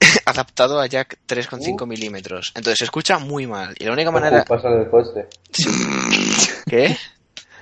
adaptado 0.26 0.80
a 0.80 0.86
jack 0.86 1.18
3,5 1.28 1.82
Uh. 1.82 1.86
milímetros. 1.86 2.52
Entonces 2.54 2.78
se 2.78 2.84
escucha 2.84 3.18
muy 3.18 3.46
mal. 3.46 3.74
Y 3.78 3.84
la 3.84 3.92
única 3.92 4.10
¿Qué 4.10 4.14
manera. 4.14 4.42
te 4.44 4.48
pasa 4.48 4.68
el 4.68 4.88
coche? 4.90 5.26
¿Qué? 6.66 6.96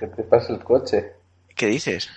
¿Qué 0.00 0.06
te 0.06 0.22
pasa 0.22 0.52
el 0.52 0.62
coche? 0.62 1.12
¿Qué 1.54 1.66
dices? 1.66 2.08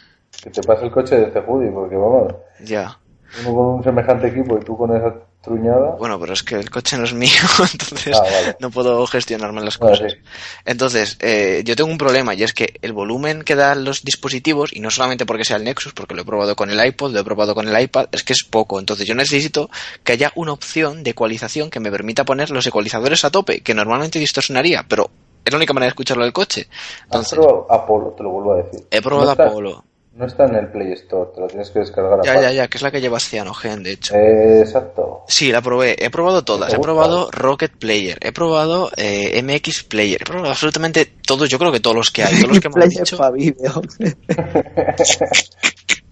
Que 0.44 0.50
te 0.50 0.62
pasa 0.62 0.84
el 0.86 0.92
coche 0.92 1.16
de 1.18 1.32
Cejudi, 1.32 1.70
porque 1.72 1.96
vamos, 1.96 2.34
Ya. 2.64 2.98
uno 3.42 3.56
con 3.56 3.66
un 3.76 3.84
semejante 3.84 4.28
equipo 4.28 4.58
y 4.58 4.64
tú 4.64 4.78
con 4.78 4.96
esa 4.96 5.14
truñada. 5.42 5.96
Bueno, 5.98 6.20
pero 6.20 6.34
es 6.34 6.44
que 6.44 6.56
el 6.56 6.70
coche 6.70 6.98
no 6.98 7.04
es 7.06 7.14
mío, 7.14 7.32
entonces 7.72 8.16
Ah, 8.16 8.22
vale. 8.24 8.56
no 8.60 8.70
puedo 8.72 9.06
gestionarme 9.08 9.62
las 9.62 9.78
Vale, 9.80 9.98
cosas. 9.98 10.18
Entonces, 10.66 11.18
eh, 11.20 11.62
yo 11.66 11.76
tengo 11.76 11.90
un 11.90 11.98
problema 11.98 12.34
y 12.36 12.44
es 12.44 12.54
que 12.54 12.74
el 12.82 12.94
volumen 12.94 13.44
que 13.44 13.56
dan 13.56 13.84
los 13.84 14.04
dispositivos, 14.04 14.72
y 14.74 14.80
no 14.80 14.92
solamente 14.92 15.26
porque 15.26 15.44
sea 15.46 15.58
el 15.58 15.64
Nexus, 15.64 15.94
porque 15.94 16.14
lo 16.16 16.22
he 16.22 16.26
probado 16.26 16.56
con 16.56 16.70
el 16.70 16.86
iPod, 16.86 17.12
lo 17.14 17.20
he 17.20 17.24
probado 17.24 17.56
con 17.56 17.68
el 17.68 17.82
iPad, 17.82 18.08
es 18.12 18.24
que 18.24 18.34
es 18.34 18.44
poco. 18.44 18.80
Entonces 18.80 19.08
yo 19.08 19.16
necesito 19.16 19.70
que 20.04 20.14
haya 20.14 20.32
una 20.36 20.54
opción 20.54 21.04
de 21.04 21.12
ecualización 21.12 21.70
que 21.70 21.80
me 21.80 21.92
permita 21.92 22.24
poner 22.24 22.52
los 22.52 22.66
ecualizadores 22.68 23.26
a 23.26 23.32
tope, 23.32 23.62
que 23.62 23.74
normalmente 23.74 24.20
distorsionaría, 24.20 24.86
pero 24.88 25.10
es 25.44 25.52
la 25.52 25.58
única 25.58 25.74
manera 25.74 25.88
de 25.88 25.94
escucharlo 25.94 26.24
del 26.24 26.34
coche. 26.34 26.68
¿Has 26.70 27.04
Entonces, 27.06 27.40
probado 27.40 27.68
Apolo? 27.72 28.14
Te 28.16 28.24
lo 28.24 28.30
vuelvo 28.30 28.54
a 28.54 28.58
decir. 28.58 28.86
he 28.92 29.02
probado 29.02 29.34
no 29.36 29.44
Apollo. 29.44 29.84
No 30.14 30.26
está 30.26 30.44
en 30.46 30.56
el 30.56 30.68
Play 30.70 30.92
Store, 30.92 31.30
te 31.34 31.40
lo 31.40 31.48
tienes 31.48 31.70
que 31.70 31.80
descargar 31.80 32.20
Ya, 32.24 32.32
aparte. 32.32 32.48
ya, 32.48 32.52
ya, 32.52 32.68
que 32.68 32.78
es 32.78 32.82
la 32.82 32.92
que 32.92 33.00
lleva 33.00 33.18
Cyanogen, 33.20 33.82
de 33.82 33.94
hecho. 33.94 34.14
Eh, 34.14 34.60
exacto. 34.60 35.24
Sí, 35.28 35.52
la 35.54 35.62
probé. 35.62 35.96
He 36.04 36.10
probado 36.10 36.44
todas. 36.44 36.70
¿Te 36.70 36.76
He 36.76 36.80
probado 36.80 37.32
Rocket 37.32 37.72
Player. 37.78 38.18
He 38.22 38.34
probado 38.34 38.92
eh, 38.98 39.42
MX 39.42 39.84
Player. 39.84 40.22
He 40.22 40.26
probado 40.26 40.50
absolutamente 40.50 41.06
todos. 41.06 41.48
Yo 41.48 41.58
creo 41.58 41.72
que 41.72 41.80
todos 41.80 41.96
los 41.96 42.12
que 42.12 42.24
hay. 42.24 42.36
Todos 42.42 42.50
los 42.50 42.60
que 42.60 42.70
me 42.76 42.84
han 42.84 42.90
dicho. 42.90 43.18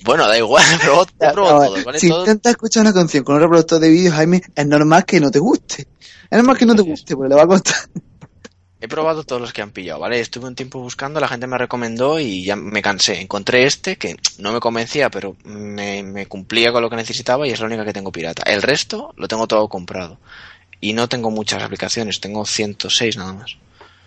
Bueno, 0.06 0.28
da 0.28 0.38
igual. 0.38 0.64
He 1.20 1.32
probado, 1.34 1.66
todos, 1.68 1.84
¿vale? 1.84 2.00
si 2.00 2.08
intentas 2.08 2.52
escuchar 2.52 2.82
una 2.82 2.94
canción 2.94 3.24
con 3.24 3.36
un 3.36 3.42
reproductor 3.42 3.80
de 3.80 3.90
vídeo, 3.90 4.12
Jaime, 4.14 4.42
es 4.56 4.66
normal 4.66 5.06
que 5.06 5.20
no 5.20 5.30
te 5.30 5.40
guste. 5.40 5.88
Es 6.30 6.38
normal 6.38 6.58
que 6.58 6.66
no 6.66 6.74
te 6.76 6.84
guste, 6.84 7.16
porque 7.16 7.30
le 7.30 7.36
va 7.36 7.44
a 7.44 7.48
costar. 7.48 7.76
He 8.82 8.88
probado 8.88 9.24
todos 9.26 9.42
los 9.42 9.52
que 9.52 9.62
han 9.62 9.72
pillado, 9.72 10.00
¿vale? 10.00 10.20
Estuve 10.22 10.48
un 10.48 10.56
tiempo 10.56 10.80
buscando, 10.80 11.20
la 11.20 11.28
gente 11.28 11.48
me 11.48 11.58
recomendó 11.58 12.20
y 12.20 12.46
ya 12.46 12.56
me 12.56 12.82
cansé. 12.82 13.20
Encontré 13.20 13.66
este 13.66 13.98
que 13.98 14.16
no 14.38 14.54
me 14.54 14.62
convencía, 14.62 15.10
pero 15.10 15.36
me, 15.44 16.02
me 16.04 16.28
cumplía 16.28 16.72
con 16.72 16.82
lo 16.82 16.90
que 16.90 16.96
necesitaba 16.96 17.46
y 17.46 17.52
es 17.52 17.60
la 17.60 17.66
única 17.66 17.84
que 17.84 17.92
tengo 17.94 18.12
pirata. 18.12 18.44
El 18.44 18.62
resto 18.62 19.14
lo 19.18 19.28
tengo 19.28 19.48
todo 19.48 19.68
comprado. 19.68 20.18
Y 20.80 20.94
no 20.94 21.10
tengo 21.10 21.30
muchas 21.30 21.62
aplicaciones, 21.62 22.22
tengo 22.22 22.46
106 22.46 23.18
nada 23.18 23.34
más. 23.34 23.58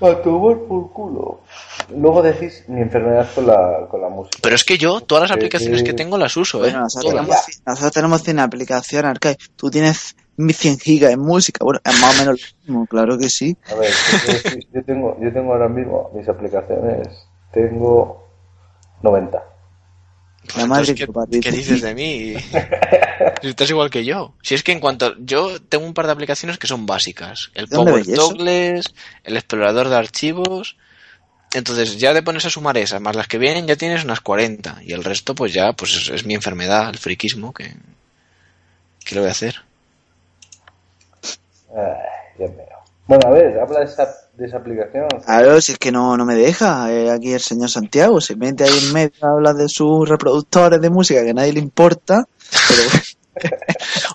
A 0.00 0.20
tomar 0.20 0.58
por 0.66 0.90
culo. 0.92 1.42
Luego 1.94 2.22
decís 2.22 2.64
mi 2.66 2.80
enfermedad 2.80 3.28
con 3.34 3.46
la, 3.46 3.86
con 3.88 4.00
la 4.00 4.08
música. 4.08 4.38
Pero 4.42 4.56
es 4.56 4.64
que 4.64 4.76
yo 4.78 5.00
todas 5.02 5.22
las 5.22 5.30
Eh, 5.30 5.34
aplicaciones 5.34 5.82
eh, 5.82 5.84
que 5.84 5.92
tengo 5.92 6.18
las 6.18 6.36
uso, 6.36 6.58
¿eh? 6.64 6.70
Bueno, 6.70 6.80
nosotros 6.80 7.12
tenemos, 7.12 7.36
nosotros 7.66 7.92
tenemos 7.92 8.22
100 8.22 8.38
aplicaciones, 8.40 9.10
Arcade. 9.10 9.36
Tú 9.54 9.70
tienes 9.70 10.16
100 10.36 10.78
gigas 10.78 11.10
de 11.10 11.16
música. 11.16 11.64
Bueno, 11.64 11.80
es 11.84 12.00
más 12.00 12.14
o 12.14 12.18
menos 12.18 12.40
lo 12.40 12.58
mismo, 12.66 12.86
claro 12.86 13.18
que 13.18 13.28
sí. 13.28 13.56
A 13.70 13.74
ver, 13.74 13.92
yo, 14.72 14.82
tengo, 14.84 15.18
yo 15.20 15.32
tengo 15.32 15.52
ahora 15.52 15.68
mismo 15.68 16.10
mis 16.14 16.28
aplicaciones, 16.28 17.08
tengo 17.52 18.26
90. 19.02 19.52
La 20.56 20.66
madre 20.66 20.94
¿qué, 20.94 21.52
dices 21.52 21.82
de 21.82 21.94
mí? 21.94 22.34
si 23.42 23.48
estás 23.48 23.70
igual 23.70 23.90
que 23.90 24.04
yo. 24.04 24.34
Si 24.42 24.54
es 24.54 24.62
que 24.62 24.72
en 24.72 24.80
cuanto... 24.80 25.14
Yo 25.18 25.62
tengo 25.62 25.86
un 25.86 25.94
par 25.94 26.06
de 26.06 26.12
aplicaciones 26.12 26.58
que 26.58 26.66
son 26.66 26.84
básicas. 26.84 27.50
El 27.54 27.66
¿Dónde 27.66 27.92
Power? 27.92 28.06
Toggles, 28.14 28.94
el 29.24 29.36
explorador 29.36 29.88
de 29.88 29.96
archivos... 29.96 30.76
Entonces 31.54 31.98
ya 31.98 32.14
te 32.14 32.22
pones 32.22 32.46
a 32.46 32.50
sumar 32.50 32.78
esas, 32.78 33.02
más 33.02 33.14
las 33.14 33.28
que 33.28 33.36
vienen 33.36 33.66
ya 33.66 33.76
tienes 33.76 34.04
unas 34.04 34.22
40. 34.22 34.78
Y 34.84 34.92
el 34.94 35.04
resto 35.04 35.34
pues 35.34 35.52
ya 35.52 35.74
pues 35.74 35.94
es, 35.94 36.08
es 36.08 36.24
mi 36.24 36.32
enfermedad, 36.32 36.88
el 36.88 36.96
friquismo, 36.96 37.52
que... 37.52 37.74
¿Qué 39.04 39.14
le 39.14 39.20
voy 39.20 39.28
a 39.28 39.32
hacer? 39.32 39.60
Ay, 41.74 42.38
Dios 42.38 42.50
mío. 42.52 42.66
Bueno, 43.06 43.28
a 43.28 43.30
ver, 43.30 43.58
habla 43.58 43.80
de 43.80 43.84
esa, 43.86 44.08
de 44.34 44.46
esa 44.46 44.58
aplicación. 44.58 45.08
Claro, 45.24 45.60
si 45.60 45.72
es 45.72 45.78
que 45.78 45.90
no, 45.90 46.16
no 46.16 46.24
me 46.24 46.34
deja. 46.36 46.90
eh, 46.92 47.10
aquí 47.10 47.32
el 47.32 47.40
señor 47.40 47.68
Santiago 47.68 48.20
se 48.20 48.36
mete 48.36 48.64
ahí 48.64 48.78
en 48.86 48.92
medio, 48.92 49.12
habla 49.22 49.52
de 49.54 49.68
sus 49.68 50.08
reproductores 50.08 50.80
de 50.80 50.88
música 50.90 51.22
que 51.22 51.30
a 51.30 51.34
nadie 51.34 51.52
le 51.52 51.60
importa. 51.60 52.24
Pero 52.68 52.82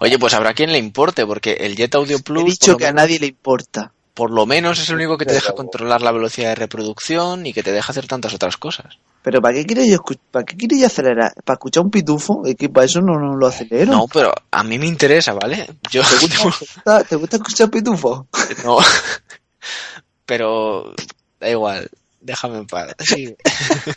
Oye, 0.02 0.18
pues 0.20 0.34
habrá 0.34 0.54
quien 0.54 0.72
le 0.72 0.78
importe, 0.78 1.26
porque 1.26 1.54
el 1.54 1.76
Jet 1.76 1.96
Audio 1.96 2.20
Plus... 2.20 2.44
he 2.44 2.46
dicho 2.46 2.78
que 2.78 2.88
a 2.88 2.94
nadie 2.94 3.20
le 3.20 3.28
importa. 3.28 3.92
Por 4.18 4.32
lo 4.32 4.48
menos 4.48 4.80
es 4.80 4.90
el 4.90 4.96
único 4.96 5.16
que 5.16 5.28
te 5.28 5.34
deja 5.36 5.54
controlar 5.54 6.02
la 6.02 6.12
velocidad 6.12 6.50
de 6.50 6.56
reproducción 6.56 7.46
y 7.46 7.54
que 7.54 7.62
te 7.62 7.72
deja 7.72 7.92
hacer 7.92 8.08
tantas 8.08 8.34
otras 8.34 8.58
cosas. 8.58 8.98
Pero 9.22 9.42
¿para 9.44 9.54
qué 9.54 9.64
quiere 9.66 9.88
yo, 9.88 10.00
para 10.32 10.44
qué 10.44 10.58
quiere 10.58 10.80
yo 10.80 10.88
acelerar? 10.88 11.34
¿Para 11.46 11.54
escuchar 11.56 11.84
un 11.84 11.92
pitufo? 11.92 12.42
Es 12.46 12.56
que 12.56 12.68
para 12.68 12.88
eso 12.88 13.00
no, 13.00 13.20
no 13.20 13.36
lo 13.36 13.46
acelero. 13.46 13.92
No, 13.92 14.08
pero 14.12 14.34
a 14.50 14.64
mí 14.64 14.80
me 14.80 14.88
interesa, 14.88 15.34
¿vale? 15.34 15.68
Yo 15.92 16.02
¿Te 16.02 16.16
gusta, 16.18 16.38
te 16.38 16.44
gusta- 16.44 17.04
te 17.04 17.16
gusta 17.16 17.36
escuchar 17.38 17.70
pitufo? 17.70 18.28
no. 18.66 18.80
Pero 20.26 20.94
da 21.40 21.50
igual, 21.50 21.90
déjame 22.20 22.58
en 22.58 22.68
paz. 22.68 22.96
Sí. 23.00 23.36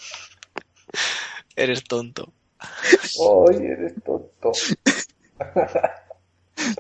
Eres 1.56 1.82
tonto. 1.84 2.32
Ay, 2.60 3.56
eres 3.56 3.94
tonto. 4.04 4.52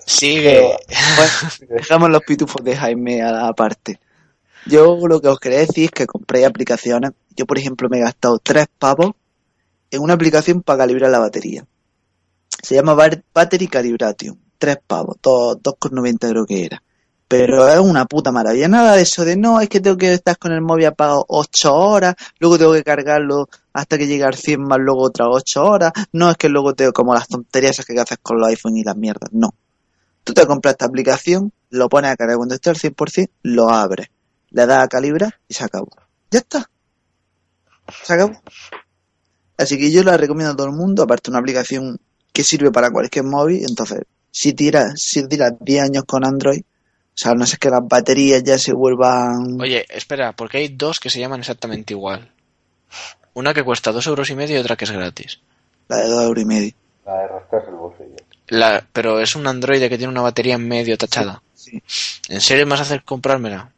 Sigue. 0.06 0.76
Bueno, 1.16 1.32
dejamos 1.76 2.10
los 2.10 2.22
pitufos 2.22 2.64
de 2.64 2.76
Jaime 2.76 3.22
a 3.22 3.32
la 3.32 3.52
parte. 3.52 4.00
Yo 4.66 4.98
lo 5.06 5.20
que 5.20 5.28
os 5.28 5.40
quería 5.40 5.60
decir 5.60 5.84
es 5.86 5.90
que 5.90 6.06
compré 6.06 6.44
aplicaciones. 6.44 7.12
Yo, 7.36 7.46
por 7.46 7.58
ejemplo, 7.58 7.88
me 7.88 7.98
he 7.98 8.02
gastado 8.02 8.38
tres 8.38 8.66
pavos 8.78 9.12
en 9.90 10.02
una 10.02 10.14
aplicación 10.14 10.62
para 10.62 10.80
calibrar 10.80 11.10
la 11.10 11.18
batería. 11.18 11.64
Se 12.62 12.74
llama 12.74 12.94
Battery 12.94 13.68
Calibration. 13.68 14.38
Tres 14.58 14.76
pavos, 14.86 15.16
dos- 15.22 15.56
2,90 15.62 16.28
creo 16.28 16.44
que 16.44 16.64
era. 16.66 16.82
Pero 17.26 17.66
es 17.68 17.78
una 17.78 18.04
puta 18.06 18.32
maravilla. 18.32 18.68
Nada 18.68 18.96
de 18.96 19.02
eso 19.02 19.24
de 19.24 19.36
no, 19.36 19.60
es 19.60 19.68
que 19.68 19.80
tengo 19.80 19.96
que 19.96 20.12
estar 20.12 20.36
con 20.36 20.52
el 20.52 20.60
móvil 20.60 20.86
apagado 20.86 21.24
8 21.28 21.74
horas, 21.74 22.14
luego 22.40 22.58
tengo 22.58 22.72
que 22.72 22.82
cargarlo 22.82 23.48
hasta 23.72 23.96
que 23.96 24.06
llegue 24.08 24.24
al 24.24 24.34
100 24.34 24.60
más 24.62 24.78
luego 24.80 25.02
otras 25.04 25.28
8 25.30 25.64
horas. 25.64 25.92
No 26.12 26.28
es 26.30 26.36
que 26.36 26.48
luego 26.48 26.74
tengo 26.74 26.92
como 26.92 27.14
las 27.14 27.28
tonterías 27.28 27.70
esas 27.72 27.86
que 27.86 27.98
haces 27.98 28.18
con 28.20 28.38
los 28.38 28.48
iPhone 28.48 28.76
y 28.76 28.82
las 28.84 28.96
mierdas. 28.96 29.30
No. 29.32 29.54
Tú 30.24 30.34
te 30.34 30.46
compras 30.46 30.72
esta 30.72 30.86
aplicación, 30.86 31.52
lo 31.70 31.88
pones 31.88 32.10
a 32.10 32.16
cargar 32.16 32.36
cuando 32.36 32.54
esté 32.54 32.70
al 32.70 32.76
100%, 32.76 33.30
lo 33.42 33.70
abres, 33.70 34.08
le 34.50 34.66
das 34.66 34.84
a 34.84 34.88
calibrar 34.88 35.38
y 35.48 35.54
se 35.54 35.64
acabó. 35.64 35.90
Ya 36.30 36.40
está. 36.40 36.70
Se 38.04 38.14
acabó. 38.14 38.40
Así 39.56 39.78
que 39.78 39.90
yo 39.90 40.02
la 40.02 40.16
recomiendo 40.16 40.52
a 40.52 40.56
todo 40.56 40.68
el 40.68 40.74
mundo, 40.74 41.02
aparte 41.02 41.30
una 41.30 41.40
aplicación 41.40 41.98
que 42.32 42.44
sirve 42.44 42.70
para 42.70 42.90
cualquier 42.90 43.24
móvil, 43.24 43.64
entonces 43.68 44.00
si 44.30 44.52
tiras, 44.52 44.94
si 44.96 45.26
tiras 45.26 45.54
10 45.60 45.82
años 45.82 46.04
con 46.04 46.24
Android, 46.24 46.62
o 46.62 47.22
sea, 47.22 47.34
no 47.34 47.44
sé 47.44 47.58
que 47.58 47.68
las 47.68 47.86
baterías 47.86 48.42
ya 48.42 48.58
se 48.58 48.72
vuelvan... 48.72 49.60
Oye, 49.60 49.84
espera, 49.90 50.32
porque 50.32 50.58
hay 50.58 50.68
dos 50.68 51.00
que 51.00 51.10
se 51.10 51.20
llaman 51.20 51.40
exactamente 51.40 51.92
igual. 51.92 52.32
Una 53.34 53.52
que 53.52 53.62
cuesta 53.62 53.92
dos 53.92 54.06
euros 54.06 54.30
y 54.30 54.34
medio 54.34 54.56
y 54.56 54.60
otra 54.60 54.76
que 54.76 54.84
es 54.84 54.90
gratis. 54.90 55.40
La 55.88 55.98
de 55.98 56.08
dos 56.08 56.24
euros 56.24 56.42
y 56.42 56.46
medio. 56.46 56.72
La 57.04 57.14
de 57.16 57.28
rascarse 57.28 57.68
el 57.68 57.76
bolsillo. 57.76 58.16
La, 58.50 58.86
pero 58.92 59.20
es 59.20 59.34
un 59.36 59.46
Android 59.46 59.80
que 59.88 59.96
tiene 59.98 60.08
una 60.12 60.20
batería 60.22 60.54
en 60.56 60.66
medio 60.68 60.96
tachada. 60.98 61.42
Sí. 61.54 61.82
¿En 62.28 62.40
serio 62.40 62.66
me 62.66 62.70
vas 62.72 62.80
a 62.80 62.82
hacer 62.84 63.02
comprármela? 63.04 63.72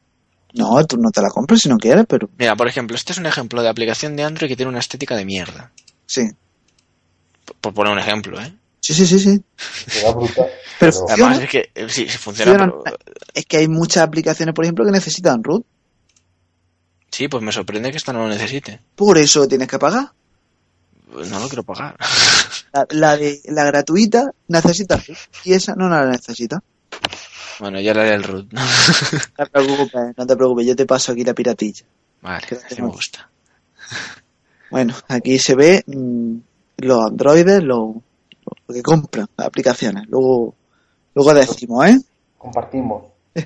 No, 0.55 0.85
tú 0.87 0.97
no 0.99 1.11
te 1.11 1.23
la 1.23 1.29
compras 1.31 1.61
si 1.61 1.69
no 1.69 1.79
quieres, 1.79 2.05
pero 2.09 2.29
Mira, 2.39 2.55
por 2.57 2.69
ejemplo, 2.69 2.95
este 2.97 3.13
es 3.13 3.19
un 3.19 3.27
ejemplo 3.27 3.63
de 3.63 3.69
aplicación 3.69 4.17
de 4.17 4.25
Android 4.25 4.49
que 4.49 4.57
tiene 4.57 4.69
una 4.71 4.81
estética 4.81 5.15
de 5.17 5.25
mierda. 5.25 5.71
sí. 6.07 6.23
Por, 7.45 7.57
por 7.57 7.75
poner 7.75 7.93
un 7.95 7.99
ejemplo, 7.99 8.41
¿eh? 8.41 8.55
Sí, 8.81 8.95
sí, 8.95 9.05
sí, 9.07 9.19
sí. 9.19 9.43
Brutal. 10.15 10.33
Pero 10.37 10.49
Pero, 10.79 10.93
funciona. 10.93 11.13
Además 11.15 11.39
es 11.45 11.49
que 11.51 11.71
eh, 11.75 11.87
sí, 11.89 12.09
sí 12.09 12.19
funciona, 12.19 12.53
Funciona. 12.53 12.73
pero- 12.85 12.97
Es 13.35 13.47
que 13.47 13.57
hay 13.59 13.69
muchas 13.69 14.03
aplicaciones, 14.05 14.55
por 14.55 14.65
ejemplo, 14.65 14.85
que 14.85 14.91
necesitan 14.93 15.43
root. 15.43 15.65
Sí, 17.11 17.29
pues 17.29 17.43
me 17.43 17.53
sorprende 17.53 17.91
que 17.91 17.97
esta 17.97 18.13
no 18.13 18.21
lo 18.21 18.29
necesite. 18.29 18.81
Por 18.97 19.19
eso 19.19 19.47
tienes 19.49 19.69
que 19.69 19.79
pagar. 19.79 20.13
Pues 21.13 21.31
No 21.31 21.39
lo 21.41 21.49
quiero 21.49 21.63
pagar. 21.63 21.97
La, 22.73 22.87
la 22.91 23.17
de 23.17 23.41
la 23.47 23.65
gratuita 23.65 24.33
necesita 24.49 25.03
y 25.45 25.53
esa 25.53 25.75
no 25.75 25.89
la 25.89 26.07
necesita. 26.07 26.63
bueno, 27.61 27.81
ya 27.81 27.93
le 27.93 28.01
haré 28.01 28.15
el 28.15 28.23
root. 28.23 28.47
No 29.39 29.45
te 29.47 29.51
preocupes, 29.51 30.15
no 30.17 30.27
te 30.27 30.37
preocupes, 30.37 30.67
yo 30.67 30.77
te 30.77 30.87
paso 30.87 31.13
aquí 31.13 31.25
la 31.25 31.35
piratilla. 31.35 31.85
vale, 32.23 32.47
Que 32.47 32.55
así 32.57 32.81
me 32.81 32.89
gusta. 32.89 33.29
Bueno, 34.71 34.95
aquí 35.09 35.39
se 35.39 35.55
ve 35.55 35.83
mm, 35.87 36.37
los 36.79 37.05
androides, 37.05 37.63
lo, 37.63 38.03
lo 38.67 38.75
que 38.75 38.83
compran, 38.83 39.27
las 39.37 39.47
aplicaciones. 39.47 40.05
Luego, 40.09 40.55
luego 41.15 41.35
decimos, 41.35 41.87
¿eh? 41.87 42.01
compartimos. 42.39 43.05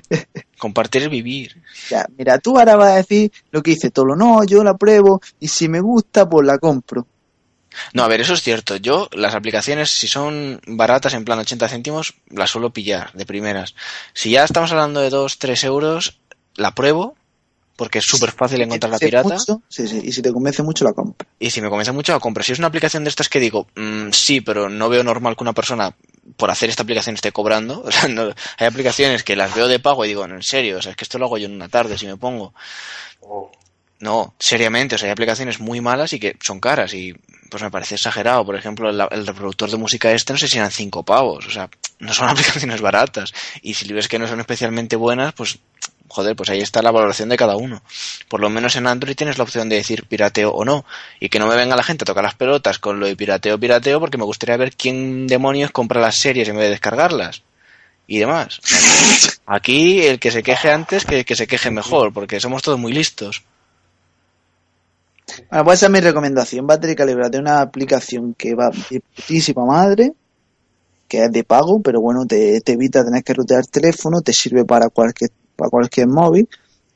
Compartir 0.57 1.03
es 1.03 1.09
vivir. 1.09 1.61
Ya, 1.89 2.05
mira, 2.17 2.39
tú 2.39 2.57
ahora 2.57 2.75
vas 2.75 2.91
a 2.91 2.95
decir 2.95 3.31
lo 3.51 3.61
que 3.61 3.71
dice 3.71 3.91
Tolo, 3.91 4.15
no, 4.15 4.43
yo 4.43 4.63
la 4.63 4.75
pruebo 4.75 5.21
y 5.39 5.47
si 5.49 5.67
me 5.67 5.81
gusta, 5.81 6.27
pues 6.27 6.47
la 6.47 6.57
compro. 6.57 7.05
No, 7.93 8.03
a 8.03 8.07
ver, 8.07 8.21
eso 8.21 8.33
es 8.33 8.41
cierto. 8.41 8.77
Yo, 8.77 9.07
las 9.11 9.35
aplicaciones, 9.35 9.91
si 9.91 10.07
son 10.07 10.59
baratas, 10.65 11.13
en 11.13 11.25
plan 11.25 11.39
80 11.39 11.67
céntimos, 11.69 12.13
las 12.29 12.49
suelo 12.49 12.71
pillar 12.71 13.11
de 13.13 13.25
primeras. 13.25 13.75
Si 14.13 14.31
ya 14.31 14.43
estamos 14.43 14.71
hablando 14.71 14.99
de 15.01 15.09
2, 15.09 15.37
3 15.37 15.63
euros, 15.65 16.19
la 16.55 16.73
pruebo, 16.73 17.15
porque 17.75 17.99
es 17.99 18.05
súper 18.05 18.31
fácil 18.31 18.61
encontrar 18.61 18.91
la 18.91 18.97
pirata. 18.97 19.35
mucho, 19.35 19.61
sí, 19.69 19.87
sí, 19.87 20.01
y 20.03 20.11
si 20.11 20.23
te 20.23 20.33
convence 20.33 20.63
mucho, 20.63 20.83
la 20.83 20.93
compra. 20.93 21.27
Y 21.37 21.51
si 21.51 21.61
me 21.61 21.69
convence 21.69 21.91
mucho, 21.91 22.11
la 22.13 22.19
compro. 22.19 22.43
Si 22.43 22.51
es 22.53 22.57
una 22.57 22.67
aplicación 22.69 23.03
de 23.03 23.09
estas 23.11 23.29
que 23.29 23.39
digo, 23.39 23.67
mm, 23.75 24.09
sí, 24.11 24.41
pero 24.41 24.69
no 24.69 24.89
veo 24.89 25.03
normal 25.03 25.35
que 25.35 25.43
una 25.43 25.53
persona 25.53 25.93
por 26.37 26.49
hacer 26.49 26.69
esta 26.69 26.81
aplicación 26.83 27.13
esté 27.15 27.31
cobrando. 27.31 27.83
O 27.85 27.91
sea, 27.91 28.07
no- 28.09 28.33
hay 28.57 28.67
aplicaciones 28.67 29.23
que 29.23 29.35
las 29.35 29.53
veo 29.53 29.67
de 29.67 29.77
pago 29.79 30.03
y 30.03 30.07
digo, 30.07 30.27
no, 30.27 30.33
en 30.35 30.41
serio, 30.43 30.79
o 30.79 30.81
sea, 30.81 30.91
es 30.91 30.97
que 30.97 31.03
esto 31.03 31.19
lo 31.19 31.25
hago 31.25 31.37
yo 31.37 31.45
en 31.45 31.53
una 31.53 31.69
tarde 31.69 31.97
si 31.99 32.07
me 32.07 32.17
pongo. 32.17 32.55
Oh, 33.21 33.51
No, 33.99 34.33
seriamente, 34.39 34.95
o 34.95 34.97
sea, 34.97 35.07
hay 35.07 35.11
aplicaciones 35.11 35.59
muy 35.59 35.79
malas 35.81 36.13
y 36.13 36.19
que 36.19 36.35
son 36.41 36.59
caras 36.59 36.93
y 36.95 37.13
pues 37.49 37.63
me 37.63 37.71
parece 37.71 37.95
exagerado. 37.95 38.45
Por 38.45 38.55
ejemplo, 38.55 38.89
el, 38.89 39.01
el 39.11 39.27
reproductor 39.27 39.69
de 39.69 39.77
música 39.77 40.11
este 40.11 40.33
no 40.33 40.39
sé 40.39 40.47
si 40.47 40.57
eran 40.57 40.71
cinco 40.71 41.03
pavos, 41.03 41.45
o 41.47 41.51
sea, 41.51 41.69
no 41.99 42.13
son 42.13 42.29
aplicaciones 42.29 42.81
baratas. 42.81 43.33
Y 43.61 43.73
si 43.73 43.91
ves 43.93 44.07
que 44.07 44.19
no 44.19 44.27
son 44.27 44.39
especialmente 44.39 44.95
buenas, 44.95 45.33
pues 45.33 45.59
joder, 46.07 46.35
pues 46.35 46.49
ahí 46.49 46.59
está 46.59 46.81
la 46.81 46.91
valoración 46.91 47.29
de 47.29 47.37
cada 47.37 47.55
uno. 47.55 47.81
Por 48.27 48.39
lo 48.39 48.49
menos 48.49 48.75
en 48.75 48.87
Android 48.87 49.15
tienes 49.15 49.37
la 49.37 49.43
opción 49.43 49.69
de 49.69 49.75
decir 49.75 50.05
pirateo 50.05 50.51
o 50.51 50.65
no. 50.65 50.85
Y 51.19 51.29
que 51.29 51.39
no 51.39 51.47
me 51.47 51.55
venga 51.55 51.75
la 51.75 51.83
gente 51.83 52.03
a 52.03 52.05
tocar 52.05 52.23
las 52.23 52.35
pelotas 52.35 52.79
con 52.79 52.99
lo 52.99 53.07
de 53.07 53.15
pirateo, 53.15 53.59
pirateo, 53.59 53.99
porque 53.99 54.17
me 54.17 54.23
gustaría 54.23 54.57
ver 54.57 54.75
quién 54.75 55.27
demonios 55.27 55.71
compra 55.71 56.01
las 56.01 56.15
series 56.15 56.47
en 56.49 56.55
vez 56.55 56.65
de 56.65 56.71
descargarlas. 56.71 57.43
Y 58.07 58.19
demás. 58.19 58.59
Aquí 59.45 60.05
el 60.05 60.19
que 60.19 60.31
se 60.31 60.43
queje 60.43 60.71
antes 60.71 61.05
que, 61.05 61.25
que 61.25 61.35
se 61.35 61.47
queje 61.47 61.71
mejor, 61.71 62.13
porque 62.13 62.39
somos 62.39 62.61
todos 62.61 62.79
muy 62.79 62.93
listos. 62.93 63.43
Bueno, 65.35 65.65
pues 65.65 65.79
esa 65.79 65.85
es 65.87 65.91
mi 65.91 65.99
recomendación. 65.99 66.65
Battery 66.67 66.95
Calibrate, 66.95 67.37
una 67.39 67.61
aplicación 67.61 68.33
que 68.33 68.55
va 68.55 68.69
de 68.89 69.01
putísima 69.01 69.65
madre, 69.65 70.13
que 71.07 71.25
es 71.25 71.31
de 71.31 71.43
pago, 71.43 71.81
pero 71.81 72.01
bueno, 72.01 72.25
te, 72.25 72.61
evita 72.65 73.05
tener 73.05 73.23
que 73.23 73.33
rutear 73.33 73.61
el 73.61 73.69
teléfono, 73.69 74.21
te 74.21 74.33
sirve 74.33 74.65
para 74.65 74.89
cualquier, 74.89 75.31
para 75.55 75.69
cualquier 75.69 76.07
móvil. 76.07 76.49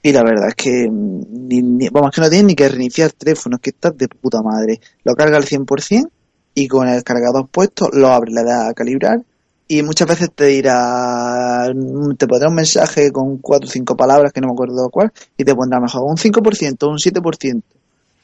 Y 0.04 0.12
la 0.14 0.24
verdad 0.24 0.50
es 0.50 0.56
que, 0.56 0.88
mm, 0.90 1.48
ni, 1.48 1.62
ni- 1.62 1.90
vamos, 1.90 2.12
que 2.12 2.22
no 2.22 2.30
tienes 2.30 2.48
ni 2.48 2.56
que 2.56 2.70
reiniciar 2.70 3.10
el 3.10 3.16
teléfono, 3.16 3.58
es 3.58 3.62
que 3.62 3.70
estás 3.72 3.98
de 3.98 4.08
puta 4.10 4.42
madre. 4.42 4.80
Lo 5.04 5.16
carga 5.16 5.38
al 5.38 5.46
100% 5.46 6.12
y 6.56 6.68
con 6.68 6.88
el 6.88 7.04
cargador 7.04 7.48
puesto 7.50 7.90
lo 7.94 8.10
abres, 8.10 8.34
le 8.36 8.44
das 8.44 8.70
a 8.70 8.74
calibrar 8.74 9.24
y 9.68 9.84
muchas 9.84 10.08
veces 10.08 10.32
te 10.36 10.46
dirá, 10.48 11.68
mm, 11.74 12.16
te 12.18 12.28
pondrá 12.28 12.50
un 12.50 12.56
mensaje 12.56 13.12
con 13.12 13.38
cuatro 13.40 13.68
o 13.70 13.72
cinco 13.72 13.96
palabras 13.98 14.34
que 14.34 14.42
no 14.42 14.48
me 14.48 14.54
acuerdo 14.54 14.90
cuál 14.90 15.12
y 15.38 15.44
te 15.46 15.56
pondrá 15.56 15.80
mejor 15.80 16.04
un 16.04 16.18
5%, 16.18 16.90
un 16.90 17.00
7%. 17.00 17.66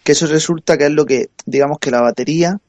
Que 0.07 0.13
eso 0.13 0.25
resulta 0.25 0.77
que 0.77 0.85
es 0.85 0.91
lo 0.91 1.05
que, 1.05 1.31
digamos 1.45 1.79
que 1.79 1.91
la 1.91 1.99
batería 1.99 2.61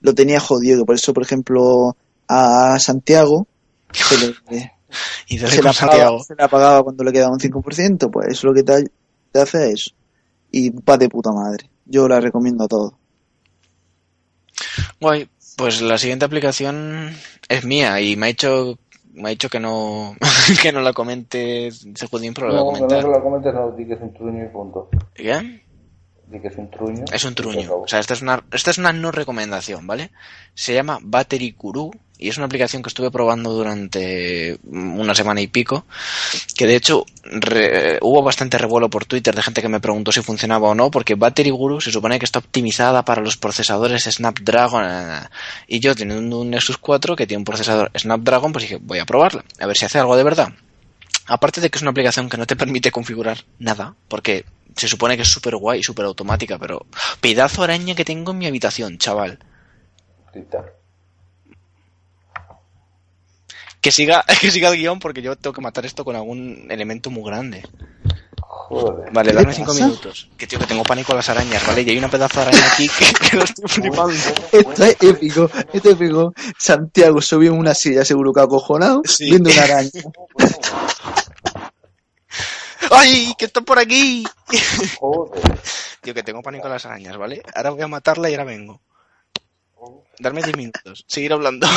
lo 0.00 0.14
tenía 0.14 0.40
jodido, 0.40 0.86
por 0.86 0.94
eso, 0.94 1.12
por 1.12 1.22
ejemplo, 1.22 1.94
a 2.26 2.78
Santiago 2.78 3.46
se 3.92 4.16
le, 4.16 4.34
Y 5.28 5.36
se 5.36 5.48
le, 5.48 5.68
apagaba, 5.68 5.72
Santiago. 5.74 6.24
se 6.24 6.34
le 6.34 6.42
apagaba 6.42 6.82
cuando 6.82 7.04
le 7.04 7.12
quedaba 7.12 7.34
un 7.34 7.40
5%, 7.40 8.10
pues 8.10 8.28
eso 8.28 8.46
lo 8.46 8.54
que 8.54 8.62
te, 8.62 8.84
te 9.30 9.38
hace 9.38 9.66
es 9.66 9.74
eso. 9.74 9.90
Y 10.50 10.70
va 10.70 10.96
de 10.96 11.10
puta 11.10 11.30
madre. 11.30 11.68
Yo 11.84 12.08
la 12.08 12.20
recomiendo 12.20 12.64
a 12.64 12.68
todos. 12.68 12.94
Guay, 14.98 15.28
pues 15.58 15.82
la 15.82 15.98
siguiente 15.98 16.24
aplicación 16.24 17.10
es 17.50 17.64
mía 17.66 18.00
y 18.00 18.16
me 18.16 18.28
ha 18.28 18.30
hecho 18.30 18.78
me 19.12 19.28
ha 19.28 19.30
dicho 19.32 19.50
que 19.50 19.60
no 19.60 20.16
que 20.62 20.72
no 20.72 20.80
la 20.80 20.94
comente 20.94 21.68
Judín, 22.10 22.32
pero 22.32 22.48
la 22.48 22.62
voy 22.62 22.76
a 22.76 22.80
No, 22.80 22.88
que 22.88 22.94
no 22.94 23.14
se 23.14 23.20
comentes, 23.20 23.52
no, 23.52 23.72
di 23.72 23.86
que 23.86 23.92
es 23.92 24.00
un 24.00 24.14
truño 24.14 24.42
y 24.42 24.48
punto. 24.48 24.88
¿Qué? 25.12 25.67
Que 26.30 26.48
es 26.48 26.56
un 26.58 26.70
truño. 26.70 27.04
Es 27.12 27.24
un 27.24 27.34
truño. 27.34 27.74
O 27.74 27.88
sea, 27.88 28.00
esta 28.00 28.14
es 28.14 28.22
una 28.22 28.42
esta 28.52 28.70
es 28.70 28.78
una 28.78 28.92
no 28.92 29.10
recomendación, 29.12 29.86
¿vale? 29.86 30.10
Se 30.54 30.74
llama 30.74 30.98
Battery 31.00 31.54
Guru 31.58 31.90
y 32.18 32.28
es 32.28 32.36
una 32.36 32.46
aplicación 32.46 32.82
que 32.82 32.88
estuve 32.88 33.10
probando 33.10 33.52
durante 33.52 34.58
una 34.64 35.14
semana 35.14 35.40
y 35.40 35.46
pico, 35.46 35.86
que 36.56 36.66
de 36.66 36.74
hecho 36.74 37.06
re- 37.22 37.98
hubo 38.02 38.22
bastante 38.22 38.58
revuelo 38.58 38.90
por 38.90 39.04
Twitter 39.04 39.34
de 39.34 39.42
gente 39.42 39.62
que 39.62 39.68
me 39.68 39.78
preguntó 39.80 40.10
si 40.10 40.20
funcionaba 40.20 40.68
o 40.68 40.74
no, 40.74 40.90
porque 40.90 41.14
Battery 41.14 41.50
Guru 41.50 41.80
se 41.80 41.92
supone 41.92 42.18
que 42.18 42.24
está 42.24 42.40
optimizada 42.40 43.04
para 43.04 43.22
los 43.22 43.36
procesadores 43.36 44.02
Snapdragon 44.04 44.84
eh, 44.84 45.20
y 45.68 45.78
yo 45.78 45.94
teniendo 45.94 46.40
un 46.40 46.50
Nexus 46.50 46.76
4 46.78 47.14
que 47.14 47.26
tiene 47.26 47.38
un 47.38 47.44
procesador 47.44 47.90
Snapdragon, 47.96 48.52
pues 48.52 48.62
dije, 48.64 48.78
voy 48.82 48.98
a 48.98 49.06
probarla, 49.06 49.44
a 49.60 49.66
ver 49.66 49.76
si 49.76 49.84
hace 49.84 49.98
algo 50.00 50.16
de 50.16 50.24
verdad. 50.24 50.48
Aparte 51.28 51.60
de 51.60 51.70
que 51.70 51.76
es 51.78 51.82
una 51.82 51.90
aplicación 51.92 52.28
que 52.28 52.36
no 52.38 52.46
te 52.46 52.56
permite 52.56 52.90
configurar 52.90 53.44
nada, 53.60 53.94
porque 54.08 54.44
se 54.78 54.88
supone 54.88 55.16
que 55.16 55.22
es 55.22 55.28
súper 55.28 55.56
guay, 55.56 55.82
súper 55.82 56.04
automática, 56.06 56.58
pero 56.58 56.86
pedazo 57.20 57.62
araña 57.62 57.94
que 57.94 58.04
tengo 58.04 58.32
en 58.32 58.38
mi 58.38 58.46
habitación, 58.46 58.98
chaval. 58.98 59.38
Que 63.80 63.92
siga, 63.92 64.24
que 64.40 64.50
siga 64.50 64.68
el 64.70 64.76
guion 64.76 64.98
porque 64.98 65.22
yo 65.22 65.36
tengo 65.36 65.54
que 65.54 65.60
matar 65.60 65.86
esto 65.86 66.04
con 66.04 66.16
algún 66.16 66.66
elemento 66.70 67.10
muy 67.10 67.24
grande. 67.24 67.62
Joder. 68.40 69.10
Vale, 69.12 69.30
¿Qué 69.30 69.36
dame 69.36 69.54
cinco 69.54 69.72
pasa? 69.72 69.84
minutos. 69.86 70.28
Que 70.36 70.46
tío, 70.46 70.58
que 70.58 70.66
tengo 70.66 70.82
pánico 70.82 71.12
a 71.12 71.16
las 71.16 71.28
arañas, 71.28 71.66
¿vale? 71.66 71.82
Y 71.82 71.90
hay 71.90 71.98
una 71.98 72.10
pedazo 72.10 72.40
de 72.40 72.46
araña 72.48 72.66
aquí 72.72 72.88
que, 72.98 73.12
que 73.30 73.36
lo 73.36 73.44
estoy 73.44 73.64
flipando. 73.68 74.12
Esto 74.52 74.84
es 74.84 74.96
épico, 75.00 75.50
esto 75.72 75.88
es 75.90 75.94
épico. 75.94 76.32
Santiago 76.58 77.20
subió 77.22 77.52
en 77.52 77.58
una 77.58 77.74
silla, 77.74 78.04
seguro 78.04 78.32
que 78.32 78.40
acojonado, 78.40 79.00
Sí. 79.04 79.24
viendo 79.30 79.50
una 79.50 79.62
araña. 79.64 79.90
¡Ay! 82.90 83.32
¡Que 83.38 83.44
está 83.46 83.60
por 83.60 83.78
aquí! 83.78 84.24
Joder. 84.98 85.40
Tío, 86.00 86.14
que 86.14 86.22
tengo 86.22 86.42
pánico 86.42 86.66
a 86.66 86.70
las 86.70 86.86
arañas, 86.86 87.16
¿vale? 87.16 87.42
Ahora 87.54 87.70
voy 87.70 87.82
a 87.82 87.88
matarla 87.88 88.30
y 88.30 88.34
ahora 88.34 88.44
vengo. 88.44 88.80
Darme 90.18 90.42
10 90.42 90.56
minutos. 90.56 91.04
Seguir 91.06 91.32
hablando. 91.32 91.66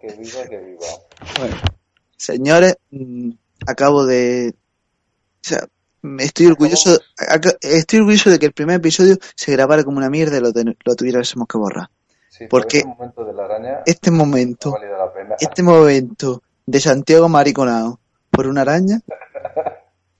Que 0.00 0.08
viva, 0.14 0.42
que 0.48 0.48
viva, 0.48 0.48
que 0.50 0.58
viva. 0.58 0.86
Bueno, 1.38 1.56
señores, 2.16 2.76
mm, 2.90 3.30
acabo 3.66 4.04
de. 4.04 4.52
O 4.54 5.38
sea, 5.40 5.66
me 6.02 6.24
estoy 6.24 6.46
orgulloso, 6.46 6.98
estoy 7.60 8.00
orgulloso 8.00 8.28
de 8.28 8.38
que 8.40 8.46
el 8.46 8.52
primer 8.52 8.76
episodio 8.76 9.16
se 9.36 9.52
grabara 9.52 9.84
como 9.84 9.98
una 9.98 10.10
mierda 10.10 10.36
y 10.36 10.40
lo, 10.40 10.52
ten- 10.52 10.76
lo 10.84 10.94
tuviésemos 10.96 11.46
que 11.48 11.56
borrar. 11.56 11.88
Sí, 12.28 12.46
¿Por 12.46 12.62
por 12.62 12.66
qué? 12.66 12.78
ese 12.78 12.86
momento 12.88 13.24
de 13.24 13.32
la 13.32 13.44
araña 13.44 13.78
Este 13.86 14.10
momento, 14.10 14.72
valido 14.72 14.98
la 14.98 15.12
pena. 15.14 15.36
este 15.40 15.62
momento 15.62 16.42
de 16.66 16.80
Santiago 16.80 17.28
Mariconado 17.28 18.00
por 18.30 18.48
una 18.48 18.62
araña. 18.62 19.00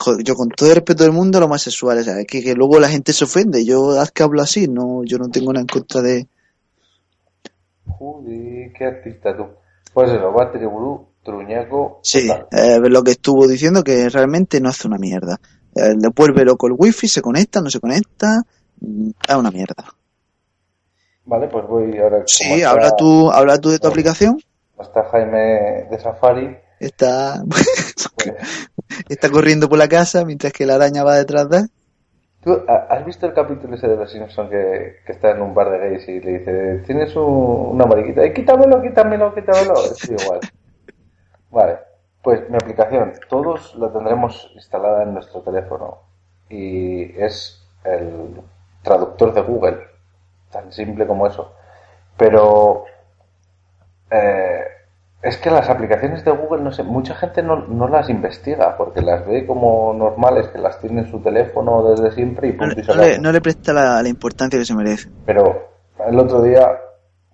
Joder, 0.03 0.25
Yo 0.25 0.35
con 0.35 0.49
todo 0.49 0.69
el 0.69 0.75
respeto 0.75 1.05
del 1.05 1.13
mundo, 1.13 1.39
lo 1.39 1.47
más 1.49 1.63
sexual, 1.63 2.03
¿sabes? 2.05 2.27
Que, 2.27 2.43
que 2.43 2.55
luego 2.55 2.81
la 2.81 2.89
gente 2.89 3.13
se 3.13 3.25
ofende. 3.25 3.65
Yo 3.65 4.01
haz 4.01 4.11
que 4.11 4.25
hablo 4.25 4.43
así, 4.43 4.67
no, 4.67 5.05
yo 5.05 5.17
no 5.19 5.29
tengo 5.29 5.53
nada 5.53 5.61
en 5.61 5.69
contra 5.69 6.01
de. 6.03 6.27
Joder, 7.87 8.73
qué 8.77 8.85
artista 8.85 9.37
tú. 9.37 9.47
Pues 9.95 10.11
Blue, 10.11 11.07
Truñaco. 11.23 12.01
Sí, 12.03 12.29
eh, 12.51 12.79
lo 12.81 13.03
que 13.05 13.13
estuvo 13.13 13.47
diciendo 13.47 13.85
que 13.85 14.09
realmente 14.09 14.61
no 14.61 14.71
hace 14.71 14.89
una 14.89 14.99
mierda. 14.99 15.39
Eh, 15.75 15.95
le 15.97 16.09
vuelve 16.09 16.45
loco 16.45 16.67
el 16.67 16.75
wifi, 16.77 17.07
se 17.07 17.23
conecta, 17.23 17.61
no 17.61 17.71
se 17.71 17.79
conecta, 17.79 18.43
mm, 18.81 19.11
es 19.29 19.37
una 19.37 19.51
mierda. 19.51 19.85
Vale, 21.25 21.47
pues 21.49 21.65
voy 21.69 21.97
ahora. 21.99 22.25
Sí, 22.27 22.53
está- 22.55 22.71
habla 22.71 22.97
tú, 22.97 23.31
habla 23.31 23.59
tú 23.59 23.71
de 23.71 23.79
tu 23.79 23.87
aplicación. 23.87 24.41
Está 24.81 25.05
Jaime 25.05 25.87
de 25.91 25.99
Safari. 26.01 26.57
Está, 26.83 27.43
está 29.09 29.31
corriendo 29.31 29.69
por 29.69 29.79
la 29.79 29.89
casa 29.89 30.25
mientras 30.25 30.53
que 30.53 30.67
la 30.67 30.75
araña 30.75 31.05
va 31.05 31.17
detrás 31.17 31.49
de 31.49 31.59
él. 31.59 31.69
¿Tú 32.43 32.53
ha- 32.69 32.87
has 32.91 33.05
visto 33.07 33.27
el 33.27 33.35
capítulo 33.35 33.75
ese 33.77 33.87
de 33.89 33.97
los 33.97 34.11
Simpsons 34.11 34.51
que, 34.51 34.97
que 35.07 35.13
está 35.13 35.31
en 35.31 35.43
un 35.43 35.55
bar 35.55 35.71
de 35.71 35.79
gays 35.79 36.09
y 36.09 36.21
le 36.21 36.39
dice, 36.39 36.83
tienes 36.87 37.15
un- 37.17 37.71
una 37.75 37.87
mariquita? 37.87 38.23
¡Eh, 38.25 38.33
quítamelo, 38.35 38.83
quítamelo, 38.83 39.35
quítamelo! 39.35 39.75
Es 39.85 40.09
igual. 40.11 40.41
Vale, 41.51 41.79
pues 42.23 42.49
mi 42.51 42.57
aplicación, 42.57 43.13
todos 43.29 43.75
la 43.77 43.93
tendremos 43.93 44.51
instalada 44.55 45.03
en 45.03 45.15
nuestro 45.15 45.41
teléfono 45.43 45.99
y 46.49 47.03
es 47.23 47.63
el 47.85 48.41
traductor 48.83 49.33
de 49.35 49.43
Google, 49.43 49.79
tan 50.51 50.73
simple 50.73 51.07
como 51.07 51.27
eso. 51.27 51.53
Pero 52.17 52.85
eh, 54.11 54.65
es 55.23 55.37
que 55.39 55.51
las 55.51 55.71
aplicaciones 55.71 56.25
de 56.25 56.33
Google, 56.33 56.63
no 56.63 56.73
sé, 56.73 56.83
mucha 56.83 57.15
gente 57.15 57.43
no, 57.43 57.57
no 57.69 57.89
las 57.89 58.09
investiga 58.11 58.77
porque 58.77 59.01
las 59.03 59.25
ve 59.27 59.47
como 59.47 59.93
normales, 59.95 60.49
que 60.49 60.59
las 60.59 60.81
tiene 60.81 61.03
en 61.03 61.11
su 61.11 61.21
teléfono 61.21 61.89
desde 61.91 62.11
siempre 62.13 62.49
y 62.49 62.53
No, 62.53 62.59
punto 62.59 62.75
y 62.75 62.77
le- 62.77 62.85
se 62.85 62.95
no 62.95 63.03
le, 63.03 63.19
no 63.19 63.33
le 63.33 63.41
presta 63.41 63.73
la, 63.73 64.03
la 64.03 64.09
importancia 64.09 64.59
que 64.59 64.65
se 64.65 64.75
merece. 64.75 65.09
Pero 65.25 65.69
el 66.07 66.19
otro 66.19 66.43
día, 66.43 66.67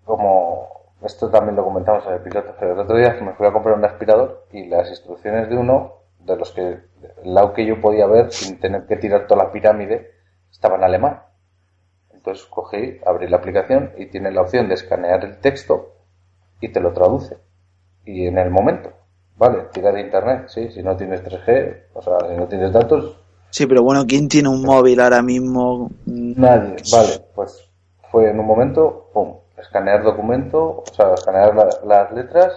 como 0.04 0.68
esto 1.02 1.30
también 1.30 1.56
lo 1.56 1.64
comentamos 1.64 2.04
en 2.06 2.14
el 2.14 2.20
piloto, 2.20 2.54
pero 2.58 2.72
el 2.74 2.78
otro 2.80 2.96
día 2.96 3.16
me 3.22 3.32
fui 3.34 3.46
a 3.46 3.52
comprar 3.52 3.76
un 3.76 3.84
aspirador 3.84 4.46
y 4.52 4.66
las 4.66 4.88
instrucciones 4.90 5.48
de 5.48 5.56
uno, 5.56 5.94
de 6.20 6.36
los 6.36 6.50
que, 6.52 6.60
el 7.24 7.34
lado 7.34 7.52
que 7.54 7.64
yo 7.64 7.80
podía 7.80 8.06
ver 8.06 8.30
sin 8.32 8.58
tener 8.60 8.86
que 8.86 8.96
tirar 8.96 9.26
toda 9.26 9.44
la 9.44 9.52
pirámide, 9.52 10.10
estaba 10.50 10.76
en 10.76 10.84
alemán. 10.84 11.22
Entonces 12.12 12.44
cogí, 12.46 13.00
abrí 13.06 13.28
la 13.28 13.38
aplicación 13.38 13.92
y 13.96 14.06
tiene 14.06 14.30
la 14.30 14.42
opción 14.42 14.68
de 14.68 14.74
escanear 14.74 15.24
el 15.24 15.38
texto 15.40 15.94
y 16.60 16.68
te 16.70 16.80
lo 16.80 16.92
traduce. 16.92 17.38
Y 18.08 18.26
en 18.26 18.38
el 18.38 18.48
momento, 18.50 18.90
vale, 19.36 19.64
tira 19.70 19.92
de 19.92 20.00
internet, 20.00 20.46
sí, 20.48 20.70
si 20.70 20.82
no 20.82 20.96
tienes 20.96 21.22
3G, 21.22 21.82
o 21.92 22.00
sea, 22.00 22.18
si 22.20 22.34
no 22.36 22.46
tienes 22.46 22.72
datos, 22.72 23.20
Sí, 23.50 23.66
pero 23.66 23.82
bueno, 23.82 24.04
¿quién 24.06 24.28
tiene 24.28 24.48
un 24.48 24.62
móvil 24.62 24.98
ahora 25.00 25.20
mismo? 25.22 25.90
Nadie, 26.06 26.76
vale, 26.90 27.20
pues 27.34 27.70
fue 28.10 28.30
en 28.30 28.40
un 28.40 28.46
momento, 28.46 29.10
pum, 29.12 29.36
escanear 29.58 30.02
documento, 30.02 30.84
o 30.90 30.94
sea, 30.94 31.12
escanear 31.12 31.54
la- 31.54 31.68
las 31.84 32.12
letras 32.12 32.52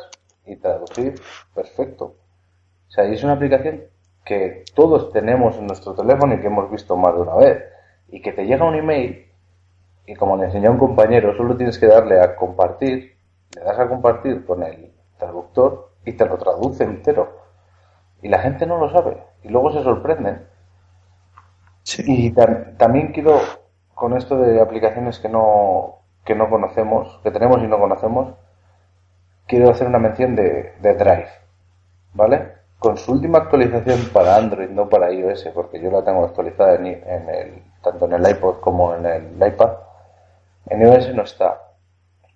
y 0.46 0.56
traducir, 0.56 1.16
perfecto. 1.54 2.06
O 2.06 2.92
sea, 2.92 3.06
y 3.06 3.14
es 3.14 3.24
una 3.24 3.34
aplicación 3.34 3.82
que 4.24 4.64
todos 4.74 5.12
tenemos 5.12 5.58
en 5.58 5.68
nuestro 5.68 5.94
teléfono 5.96 6.34
y 6.36 6.40
que 6.40 6.48
hemos 6.48 6.70
visto 6.72 6.96
más 6.96 7.14
de 7.16 7.22
una 7.22 7.36
vez. 7.36 7.64
Y 8.10 8.22
que 8.22 8.32
te 8.34 8.46
llega 8.46 8.66
un 8.68 8.76
email 8.76 9.26
y 10.06 10.14
como 10.16 10.38
le 10.38 10.46
enseñó 10.46 10.72
un 10.72 10.78
compañero, 10.78 11.36
solo 11.36 11.56
tienes 11.58 11.78
que 11.78 11.88
darle 11.88 12.20
a 12.22 12.36
compartir, 12.36 13.16
le 13.56 13.62
das 13.64 13.80
a 13.80 13.88
compartir 13.88 14.46
con 14.46 14.62
el 14.64 14.91
traductor 15.22 15.92
y 16.06 16.14
te 16.14 16.26
lo 16.26 16.38
traduce 16.38 16.84
entero. 16.84 17.38
Y 18.22 18.30
la 18.30 18.40
gente 18.40 18.66
no 18.66 18.78
lo 18.78 18.90
sabe. 18.92 19.24
Y 19.44 19.50
luego 19.50 19.72
se 19.72 19.84
sorprenden. 19.84 20.48
Sí. 21.84 22.04
Y 22.08 22.32
tam- 22.34 22.78
también 22.78 23.12
quiero, 23.12 23.40
con 23.94 24.16
esto 24.18 24.38
de 24.38 24.62
aplicaciones 24.62 25.20
que 25.20 25.30
no, 25.30 26.00
que 26.26 26.36
no 26.36 26.50
conocemos, 26.50 27.20
que 27.24 27.32
tenemos 27.32 27.62
y 27.64 27.68
no 27.68 27.80
conocemos, 27.80 28.34
quiero 29.48 29.70
hacer 29.72 29.88
una 29.88 30.00
mención 30.00 30.36
de, 30.36 30.74
de 30.82 30.94
Drive, 30.96 31.30
¿vale? 32.14 32.54
Con 32.80 32.98
su 32.98 33.12
última 33.14 33.40
actualización 33.40 34.00
para 34.14 34.36
Android, 34.38 34.70
no 34.70 34.90
para 34.90 35.12
iOS, 35.12 35.50
porque 35.54 35.82
yo 35.82 35.92
la 35.92 36.04
tengo 36.04 36.26
actualizada 36.26 36.76
en, 36.76 36.88
en 36.88 37.30
el, 37.30 37.64
tanto 37.84 38.06
en 38.06 38.14
el 38.14 38.30
iPod 38.30 38.60
como 38.60 38.96
en 38.96 39.06
el 39.06 39.48
iPad, 39.48 39.72
en 40.68 40.82
iOS 40.82 41.14
no 41.16 41.24
está. 41.24 41.62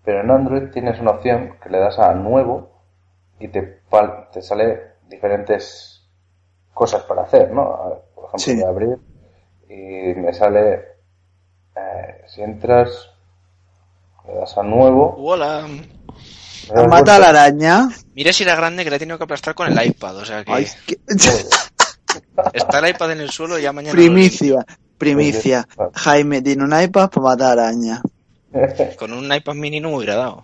Pero 0.03 0.22
en 0.22 0.32
Android 0.32 0.72
tienes 0.72 0.99
una 0.99 1.12
opción 1.12 1.56
que 1.62 1.70
le 1.70 1.80
das 1.80 1.99
a 1.99 2.14
nuevo 2.14 2.70
y 3.40 3.48
te, 3.49 3.82
pal- 3.90 4.30
te 4.32 4.41
sale 4.41 4.95
diferentes 5.10 6.02
cosas 6.74 7.03
para 7.03 7.24
hacer, 7.24 7.52
¿no? 7.52 8.02
Por 8.16 8.26
ejemplo, 8.26 8.40
Sí. 8.40 8.56
voy 8.56 8.64
a 8.64 8.68
abrir 8.68 8.98
y 9.70 10.20
me 10.20 10.34
sale, 10.34 10.74
eh, 11.76 12.22
si 12.28 12.41
entras, 12.41 12.90
le 14.28 14.36
das 14.36 14.57
a 14.57 14.64
nuevo. 14.64 15.16
Hola. 15.18 15.68
Mata 16.90 17.16
a 17.18 17.20
la 17.20 17.30
araña. 17.30 17.90
Mira 18.16 18.34
si 18.34 18.44
era 18.44 18.56
grande 18.56 18.84
que 18.84 18.90
le 18.90 18.95
he 18.95 18.99
tenido 18.99 19.18
que 19.20 19.24
aplastar 19.26 19.53
con 19.53 19.68
el 19.68 19.86
iPad. 19.88 20.18
O 20.18 20.26
sea 20.26 20.44
que 20.44 20.52
Ay, 20.52 20.68
qué- 20.88 20.98
está 22.53 22.80
el 22.80 22.90
iPad 22.90 23.12
en 23.12 23.22
el 23.22 23.30
suelo 23.30 23.60
y 23.60 23.62
ya 23.64 23.72
mañana. 23.72 23.91
Primicia, 23.94 24.66
primicia. 24.98 25.68
Jaime 25.94 26.41
tiene 26.41 26.64
un 26.64 26.80
iPad 26.82 27.10
para 27.10 27.22
matar 27.24 27.60
arañas. 27.60 28.02
lo- 28.52 28.95
Con 28.98 29.14
un 29.14 29.32
iPad 29.32 29.53
mini 29.53 29.80
no 29.80 29.90
me 29.90 29.98
hubiera 29.98 30.16
dado. 30.16 30.44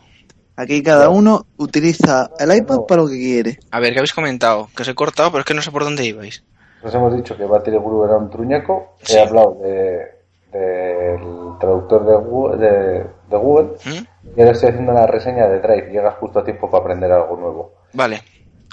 Aquí 0.62 0.84
cada 0.84 1.10
uno 1.10 1.48
utiliza 1.58 2.30
el 2.38 2.56
iPad 2.56 2.82
para 2.88 3.02
lo 3.02 3.08
que 3.08 3.18
quiere. 3.18 3.58
A 3.72 3.80
ver, 3.80 3.94
¿qué 3.94 4.00
habéis 4.00 4.14
comentado? 4.14 4.68
Que 4.76 4.84
os 4.84 4.88
he 4.88 4.94
cortado, 4.94 5.32
pero 5.32 5.40
es 5.40 5.46
que 5.48 5.56
no 5.56 5.64
sé 5.64 5.72
por 5.72 5.84
dónde 5.84 6.06
ibais. 6.06 6.44
Nos 6.84 6.94
hemos 6.94 7.16
dicho 7.16 7.36
que 7.36 7.46
Battery 7.46 7.80
Blue 7.80 8.06
era 8.06 8.16
un 8.18 8.30
truñaco. 8.30 8.94
Sí. 9.02 9.16
He 9.16 9.22
hablado 9.22 9.58
de, 9.64 10.06
del 10.52 11.58
traductor 11.60 12.06
de 12.06 12.16
Google, 12.16 12.58
de, 12.58 13.08
de 13.28 13.38
Google. 13.38 13.70
¿Mm? 13.86 14.38
Y 14.38 14.40
ahora 14.40 14.52
estoy 14.52 14.70
haciendo 14.70 14.92
una 14.92 15.08
reseña 15.08 15.48
de 15.48 15.62
Drive. 15.62 15.92
Llegas 15.92 16.18
justo 16.20 16.38
a 16.38 16.44
tiempo 16.44 16.70
para 16.70 16.84
aprender 16.84 17.12
algo 17.12 17.36
nuevo. 17.38 17.74
Vale. 17.94 18.22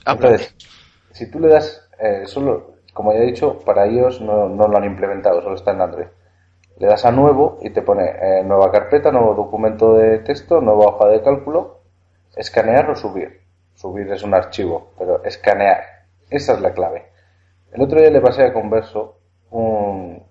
Aprende. 0.04 0.42
Entonces, 0.42 0.68
si 1.12 1.30
tú 1.30 1.40
le 1.40 1.48
das, 1.48 1.88
eh, 1.98 2.24
solo, 2.26 2.74
como 2.92 3.14
ya 3.14 3.20
he 3.20 3.24
dicho, 3.26 3.60
para 3.60 3.86
no, 3.86 4.50
no 4.50 4.68
lo 4.68 4.76
han 4.76 4.84
implementado, 4.84 5.40
solo 5.40 5.54
está 5.54 5.70
en 5.70 5.80
Android. 5.80 6.06
Le 6.78 6.86
das 6.86 7.04
a 7.06 7.10
nuevo 7.10 7.58
y 7.62 7.70
te 7.70 7.80
pone 7.82 8.04
eh, 8.04 8.44
nueva 8.44 8.70
carpeta, 8.70 9.10
nuevo 9.10 9.34
documento 9.34 9.94
de 9.94 10.18
texto, 10.18 10.60
nueva 10.60 10.86
hoja 10.86 11.08
de 11.08 11.22
cálculo, 11.22 11.77
escanear 12.38 12.88
o 12.90 12.96
subir. 12.96 13.42
Subir 13.74 14.10
es 14.10 14.22
un 14.22 14.34
archivo, 14.34 14.92
pero 14.98 15.22
escanear, 15.24 15.82
esa 16.30 16.54
es 16.54 16.60
la 16.60 16.72
clave. 16.72 17.10
El 17.72 17.82
otro 17.82 18.00
día 18.00 18.10
le 18.10 18.20
pasé 18.20 18.44
a 18.44 18.52
Converso 18.52 19.18
un, 19.50 20.22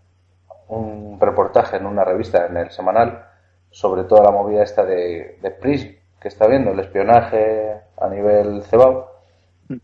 un 0.68 1.20
reportaje 1.20 1.78
en 1.78 1.86
una 1.86 2.04
revista, 2.04 2.46
en 2.48 2.58
el 2.58 2.72
semanal, 2.72 3.26
sobre 3.70 4.04
toda 4.04 4.24
la 4.24 4.32
movida 4.32 4.64
esta 4.64 4.84
de, 4.84 5.38
de 5.42 5.52
Prism, 5.52 5.96
que 6.20 6.28
está 6.28 6.48
viendo, 6.48 6.72
el 6.72 6.80
espionaje 6.80 7.82
a 7.98 8.08
nivel 8.10 8.64
cebao. 8.64 9.12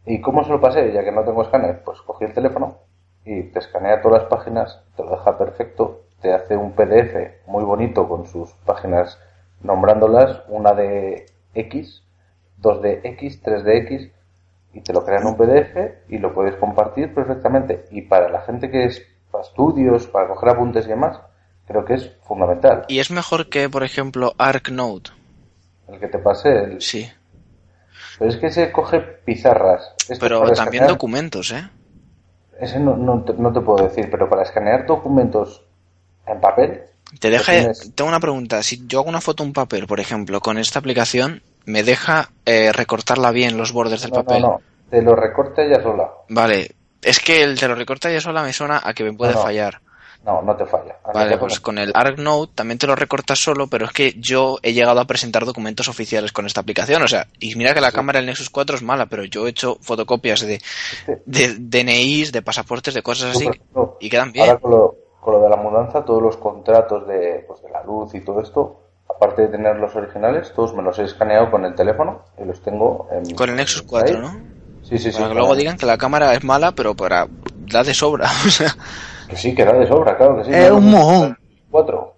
¿Y 0.06 0.22
cómo 0.22 0.44
se 0.44 0.52
lo 0.52 0.62
pasé? 0.62 0.92
Ya 0.92 1.04
que 1.04 1.12
no 1.12 1.24
tengo 1.24 1.44
escáner, 1.44 1.84
pues 1.84 2.02
cogí 2.02 2.26
el 2.26 2.34
teléfono 2.34 2.80
y 3.26 3.44
te 3.44 3.60
escanea 3.60 4.02
todas 4.02 4.24
las 4.24 4.30
páginas, 4.30 4.84
te 4.96 5.04
lo 5.04 5.12
deja 5.12 5.38
perfecto, 5.38 6.02
te 6.22 6.34
hace 6.34 6.58
un 6.58 6.74
PDF 6.74 7.48
muy 7.48 7.64
bonito 7.64 8.08
con 8.08 8.26
sus 8.26 8.52
páginas 8.66 9.20
nombrándolas, 9.62 10.42
una 10.50 10.74
de 10.74 11.26
X, 11.54 12.03
dos 12.64 12.82
de 12.82 13.02
X, 13.04 13.42
tres 13.44 13.64
de 13.64 13.78
X, 13.80 14.10
y 14.74 14.82
te 14.82 14.92
lo 14.94 15.06
crea 15.06 15.20
en 15.20 15.28
un 15.28 15.38
PDF 15.38 15.78
y 16.10 16.18
lo 16.18 16.34
puedes 16.34 16.56
compartir 16.56 17.14
perfectamente. 17.14 17.86
Y 17.92 18.02
para 18.04 18.30
la 18.30 18.42
gente 18.42 18.72
que 18.72 18.86
es 18.86 19.04
para 19.32 19.44
estudios, 19.44 20.08
para 20.08 20.28
coger 20.30 20.50
apuntes 20.50 20.86
y 20.86 20.90
demás, 20.90 21.20
creo 21.68 21.84
que 21.86 21.96
es 21.96 22.12
fundamental. 22.24 22.86
Y 22.88 23.00
es 23.00 23.12
mejor 23.12 23.50
que, 23.50 23.70
por 23.70 23.84
ejemplo, 23.84 24.34
ArcNote. 24.38 25.12
El 25.90 26.00
que 26.00 26.08
te 26.08 26.18
pase 26.18 26.50
el... 26.64 26.82
Sí. 26.82 27.08
Pero 28.18 28.32
es 28.32 28.38
que 28.38 28.50
se 28.52 28.72
coge 28.72 29.00
pizarras. 29.02 29.94
Esto 30.10 30.18
Pero 30.20 30.40
también 30.54 30.84
escanear- 30.84 30.88
documentos, 30.88 31.52
¿eh? 31.52 31.70
Ese 32.60 32.80
no, 32.80 32.96
no, 32.96 33.24
te, 33.24 33.34
no 33.34 33.52
te 33.52 33.60
puedo 33.62 33.84
decir, 33.88 34.10
pero 34.10 34.30
para 34.30 34.44
escanear 34.44 34.86
documentos 34.86 35.64
en 36.26 36.40
papel, 36.40 36.84
Te 37.20 37.30
deja. 37.30 37.52
tienes- 37.52 37.92
Tengo 37.96 38.08
una 38.10 38.20
pregunta. 38.20 38.62
Si 38.64 38.86
yo 38.88 39.00
hago 39.00 39.10
una 39.10 39.22
foto 39.22 39.44
en 39.44 39.50
un 39.50 39.54
papel, 39.54 39.88
por 39.88 40.00
ejemplo, 40.00 40.40
con 40.40 40.58
esta 40.58 40.80
aplicación, 40.80 41.42
¿me 41.66 41.84
deja 41.84 42.30
eh, 42.46 42.72
recortarla 42.72 43.32
bien 43.32 43.58
los 43.58 43.72
bordes 43.72 44.02
del 44.02 44.12
no, 44.12 44.18
no, 44.18 44.24
papel? 44.24 44.42
no, 44.42 44.62
te 44.90 45.02
lo 45.02 45.16
recorta 45.16 45.64
ella 45.64 45.82
sola. 45.82 46.10
Vale. 46.30 46.72
Es 47.02 47.20
que 47.20 47.44
el 47.44 47.60
te 47.60 47.68
lo 47.68 47.76
recorta 47.76 48.10
ya 48.12 48.22
sola 48.22 48.44
me 48.44 48.54
suena 48.54 48.82
a 48.84 48.94
que 48.94 49.04
me 49.04 49.14
puede 49.14 49.34
No, 49.34 49.40
no. 49.40 49.44
fallar. 49.44 49.82
No, 50.26 50.42
no 50.42 50.56
te 50.56 50.66
falla. 50.66 50.96
A 51.04 51.12
Vale, 51.12 51.32
te 51.32 51.38
pues 51.38 51.60
con 51.60 51.78
el 51.78 51.92
ArcNote 51.94 52.54
también 52.56 52.78
te 52.78 52.88
lo 52.88 52.96
recortas 52.96 53.40
solo, 53.40 53.68
pero 53.68 53.88
es 53.88 53.92
que 53.92 54.14
yo 54.18 54.58
he 54.64 54.72
llegado 54.72 55.02
a 55.02 55.06
presentar 55.06 55.44
documentos 55.44 55.90
oficiales 55.90 56.32
con 56.32 56.46
esta 56.46 56.62
aplicación. 56.62 57.02
O 57.04 57.10
sea, 57.10 57.28
y 57.42 57.54
mira 57.56 57.74
que 57.74 57.82
la 57.82 57.90
Sí. 57.90 57.96
cámara 57.98 58.20
del 58.20 58.28
Nexus 58.28 58.50
4 58.50 58.78
es 58.78 58.82
mala, 58.84 59.08
pero 59.08 59.26
yo 59.26 59.46
he 59.46 59.50
hecho 59.50 59.78
fotocopias 59.82 60.40
de, 60.48 60.62
de 61.26 61.56
DNIs, 61.60 62.32
de 62.32 62.42
pasaportes, 62.42 62.94
de 62.94 63.02
cosas 63.04 63.36
así, 63.36 63.50
y 64.00 64.10
quedan 64.10 64.32
bien. 64.32 64.48
Ahora 64.48 64.60
con 64.62 64.72
lo, 64.72 64.96
con 65.20 65.34
lo 65.34 65.42
de 65.42 65.50
la 65.50 65.58
mudanza, 65.58 66.06
todos 66.06 66.22
los 66.22 66.38
contratos 66.38 67.06
de, 67.06 67.44
pues, 67.46 67.62
de 67.62 67.70
la 67.70 67.84
luz 67.84 68.16
y 68.16 68.22
todo 68.22 68.40
esto, 68.40 68.83
aparte 69.16 69.44
de 69.44 69.48
tener 69.50 69.76
los 69.78 69.96
originales, 69.96 70.52
todos 70.54 70.74
me 70.76 70.82
los 70.84 70.98
he 71.00 71.04
escaneado 71.04 71.50
con 71.52 71.66
el 71.66 71.76
teléfono 71.76 72.24
y 72.42 72.46
los 72.46 72.62
tengo 72.62 73.08
en... 73.12 73.34
Con 73.36 73.50
el 73.50 73.56
Nexus 73.56 73.82
en 73.82 73.88
4, 73.88 74.18
Drive. 74.18 74.22
¿no? 74.22 74.32
Sí, 74.84 74.98
sí, 74.98 75.12
sí. 75.12 75.18
Para 75.18 75.30
que 75.30 75.36
luego 75.36 75.56
digan 75.56 75.78
que 75.78 75.86
la 75.86 75.98
cámara 75.98 76.34
es 76.34 76.44
mala, 76.44 76.72
pero 76.74 76.94
para 76.96 77.28
da 77.72 77.84
de 77.84 77.94
sobra. 77.94 78.28
O 78.46 78.50
sea, 78.50 78.70
Que 79.30 79.36
sí, 79.36 79.56
que 79.56 79.64
da 79.66 79.74
de 79.74 79.88
sobra, 79.88 80.18
claro 80.18 80.38
que 80.38 80.46
sí. 80.46 80.52
Es 80.54 80.70
No 80.70 80.78
un 80.78 80.92
mojón. 80.92 81.38
4, 81.72 82.16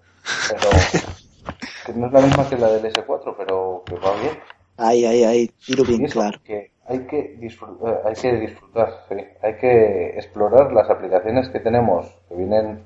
pero 0.48 0.70
que 1.86 1.92
no 1.94 2.06
es 2.06 2.12
la 2.12 2.20
misma 2.20 2.48
que 2.48 2.56
la 2.58 2.68
del 2.68 2.92
S4, 2.92 3.34
pero 3.38 3.82
que 3.86 3.94
va 3.96 4.12
bien. 4.20 4.38
Ahí, 4.78 5.04
ahí, 5.06 5.24
ahí, 5.24 5.48
tiro 5.64 5.84
Y 5.84 5.86
bien 5.86 6.04
eso, 6.04 6.20
claro. 6.20 6.38
que 6.44 6.72
hay 6.88 7.06
que 7.06 7.36
disfrutar, 7.38 8.02
hay 8.04 8.14
que 8.14 8.32
disfrutar, 8.36 9.04
sí. 9.08 9.16
hay 9.42 9.56
que 9.56 10.08
explorar 10.16 10.72
las 10.72 10.90
aplicaciones 10.90 11.48
que 11.48 11.60
tenemos, 11.60 12.06
que 12.28 12.34
vienen, 12.34 12.84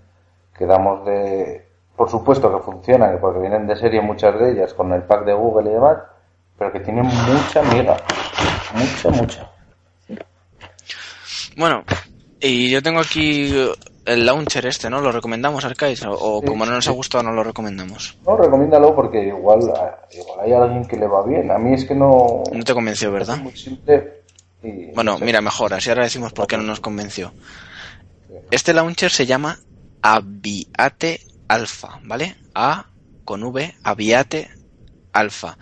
que 0.56 0.66
damos 0.66 1.04
de, 1.04 1.66
por 2.00 2.08
supuesto 2.08 2.50
que 2.50 2.64
funcionan, 2.64 3.18
porque 3.20 3.40
vienen 3.40 3.66
de 3.66 3.76
serie 3.76 4.00
muchas 4.00 4.40
de 4.40 4.52
ellas 4.52 4.72
con 4.72 4.90
el 4.90 5.02
pack 5.02 5.26
de 5.26 5.34
Google 5.34 5.68
y 5.68 5.74
demás, 5.74 5.98
pero 6.56 6.72
que 6.72 6.80
tienen 6.80 7.04
mucha 7.04 7.62
miga, 7.74 7.94
mucha, 8.72 9.10
mucha. 9.10 9.50
bueno, 11.58 11.84
y 12.40 12.70
yo 12.70 12.82
tengo 12.82 13.00
aquí 13.00 13.54
el 14.06 14.24
launcher 14.24 14.64
este, 14.64 14.88
¿no? 14.88 15.02
¿Lo 15.02 15.12
recomendamos, 15.12 15.62
Arcade? 15.66 15.98
O, 16.06 16.38
o 16.38 16.40
Sí, 16.40 16.46
como 16.46 16.64
no 16.64 16.72
nos 16.72 16.88
ha 16.88 16.92
gustado, 16.92 17.22
no 17.22 17.32
lo 17.32 17.44
recomendamos. 17.44 18.16
No, 18.26 18.34
recomiéndalo 18.34 18.96
porque 18.96 19.22
igual, 19.22 19.60
igual 20.10 20.40
hay 20.40 20.52
alguien 20.54 20.86
que 20.86 20.96
le 20.96 21.06
va 21.06 21.22
bien. 21.26 21.50
A 21.50 21.58
mí 21.58 21.74
es 21.74 21.84
que 21.84 21.94
no, 21.94 22.44
No 22.50 22.64
te 22.64 22.72
convenció, 22.72 23.12
¿verdad? 23.12 23.36
es 23.36 23.42
muy 23.42 23.56
simple 23.58 24.22
y 24.62 24.86
Bueno, 24.94 25.18
mira, 25.18 25.42
mejor, 25.42 25.74
así 25.74 25.90
ahora 25.90 26.04
decimos 26.04 26.32
por 26.32 26.46
qué 26.46 26.56
no 26.56 26.62
nos 26.62 26.80
convenció. 26.80 27.34
Este 28.50 28.72
launcher 28.72 29.10
se 29.10 29.26
llama 29.26 29.58
Aviate 30.00 31.28
Alpha, 31.50 31.98
¿vale? 32.04 32.36
A 32.54 32.86
con 33.24 33.42
V, 33.42 33.74
Aviate 33.82 34.50
Alpha. 35.12 35.58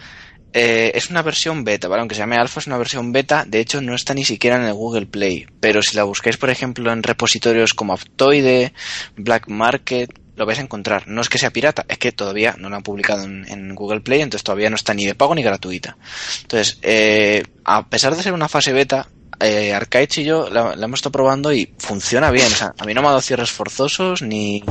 Eh, 0.52 0.92
es 0.94 1.08
una 1.08 1.22
versión 1.22 1.64
beta, 1.64 1.88
¿vale? 1.88 2.00
Aunque 2.00 2.14
se 2.14 2.20
llame 2.20 2.36
Alpha, 2.36 2.60
es 2.60 2.66
una 2.66 2.76
versión 2.76 3.10
beta. 3.10 3.46
De 3.46 3.58
hecho, 3.58 3.80
no 3.80 3.94
está 3.94 4.12
ni 4.12 4.24
siquiera 4.24 4.56
en 4.56 4.64
el 4.64 4.74
Google 4.74 5.06
Play. 5.06 5.46
Pero 5.60 5.80
si 5.80 5.96
la 5.96 6.04
buscáis, 6.04 6.36
por 6.36 6.50
ejemplo, 6.50 6.92
en 6.92 7.02
repositorios 7.02 7.72
como 7.72 7.94
Aptoide, 7.94 8.74
Black 9.16 9.48
Market, 9.48 10.10
lo 10.36 10.44
vais 10.44 10.58
a 10.58 10.62
encontrar. 10.62 11.08
No 11.08 11.22
es 11.22 11.30
que 11.30 11.38
sea 11.38 11.50
pirata, 11.50 11.86
es 11.88 11.96
que 11.96 12.12
todavía 12.12 12.54
no 12.58 12.68
la 12.68 12.76
han 12.76 12.82
publicado 12.82 13.24
en, 13.24 13.74
Google 13.74 14.00
Play, 14.00 14.20
entonces 14.20 14.44
todavía 14.44 14.68
no 14.68 14.76
está 14.76 14.92
ni 14.92 15.06
de 15.06 15.14
pago 15.14 15.34
ni 15.34 15.42
gratuita. 15.42 15.96
Entonces, 16.42 16.78
eh, 16.82 17.42
a 17.64 17.88
pesar 17.88 18.14
de 18.14 18.22
ser 18.22 18.34
una 18.34 18.48
fase 18.48 18.74
beta, 18.74 19.08
eh, 19.40 19.72
Arcades 19.72 20.18
y 20.18 20.24
yo 20.24 20.50
la, 20.50 20.74
hemos 20.74 20.98
estado 20.98 21.12
probando 21.12 21.50
y 21.50 21.72
funciona 21.78 22.30
bien. 22.30 22.46
O 22.46 22.56
sea, 22.56 22.74
a 22.78 22.84
mí 22.84 22.92
no 22.92 23.00
me 23.00 23.08
ha 23.08 23.10
dado 23.10 23.22
cierres 23.22 23.50
forzosos 23.50 24.20
ni 24.20 24.62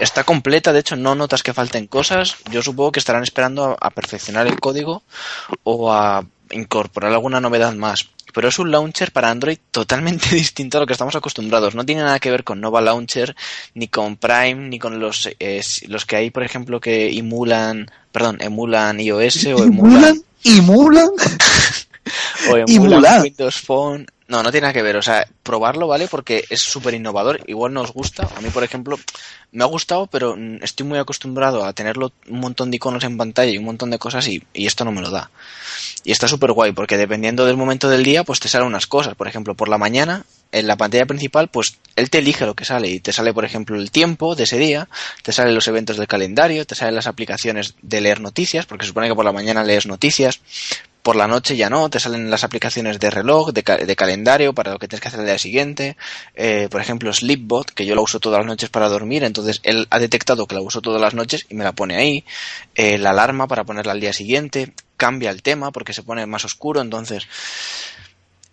está 0.00 0.24
completa. 0.24 0.72
De 0.72 0.80
hecho, 0.80 0.96
no 0.96 1.14
notas 1.14 1.42
que 1.42 1.54
falten 1.54 1.86
cosas. 1.86 2.36
Yo 2.50 2.62
supongo 2.62 2.92
que 2.92 3.00
estarán 3.00 3.22
esperando 3.22 3.64
a, 3.64 3.76
a 3.80 3.90
perfeccionar 3.90 4.46
el 4.46 4.60
código 4.60 5.02
o 5.64 5.92
a 5.92 6.24
incorporar 6.50 7.12
alguna 7.12 7.40
novedad 7.40 7.74
más. 7.74 8.08
Pero 8.34 8.48
es 8.48 8.58
un 8.58 8.70
launcher 8.70 9.10
para 9.10 9.30
Android 9.30 9.58
totalmente 9.70 10.28
distinto 10.34 10.78
a 10.78 10.80
lo 10.80 10.86
que 10.86 10.92
estamos 10.92 11.16
acostumbrados. 11.16 11.74
No 11.74 11.84
tiene 11.84 12.02
nada 12.02 12.20
que 12.20 12.30
ver 12.30 12.44
con 12.44 12.60
Nova 12.60 12.80
Launcher, 12.80 13.34
ni 13.74 13.88
con 13.88 14.16
Prime, 14.16 14.68
ni 14.68 14.78
con 14.78 15.00
los, 15.00 15.28
eh, 15.38 15.62
los 15.86 16.04
que 16.04 16.16
hay, 16.16 16.30
por 16.30 16.42
ejemplo, 16.42 16.80
que 16.80 17.16
emulan, 17.16 17.90
perdón, 18.12 18.38
emulan 18.40 19.00
iOS 19.00 19.46
o 19.46 19.64
emulan 19.64 20.22
¿Imulan? 20.44 21.08
¿Imulan? 21.08 21.08
o 22.50 22.56
emulan 22.56 23.00
Mulan. 23.00 23.22
Windows 23.22 23.60
Phone. 23.60 24.06
No, 24.28 24.42
no 24.42 24.50
tiene 24.50 24.66
nada 24.66 24.74
que 24.74 24.82
ver. 24.82 24.96
O 24.96 25.02
sea, 25.02 25.26
probarlo, 25.42 25.88
¿vale? 25.88 26.06
Porque 26.06 26.44
es 26.50 26.60
súper 26.60 26.92
innovador. 26.92 27.40
Igual 27.46 27.72
nos 27.72 27.92
gusta. 27.92 28.28
A 28.36 28.40
mí, 28.42 28.50
por 28.50 28.62
ejemplo, 28.62 28.98
me 29.52 29.64
ha 29.64 29.66
gustado, 29.66 30.06
pero 30.06 30.36
estoy 30.60 30.86
muy 30.86 30.98
acostumbrado 30.98 31.64
a 31.64 31.72
tenerlo 31.72 32.12
un 32.28 32.40
montón 32.40 32.70
de 32.70 32.76
iconos 32.76 33.04
en 33.04 33.16
pantalla 33.16 33.50
y 33.50 33.56
un 33.56 33.64
montón 33.64 33.90
de 33.90 33.98
cosas 33.98 34.28
y, 34.28 34.44
y 34.52 34.66
esto 34.66 34.84
no 34.84 34.92
me 34.92 35.00
lo 35.00 35.10
da. 35.10 35.30
Y 36.04 36.12
está 36.12 36.28
súper 36.28 36.52
guay 36.52 36.72
porque 36.72 36.98
dependiendo 36.98 37.46
del 37.46 37.56
momento 37.56 37.88
del 37.88 38.04
día, 38.04 38.22
pues 38.22 38.38
te 38.38 38.48
salen 38.48 38.66
unas 38.66 38.86
cosas. 38.86 39.14
Por 39.14 39.28
ejemplo, 39.28 39.54
por 39.54 39.70
la 39.70 39.78
mañana, 39.78 40.26
en 40.52 40.66
la 40.66 40.76
pantalla 40.76 41.06
principal, 41.06 41.48
pues 41.48 41.78
él 41.96 42.10
te 42.10 42.18
elige 42.18 42.46
lo 42.46 42.54
que 42.54 42.64
sale 42.64 42.88
y 42.88 43.00
te 43.00 43.12
sale, 43.12 43.34
por 43.34 43.44
ejemplo, 43.44 43.76
el 43.76 43.90
tiempo 43.90 44.34
de 44.34 44.44
ese 44.44 44.58
día, 44.58 44.88
te 45.22 45.32
salen 45.32 45.54
los 45.54 45.68
eventos 45.68 45.96
del 45.96 46.06
calendario, 46.06 46.66
te 46.66 46.74
salen 46.74 46.94
las 46.94 47.06
aplicaciones 47.06 47.74
de 47.82 48.00
leer 48.00 48.20
noticias, 48.20 48.66
porque 48.66 48.86
supone 48.86 49.08
que 49.08 49.14
por 49.14 49.24
la 49.24 49.32
mañana 49.32 49.64
lees 49.64 49.86
noticias, 49.86 50.40
por 51.08 51.16
la 51.16 51.26
noche 51.26 51.56
ya 51.56 51.70
no, 51.70 51.88
te 51.88 52.00
salen 52.00 52.30
las 52.30 52.44
aplicaciones 52.44 53.00
de 53.00 53.08
reloj, 53.08 53.52
de, 53.52 53.62
de 53.62 53.96
calendario 53.96 54.52
para 54.52 54.72
lo 54.72 54.78
que 54.78 54.88
tienes 54.88 55.00
que 55.00 55.08
hacer 55.08 55.20
el 55.20 55.24
día 55.24 55.38
siguiente. 55.38 55.96
Eh, 56.34 56.68
por 56.70 56.82
ejemplo, 56.82 57.10
Sleepbot, 57.10 57.70
que 57.70 57.86
yo 57.86 57.94
la 57.94 58.02
uso 58.02 58.20
todas 58.20 58.40
las 58.40 58.46
noches 58.46 58.68
para 58.68 58.90
dormir, 58.90 59.24
entonces 59.24 59.60
él 59.62 59.86
ha 59.88 60.00
detectado 60.00 60.46
que 60.46 60.54
la 60.54 60.60
uso 60.60 60.82
todas 60.82 61.00
las 61.00 61.14
noches 61.14 61.46
y 61.48 61.54
me 61.54 61.64
la 61.64 61.72
pone 61.72 61.96
ahí. 61.96 62.26
Eh, 62.74 62.98
la 62.98 63.08
alarma 63.08 63.48
para 63.48 63.64
ponerla 63.64 63.92
al 63.92 64.00
día 64.00 64.12
siguiente, 64.12 64.74
cambia 64.98 65.30
el 65.30 65.40
tema 65.40 65.70
porque 65.70 65.94
se 65.94 66.02
pone 66.02 66.26
más 66.26 66.44
oscuro, 66.44 66.82
entonces 66.82 67.26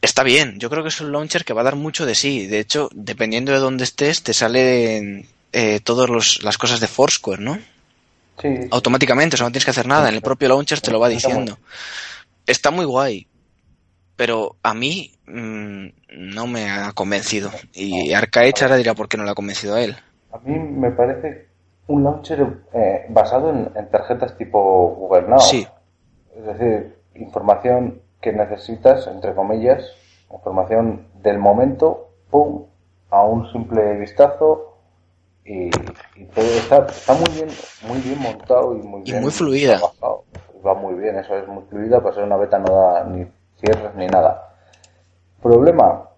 está 0.02 0.24
bien. 0.24 0.58
Yo 0.58 0.70
creo 0.70 0.82
que 0.82 0.88
es 0.88 1.02
un 1.02 1.12
launcher 1.12 1.44
que 1.44 1.52
va 1.52 1.60
a 1.60 1.66
dar 1.66 1.76
mucho 1.76 2.06
de 2.06 2.16
sí. 2.16 2.48
De 2.48 2.62
hecho, 2.62 2.88
dependiendo 2.94 3.52
de 3.52 3.60
dónde 3.60 3.84
estés, 3.84 4.24
te 4.24 4.34
salen 4.34 5.28
eh, 5.52 5.82
todas 5.84 6.42
las 6.42 6.58
cosas 6.58 6.80
de 6.80 6.88
Foursquare, 6.88 7.42
¿no? 7.42 7.60
sí, 8.42 8.48
automáticamente, 8.72 9.36
o 9.36 9.38
sea, 9.38 9.48
no 9.48 9.52
tienes 9.52 9.66
que 9.66 9.72
hacer 9.72 9.88
nada, 9.88 10.08
en 10.08 10.16
el 10.16 10.22
propio 10.22 10.48
launcher 10.48 10.80
te 10.80 10.92
lo 10.92 11.02
va 11.02 11.10
diciendo. 11.10 11.58
Está 12.48 12.72
muy 12.72 12.86
guay, 12.86 13.28
pero 14.16 14.56
a 14.64 14.74
mí 14.74 15.12
mm, 15.28 15.88
no 16.34 16.48
me 16.48 16.70
ha 16.70 16.92
convencido. 16.94 17.52
Y 17.74 18.14
Arcade 18.14 18.54
ahora 18.62 18.76
dirá 18.78 18.94
por 18.94 19.08
qué 19.08 19.18
no 19.18 19.24
le 19.24 19.32
ha 19.32 19.36
convencido 19.36 19.76
a 19.76 19.82
él. 19.82 19.96
A 20.32 20.38
mí 20.40 20.58
me 20.58 20.92
parece 20.92 21.48
un 21.88 22.04
launcher 22.04 22.46
eh, 22.74 23.06
basado 23.10 23.50
en, 23.50 23.72
en 23.76 23.90
tarjetas 23.90 24.38
tipo 24.38 24.90
Google 24.96 25.28
Now. 25.30 25.40
Sí, 25.40 25.68
Es 26.38 26.46
decir, 26.46 26.96
información 27.16 28.02
que 28.22 28.34
necesitas, 28.34 29.08
entre 29.08 29.34
comillas, 29.36 29.84
información 30.32 31.08
del 31.22 31.38
momento, 31.40 32.10
pum, 32.30 32.66
a 33.12 33.24
un 33.24 33.50
simple 33.52 33.98
vistazo 34.00 34.74
y, 35.46 35.68
y 35.68 36.26
todo 36.34 36.46
está, 36.46 36.88
está 36.88 37.14
muy 37.14 37.30
bien, 37.36 37.50
muy 37.88 38.00
bien 38.02 38.20
montado 38.20 38.76
y 38.76 38.80
muy 38.82 39.02
Y 39.02 39.12
bien 39.12 39.22
muy 39.22 39.32
fluida. 39.32 39.78
trabajado. 39.78 40.25
Va 40.66 40.74
muy 40.74 40.96
bien, 40.96 41.18
eso 41.18 41.38
es 41.38 41.48
muy 41.48 41.64
fluida, 41.70 42.02
para 42.02 42.16
ser 42.16 42.24
una 42.24 42.38
beta 42.38 42.58
no 42.58 42.74
da 42.74 43.04
ni 43.04 43.26
cierres 43.60 43.94
ni 43.96 44.08
nada. 44.08 44.56
Problema, 45.42 46.10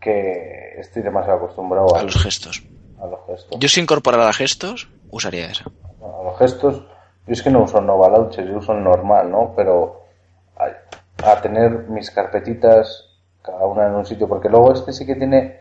que 0.00 0.76
estoy 0.78 1.02
demasiado 1.02 1.38
acostumbrado 1.38 1.94
a, 1.94 2.00
a 2.00 2.02
los 2.04 2.16
gestos. 2.22 2.62
a 3.00 3.06
los 3.06 3.20
gestos. 3.26 3.58
Yo 3.60 3.68
si 3.68 3.80
incorporara 3.80 4.32
gestos, 4.32 4.88
usaría 5.10 5.46
esa. 5.50 5.64
a 6.00 6.22
los 6.24 6.38
gestos, 6.38 6.82
yo 7.26 7.32
es 7.32 7.42
que 7.42 7.50
no 7.50 7.64
uso 7.64 7.80
Nova 7.80 8.08
Launcher, 8.08 8.46
yo 8.46 8.58
uso 8.58 8.72
el 8.72 8.82
normal, 8.82 9.30
¿no? 9.30 9.52
Pero 9.54 10.04
a, 10.56 11.30
a 11.30 11.40
tener 11.42 11.88
mis 11.88 12.10
carpetitas, 12.10 13.04
cada 13.42 13.66
una 13.66 13.86
en 13.88 13.94
un 13.94 14.06
sitio, 14.06 14.26
porque 14.28 14.48
luego 14.48 14.72
este 14.72 14.92
sí 14.92 15.04
que 15.04 15.16
tiene, 15.16 15.60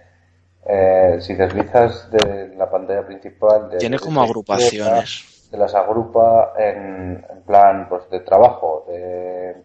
eh, 0.68 1.18
si 1.20 1.34
deslizas 1.34 2.10
de 2.12 2.54
la 2.56 2.70
pantalla 2.70 3.06
principal, 3.06 3.70
de, 3.70 3.78
Tiene 3.78 4.00
como 4.00 4.22
de 4.22 4.28
agrupaciones. 4.28 5.35
Te 5.56 5.62
las 5.62 5.74
agrupa 5.74 6.52
en, 6.58 7.26
en 7.30 7.44
plan 7.44 7.88
pues 7.88 8.10
de 8.10 8.20
trabajo, 8.20 8.84
de 8.90 9.56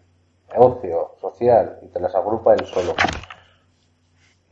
ocio, 0.55 1.17
social, 1.19 1.79
y 1.81 1.87
te 1.87 1.99
las 1.99 2.15
agrupa 2.15 2.53
él 2.53 2.65
solo. 2.65 2.95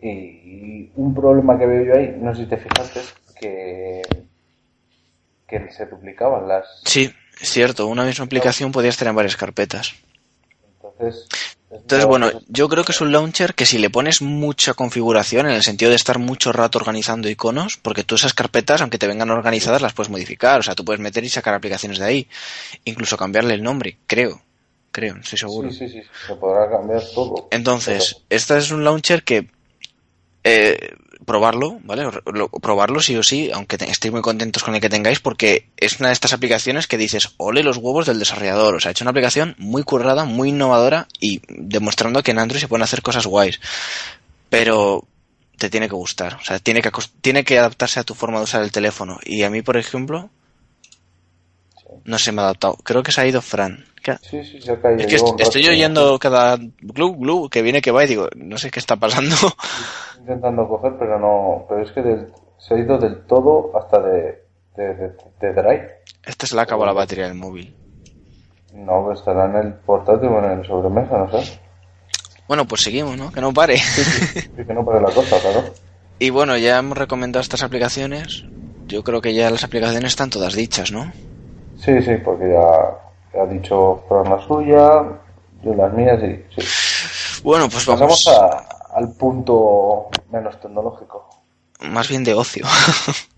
Y 0.02 0.92
un 0.98 1.16
problema 1.16 1.58
que 1.58 1.66
veo 1.66 1.86
yo 1.86 1.94
ahí, 1.96 2.14
no 2.20 2.36
sé 2.36 2.42
si 2.42 2.50
te 2.50 2.58
fijaste, 2.58 3.00
que, 3.40 4.02
que 5.48 5.72
se 5.72 5.86
duplicaban 5.86 6.46
las, 6.46 6.82
Sí, 6.84 7.10
es 7.40 7.50
cierto, 7.50 7.88
una 7.88 8.04
misma 8.04 8.26
aplicación 8.26 8.74
podías 8.74 8.98
tener 8.98 9.14
varias 9.14 9.38
carpetas. 9.38 9.94
Entonces, 10.74 11.26
Entonces, 11.72 12.06
bueno, 12.06 12.32
yo 12.48 12.68
creo 12.68 12.84
que 12.84 12.94
es 12.94 13.02
un 13.02 13.12
launcher 13.12 13.54
que 13.54 13.68
si 13.68 13.78
le 13.78 13.92
pones 13.92 14.24
mucha 14.24 14.74
configuración, 14.74 15.48
en 15.48 15.54
el 15.54 15.62
sentido 15.62 15.90
de 15.90 15.96
estar 15.96 16.18
mucho 16.18 16.52
rato 16.52 16.80
organizando 16.80 17.30
iconos, 17.30 17.78
porque 17.78 18.04
tú 18.04 18.16
esas 18.16 18.34
carpetas, 18.34 18.82
aunque 18.82 18.98
te 18.98 19.06
vengan 19.08 19.30
organizadas, 19.30 19.82
las 19.82 19.94
puedes 19.94 20.10
modificar. 20.10 20.60
O 20.60 20.64
sea, 20.64 20.74
tú 20.74 20.84
puedes 20.84 21.00
meter 21.00 21.24
y 21.24 21.30
sacar 21.30 21.54
aplicaciones 21.54 22.00
de 22.00 22.06
ahí. 22.06 22.28
Incluso 22.86 23.18
cambiarle 23.18 23.54
el 23.54 23.62
nombre, 23.62 23.98
creo. 24.08 24.42
Creo, 24.92 25.18
estoy 25.18 25.38
seguro. 25.38 25.70
sí, 25.70 25.88
sí, 25.88 26.02
sí, 26.02 26.08
se 26.26 26.36
podrá 26.36 26.68
cambiar 26.68 27.04
todo. 27.14 27.48
Entonces, 27.52 28.24
este 28.30 28.58
es 28.58 28.72
un 28.72 28.84
launcher 28.84 29.24
que 29.24 29.48
eh, 30.44 30.96
probarlo, 31.30 31.78
¿vale? 31.84 32.04
Lo- 32.34 32.50
probarlo 32.50 33.00
sí 33.02 33.16
o 33.16 33.22
sí, 33.22 33.52
aunque 33.54 33.78
estéis 33.88 34.12
muy 34.12 34.24
contentos 34.24 34.64
con 34.64 34.74
el 34.74 34.82
que 34.82 34.90
tengáis, 34.90 35.20
porque 35.20 35.68
es 35.78 36.00
una 36.00 36.10
de 36.10 36.14
estas 36.14 36.34
aplicaciones 36.34 36.88
que 36.88 36.98
dices, 36.98 37.36
ole 37.38 37.62
los 37.62 37.78
huevos 37.78 38.08
del 38.08 38.18
desarrollador. 38.18 38.74
O 38.74 38.80
sea, 38.80 38.90
ha 38.90 38.92
hecho 38.94 39.04
una 39.04 39.12
aplicación 39.12 39.54
muy 39.60 39.84
currada, 39.84 40.26
muy 40.26 40.50
innovadora 40.50 41.08
y 41.20 41.42
demostrando 41.48 42.24
que 42.24 42.32
en 42.32 42.40
Android 42.40 42.60
se 42.60 42.68
pueden 42.68 42.82
hacer 42.84 43.04
cosas 43.04 43.28
guays. 43.28 43.60
Pero 44.50 45.06
te 45.60 45.70
tiene 45.70 45.88
que 45.88 45.96
gustar, 45.96 46.34
o 46.42 46.44
sea, 46.44 46.58
tiene 46.58 46.82
que, 46.82 46.90
tiene 47.22 47.44
que 47.44 47.60
adaptarse 47.60 48.00
a 48.00 48.04
tu 48.04 48.16
forma 48.16 48.40
de 48.40 48.46
usar 48.46 48.64
el 48.64 48.72
teléfono. 48.72 49.20
Y 49.24 49.44
a 49.44 49.52
mí, 49.52 49.62
por 49.62 49.78
ejemplo, 49.78 50.32
no 52.10 52.18
se 52.18 52.32
me 52.32 52.42
ha 52.42 52.46
adaptado. 52.46 52.76
Creo 52.84 53.04
que 53.04 53.12
se 53.12 53.22
ha 53.22 53.28
ido 53.28 53.42
Fran. 53.42 53.86
¿Qué? 54.04 54.18
Sí, 54.22 54.44
sí, 54.44 54.62
se 54.62 54.72
ha 54.72 54.82
caído. 54.82 55.00
Es 55.02 55.08
que 55.08 55.16
est- 55.16 55.40
estoy 55.40 55.68
oyendo 55.68 56.18
cada 56.20 56.58
glu 56.82 57.16
glu 57.16 57.50
que 57.50 57.62
viene 57.62 57.82
que 57.82 57.92
va 57.92 58.04
y 58.04 58.08
digo, 58.08 58.28
no 58.36 58.58
sé 58.58 58.72
qué 58.72 58.80
está 58.80 58.96
pasando. 58.96 59.36
Intentando 60.20 60.68
coger, 60.68 60.94
pero 61.00 61.20
no. 61.20 61.66
Pero 61.70 61.82
es 61.84 61.92
que 61.92 62.02
del- 62.02 62.28
se 62.58 62.74
ha 62.74 62.78
ido 62.78 62.98
del 62.98 63.26
todo 63.26 63.72
hasta 63.78 64.00
de, 64.02 64.44
de, 64.76 64.94
de, 64.96 65.12
de 65.40 65.54
Drive. 65.54 65.90
Esta 66.26 66.46
se 66.48 66.56
le 66.56 66.62
acabó 66.62 66.86
la 66.86 66.94
batería 66.94 67.26
del 67.28 67.36
móvil. 67.36 67.74
No, 68.74 69.12
estará 69.12 69.46
en 69.46 69.56
el 69.56 69.74
portátil 69.74 70.30
o 70.30 70.44
en 70.44 70.60
el 70.60 70.66
sobremesa, 70.68 71.18
no 71.18 71.32
sé. 71.42 71.60
Bueno, 72.48 72.66
pues 72.66 72.82
seguimos, 72.82 73.18
¿no? 73.18 73.32
Que 73.32 73.42
no 73.42 73.54
pare. 73.54 73.78
Sí, 73.78 74.04
sí, 74.04 74.40
sí, 74.42 74.66
que 74.66 74.74
no 74.74 74.84
pare 74.86 75.02
la 75.02 75.12
cosa, 75.12 75.40
claro. 75.40 75.64
Y 76.20 76.30
bueno, 76.32 76.58
ya 76.58 76.78
hemos 76.80 76.98
recomendado 76.98 77.42
estas 77.42 77.64
aplicaciones. 77.64 78.44
Yo 78.88 79.04
creo 79.04 79.22
que 79.22 79.34
ya 79.34 79.50
las 79.52 79.64
aplicaciones 79.64 80.10
están 80.12 80.30
todas 80.30 80.54
dichas, 80.56 80.92
¿no? 80.92 81.12
Sí, 81.84 82.02
sí, 82.02 82.12
porque 82.24 82.50
ya, 82.52 83.42
ha 83.42 83.46
dicho 83.46 84.04
Fran 84.08 84.30
la 84.30 84.46
suya, 84.46 85.04
yo 85.64 85.74
las 85.76 85.94
mías 85.94 86.20
y 86.24 86.62
sí. 86.62 87.42
Bueno, 87.44 87.70
pues 87.70 87.86
vamos 87.86 88.28
a- 88.28 88.66
al 88.96 89.12
punto 89.14 90.10
menos 90.32 90.60
tecnológico. 90.60 91.26
más 91.82 92.08
bien 92.10 92.24
de 92.24 92.34
ocio. 92.34 92.66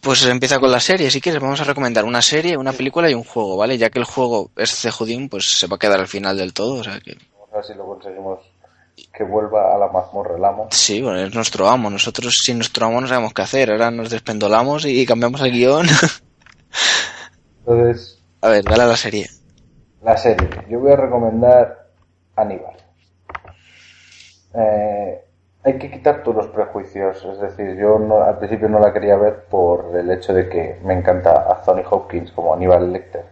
Pues 0.00 0.22
empieza 0.26 0.58
con 0.60 0.70
la 0.70 0.80
serie, 0.80 1.10
si 1.10 1.18
quieres, 1.18 1.40
vamos 1.40 1.62
a 1.62 1.64
recomendar 1.64 2.04
una 2.04 2.20
serie, 2.20 2.58
una 2.58 2.74
película 2.74 3.08
y 3.10 3.14
un 3.14 3.24
juego, 3.24 3.56
¿vale? 3.56 3.78
Ya 3.78 3.88
que 3.88 3.98
el 3.98 4.04
juego 4.04 4.50
es 4.54 4.70
Cejudín, 4.78 5.30
pues 5.30 5.58
se 5.58 5.66
va 5.66 5.76
a 5.76 5.78
quedar 5.78 5.98
al 5.98 6.08
final 6.08 6.36
del 6.36 6.52
todo, 6.52 6.74
o 6.80 6.84
sea 6.84 7.00
que... 7.00 7.16
Vamos 7.38 7.48
a 7.52 7.56
ver 7.56 7.64
si 7.64 7.72
lo 7.74 7.86
conseguimos 7.86 8.38
que 9.16 9.24
vuelva 9.24 9.74
a 9.74 9.78
la 9.78 9.88
mazmorra 9.88 10.36
el 10.36 10.44
amo. 10.44 10.68
Sí, 10.72 11.00
bueno, 11.00 11.20
es 11.20 11.34
nuestro 11.34 11.68
amo. 11.70 11.88
Nosotros 11.88 12.36
sin 12.44 12.58
nuestro 12.58 12.84
amo 12.86 13.00
no 13.00 13.08
sabemos 13.08 13.32
qué 13.32 13.42
hacer. 13.42 13.70
Ahora 13.70 13.90
nos 13.90 14.10
despendolamos 14.10 14.84
y 14.84 15.06
cambiamos 15.06 15.40
el 15.40 15.52
guion. 15.52 15.86
Entonces, 17.60 18.22
a 18.40 18.48
ver, 18.48 18.64
dale 18.64 18.82
a 18.82 18.86
la 18.86 18.96
serie. 18.96 19.26
la 20.02 20.16
serie. 20.16 20.48
Yo 20.68 20.80
voy 20.80 20.92
a 20.92 20.96
recomendar 20.96 21.88
Aníbal. 22.36 22.74
Eh, 24.54 25.24
hay 25.64 25.78
que 25.78 25.90
quitar 25.90 26.22
todos 26.22 26.36
los 26.36 26.46
prejuicios. 26.48 27.24
Es 27.24 27.40
decir, 27.40 27.76
yo 27.76 27.98
no- 27.98 28.22
al 28.22 28.38
principio 28.38 28.68
no 28.68 28.78
la 28.78 28.92
quería 28.92 29.16
ver 29.16 29.44
por 29.46 29.96
el 29.96 30.10
hecho 30.10 30.34
de 30.34 30.48
que 30.48 30.78
me 30.84 30.94
encanta 30.94 31.46
Anthony 31.50 31.82
Hopkins 31.90 32.32
como 32.32 32.52
Aníbal 32.54 32.92
Lecter 32.92 33.24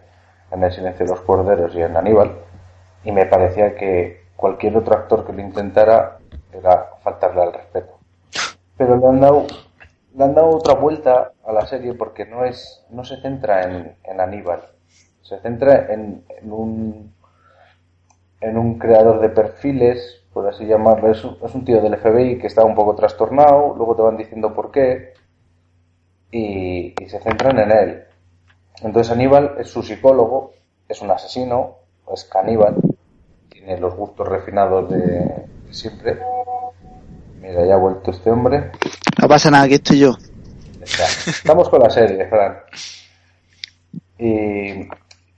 en 0.51 0.63
El 0.63 0.71
silencio 0.71 1.05
de 1.05 1.11
los 1.11 1.21
corderos 1.21 1.73
y 1.75 1.81
en 1.81 1.95
Aníbal. 1.95 2.31
Y 3.03 3.11
me 3.11 3.25
parecía 3.25 3.75
que 3.75 4.23
cualquier 4.35 4.75
otro 4.77 4.95
actor 4.95 5.25
que 5.25 5.33
lo 5.33 5.41
intentara 5.41 6.17
era 6.51 6.89
faltarle 7.03 7.41
al 7.43 7.53
respeto. 7.53 7.99
Pero 8.77 8.97
le 8.97 9.07
han 9.07 9.19
dado, 9.19 9.45
le 10.15 10.23
han 10.23 10.35
dado 10.35 10.49
otra 10.49 10.73
vuelta 10.75 11.33
a 11.45 11.51
la 11.51 11.65
serie 11.65 11.93
porque 11.93 12.25
no 12.25 12.45
es, 12.45 12.85
no 12.89 13.03
se 13.03 13.17
centra 13.21 13.63
en, 13.63 13.95
en 14.03 14.21
Aníbal. 14.21 14.61
Se 15.21 15.39
centra 15.39 15.91
en, 15.93 16.23
en 16.29 16.51
un 16.51 17.13
en 18.43 18.57
un 18.57 18.77
creador 18.77 19.21
de 19.21 19.29
perfiles, 19.29 20.21
por 20.33 20.47
así 20.47 20.65
llamarlo. 20.65 21.11
Es 21.11 21.23
un, 21.23 21.65
tío 21.65 21.81
del 21.81 21.97
FBI 21.97 22.37
que 22.37 22.47
está 22.47 22.63
un 22.65 22.75
poco 22.75 22.93
trastornado, 22.93 23.73
luego 23.75 23.95
te 23.95 24.01
van 24.01 24.17
diciendo 24.17 24.53
por 24.53 24.69
qué, 24.69 25.13
y, 26.29 26.93
se 27.07 27.19
centran 27.19 27.59
en 27.59 27.71
él. 27.71 28.03
Entonces 28.81 29.13
Aníbal 29.13 29.55
es 29.59 29.69
su 29.69 29.81
psicólogo, 29.81 30.51
es 30.89 31.01
un 31.01 31.11
asesino, 31.11 31.77
es 32.11 32.25
caníbal, 32.25 32.75
tiene 33.49 33.77
los 33.77 33.95
gustos 33.95 34.27
refinados 34.27 34.89
de 34.89 35.45
siempre. 35.71 36.19
Mira, 37.43 37.65
ya 37.65 37.73
ha 37.73 37.77
vuelto 37.77 38.11
este 38.11 38.31
hombre. 38.31 38.71
No 39.21 39.27
pasa 39.27 39.51
nada, 39.51 39.65
aquí 39.65 39.73
estoy 39.73 39.99
yo. 39.99 40.15
Está. 40.81 41.03
Estamos 41.29 41.67
con 41.67 41.81
la 41.81 41.89
serie, 41.89 42.25
Fran. 42.27 42.57
Y, 44.17 44.87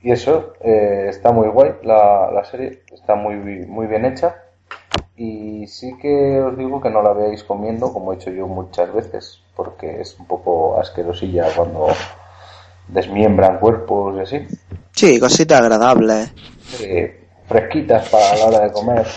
y 0.03 0.11
eso, 0.11 0.53
eh, 0.61 1.07
está 1.10 1.32
muy 1.32 1.48
guay 1.48 1.77
la, 1.82 2.30
la 2.32 2.45
serie, 2.45 2.84
está 2.94 3.15
muy, 3.15 3.36
muy 3.38 3.88
bien 3.88 4.06
hecha. 4.06 4.36
Y 5.18 5.65
sí 5.65 5.98
que 5.99 6.40
os 6.41 6.56
digo 6.56 6.80
que 6.80 6.91
no 6.91 7.02
la 7.02 7.11
veáis 7.14 7.44
comiendo, 7.44 7.91
como 7.91 8.14
he 8.14 8.18
hecho 8.18 8.30
yo 8.30 8.45
muchas 8.45 8.94
veces, 8.94 9.40
porque 9.56 9.99
es 9.99 10.15
un 10.19 10.27
poco 10.27 10.80
asquerosilla 10.80 11.48
cuando 11.56 11.88
desmiembran 12.88 13.57
cuerpos 13.57 14.15
y 14.18 14.19
así. 14.19 14.48
Sí, 14.91 15.19
cositas 15.19 15.60
agradables. 15.60 16.32
Eh, 16.82 17.30
fresquitas 17.48 18.07
para 18.10 18.38
la 18.38 18.45
hora 18.45 18.60
de 18.60 18.72
comer. 18.72 19.07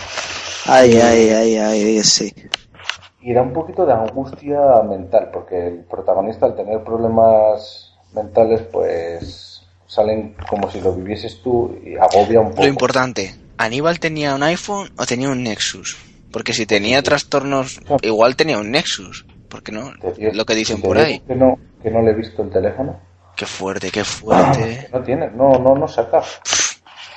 Ay, 0.65 0.97
ay, 0.97 1.29
ay, 1.29 1.57
ay, 1.57 2.03
sí. 2.03 2.33
Y 3.29 3.33
da 3.35 3.43
un 3.43 3.53
poquito 3.53 3.85
de 3.85 3.93
angustia 3.93 4.59
mental, 4.89 5.29
porque 5.31 5.67
el 5.67 5.83
protagonista 5.83 6.47
al 6.47 6.55
tener 6.55 6.83
problemas 6.83 7.93
mentales, 8.11 8.61
pues 8.71 9.61
salen 9.85 10.35
como 10.49 10.71
si 10.71 10.81
lo 10.81 10.93
vivieses 10.93 11.39
tú 11.43 11.77
y 11.85 11.95
agobia 11.95 12.39
un 12.39 12.49
poco. 12.49 12.63
Lo 12.63 12.67
importante, 12.69 13.35
¿Aníbal 13.59 13.99
tenía 13.99 14.33
un 14.33 14.41
iPhone 14.41 14.89
o 14.97 15.05
tenía 15.05 15.29
un 15.29 15.43
Nexus? 15.43 15.95
Porque 16.31 16.53
si 16.53 16.65
tenía 16.65 17.03
trastornos, 17.03 17.79
igual 18.01 18.35
tenía 18.35 18.57
un 18.57 18.71
Nexus. 18.71 19.27
¿Por 19.47 19.61
qué 19.61 19.73
no? 19.73 19.91
Digo- 20.17 20.31
Lo 20.33 20.43
que 20.45 20.55
dicen 20.55 20.81
por 20.81 20.97
ahí. 20.97 21.19
Que 21.19 21.35
no, 21.35 21.59
que 21.83 21.91
no 21.91 22.01
le 22.01 22.09
he 22.09 22.15
visto 22.15 22.41
el 22.41 22.49
teléfono. 22.49 22.99
Qué 23.35 23.45
fuerte, 23.45 23.91
qué 23.91 24.03
fuerte. 24.03 24.87
No 24.93 25.03
tiene, 25.03 25.29
no, 25.29 25.51
no, 25.59 25.75
no 25.75 25.87
saca. 25.87 26.23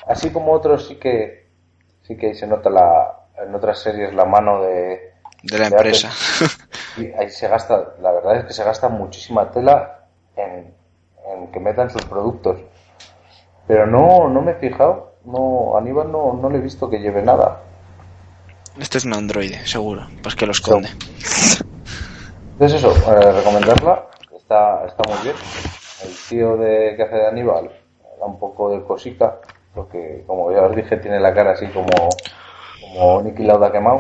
Así 0.07 0.29
como 0.29 0.53
otros 0.53 0.89
sí 0.89 0.97
que, 0.97 1.49
sí 2.03 2.19
que 2.19 2.35
se 2.35 2.47
nota 2.47 2.69
la, 2.69 3.17
en 3.47 3.55
otras 3.55 3.79
series 3.79 4.13
la 4.15 4.27
mano 4.27 4.61
de, 4.63 5.12
De 5.43 5.59
la 5.59 5.69
empresa. 5.69 6.11
Y 6.97 7.07
ahí 7.13 7.31
se 7.31 7.49
gasta, 7.49 7.95
la 8.03 8.13
verdad 8.13 8.37
es 8.37 8.45
que 8.45 8.53
se 8.53 8.65
gasta 8.65 8.91
muchísima 8.91 9.51
tela 9.51 10.09
en, 10.37 10.75
en 11.27 11.51
que 11.51 11.59
metan 11.59 11.89
sus 11.89 12.05
productos. 12.05 12.61
Pero 13.67 13.87
no, 13.87 14.29
no 14.29 14.43
me 14.43 14.53
he 14.53 14.55
fijado, 14.57 15.15
no, 15.25 15.77
Aníbal 15.77 16.13
no, 16.13 16.35
no 16.35 16.51
le 16.51 16.59
he 16.59 16.61
visto 16.61 16.91
que 16.91 16.99
lleve 16.99 17.23
nada. 17.23 17.63
Este 18.79 18.99
es 18.99 19.05
un 19.05 19.15
androide, 19.15 19.67
seguro. 19.67 20.07
Pues 20.23 20.35
que 20.35 20.47
lo 20.47 20.53
esconde. 20.53 20.89
Entonces 22.53 22.83
eso, 22.83 22.95
eh, 23.11 23.33
recomendarla, 23.33 24.07
está, 24.37 24.85
está 24.87 25.03
muy 25.09 25.23
bien. 25.23 25.37
El 26.05 26.15
tío 26.29 26.57
de 26.57 26.95
que 26.97 27.03
hace 27.05 27.15
de 27.15 27.29
Aníbal 27.29 27.71
da 28.19 28.27
un 28.27 28.39
poco 28.39 28.71
de 28.71 28.83
cosica, 28.85 29.39
porque 29.75 30.25
como 30.27 30.53
ya 30.53 30.63
os 30.63 30.77
dije 30.77 30.97
tiene 30.99 31.21
la 31.21 31.33
cara 31.33 31.53
así 31.53 31.67
como, 31.69 32.09
como 32.81 33.23
Nicky 33.23 33.45
Lauda 33.45 33.73
quemado. 33.73 33.99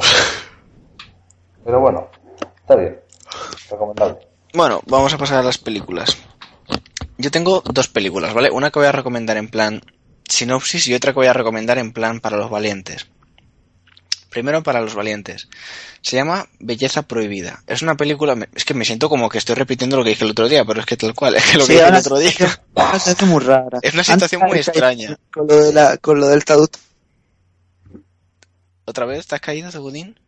Pero 1.65 1.81
bueno, 1.81 2.09
está 2.61 2.77
bien, 2.77 2.99
recomendable. 3.71 4.19
Bueno, 4.55 4.83
vamos 4.87 5.13
a 5.15 5.19
pasar 5.19 5.39
a 5.39 5.43
las 5.43 5.59
películas. 5.59 6.19
Yo 7.19 7.31
tengo 7.31 7.63
dos 7.73 7.89
películas, 7.89 8.35
¿vale? 8.35 8.51
Una 8.51 8.71
que 8.71 8.79
voy 8.79 8.89
a 8.89 8.93
recomendar 8.93 9.37
en 9.37 9.49
plan 9.49 9.81
sinopsis 10.29 10.89
y 10.89 10.95
otra 10.95 11.13
que 11.13 11.21
voy 11.21 11.27
a 11.27 11.33
recomendar 11.33 11.79
en 11.79 11.93
plan 11.93 12.21
para 12.21 12.37
los 12.37 12.51
valientes. 12.51 13.07
Primero 14.31 14.63
para 14.63 14.81
los 14.81 14.95
valientes. 14.95 15.49
Se 16.01 16.17
llama 16.17 16.49
Belleza 16.59 17.03
Prohibida. 17.03 17.63
Es 17.67 17.83
una 17.83 17.97
película... 17.97 18.35
Es 18.55 18.65
que 18.65 18.73
me 18.73 18.87
siento 18.87 19.11
como 19.11 19.29
que 19.29 19.37
estoy 19.37 19.55
repitiendo 19.55 19.99
lo 19.99 20.05
que 20.05 20.11
dije 20.11 20.25
el 20.25 20.31
otro 20.31 20.49
día, 20.49 20.65
pero 20.65 20.81
es 20.81 20.87
que 20.87 20.97
tal 20.97 21.15
cual, 21.15 21.35
es 21.37 21.45
que 21.45 21.59
lo 21.59 21.67
que 21.67 21.73
Sí, 21.73 21.73
dije 21.75 21.89
el 21.89 21.95
otro 21.97 22.19
día... 22.19 22.31
Es 22.31 22.41
una 22.75 22.99
situación 22.99 23.31
muy 23.31 23.41
rara. 23.41 23.79
Es 23.83 23.93
una 23.93 24.05
situación 24.05 24.43
Antes 24.43 24.51
muy 24.51 24.59
extraña. 24.59 25.19
Con 25.33 25.47
lo, 25.47 25.57
de 25.57 25.73
la, 25.75 25.99
con 25.99 26.19
lo 26.19 26.29
del 26.29 26.45
traductor. 26.47 26.81
¿Otra 28.87 29.05
vez 29.05 29.27
te 29.27 29.35
has 29.35 29.41
caído, 29.43 29.71
Segudín? 29.71 30.19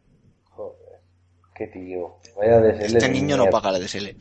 Qué 1.54 1.66
tío. 1.68 2.16
Vaya 2.36 2.58
de 2.60 2.86
Este 2.86 3.08
niño 3.08 3.36
no 3.36 3.46
paga 3.46 3.70
la 3.70 3.78
DSL. 3.78 4.16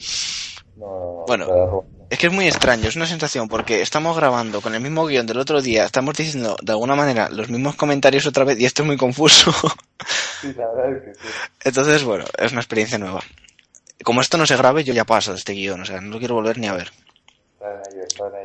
No, 0.78 0.86
no, 0.86 1.16
no, 1.18 1.26
Bueno. 1.28 1.86
Es 2.10 2.20
que 2.20 2.28
es 2.28 2.34
muy 2.34 2.48
extraño, 2.48 2.88
es 2.88 2.96
una 2.96 3.08
sensación 3.08 3.48
porque 3.48 3.82
estamos 3.82 4.16
grabando 4.16 4.62
con 4.62 4.76
el 4.76 4.82
mismo 4.82 5.06
guion 5.08 5.26
del 5.26 5.40
otro 5.40 5.64
día, 5.64 5.86
estamos 5.86 6.16
diciendo 6.16 6.56
de 6.62 6.72
alguna 6.72 6.96
manera 6.96 7.30
los 7.30 7.50
mismos 7.50 7.76
comentarios 7.76 8.28
otra 8.28 8.44
vez 8.44 8.60
y 8.60 8.66
esto 8.66 8.84
es 8.84 8.88
muy 8.88 8.98
confuso. 8.98 9.52
sí, 10.42 10.54
la 10.56 10.68
verdad 10.68 10.96
es 10.96 11.04
que 11.04 11.14
sí. 11.16 11.28
Entonces, 11.64 12.04
bueno, 12.04 12.26
es 12.38 12.52
una 12.52 12.62
experiencia 12.62 13.00
nueva. 13.00 13.22
Como 14.04 14.22
esto 14.22 14.38
no 14.38 14.46
se 14.46 14.58
grabe, 14.58 14.84
yo 14.84 14.94
ya 14.94 15.06
paso 15.06 15.32
de 15.32 15.38
este 15.38 15.54
guion, 15.54 15.82
o 15.82 15.86
sea, 15.86 16.02
no 16.02 16.12
lo 16.12 16.20
quiero 16.20 16.36
volver 16.36 16.60
ni 16.60 16.68
a 16.68 16.74
ver. 16.74 16.92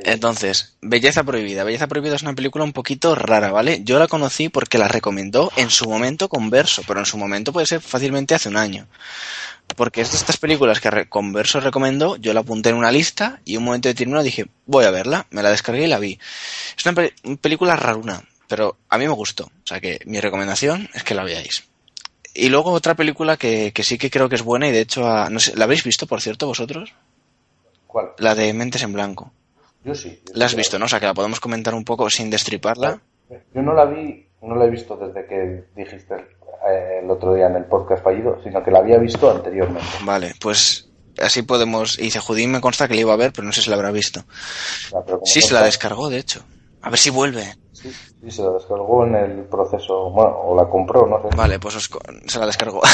Entonces, 0.04 0.74
Belleza 0.80 1.24
Prohibida. 1.24 1.64
Belleza 1.64 1.86
Prohibida 1.86 2.14
es 2.16 2.22
una 2.22 2.34
película 2.34 2.64
un 2.64 2.72
poquito 2.72 3.14
rara, 3.14 3.50
¿vale? 3.50 3.80
Yo 3.84 3.98
la 3.98 4.06
conocí 4.08 4.48
porque 4.48 4.78
la 4.78 4.88
recomendó 4.88 5.50
en 5.56 5.70
su 5.70 5.88
momento 5.88 6.28
Converso, 6.28 6.82
pero 6.86 7.00
en 7.00 7.06
su 7.06 7.18
momento 7.18 7.52
puede 7.52 7.66
ser 7.66 7.80
fácilmente 7.80 8.34
hace 8.34 8.48
un 8.48 8.56
año. 8.56 8.86
Porque 9.76 10.00
es 10.00 10.12
de 10.12 10.16
estas 10.16 10.38
películas 10.38 10.80
que 10.80 11.06
Converso 11.08 11.60
recomendó, 11.60 12.16
yo 12.16 12.32
la 12.32 12.40
apunté 12.40 12.70
en 12.70 12.76
una 12.76 12.90
lista 12.92 13.40
y 13.44 13.56
un 13.56 13.64
momento 13.64 13.88
determinado 13.88 14.24
dije, 14.24 14.46
voy 14.66 14.84
a 14.86 14.90
verla, 14.90 15.26
me 15.30 15.42
la 15.42 15.50
descargué 15.50 15.84
y 15.84 15.88
la 15.88 15.98
vi. 15.98 16.18
Es 16.76 16.84
una 16.86 16.94
pe- 16.94 17.14
película 17.40 17.76
raruna, 17.76 18.22
pero 18.46 18.76
a 18.88 18.96
mí 18.98 19.06
me 19.06 19.12
gustó. 19.12 19.44
O 19.44 19.66
sea 19.66 19.80
que 19.80 20.00
mi 20.06 20.20
recomendación 20.20 20.88
es 20.94 21.04
que 21.04 21.14
la 21.14 21.24
veáis. 21.24 21.64
Y 22.34 22.48
luego 22.50 22.70
otra 22.70 22.94
película 22.94 23.36
que, 23.36 23.72
sí 23.82 23.98
que 23.98 24.10
creo 24.10 24.28
que 24.28 24.36
es 24.36 24.42
buena 24.42 24.68
y 24.68 24.72
de 24.72 24.80
hecho, 24.80 25.06
ah, 25.06 25.28
no 25.30 25.40
sé, 25.40 25.54
¿la 25.56 25.64
habéis 25.64 25.82
visto 25.84 26.06
por 26.06 26.20
cierto 26.22 26.46
vosotros? 26.46 26.92
¿Cuál? 27.88 28.10
La 28.18 28.34
de 28.36 28.52
Mentes 28.52 28.82
en 28.82 28.92
Blanco. 28.92 29.32
Yo 29.82 29.94
sí. 29.94 30.20
yo 30.26 30.32
La 30.34 30.44
has 30.44 30.54
visto, 30.54 30.78
¿no? 30.78 30.84
O 30.84 30.88
sea, 30.88 31.00
que 31.00 31.06
la 31.06 31.14
podemos 31.14 31.40
comentar 31.40 31.74
un 31.74 31.84
poco 31.84 32.08
sin 32.10 32.30
destriparla. 32.30 33.00
Yo 33.54 33.62
no 33.62 33.72
la 33.72 33.86
vi, 33.86 34.28
no 34.42 34.54
la 34.54 34.66
he 34.66 34.70
visto 34.70 34.96
desde 34.96 35.26
que 35.26 35.64
dijiste 35.74 36.14
eh, 36.14 37.00
el 37.02 37.10
otro 37.10 37.34
día 37.34 37.46
en 37.46 37.56
el 37.56 37.64
podcast 37.64 38.04
fallido, 38.04 38.40
sino 38.44 38.62
que 38.62 38.70
la 38.70 38.80
había 38.80 38.98
visto 38.98 39.30
anteriormente. 39.30 39.88
Vale, 40.04 40.34
pues 40.40 40.90
así 41.18 41.42
podemos... 41.42 41.98
Y 41.98 42.02
dice, 42.02 42.20
Judín 42.20 42.52
me 42.52 42.60
consta 42.60 42.86
que 42.86 42.94
la 42.94 43.00
iba 43.00 43.14
a 43.14 43.16
ver, 43.16 43.32
pero 43.32 43.46
no 43.46 43.52
sé 43.52 43.62
si 43.62 43.70
la 43.70 43.76
habrá 43.76 43.90
visto. 43.90 44.22
Sí, 45.24 45.40
se 45.40 45.54
la 45.54 45.62
descargó, 45.62 46.10
de 46.10 46.18
hecho. 46.18 46.44
A 46.82 46.90
ver 46.90 46.98
si 46.98 47.08
vuelve. 47.08 47.56
Sí, 47.72 47.90
sí, 47.90 48.30
se 48.30 48.42
la 48.42 48.50
descargó 48.50 49.06
en 49.06 49.14
el 49.14 49.44
proceso, 49.44 50.10
bueno, 50.10 50.36
o 50.40 50.56
la 50.56 50.68
compró, 50.68 51.06
no 51.06 51.22
sé. 51.22 51.34
Vale, 51.36 51.58
pues 51.58 51.76
os 51.76 51.90
se 52.26 52.38
la 52.38 52.46
descargó. 52.46 52.82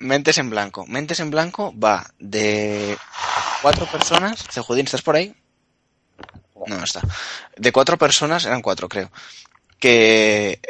Mentes 0.00 0.38
en 0.38 0.50
Blanco. 0.50 0.86
Mentes 0.86 1.20
en 1.20 1.30
Blanco 1.30 1.74
va 1.78 2.10
de 2.18 2.96
cuatro 3.62 3.86
personas. 3.86 4.44
Cejudín, 4.50 4.86
¿estás 4.86 5.02
por 5.02 5.14
ahí? 5.14 5.34
No, 6.66 6.76
no 6.76 6.84
está. 6.84 7.02
De 7.56 7.70
cuatro 7.70 7.98
personas, 7.98 8.46
eran 8.46 8.62
cuatro, 8.62 8.88
creo. 8.88 9.10
que 9.78 10.60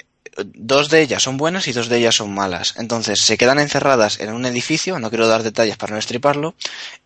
dos 0.44 0.89
de 0.90 1.02
ellas 1.02 1.23
son 1.23 1.36
buenas 1.36 1.69
y 1.69 1.73
dos 1.73 1.89
de 1.89 1.98
ellas 1.98 2.16
son 2.16 2.35
malas. 2.35 2.74
Entonces 2.77 3.20
se 3.20 3.39
quedan 3.39 3.59
encerradas 3.59 4.20
en 4.20 4.32
un 4.32 4.47
edificio, 4.47 4.98
no 4.98 5.11
quiero 5.11 5.28
dar 5.28 5.43
detalles 5.43 5.77
para 5.77 5.93
no 5.93 5.98
estriparlo, 5.98 6.55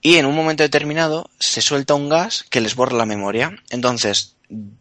y 0.00 0.16
en 0.16 0.26
un 0.26 0.34
momento 0.34 0.62
determinado 0.62 1.30
se 1.38 1.62
suelta 1.62 1.94
un 1.94 2.08
gas 2.08 2.44
que 2.50 2.60
les 2.60 2.74
borra 2.74 2.96
la 2.96 3.06
memoria. 3.06 3.56
Entonces 3.70 4.33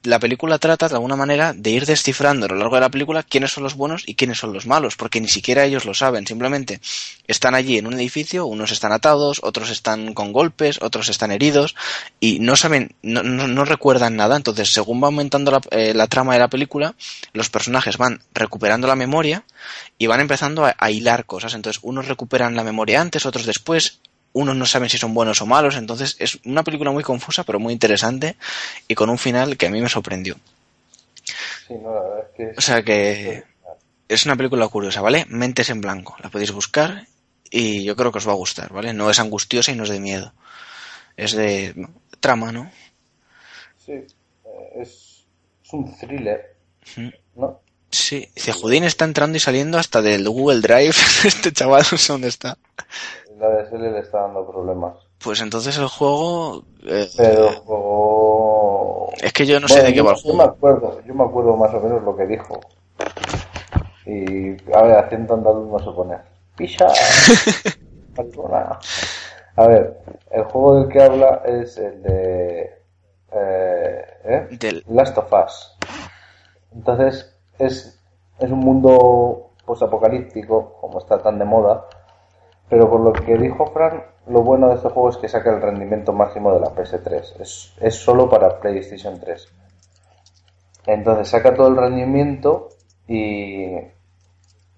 la 0.03 0.19
película 0.19 0.59
trata 0.59 0.89
de 0.89 0.95
alguna 0.95 1.15
manera 1.15 1.53
de 1.53 1.71
ir 1.71 1.85
descifrando 1.85 2.45
a 2.45 2.49
lo 2.49 2.55
largo 2.55 2.75
de 2.75 2.81
la 2.81 2.89
película 2.89 3.23
quiénes 3.23 3.51
son 3.51 3.63
los 3.63 3.75
buenos 3.75 4.03
y 4.05 4.15
quiénes 4.15 4.37
son 4.37 4.51
los 4.51 4.67
malos, 4.67 4.95
porque 4.97 5.21
ni 5.21 5.29
siquiera 5.29 5.63
ellos 5.63 5.85
lo 5.85 5.93
saben, 5.93 6.27
simplemente 6.27 6.81
están 7.27 7.55
allí 7.55 7.77
en 7.77 7.87
un 7.87 7.93
edificio, 7.93 8.45
unos 8.45 8.71
están 8.71 8.91
atados, 8.91 9.39
otros 9.41 9.69
están 9.69 10.13
con 10.13 10.33
golpes, 10.33 10.79
otros 10.81 11.07
están 11.09 11.31
heridos 11.31 11.75
y 12.19 12.39
no 12.39 12.55
saben, 12.55 12.95
no, 13.01 13.23
no, 13.23 13.65
recuerdan 13.65 14.17
nada, 14.17 14.35
entonces 14.35 14.73
según 14.73 15.01
va 15.01 15.07
aumentando 15.07 15.51
la, 15.51 15.61
eh, 15.71 15.93
la, 15.93 16.07
trama 16.07 16.33
de 16.33 16.39
la 16.39 16.49
película, 16.49 16.95
los 17.31 17.49
personajes 17.49 17.97
van 17.97 18.21
recuperando 18.33 18.87
la 18.87 18.95
memoria 18.95 19.45
y 19.97 20.07
van 20.07 20.19
empezando 20.19 20.65
a, 20.65 20.75
a 20.77 20.91
hilar 20.91 21.25
cosas, 21.25 21.53
entonces 21.53 21.81
unos 21.83 22.07
recuperan 22.09 22.55
la 22.55 22.63
memoria 22.63 22.99
antes, 22.99 23.25
otros 23.25 23.45
después, 23.45 24.01
unos 24.33 24.55
no 24.55 24.65
saben 24.65 24.89
si 24.89 24.97
son 24.97 25.13
buenos 25.13 25.41
o 25.41 25.45
malos, 25.45 25.77
entonces 25.77 26.15
es 26.19 26.39
una 26.45 26.63
película 26.63 26.91
muy 26.91 27.03
confusa 27.03 27.43
pero 27.43 27.59
muy 27.59 27.71
interesante 27.71 28.35
y 28.87 28.95
con 28.95 29.09
un 29.09 29.17
final 29.17 29.57
que 29.57 29.67
a 29.67 29.69
mí 29.69 29.79
me 29.79 29.89
sorprendió. 29.89 30.35
Sí, 31.67 31.75
no, 31.81 31.93
la 31.93 32.01
verdad 32.01 32.25
es 32.29 32.35
que... 32.35 32.53
O 32.57 32.61
sea 32.61 32.83
que 32.83 33.43
es 34.09 34.25
una 34.25 34.35
película 34.35 34.67
curiosa, 34.67 35.01
¿vale? 35.01 35.25
Mentes 35.29 35.69
en 35.69 35.81
blanco, 35.81 36.15
la 36.21 36.29
podéis 36.29 36.51
buscar 36.51 37.07
y 37.49 37.83
yo 37.83 37.95
creo 37.95 38.11
que 38.11 38.17
os 38.17 38.27
va 38.27 38.33
a 38.33 38.35
gustar, 38.35 38.73
¿vale? 38.73 38.93
No 38.93 39.09
es 39.09 39.19
angustiosa 39.19 39.71
y 39.71 39.75
no 39.75 39.83
es 39.83 39.89
de 39.89 39.99
miedo, 39.99 40.33
es 41.15 41.33
de 41.33 41.87
trama, 42.19 42.51
¿no? 42.51 42.71
Sí, 43.77 43.91
eh, 43.91 44.07
es, 44.77 45.25
es 45.63 45.73
un 45.73 45.95
thriller, 45.97 46.55
¿no? 47.35 47.61
Sí, 47.91 48.27
dice, 48.33 48.51
Judín 48.53 48.85
está 48.85 49.05
entrando 49.05 49.37
y 49.37 49.39
saliendo 49.39 49.77
hasta 49.77 50.01
del 50.01 50.27
Google 50.27 50.61
Drive. 50.61 50.95
este 51.25 51.51
chaval 51.51 51.85
no 51.91 51.97
sé 51.97 52.11
dónde 52.11 52.27
está 52.27 52.57
la 53.49 53.77
le 53.77 53.99
está 53.99 54.21
dando 54.21 54.45
problemas. 54.45 54.95
Pues 55.23 55.41
entonces 55.41 55.77
el 55.77 55.87
juego... 55.87 56.63
Eh, 56.85 57.09
Pero 57.17 57.49
el 57.49 57.55
juego... 57.55 59.09
Es 59.21 59.33
que 59.33 59.45
yo 59.45 59.59
no 59.59 59.67
sé 59.67 59.83
de 59.83 59.93
qué 59.93 60.01
va 60.01 60.11
el 60.11 60.17
juego. 60.17 60.37
Yo 60.37 60.43
me, 60.43 60.43
acuerdo, 60.43 61.01
yo 61.05 61.13
me 61.13 61.23
acuerdo 61.23 61.57
más 61.57 61.73
o 61.73 61.79
menos 61.79 62.03
lo 62.03 62.15
que 62.15 62.25
dijo. 62.25 62.59
Y 64.05 64.51
a 64.73 64.81
ver, 64.81 64.97
haciendo 64.97 65.33
andaluz 65.33 65.69
no 65.69 65.79
se 65.79 65.91
pone. 65.91 66.17
¡Pisha! 66.55 66.87
a 69.55 69.67
ver, 69.67 69.99
el 70.31 70.43
juego 70.43 70.79
del 70.79 70.89
que 70.89 71.01
habla 71.01 71.41
es 71.45 71.77
el 71.77 72.03
de... 72.03 72.61
Eh, 73.31 74.05
¿eh? 74.25 74.47
Del... 74.59 74.83
Last 74.89 75.17
of 75.17 75.31
Us. 75.33 75.77
Entonces 76.73 77.33
es, 77.59 77.99
es 78.39 78.51
un 78.51 78.59
mundo 78.59 79.51
posapocalíptico, 79.65 80.77
como 80.79 80.99
está 80.99 81.21
tan 81.21 81.39
de 81.39 81.45
moda, 81.45 81.85
pero 82.69 82.89
por 82.89 83.01
lo 83.01 83.13
que 83.13 83.37
dijo 83.37 83.67
Frank, 83.67 84.03
lo 84.27 84.41
bueno 84.41 84.69
de 84.69 84.75
este 84.75 84.89
juego 84.89 85.09
es 85.09 85.17
que 85.17 85.27
saca 85.27 85.53
el 85.53 85.61
rendimiento 85.61 86.13
máximo 86.13 86.53
de 86.53 86.59
la 86.61 86.73
PS3. 86.73 87.41
Es, 87.41 87.73
es 87.79 87.95
solo 87.95 88.29
para 88.29 88.59
PlayStation 88.59 89.19
3. 89.19 89.53
Entonces 90.87 91.27
saca 91.29 91.53
todo 91.53 91.67
el 91.67 91.77
rendimiento 91.77 92.69
y, 93.07 93.75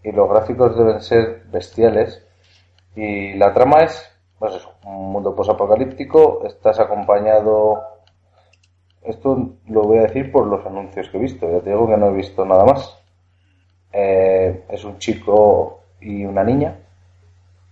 y 0.04 0.12
los 0.12 0.30
gráficos 0.30 0.76
deben 0.78 1.02
ser 1.02 1.44
bestiales. 1.52 2.24
Y 2.96 3.34
la 3.34 3.54
trama 3.54 3.84
es, 3.84 4.04
pues 4.40 4.56
eso, 4.56 4.72
un 4.84 5.12
mundo 5.12 5.36
posapocalíptico. 5.36 6.44
Estás 6.46 6.80
acompañado. 6.80 7.84
Esto 9.04 9.58
lo 9.68 9.84
voy 9.84 10.00
a 10.00 10.04
decir 10.04 10.32
por 10.32 10.48
los 10.48 10.66
anuncios 10.66 11.10
que 11.10 11.18
he 11.18 11.22
visto. 11.22 11.50
Ya 11.52 11.60
te 11.60 11.70
digo 11.70 11.88
que 11.88 11.98
no 11.98 12.08
he 12.08 12.14
visto 12.14 12.44
nada 12.46 12.66
más. 12.66 12.98
Eh, 13.94 14.66
es 14.70 14.84
un 14.84 14.98
chico 14.98 15.82
y 16.02 16.26
una 16.26 16.44
niña 16.44 16.80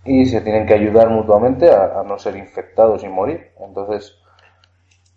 y 0.04 0.26
se 0.26 0.40
tienen 0.40 0.66
que 0.66 0.74
ayudar 0.74 1.08
mutuamente 1.08 1.70
a, 1.70 2.02
no 2.06 2.18
ser 2.18 2.36
infectados 2.36 3.02
y 3.02 3.08
morir. 3.08 3.50
Entonces, 3.60 4.14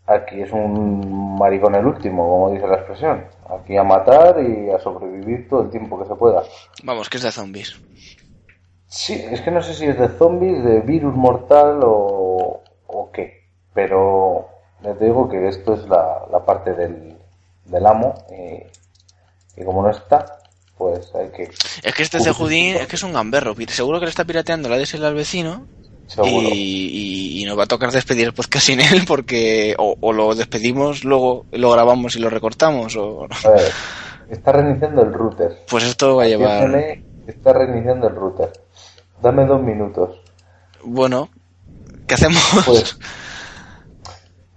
aquí 0.05 0.41
es 0.41 0.51
un 0.51 1.38
maricón 1.38 1.76
el 1.76 1.85
último, 1.85 2.27
como 2.27 2.51
dice 2.51 2.68
la 2.68 2.77
expresión. 2.77 3.26
Aquí 3.49 3.76
a 3.76 3.84
matar 3.84 4.38
y 4.41 4.69
a 4.69 4.80
sobrevivir 4.80 5.49
todo 5.49 5.64
el 5.64 5.69
tiempo 5.69 5.99
que 5.99 6.07
se 6.07 6.15
pueda. 6.15 6.43
Vamos, 6.84 7.09
que 7.09 7.18
es 7.18 7.23
de 7.23 7.31
zombies. 7.31 7.80
Sí, 8.88 9.14
es 9.30 9.41
que 9.41 9.51
no 9.51 9.61
sé 9.61 9.73
si 9.73 9.85
es 9.85 9.99
de 9.99 10.07
zombies, 10.07 10.64
de 10.64 10.80
virus 10.80 11.14
mortal 11.14 11.81
o, 11.84 12.61
o 12.88 13.11
qué. 13.11 13.43
Pero 13.73 14.47
ya 14.81 14.93
te 14.93 15.05
digo 15.05 15.27
que 15.27 15.47
esto 15.49 15.73
es 15.73 15.88
la, 15.89 16.26
la 16.31 16.45
parte 16.45 16.73
del, 16.73 17.18
del 17.65 17.85
amo 17.85 18.14
y, 18.31 19.61
y 19.61 19.65
como 19.65 19.81
no 19.81 19.89
está, 19.89 20.36
pues 20.77 21.13
hay 21.15 21.29
que... 21.29 21.43
Es 21.83 21.93
que 21.93 22.03
este 22.03 22.19
Cejudín 22.19 22.75
es 22.75 22.87
que 22.87 22.95
es 22.95 23.03
un 23.03 23.13
gamberro. 23.13 23.55
Seguro 23.67 23.99
que 23.99 24.05
le 24.05 24.09
está 24.09 24.25
pirateando 24.25 24.69
la 24.69 24.77
DSL 24.77 25.03
al 25.05 25.15
vecino. 25.15 25.65
Y, 26.23 27.41
y, 27.41 27.45
nos 27.45 27.59
va 27.59 27.63
a 27.63 27.67
tocar 27.67 27.91
despedir 27.91 28.27
el 28.27 28.33
podcast 28.33 28.67
sin 28.67 28.79
él 28.79 29.03
porque 29.05 29.75
o, 29.77 30.13
lo 30.13 30.33
despedimos, 30.35 31.03
luego 31.03 31.45
lo 31.51 31.71
grabamos 31.71 32.15
y 32.15 32.19
lo 32.19 32.29
recortamos. 32.29 32.95
O... 32.95 33.25
A 33.25 33.49
ver, 33.49 33.71
está 34.29 34.53
reiniciando 34.53 35.01
el 35.01 35.13
router. 35.13 35.65
Pues 35.69 35.83
esto 35.83 36.15
va 36.15 36.23
a 36.23 36.27
llevar... 36.27 37.03
Está 37.27 37.51
reiniciando 37.51 38.07
el 38.07 38.15
router. 38.15 38.53
Dame 39.21 39.45
dos 39.45 39.61
minutos. 39.61 40.21
Bueno, 40.83 41.29
¿qué 42.07 42.13
hacemos? 42.13 42.41
Pues, 42.65 42.97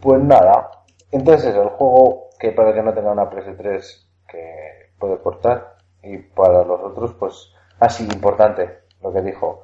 pues 0.01 0.23
nada. 0.23 0.71
Entonces 1.11 1.55
el 1.55 1.69
juego 1.71 2.29
que 2.39 2.53
para 2.53 2.73
que 2.73 2.83
no 2.83 2.95
tenga 2.95 3.11
una 3.11 3.29
PS3 3.29 3.83
que 4.29 4.93
puede 4.99 5.19
cortar 5.19 5.80
y 6.03 6.19
para 6.19 6.65
los 6.65 6.81
otros, 6.81 7.13
pues, 7.19 7.51
así 7.79 8.05
importante 8.05 8.81
lo 9.03 9.13
que 9.13 9.23
dijo, 9.23 9.63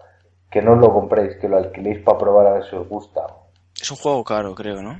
que 0.51 0.63
no 0.63 0.75
lo 0.77 0.93
compréis, 0.93 1.37
que 1.37 1.49
lo 1.49 1.57
alquiléis 1.59 2.03
para 2.03 2.19
probar 2.19 2.47
a 2.47 2.53
ver 2.55 2.65
si 2.65 2.77
os 2.77 2.89
gusta. 2.89 3.27
Es 3.81 3.91
un 3.91 3.97
juego 3.97 4.25
caro, 4.25 4.55
creo, 4.55 4.83
¿no? 4.83 4.99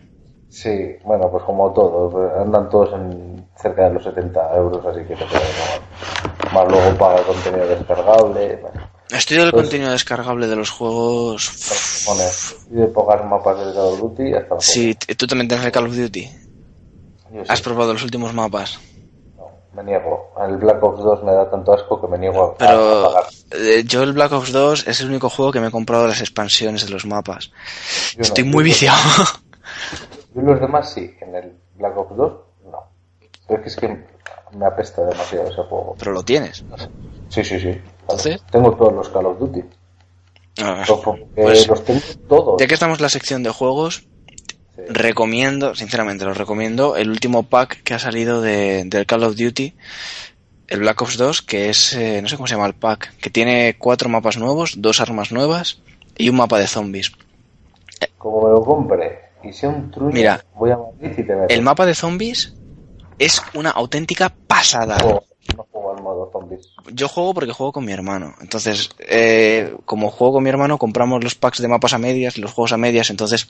Sí, 0.49 0.97
bueno, 1.05 1.31
pues 1.31 1.43
como 1.45 1.73
todos, 1.73 2.15
andan 2.39 2.69
todos 2.69 2.93
en 2.95 3.47
cerca 3.57 3.89
de 3.89 3.95
los 3.95 4.05
70 4.05 4.57
euros, 4.57 4.85
así 4.87 5.01
que 5.01 5.17
te 5.17 5.25
puedes 5.25 6.53
Más 6.53 6.69
luego 6.69 6.97
paga 6.99 7.19
el 7.19 7.25
contenido 7.25 7.67
descargable. 7.67 8.57
Bueno. 8.63 8.87
Estoy 9.11 9.39
del 9.39 9.51
pues 9.51 9.63
contenido 9.63 9.91
descargable 9.91 10.47
de 10.47 10.57
los 10.57 10.71
juegos. 10.71 12.07
y 12.71 12.75
de 12.75 12.87
pocas 12.89 13.25
mapas 13.25 13.59
del 13.59 13.75
Call 13.75 13.85
of 13.85 14.01
Duty 14.01 14.35
hasta 14.35 14.61
Sí, 14.61 14.95
tú 14.95 15.27
también 15.27 15.49
tienes 15.49 15.67
el 15.67 15.73
Call 15.73 15.87
of 15.87 15.97
Duty. 15.97 16.31
¿Has 17.49 17.61
probado 17.61 17.93
los 17.93 18.03
últimos 18.03 18.33
mapas? 18.33 18.79
Me 19.77 19.85
niego. 19.85 20.33
El 20.41 20.57
Black 20.57 20.83
Ops 20.83 21.03
2 21.03 21.23
me 21.23 21.33
da 21.33 21.51
tanto 21.51 21.75
asco 21.75 22.01
que 22.01 22.09
me 22.09 22.19
niego 22.19 22.43
a, 22.43 22.55
Pero, 22.57 23.03
pagar. 23.05 23.25
Eh, 23.53 23.85
yo 23.85 24.03
el 24.03 24.13
Black 24.13 24.33
Ops 24.33 24.53
2 24.53 24.89
es 24.89 25.01
el 25.01 25.11
único 25.11 25.29
juego 25.29 25.53
que 25.53 25.61
me 25.61 25.69
he 25.69 25.71
comprado 25.71 26.07
las 26.07 26.21
expansiones 26.21 26.87
de 26.87 26.93
los 26.93 27.05
mapas. 27.05 27.53
Estoy 28.17 28.45
muy 28.45 28.65
viciado. 28.65 28.99
Yo 30.35 30.43
los 30.43 30.61
demás 30.61 30.93
sí, 30.93 31.15
en 31.21 31.35
el 31.35 31.53
Black 31.75 31.97
Ops 31.97 32.17
2 32.17 32.33
no. 32.71 32.79
Pero 33.47 33.63
es 33.65 33.77
que, 33.77 33.87
es 33.87 33.93
que 33.93 34.57
me 34.57 34.67
apesta 34.67 35.05
demasiado 35.05 35.49
ese 35.49 35.63
juego. 35.63 35.95
Pero 35.99 36.13
lo 36.13 36.23
tienes. 36.23 36.65
Sí, 37.29 37.45
sí, 37.45 37.61
sí. 37.61 37.81
¿Entonces? 38.03 38.43
Tengo 38.51 38.75
todos 38.77 38.93
los 38.93 39.09
Call 39.11 39.27
of 39.27 39.39
Duty. 39.39 39.63
Ah, 40.63 40.85
pues, 41.35 41.69
los 41.69 41.85
tengo 41.85 42.01
todos. 42.29 42.61
Ya 42.61 42.67
que 42.67 42.75
estamos 42.75 42.99
en 42.99 43.03
la 43.03 43.09
sección 43.11 43.43
de 43.43 43.51
juegos, 43.51 44.09
Recomiendo, 44.89 45.75
sinceramente, 45.75 46.25
lo 46.25 46.35
recomiendo, 46.35 46.97
el 46.97 47.11
último 47.11 47.45
pack 47.45 47.83
que 47.83 47.95
ha 47.95 47.99
salido 47.99 48.41
de, 48.41 48.85
del 48.85 49.07
Call 49.07 49.25
of 49.25 49.37
Duty, 49.37 49.75
el 50.69 50.81
Black 50.81 51.01
Ops 51.03 51.17
2, 51.17 51.43
que 51.43 51.71
es, 51.71 51.93
eh, 51.95 52.21
no 52.21 52.29
sé 52.29 52.37
cómo 52.37 52.47
se 52.47 52.55
llama 52.55 52.67
el 52.67 52.75
pack, 52.75 53.17
que 53.19 53.31
tiene 53.31 53.77
cuatro 53.79 54.09
mapas 54.09 54.37
nuevos, 54.37 54.75
dos 54.79 55.01
armas 55.01 55.33
nuevas 55.33 55.81
y 56.17 56.29
un 56.29 56.37
mapa 56.37 56.59
de 56.59 56.67
zombies. 56.67 57.13
Como 58.19 58.43
me 58.43 58.51
lo 58.51 58.63
compre 58.63 59.21
y 59.43 59.53
sea 59.53 59.69
un 59.69 59.91
truño, 59.91 60.13
Mira, 60.13 60.45
voy 60.55 60.71
a 60.71 60.77
Madrid 60.77 61.19
y 61.19 61.23
te 61.23 61.55
El 61.55 61.63
mapa 61.63 61.87
de 61.87 61.95
zombies 61.95 62.55
es 63.19 63.41
una 63.55 63.71
auténtica 63.71 64.35
pasada. 64.47 64.99
Oh, 65.05 65.25
zombies. 66.63 66.95
Yo 66.95 67.09
juego 67.09 67.35
porque 67.35 67.53
juego 67.53 67.73
con 67.73 67.85
mi 67.85 67.93
hermano. 67.93 68.35
Entonces, 68.41 68.91
eh, 68.99 69.75
como 69.85 70.11
juego 70.11 70.35
con 70.35 70.45
mi 70.45 70.51
hermano, 70.51 70.79
compramos 70.79 71.23
los 71.23 71.35
packs 71.35 71.61
de 71.61 71.69
mapas 71.69 71.93
a 71.95 71.99
medias 71.99 72.39
los 72.39 72.53
juegos 72.53 72.73
a 72.73 72.77
medias. 72.77 73.11
Entonces, 73.11 73.49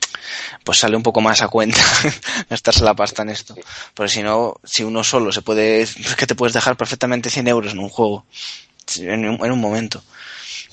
pues 0.64 0.78
sale 0.78 0.96
un 0.96 1.02
poco 1.02 1.20
más 1.20 1.42
a 1.42 1.48
cuenta 1.48 1.78
gastarse 2.50 2.84
la 2.84 2.94
pasta 2.94 3.22
en 3.22 3.30
esto. 3.30 3.54
Porque 3.94 4.12
si 4.12 4.22
no, 4.22 4.56
si 4.64 4.84
uno 4.84 5.04
solo 5.04 5.32
se 5.32 5.42
puede, 5.42 5.82
es 5.82 5.96
que 6.16 6.26
te 6.26 6.34
puedes 6.34 6.54
dejar 6.54 6.76
perfectamente 6.76 7.30
100 7.30 7.48
euros 7.48 7.72
en 7.72 7.78
un 7.78 7.88
juego. 7.88 8.24
En 8.98 9.28
un, 9.28 9.44
en 9.44 9.52
un 9.52 9.60
momento. 9.60 10.02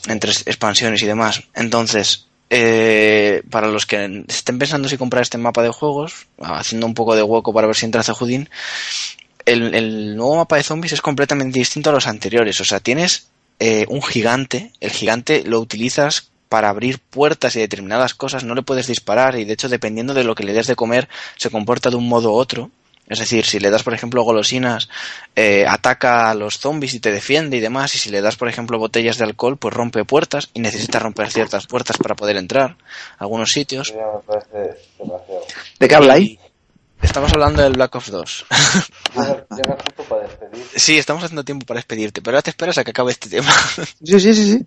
Entre 0.07 0.31
expansiones 0.31 1.01
y 1.01 1.05
demás. 1.05 1.43
Entonces, 1.53 2.27
eh, 2.55 3.41
para 3.49 3.67
los 3.67 3.87
que 3.87 4.25
estén 4.27 4.59
pensando 4.59 4.87
si 4.87 4.97
comprar 4.97 5.23
este 5.23 5.39
mapa 5.39 5.63
de 5.63 5.69
juegos, 5.69 6.27
haciendo 6.39 6.85
un 6.85 6.93
poco 6.93 7.15
de 7.15 7.23
hueco 7.23 7.51
para 7.51 7.65
ver 7.65 7.75
si 7.75 7.85
entra 7.85 8.03
Cejudín, 8.03 8.47
el, 9.45 10.15
nuevo 10.15 10.37
mapa 10.37 10.57
de 10.57 10.63
zombies 10.63 10.93
es 10.93 11.01
completamente 11.01 11.59
distinto 11.59 11.89
a 11.89 11.93
los 11.93 12.07
anteriores. 12.07 12.59
O 12.61 12.65
sea, 12.65 12.79
tienes 12.79 13.27
eh, 13.59 13.85
un 13.89 14.01
gigante, 14.01 14.71
el 14.79 14.91
gigante 14.91 15.43
lo 15.45 15.59
utilizas 15.59 16.29
para 16.49 16.69
abrir 16.69 16.99
puertas 16.99 17.55
y 17.55 17.59
determinadas 17.59 18.13
cosas, 18.13 18.43
no 18.43 18.53
le 18.53 18.61
puedes 18.61 18.85
disparar 18.85 19.39
y 19.39 19.43
de 19.43 19.53
hecho 19.53 19.69
dependiendo 19.69 20.13
de 20.13 20.23
lo 20.23 20.35
que 20.35 20.43
le 20.43 20.53
des 20.53 20.67
de 20.67 20.75
comer 20.75 21.09
se 21.35 21.49
comporta 21.49 21.89
de 21.89 21.95
un 21.95 22.07
modo 22.07 22.31
u 22.31 22.35
otro. 22.35 22.69
Es 23.07 23.19
decir, 23.19 23.45
si 23.45 23.59
le 23.59 23.69
das, 23.69 23.83
por 23.83 23.93
ejemplo, 23.93 24.23
golosinas, 24.23 24.87
eh, 25.35 25.65
ataca 25.67 26.29
a 26.29 26.33
los 26.35 26.57
zombies 26.57 26.93
y 26.93 27.01
te 27.01 27.11
defiende 27.11 27.57
y 27.57 27.59
demás. 27.59 27.93
Y 27.95 27.97
si 27.97 28.09
le 28.09 28.21
das, 28.21 28.37
por 28.37 28.47
ejemplo, 28.47 28.79
botellas 28.79 29.17
de 29.17 29.25
alcohol, 29.25 29.57
pues 29.57 29.73
rompe 29.73 30.05
puertas 30.05 30.49
y 30.53 30.61
necesita 30.61 30.99
romper 30.99 31.29
ciertas 31.29 31.67
puertas 31.67 31.97
para 31.97 32.15
poder 32.15 32.37
entrar 32.37 32.77
a 33.17 33.23
algunos 33.23 33.51
sitios. 33.51 33.89
Eso 33.89 33.99
ya 33.99 34.05
me 34.05 34.21
parece 34.21 34.79
demasiado. 34.97 35.41
¿De 35.79 35.87
qué 35.87 35.95
habláis? 35.95 36.39
Estamos 37.03 37.31
hablando 37.33 37.61
del 37.61 37.73
Black 37.73 37.93
Ops 37.95 38.11
2. 38.11 38.45
Llega, 39.15 39.45
llega 39.55 39.77
justo 39.83 40.03
para 40.09 40.21
despedir. 40.27 40.65
sí, 40.75 40.97
estamos 40.97 41.23
haciendo 41.23 41.43
tiempo 41.43 41.65
para 41.65 41.77
despedirte, 41.77 42.21
pero 42.21 42.35
ahora 42.35 42.41
te 42.41 42.49
esperas 42.49 42.77
a 42.77 42.83
que 42.83 42.91
acabe 42.91 43.11
este 43.11 43.29
tema. 43.29 43.51
Sí, 44.03 44.19
sí, 44.19 44.33
sí, 44.33 44.51
sí. 44.53 44.65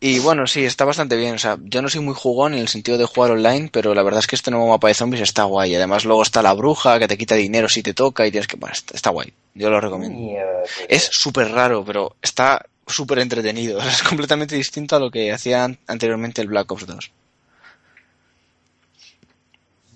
Y 0.00 0.18
bueno, 0.18 0.46
sí, 0.46 0.64
está 0.64 0.84
bastante 0.84 1.16
bien. 1.16 1.34
O 1.34 1.38
sea, 1.38 1.56
yo 1.62 1.80
no 1.80 1.88
soy 1.88 2.00
muy 2.02 2.14
jugón 2.14 2.52
en 2.54 2.60
el 2.60 2.68
sentido 2.68 2.98
de 2.98 3.06
jugar 3.06 3.30
online, 3.30 3.70
pero 3.72 3.94
la 3.94 4.02
verdad 4.02 4.20
es 4.20 4.26
que 4.26 4.36
este 4.36 4.50
nuevo 4.50 4.68
mapa 4.68 4.88
de 4.88 4.94
zombies 4.94 5.22
está 5.22 5.44
guay. 5.44 5.74
Además, 5.74 6.04
luego 6.04 6.22
está 6.22 6.42
la 6.42 6.52
bruja 6.52 6.98
que 6.98 7.08
te 7.08 7.16
quita 7.16 7.34
dinero 7.36 7.68
si 7.68 7.82
te 7.82 7.94
toca 7.94 8.26
y 8.26 8.30
tienes 8.30 8.46
que. 8.46 8.56
Bueno, 8.56 8.74
está, 8.74 8.94
está 8.94 9.10
guay. 9.10 9.32
Yo 9.54 9.70
lo 9.70 9.80
recomiendo. 9.80 10.18
Mierda. 10.18 10.62
Es 10.88 11.04
súper 11.12 11.50
raro, 11.52 11.84
pero 11.84 12.16
está 12.20 12.66
súper 12.86 13.20
entretenido. 13.20 13.78
O 13.78 13.80
sea, 13.82 13.90
es 13.92 14.02
completamente 14.02 14.56
distinto 14.56 14.96
a 14.96 15.00
lo 15.00 15.10
que 15.10 15.32
hacía 15.32 15.64
an- 15.64 15.78
anteriormente 15.86 16.42
el 16.42 16.48
Black 16.48 16.70
Ops 16.70 16.86
2. 16.86 17.10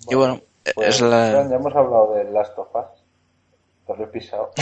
Y 0.09 0.15
bueno, 0.15 0.41
Pues, 0.75 0.95
es 0.95 1.01
la. 1.01 1.47
Ya 1.49 1.55
hemos 1.55 1.75
hablado 1.75 2.13
de 2.13 2.25
Last 2.31 2.57
of 2.57 2.67
Us. 2.73 3.03
Os 3.85 3.97
lo 3.97 4.03
he 4.03 4.07
pisado. 4.07 4.51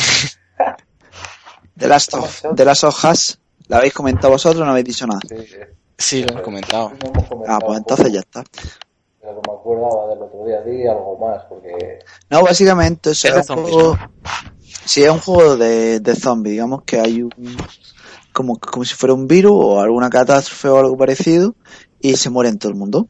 De 1.76 1.88
las, 1.88 2.08
de 2.56 2.66
las 2.66 2.84
hojas, 2.84 3.40
¿la 3.68 3.78
habéis 3.78 3.94
comentado 3.94 4.32
vosotros 4.34 4.60
o 4.62 4.66
no 4.66 4.72
habéis 4.72 4.86
dicho 4.88 5.06
nada? 5.06 5.20
Sí, 5.30 5.38
sí. 5.46 5.58
Sí, 5.96 6.24
lo 6.24 6.40
he 6.40 6.42
comentado. 6.42 6.90
No 6.90 7.10
hemos 7.12 7.30
comentado 7.30 7.60
Ah, 7.60 7.60
pues 7.64 7.78
entonces 7.78 8.12
ya 8.12 8.20
está. 8.22 8.44
Pero 9.22 9.42
me 9.48 9.54
acordaba 9.54 10.08
del 10.08 10.24
otro 10.24 10.44
día, 10.46 10.62
di 10.62 10.88
algo 10.88 11.18
más, 11.20 11.44
porque 11.46 12.00
No, 12.32 12.42
básicamente 12.42 13.12
eso 13.12 13.28
Es 13.28 13.36
un 13.36 13.44
zombies, 13.44 13.74
juego. 13.76 13.98
Sí, 14.86 15.04
es 15.04 15.10
un 15.12 15.20
juego 15.20 15.56
de, 15.58 16.00
de 16.00 16.16
zombies. 16.16 16.54
Digamos 16.54 16.82
que 16.84 17.00
hay 17.00 17.22
un. 17.22 17.32
Como, 18.34 18.58
como 18.60 18.84
si 18.84 18.96
fuera 18.96 19.14
un 19.14 19.28
virus 19.28 19.54
o 19.54 19.80
alguna 19.80 20.10
catástrofe 20.10 20.70
o 20.70 20.78
algo 20.80 20.98
parecido. 20.98 21.56
Y 22.00 22.16
se 22.16 22.32
muere 22.32 22.50
en 22.50 22.58
todo 22.58 22.72
el 22.72 22.78
mundo. 22.78 23.08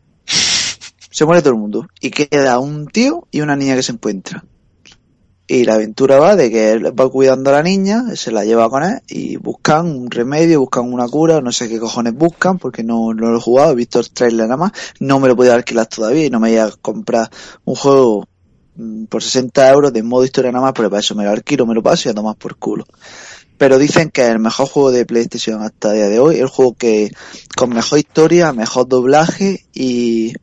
Se 1.10 1.26
muere 1.26 1.42
todo 1.42 1.54
el 1.54 1.60
mundo. 1.60 1.88
Y 2.00 2.12
queda 2.12 2.60
un 2.60 2.88
tío 2.88 3.28
y 3.32 3.42
una 3.42 3.56
niña 3.56 3.76
que 3.76 3.84
se 3.84 3.92
encuentra. 3.92 4.44
Y 5.50 5.64
la 5.64 5.76
aventura 5.76 6.20
va 6.20 6.36
de 6.36 6.52
que 6.52 6.74
él 6.74 7.00
va 7.00 7.10
cuidando 7.10 7.52
a 7.52 7.54
la 7.54 7.64
niña, 7.64 8.04
se 8.16 8.32
la 8.32 8.44
lleva 8.44 8.70
con 8.70 8.84
él 8.84 9.00
y 9.08 9.38
buscan 9.38 9.88
un 9.88 10.12
remedio, 10.12 10.60
buscan 10.60 10.92
una 10.92 11.08
cura, 11.08 11.40
no 11.40 11.54
sé 11.54 11.70
qué 11.70 11.80
cojones 11.80 12.14
buscan 12.16 12.60
porque 12.60 12.84
no, 12.84 13.14
no 13.14 13.32
lo 13.32 13.38
he 13.38 13.42
jugado, 13.42 13.72
he 13.72 13.76
visto 13.76 14.02
el 14.02 14.12
trailer 14.12 14.48
nada 14.48 14.58
más, 14.58 14.74
no 15.00 15.22
me 15.22 15.30
lo 15.30 15.38
podía 15.38 15.54
alquilar 15.54 15.88
todavía 15.88 16.26
y 16.26 16.30
no 16.30 16.42
me 16.42 16.52
iba 16.52 16.66
a 16.66 16.72
comprar 16.72 17.32
un 17.64 17.76
juego 17.76 18.28
mm, 18.76 19.06
por 19.06 19.24
60 19.24 19.72
euros 19.72 19.94
de 19.94 20.04
modo 20.04 20.26
historia 20.26 20.52
nada 20.52 20.66
más, 20.66 20.74
pero 20.76 20.90
para 20.90 21.00
eso 21.00 21.16
me 21.16 21.24
lo 21.24 21.32
alquilo, 21.32 21.66
me 21.66 21.76
lo 21.76 21.82
paso 21.82 22.10
y 22.10 22.12
a 22.12 22.14
tomar 22.14 22.36
por 22.36 22.58
culo. 22.58 22.84
Pero 23.58 23.80
dicen 23.80 24.10
que 24.10 24.24
es 24.24 24.30
el 24.30 24.40
mejor 24.40 24.68
juego 24.68 24.92
de 24.92 25.06
PlayStation 25.06 25.62
hasta 25.62 25.92
el 25.92 25.96
día 25.96 26.08
de 26.10 26.20
hoy, 26.20 26.40
el 26.40 26.48
juego 26.48 26.76
que 26.76 27.10
con 27.56 27.70
mejor 27.70 28.00
historia, 28.00 28.52
mejor 28.52 28.90
doblaje 28.90 29.66
y, 29.74 30.34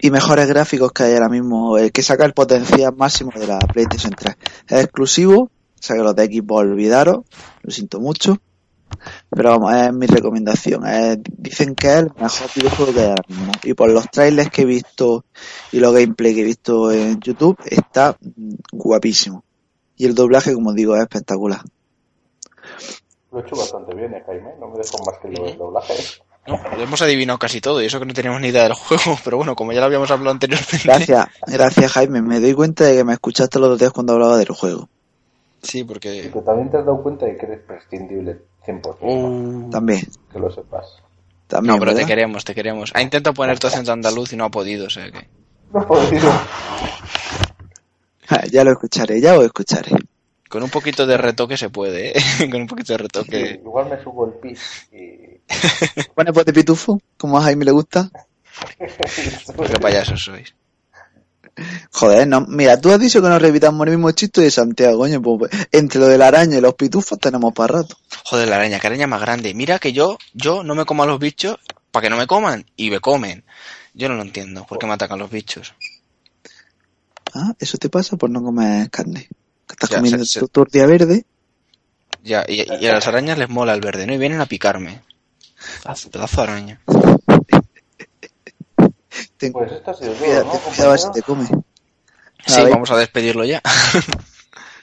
y 0.00 0.10
mejores 0.10 0.46
gráficos 0.48 0.92
que 0.92 1.04
hay 1.04 1.14
ahora 1.14 1.28
mismo, 1.28 1.76
el 1.78 1.90
que 1.92 2.02
saca 2.02 2.24
el 2.24 2.32
potencial 2.32 2.94
máximo 2.96 3.32
de 3.34 3.46
la 3.46 3.58
PlayStation 3.58 4.12
3. 4.12 4.36
Es 4.68 4.84
exclusivo, 4.84 5.42
o 5.42 5.50
sea 5.80 5.96
que 5.96 6.02
los 6.02 6.14
de 6.14 6.26
Xbox 6.26 6.60
olvidaros, 6.60 7.24
lo 7.62 7.70
siento 7.70 8.00
mucho. 8.00 8.36
Pero 9.30 9.50
vamos, 9.50 9.74
es 9.74 9.92
mi 9.92 10.06
recomendación. 10.06 10.86
Es- 10.86 11.18
dicen 11.36 11.74
que 11.74 11.88
es 11.88 11.94
el 11.96 12.10
mejor 12.18 12.48
videojuego 12.54 12.92
que 12.92 13.00
hay 13.00 13.06
ahora 13.08 13.24
mismo. 13.28 13.52
Y 13.62 13.74
por 13.74 13.90
los 13.90 14.10
trailers 14.10 14.50
que 14.50 14.62
he 14.62 14.64
visto 14.64 15.24
y 15.72 15.78
los 15.78 15.92
gameplay 15.94 16.34
que 16.34 16.40
he 16.40 16.44
visto 16.44 16.90
en 16.90 17.20
YouTube, 17.20 17.56
está 17.66 18.16
guapísimo. 18.72 19.44
Y 19.96 20.06
el 20.06 20.14
doblaje, 20.14 20.52
como 20.54 20.72
digo, 20.72 20.96
es 20.96 21.02
espectacular. 21.02 21.60
lo 23.30 23.38
he 23.38 23.42
hecho 23.42 23.56
bastante 23.56 23.94
bien, 23.94 24.14
¿eh, 24.14 24.22
Jaime? 24.26 24.54
No 24.58 24.68
me 24.68 24.78
dejo 24.78 24.98
más 25.04 25.18
que 25.20 25.28
lo 25.28 25.44
del 25.44 25.58
doblaje. 25.58 25.94
No, 26.48 26.58
lo 26.76 26.82
hemos 26.82 27.02
adivinado 27.02 27.38
casi 27.38 27.60
todo 27.60 27.82
y 27.82 27.86
eso 27.86 28.00
que 28.00 28.06
no 28.06 28.14
teníamos 28.14 28.40
ni 28.40 28.48
idea 28.48 28.62
del 28.64 28.72
juego, 28.72 29.18
pero 29.24 29.36
bueno, 29.36 29.54
como 29.54 29.72
ya 29.72 29.80
lo 29.80 29.86
habíamos 29.86 30.10
hablado 30.10 30.30
anteriormente. 30.30 30.80
Gracias, 30.82 31.28
gracias 31.46 31.92
Jaime. 31.92 32.22
Me 32.22 32.40
doy 32.40 32.54
cuenta 32.54 32.84
de 32.84 32.96
que 32.96 33.04
me 33.04 33.12
escuchaste 33.12 33.58
los 33.58 33.68
dos 33.68 33.78
días 33.78 33.92
cuando 33.92 34.14
hablaba 34.14 34.38
del 34.38 34.48
juego. 34.48 34.88
Sí, 35.62 35.80
Y 35.80 35.84
porque. 35.84 36.30
que 36.32 36.40
también 36.40 36.70
te 36.70 36.78
has 36.78 36.86
dado 36.86 37.02
cuenta 37.02 37.26
de 37.26 37.36
que 37.36 37.46
eres 37.46 37.60
prescindible 37.66 38.38
100%. 38.66 38.96
Uh, 39.00 39.70
También, 39.70 40.06
Que 40.32 40.38
lo 40.38 40.50
sepas. 40.50 40.86
también. 41.46 41.74
No, 41.74 41.80
pero 41.80 41.94
te 41.94 42.06
queremos, 42.06 42.44
te 42.44 42.54
queremos. 42.54 42.92
Ha 42.94 43.02
intentado 43.02 43.34
poner 43.34 43.58
tu 43.58 43.66
acento 43.66 43.92
andaluz 43.92 44.32
y 44.32 44.36
no 44.36 44.44
ha 44.44 44.50
podido, 44.50 44.86
o 44.86 44.90
sea 44.90 45.10
que. 45.10 45.28
No 45.72 45.82
he 45.82 45.84
podido. 45.84 46.30
Ya 48.52 48.62
lo 48.62 48.72
escucharé, 48.72 49.20
ya 49.22 49.34
lo 49.34 49.42
escucharé. 49.42 49.90
Con 50.48 50.62
un 50.62 50.70
poquito 50.70 51.06
de 51.06 51.16
retoque 51.16 51.56
se 51.56 51.70
puede, 51.70 52.18
¿eh? 52.18 52.22
Con 52.50 52.62
un 52.62 52.66
poquito 52.66 52.92
de 52.92 52.98
Sí, 52.98 53.02
retoque. 53.02 53.60
igual 53.62 53.90
me 53.90 54.02
subo 54.02 54.26
el 54.26 54.34
pis 54.34 54.88
y... 54.92 55.38
Pone 56.14 56.32
pues 56.32 56.46
de 56.46 56.52
pitufo, 56.52 57.00
como 57.16 57.38
a 57.38 57.42
Jaime 57.42 57.64
le 57.64 57.70
gusta. 57.72 58.10
Qué 58.78 59.78
payasos 59.80 60.22
sois. 60.24 60.54
Joder, 61.90 62.26
no, 62.28 62.42
mira, 62.42 62.80
tú 62.80 62.90
has 62.92 63.00
dicho 63.00 63.20
que 63.20 63.28
nos 63.28 63.42
repitamos 63.42 63.84
el 63.86 63.94
mismo 63.94 64.10
chiste 64.12 64.40
de 64.40 64.50
Santiago, 64.50 64.98
coño, 64.98 65.20
pues 65.20 65.50
entre 65.72 66.00
lo 66.00 66.06
de 66.06 66.16
la 66.16 66.28
araña 66.28 66.58
y 66.58 66.60
los 66.60 66.74
pitufos 66.74 67.18
tenemos 67.18 67.52
para 67.52 67.78
rato. 67.78 67.96
Joder, 68.24 68.48
la 68.48 68.56
araña, 68.56 68.78
qué 68.78 68.86
araña 68.86 69.06
más 69.08 69.20
grande. 69.20 69.54
Mira 69.54 69.78
que 69.78 69.92
yo, 69.92 70.18
yo 70.34 70.62
no 70.62 70.74
me 70.76 70.84
como 70.84 71.02
a 71.02 71.06
los 71.06 71.18
bichos 71.18 71.56
para 71.90 72.04
que 72.04 72.10
no 72.10 72.16
me 72.16 72.26
coman 72.28 72.64
y 72.76 72.90
me 72.90 73.00
comen. 73.00 73.44
Yo 73.94 74.08
no 74.08 74.14
lo 74.14 74.22
entiendo. 74.22 74.64
¿Por 74.66 74.78
qué 74.78 74.86
me 74.86 74.92
atacan 74.92 75.18
los 75.18 75.30
bichos? 75.30 75.74
Ah, 77.34 77.54
eso 77.58 77.76
te 77.78 77.88
pasa 77.88 78.16
por 78.16 78.30
no 78.30 78.42
comer 78.42 78.88
carne. 78.90 79.28
Que 79.68 79.74
estás 79.74 79.90
Ya, 79.90 79.96
comiendo 79.98 80.24
se- 80.24 80.32
se- 80.32 80.40
tu 80.40 80.48
tortilla 80.48 80.86
verde. 80.86 81.24
Ya, 82.22 82.44
y, 82.48 82.62
y 82.62 82.86
a 82.86 82.94
las 82.94 83.06
arañas 83.06 83.38
les 83.38 83.48
mola 83.48 83.74
el 83.74 83.80
verde, 83.80 84.06
¿no? 84.06 84.12
Y 84.14 84.18
vienen 84.18 84.40
a 84.40 84.46
picarme. 84.46 85.02
Pedazo, 85.82 86.10
pedazo 86.10 86.42
de 86.42 86.48
araña. 86.48 86.80
Ten 89.38 89.52
Pues 89.52 89.70
esto 89.72 89.90
ha 89.90 89.94
sido 89.94 90.12
todo, 90.14 90.44
¿no, 90.44 90.50
cuidado 90.60 90.92
a 90.92 90.98
si 90.98 91.10
te 91.12 91.22
come. 91.22 91.46
Sí, 92.46 92.62
ver. 92.62 92.70
vamos 92.70 92.90
a 92.90 92.96
despedirlo 92.96 93.44
ya. 93.44 93.62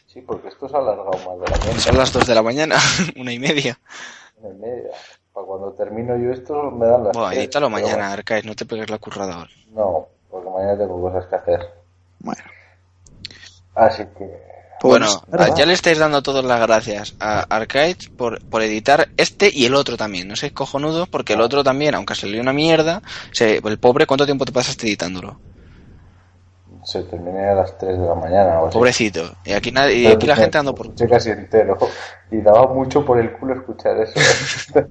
Sí, 0.07 0.22
porque 0.22 0.48
esto 0.48 0.70
se 0.70 0.76
ha 0.78 0.80
alargado 0.80 1.12
más 1.12 1.41
de 1.41 1.49
la 1.49 1.57
cuenta. 1.62 1.82
Son 1.82 1.98
las 1.98 2.14
dos 2.14 2.26
de 2.26 2.34
la 2.36 2.41
mañana, 2.41 2.78
una 3.18 3.34
y 3.34 3.40
media. 3.40 3.78
Una 4.38 4.49
y 4.56 4.57
media. 4.60 4.91
Para 5.34 5.45
cuando 5.45 5.74
termino 5.74 6.16
yo 6.16 6.32
esto 6.32 6.72
me 6.72 6.86
dan 6.86 7.03
las 7.03 7.14
Bueno, 7.14 7.34
edítalo 7.34 7.70
mañana, 7.70 8.14
Arcade, 8.14 8.44
no 8.44 8.56
te 8.56 8.66
pegues 8.66 8.90
la 8.90 8.98
currada 8.98 9.34
ahora. 9.36 9.49
bueno. 9.72 9.90
No, 9.91 10.07
porque 10.32 10.49
mañana 10.49 10.78
tengo 10.78 11.02
cosas 11.02 11.26
que 11.26 11.36
hacer. 11.36 11.60
Bueno, 12.20 12.44
Así 13.76 14.03
que... 14.18 14.55
pues 14.80 15.02
Bueno, 15.30 15.56
ya 15.56 15.66
le 15.66 15.74
estáis 15.74 15.98
dando 15.98 16.22
todas 16.22 16.44
las 16.44 16.60
gracias 16.60 17.16
a 17.20 17.42
Arcade 17.42 17.98
por, 18.18 18.44
por 18.46 18.62
editar 18.62 19.10
este 19.18 19.50
y 19.54 19.66
el 19.66 19.76
otro 19.76 19.98
también. 19.98 20.28
No 20.28 20.36
sé, 20.36 20.52
cojonudo, 20.52 21.06
porque 21.08 21.34
el 21.34 21.42
otro 21.42 21.64
también, 21.64 21.96
aunque 21.96 22.16
salió 22.16 22.42
una 22.42 22.54
mierda, 22.54 23.02
se, 23.32 23.58
el 23.58 23.80
pobre, 23.80 24.06
¿cuánto 24.06 24.26
tiempo 24.26 24.46
te 24.46 24.52
pasaste 24.52 24.88
editándolo? 24.88 25.40
Se 26.84 27.02
terminé 27.04 27.50
a 27.50 27.56
las 27.56 27.78
3 27.80 28.00
de 28.00 28.06
la 28.06 28.14
mañana 28.14 28.62
o 28.62 28.68
así. 28.68 28.78
Pobrecito. 28.78 29.36
Y 29.44 29.54
aquí, 29.54 29.72
nadie, 29.72 29.96
y 29.96 30.06
aquí 30.06 30.28
la 30.28 30.36
gente 30.36 30.58
dando 30.58 30.76
por... 30.76 30.88
escuché 30.88 31.10
casi 31.10 31.32
entero. 31.32 31.78
Y 32.30 32.42
daba 32.42 32.68
mucho 32.72 33.04
por 33.04 33.20
el 33.20 33.32
culo 33.34 33.56
escuchar 33.56 33.98
eso. 34.00 34.14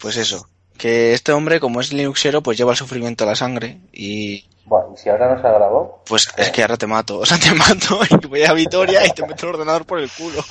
Pues 0.00 0.16
eso. 0.16 0.48
Que 0.76 1.14
este 1.14 1.32
hombre, 1.32 1.60
como 1.60 1.80
es 1.80 1.92
linuxero, 1.92 2.42
pues 2.42 2.58
lleva 2.58 2.72
el 2.72 2.76
sufrimiento 2.76 3.24
a 3.24 3.28
la 3.28 3.36
sangre 3.36 3.80
y... 3.92 4.48
bueno, 4.66 4.92
y 4.94 4.96
si 4.98 5.08
ahora 5.08 5.34
no 5.34 5.40
se 5.40 5.46
ha 5.46 5.52
grabado, 5.52 6.02
Pues 6.06 6.26
es 6.36 6.50
que 6.50 6.62
ahora 6.62 6.76
te 6.76 6.86
mato, 6.86 7.18
o 7.20 7.26
sea, 7.26 7.38
te 7.42 7.54
mato 7.54 8.00
y 8.22 8.26
voy 8.26 8.42
a 8.44 8.52
Vitoria 8.52 9.06
y 9.06 9.10
te 9.10 9.26
meto 9.26 9.46
el 9.46 9.54
ordenador 9.54 9.86
por 9.86 9.98
el 10.00 10.10
culo. 10.10 10.42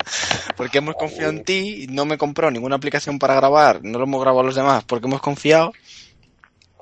Porque 0.56 0.78
hemos 0.78 0.94
confiado 0.94 1.30
en 1.30 1.42
ti, 1.44 1.86
no 1.90 2.04
me 2.04 2.18
compró 2.18 2.50
ninguna 2.50 2.76
aplicación 2.76 3.18
para 3.18 3.34
grabar, 3.34 3.80
no 3.82 3.98
lo 3.98 4.04
hemos 4.04 4.20
grabado 4.20 4.42
los 4.44 4.54
demás 4.54 4.84
porque 4.84 5.06
hemos 5.06 5.20
confiado 5.22 5.72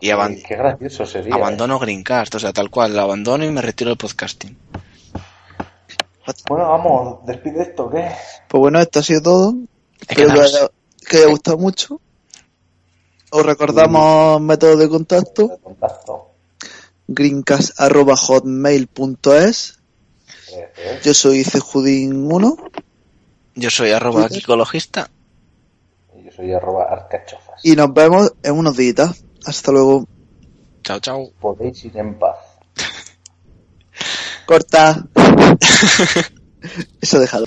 y 0.01 0.11
aban- 0.11 0.37
qué 0.47 0.57
gracioso 0.57 1.07
sería. 1.07 1.31
¿eh? 1.31 1.35
abandono 1.39 1.79
Greencast, 1.79 2.35
o 2.35 2.39
sea, 2.41 2.53
tal 2.53 2.71
cual, 2.71 2.95
lo 2.95 3.03
abandono 3.03 3.45
y 3.45 3.51
me 3.51 3.63
retiro 3.63 3.91
del 3.91 3.99
podcasting. 3.99 4.57
Bueno, 6.49 6.69
vamos, 6.69 7.27
despide 7.27 7.63
esto, 7.63 7.91
¿qué? 7.91 8.09
Pues 8.49 8.61
bueno, 8.61 8.79
esto 8.81 9.01
ha 9.01 9.03
sido 9.03 9.23
todo. 9.23 9.55
Espero 10.01 10.17
que, 10.23 10.27
damos- 10.39 10.55
haya, 10.55 10.69
que 11.09 11.17
haya 11.19 11.27
gustado 11.29 11.59
mucho. 11.59 12.01
Os 13.33 13.47
recordamos 13.47 14.41
métodos 14.41 14.79
de 14.79 14.89
contacto. 14.89 15.49
De 15.49 15.59
contacto. 15.59 16.30
greencast.hotmail.es. 17.11 19.77
Yo 21.05 21.15
soy 21.15 21.45
Cejudín1 21.45 22.71
Yo 23.55 23.71
soy 23.71 23.93
arroba 23.93 24.27
ecologista. 24.31 25.09
Y 26.17 26.25
yo 26.25 26.33
soy 26.33 26.53
arroba 26.53 26.87
arcachofas. 26.91 27.65
y 27.65 27.77
nos 27.77 27.95
vemos 27.95 28.33
en 28.43 28.57
unos 28.57 28.77
días. 28.77 29.23
Hasta 29.45 29.71
luego. 29.73 30.07
Chao, 30.83 30.99
chao. 31.01 31.31
Podéis 31.41 31.85
ir 31.85 31.97
en 31.97 32.19
paz. 32.19 32.37
Corta. 34.47 35.07
Eso 37.01 37.19
dejado. 37.19 37.47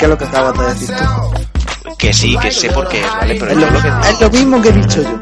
qué 0.00 0.06
es 0.06 0.10
lo 0.10 0.18
que 0.18 0.24
acabas 0.24 0.58
de 0.58 0.64
decir 0.64 0.96
tú. 0.96 1.96
Que 1.98 2.12
sí, 2.14 2.36
que 2.38 2.50
sé 2.50 2.70
por 2.70 2.88
qué, 2.88 3.02
¿vale? 3.02 3.36
Pero 3.38 3.52
es, 3.52 3.58
lo, 3.58 3.70
lo 3.70 3.82
que... 3.82 3.88
es 4.08 4.20
lo 4.20 4.30
mismo 4.30 4.62
que 4.62 4.68
he 4.70 4.72
dicho 4.72 5.02
yo. 5.02 5.20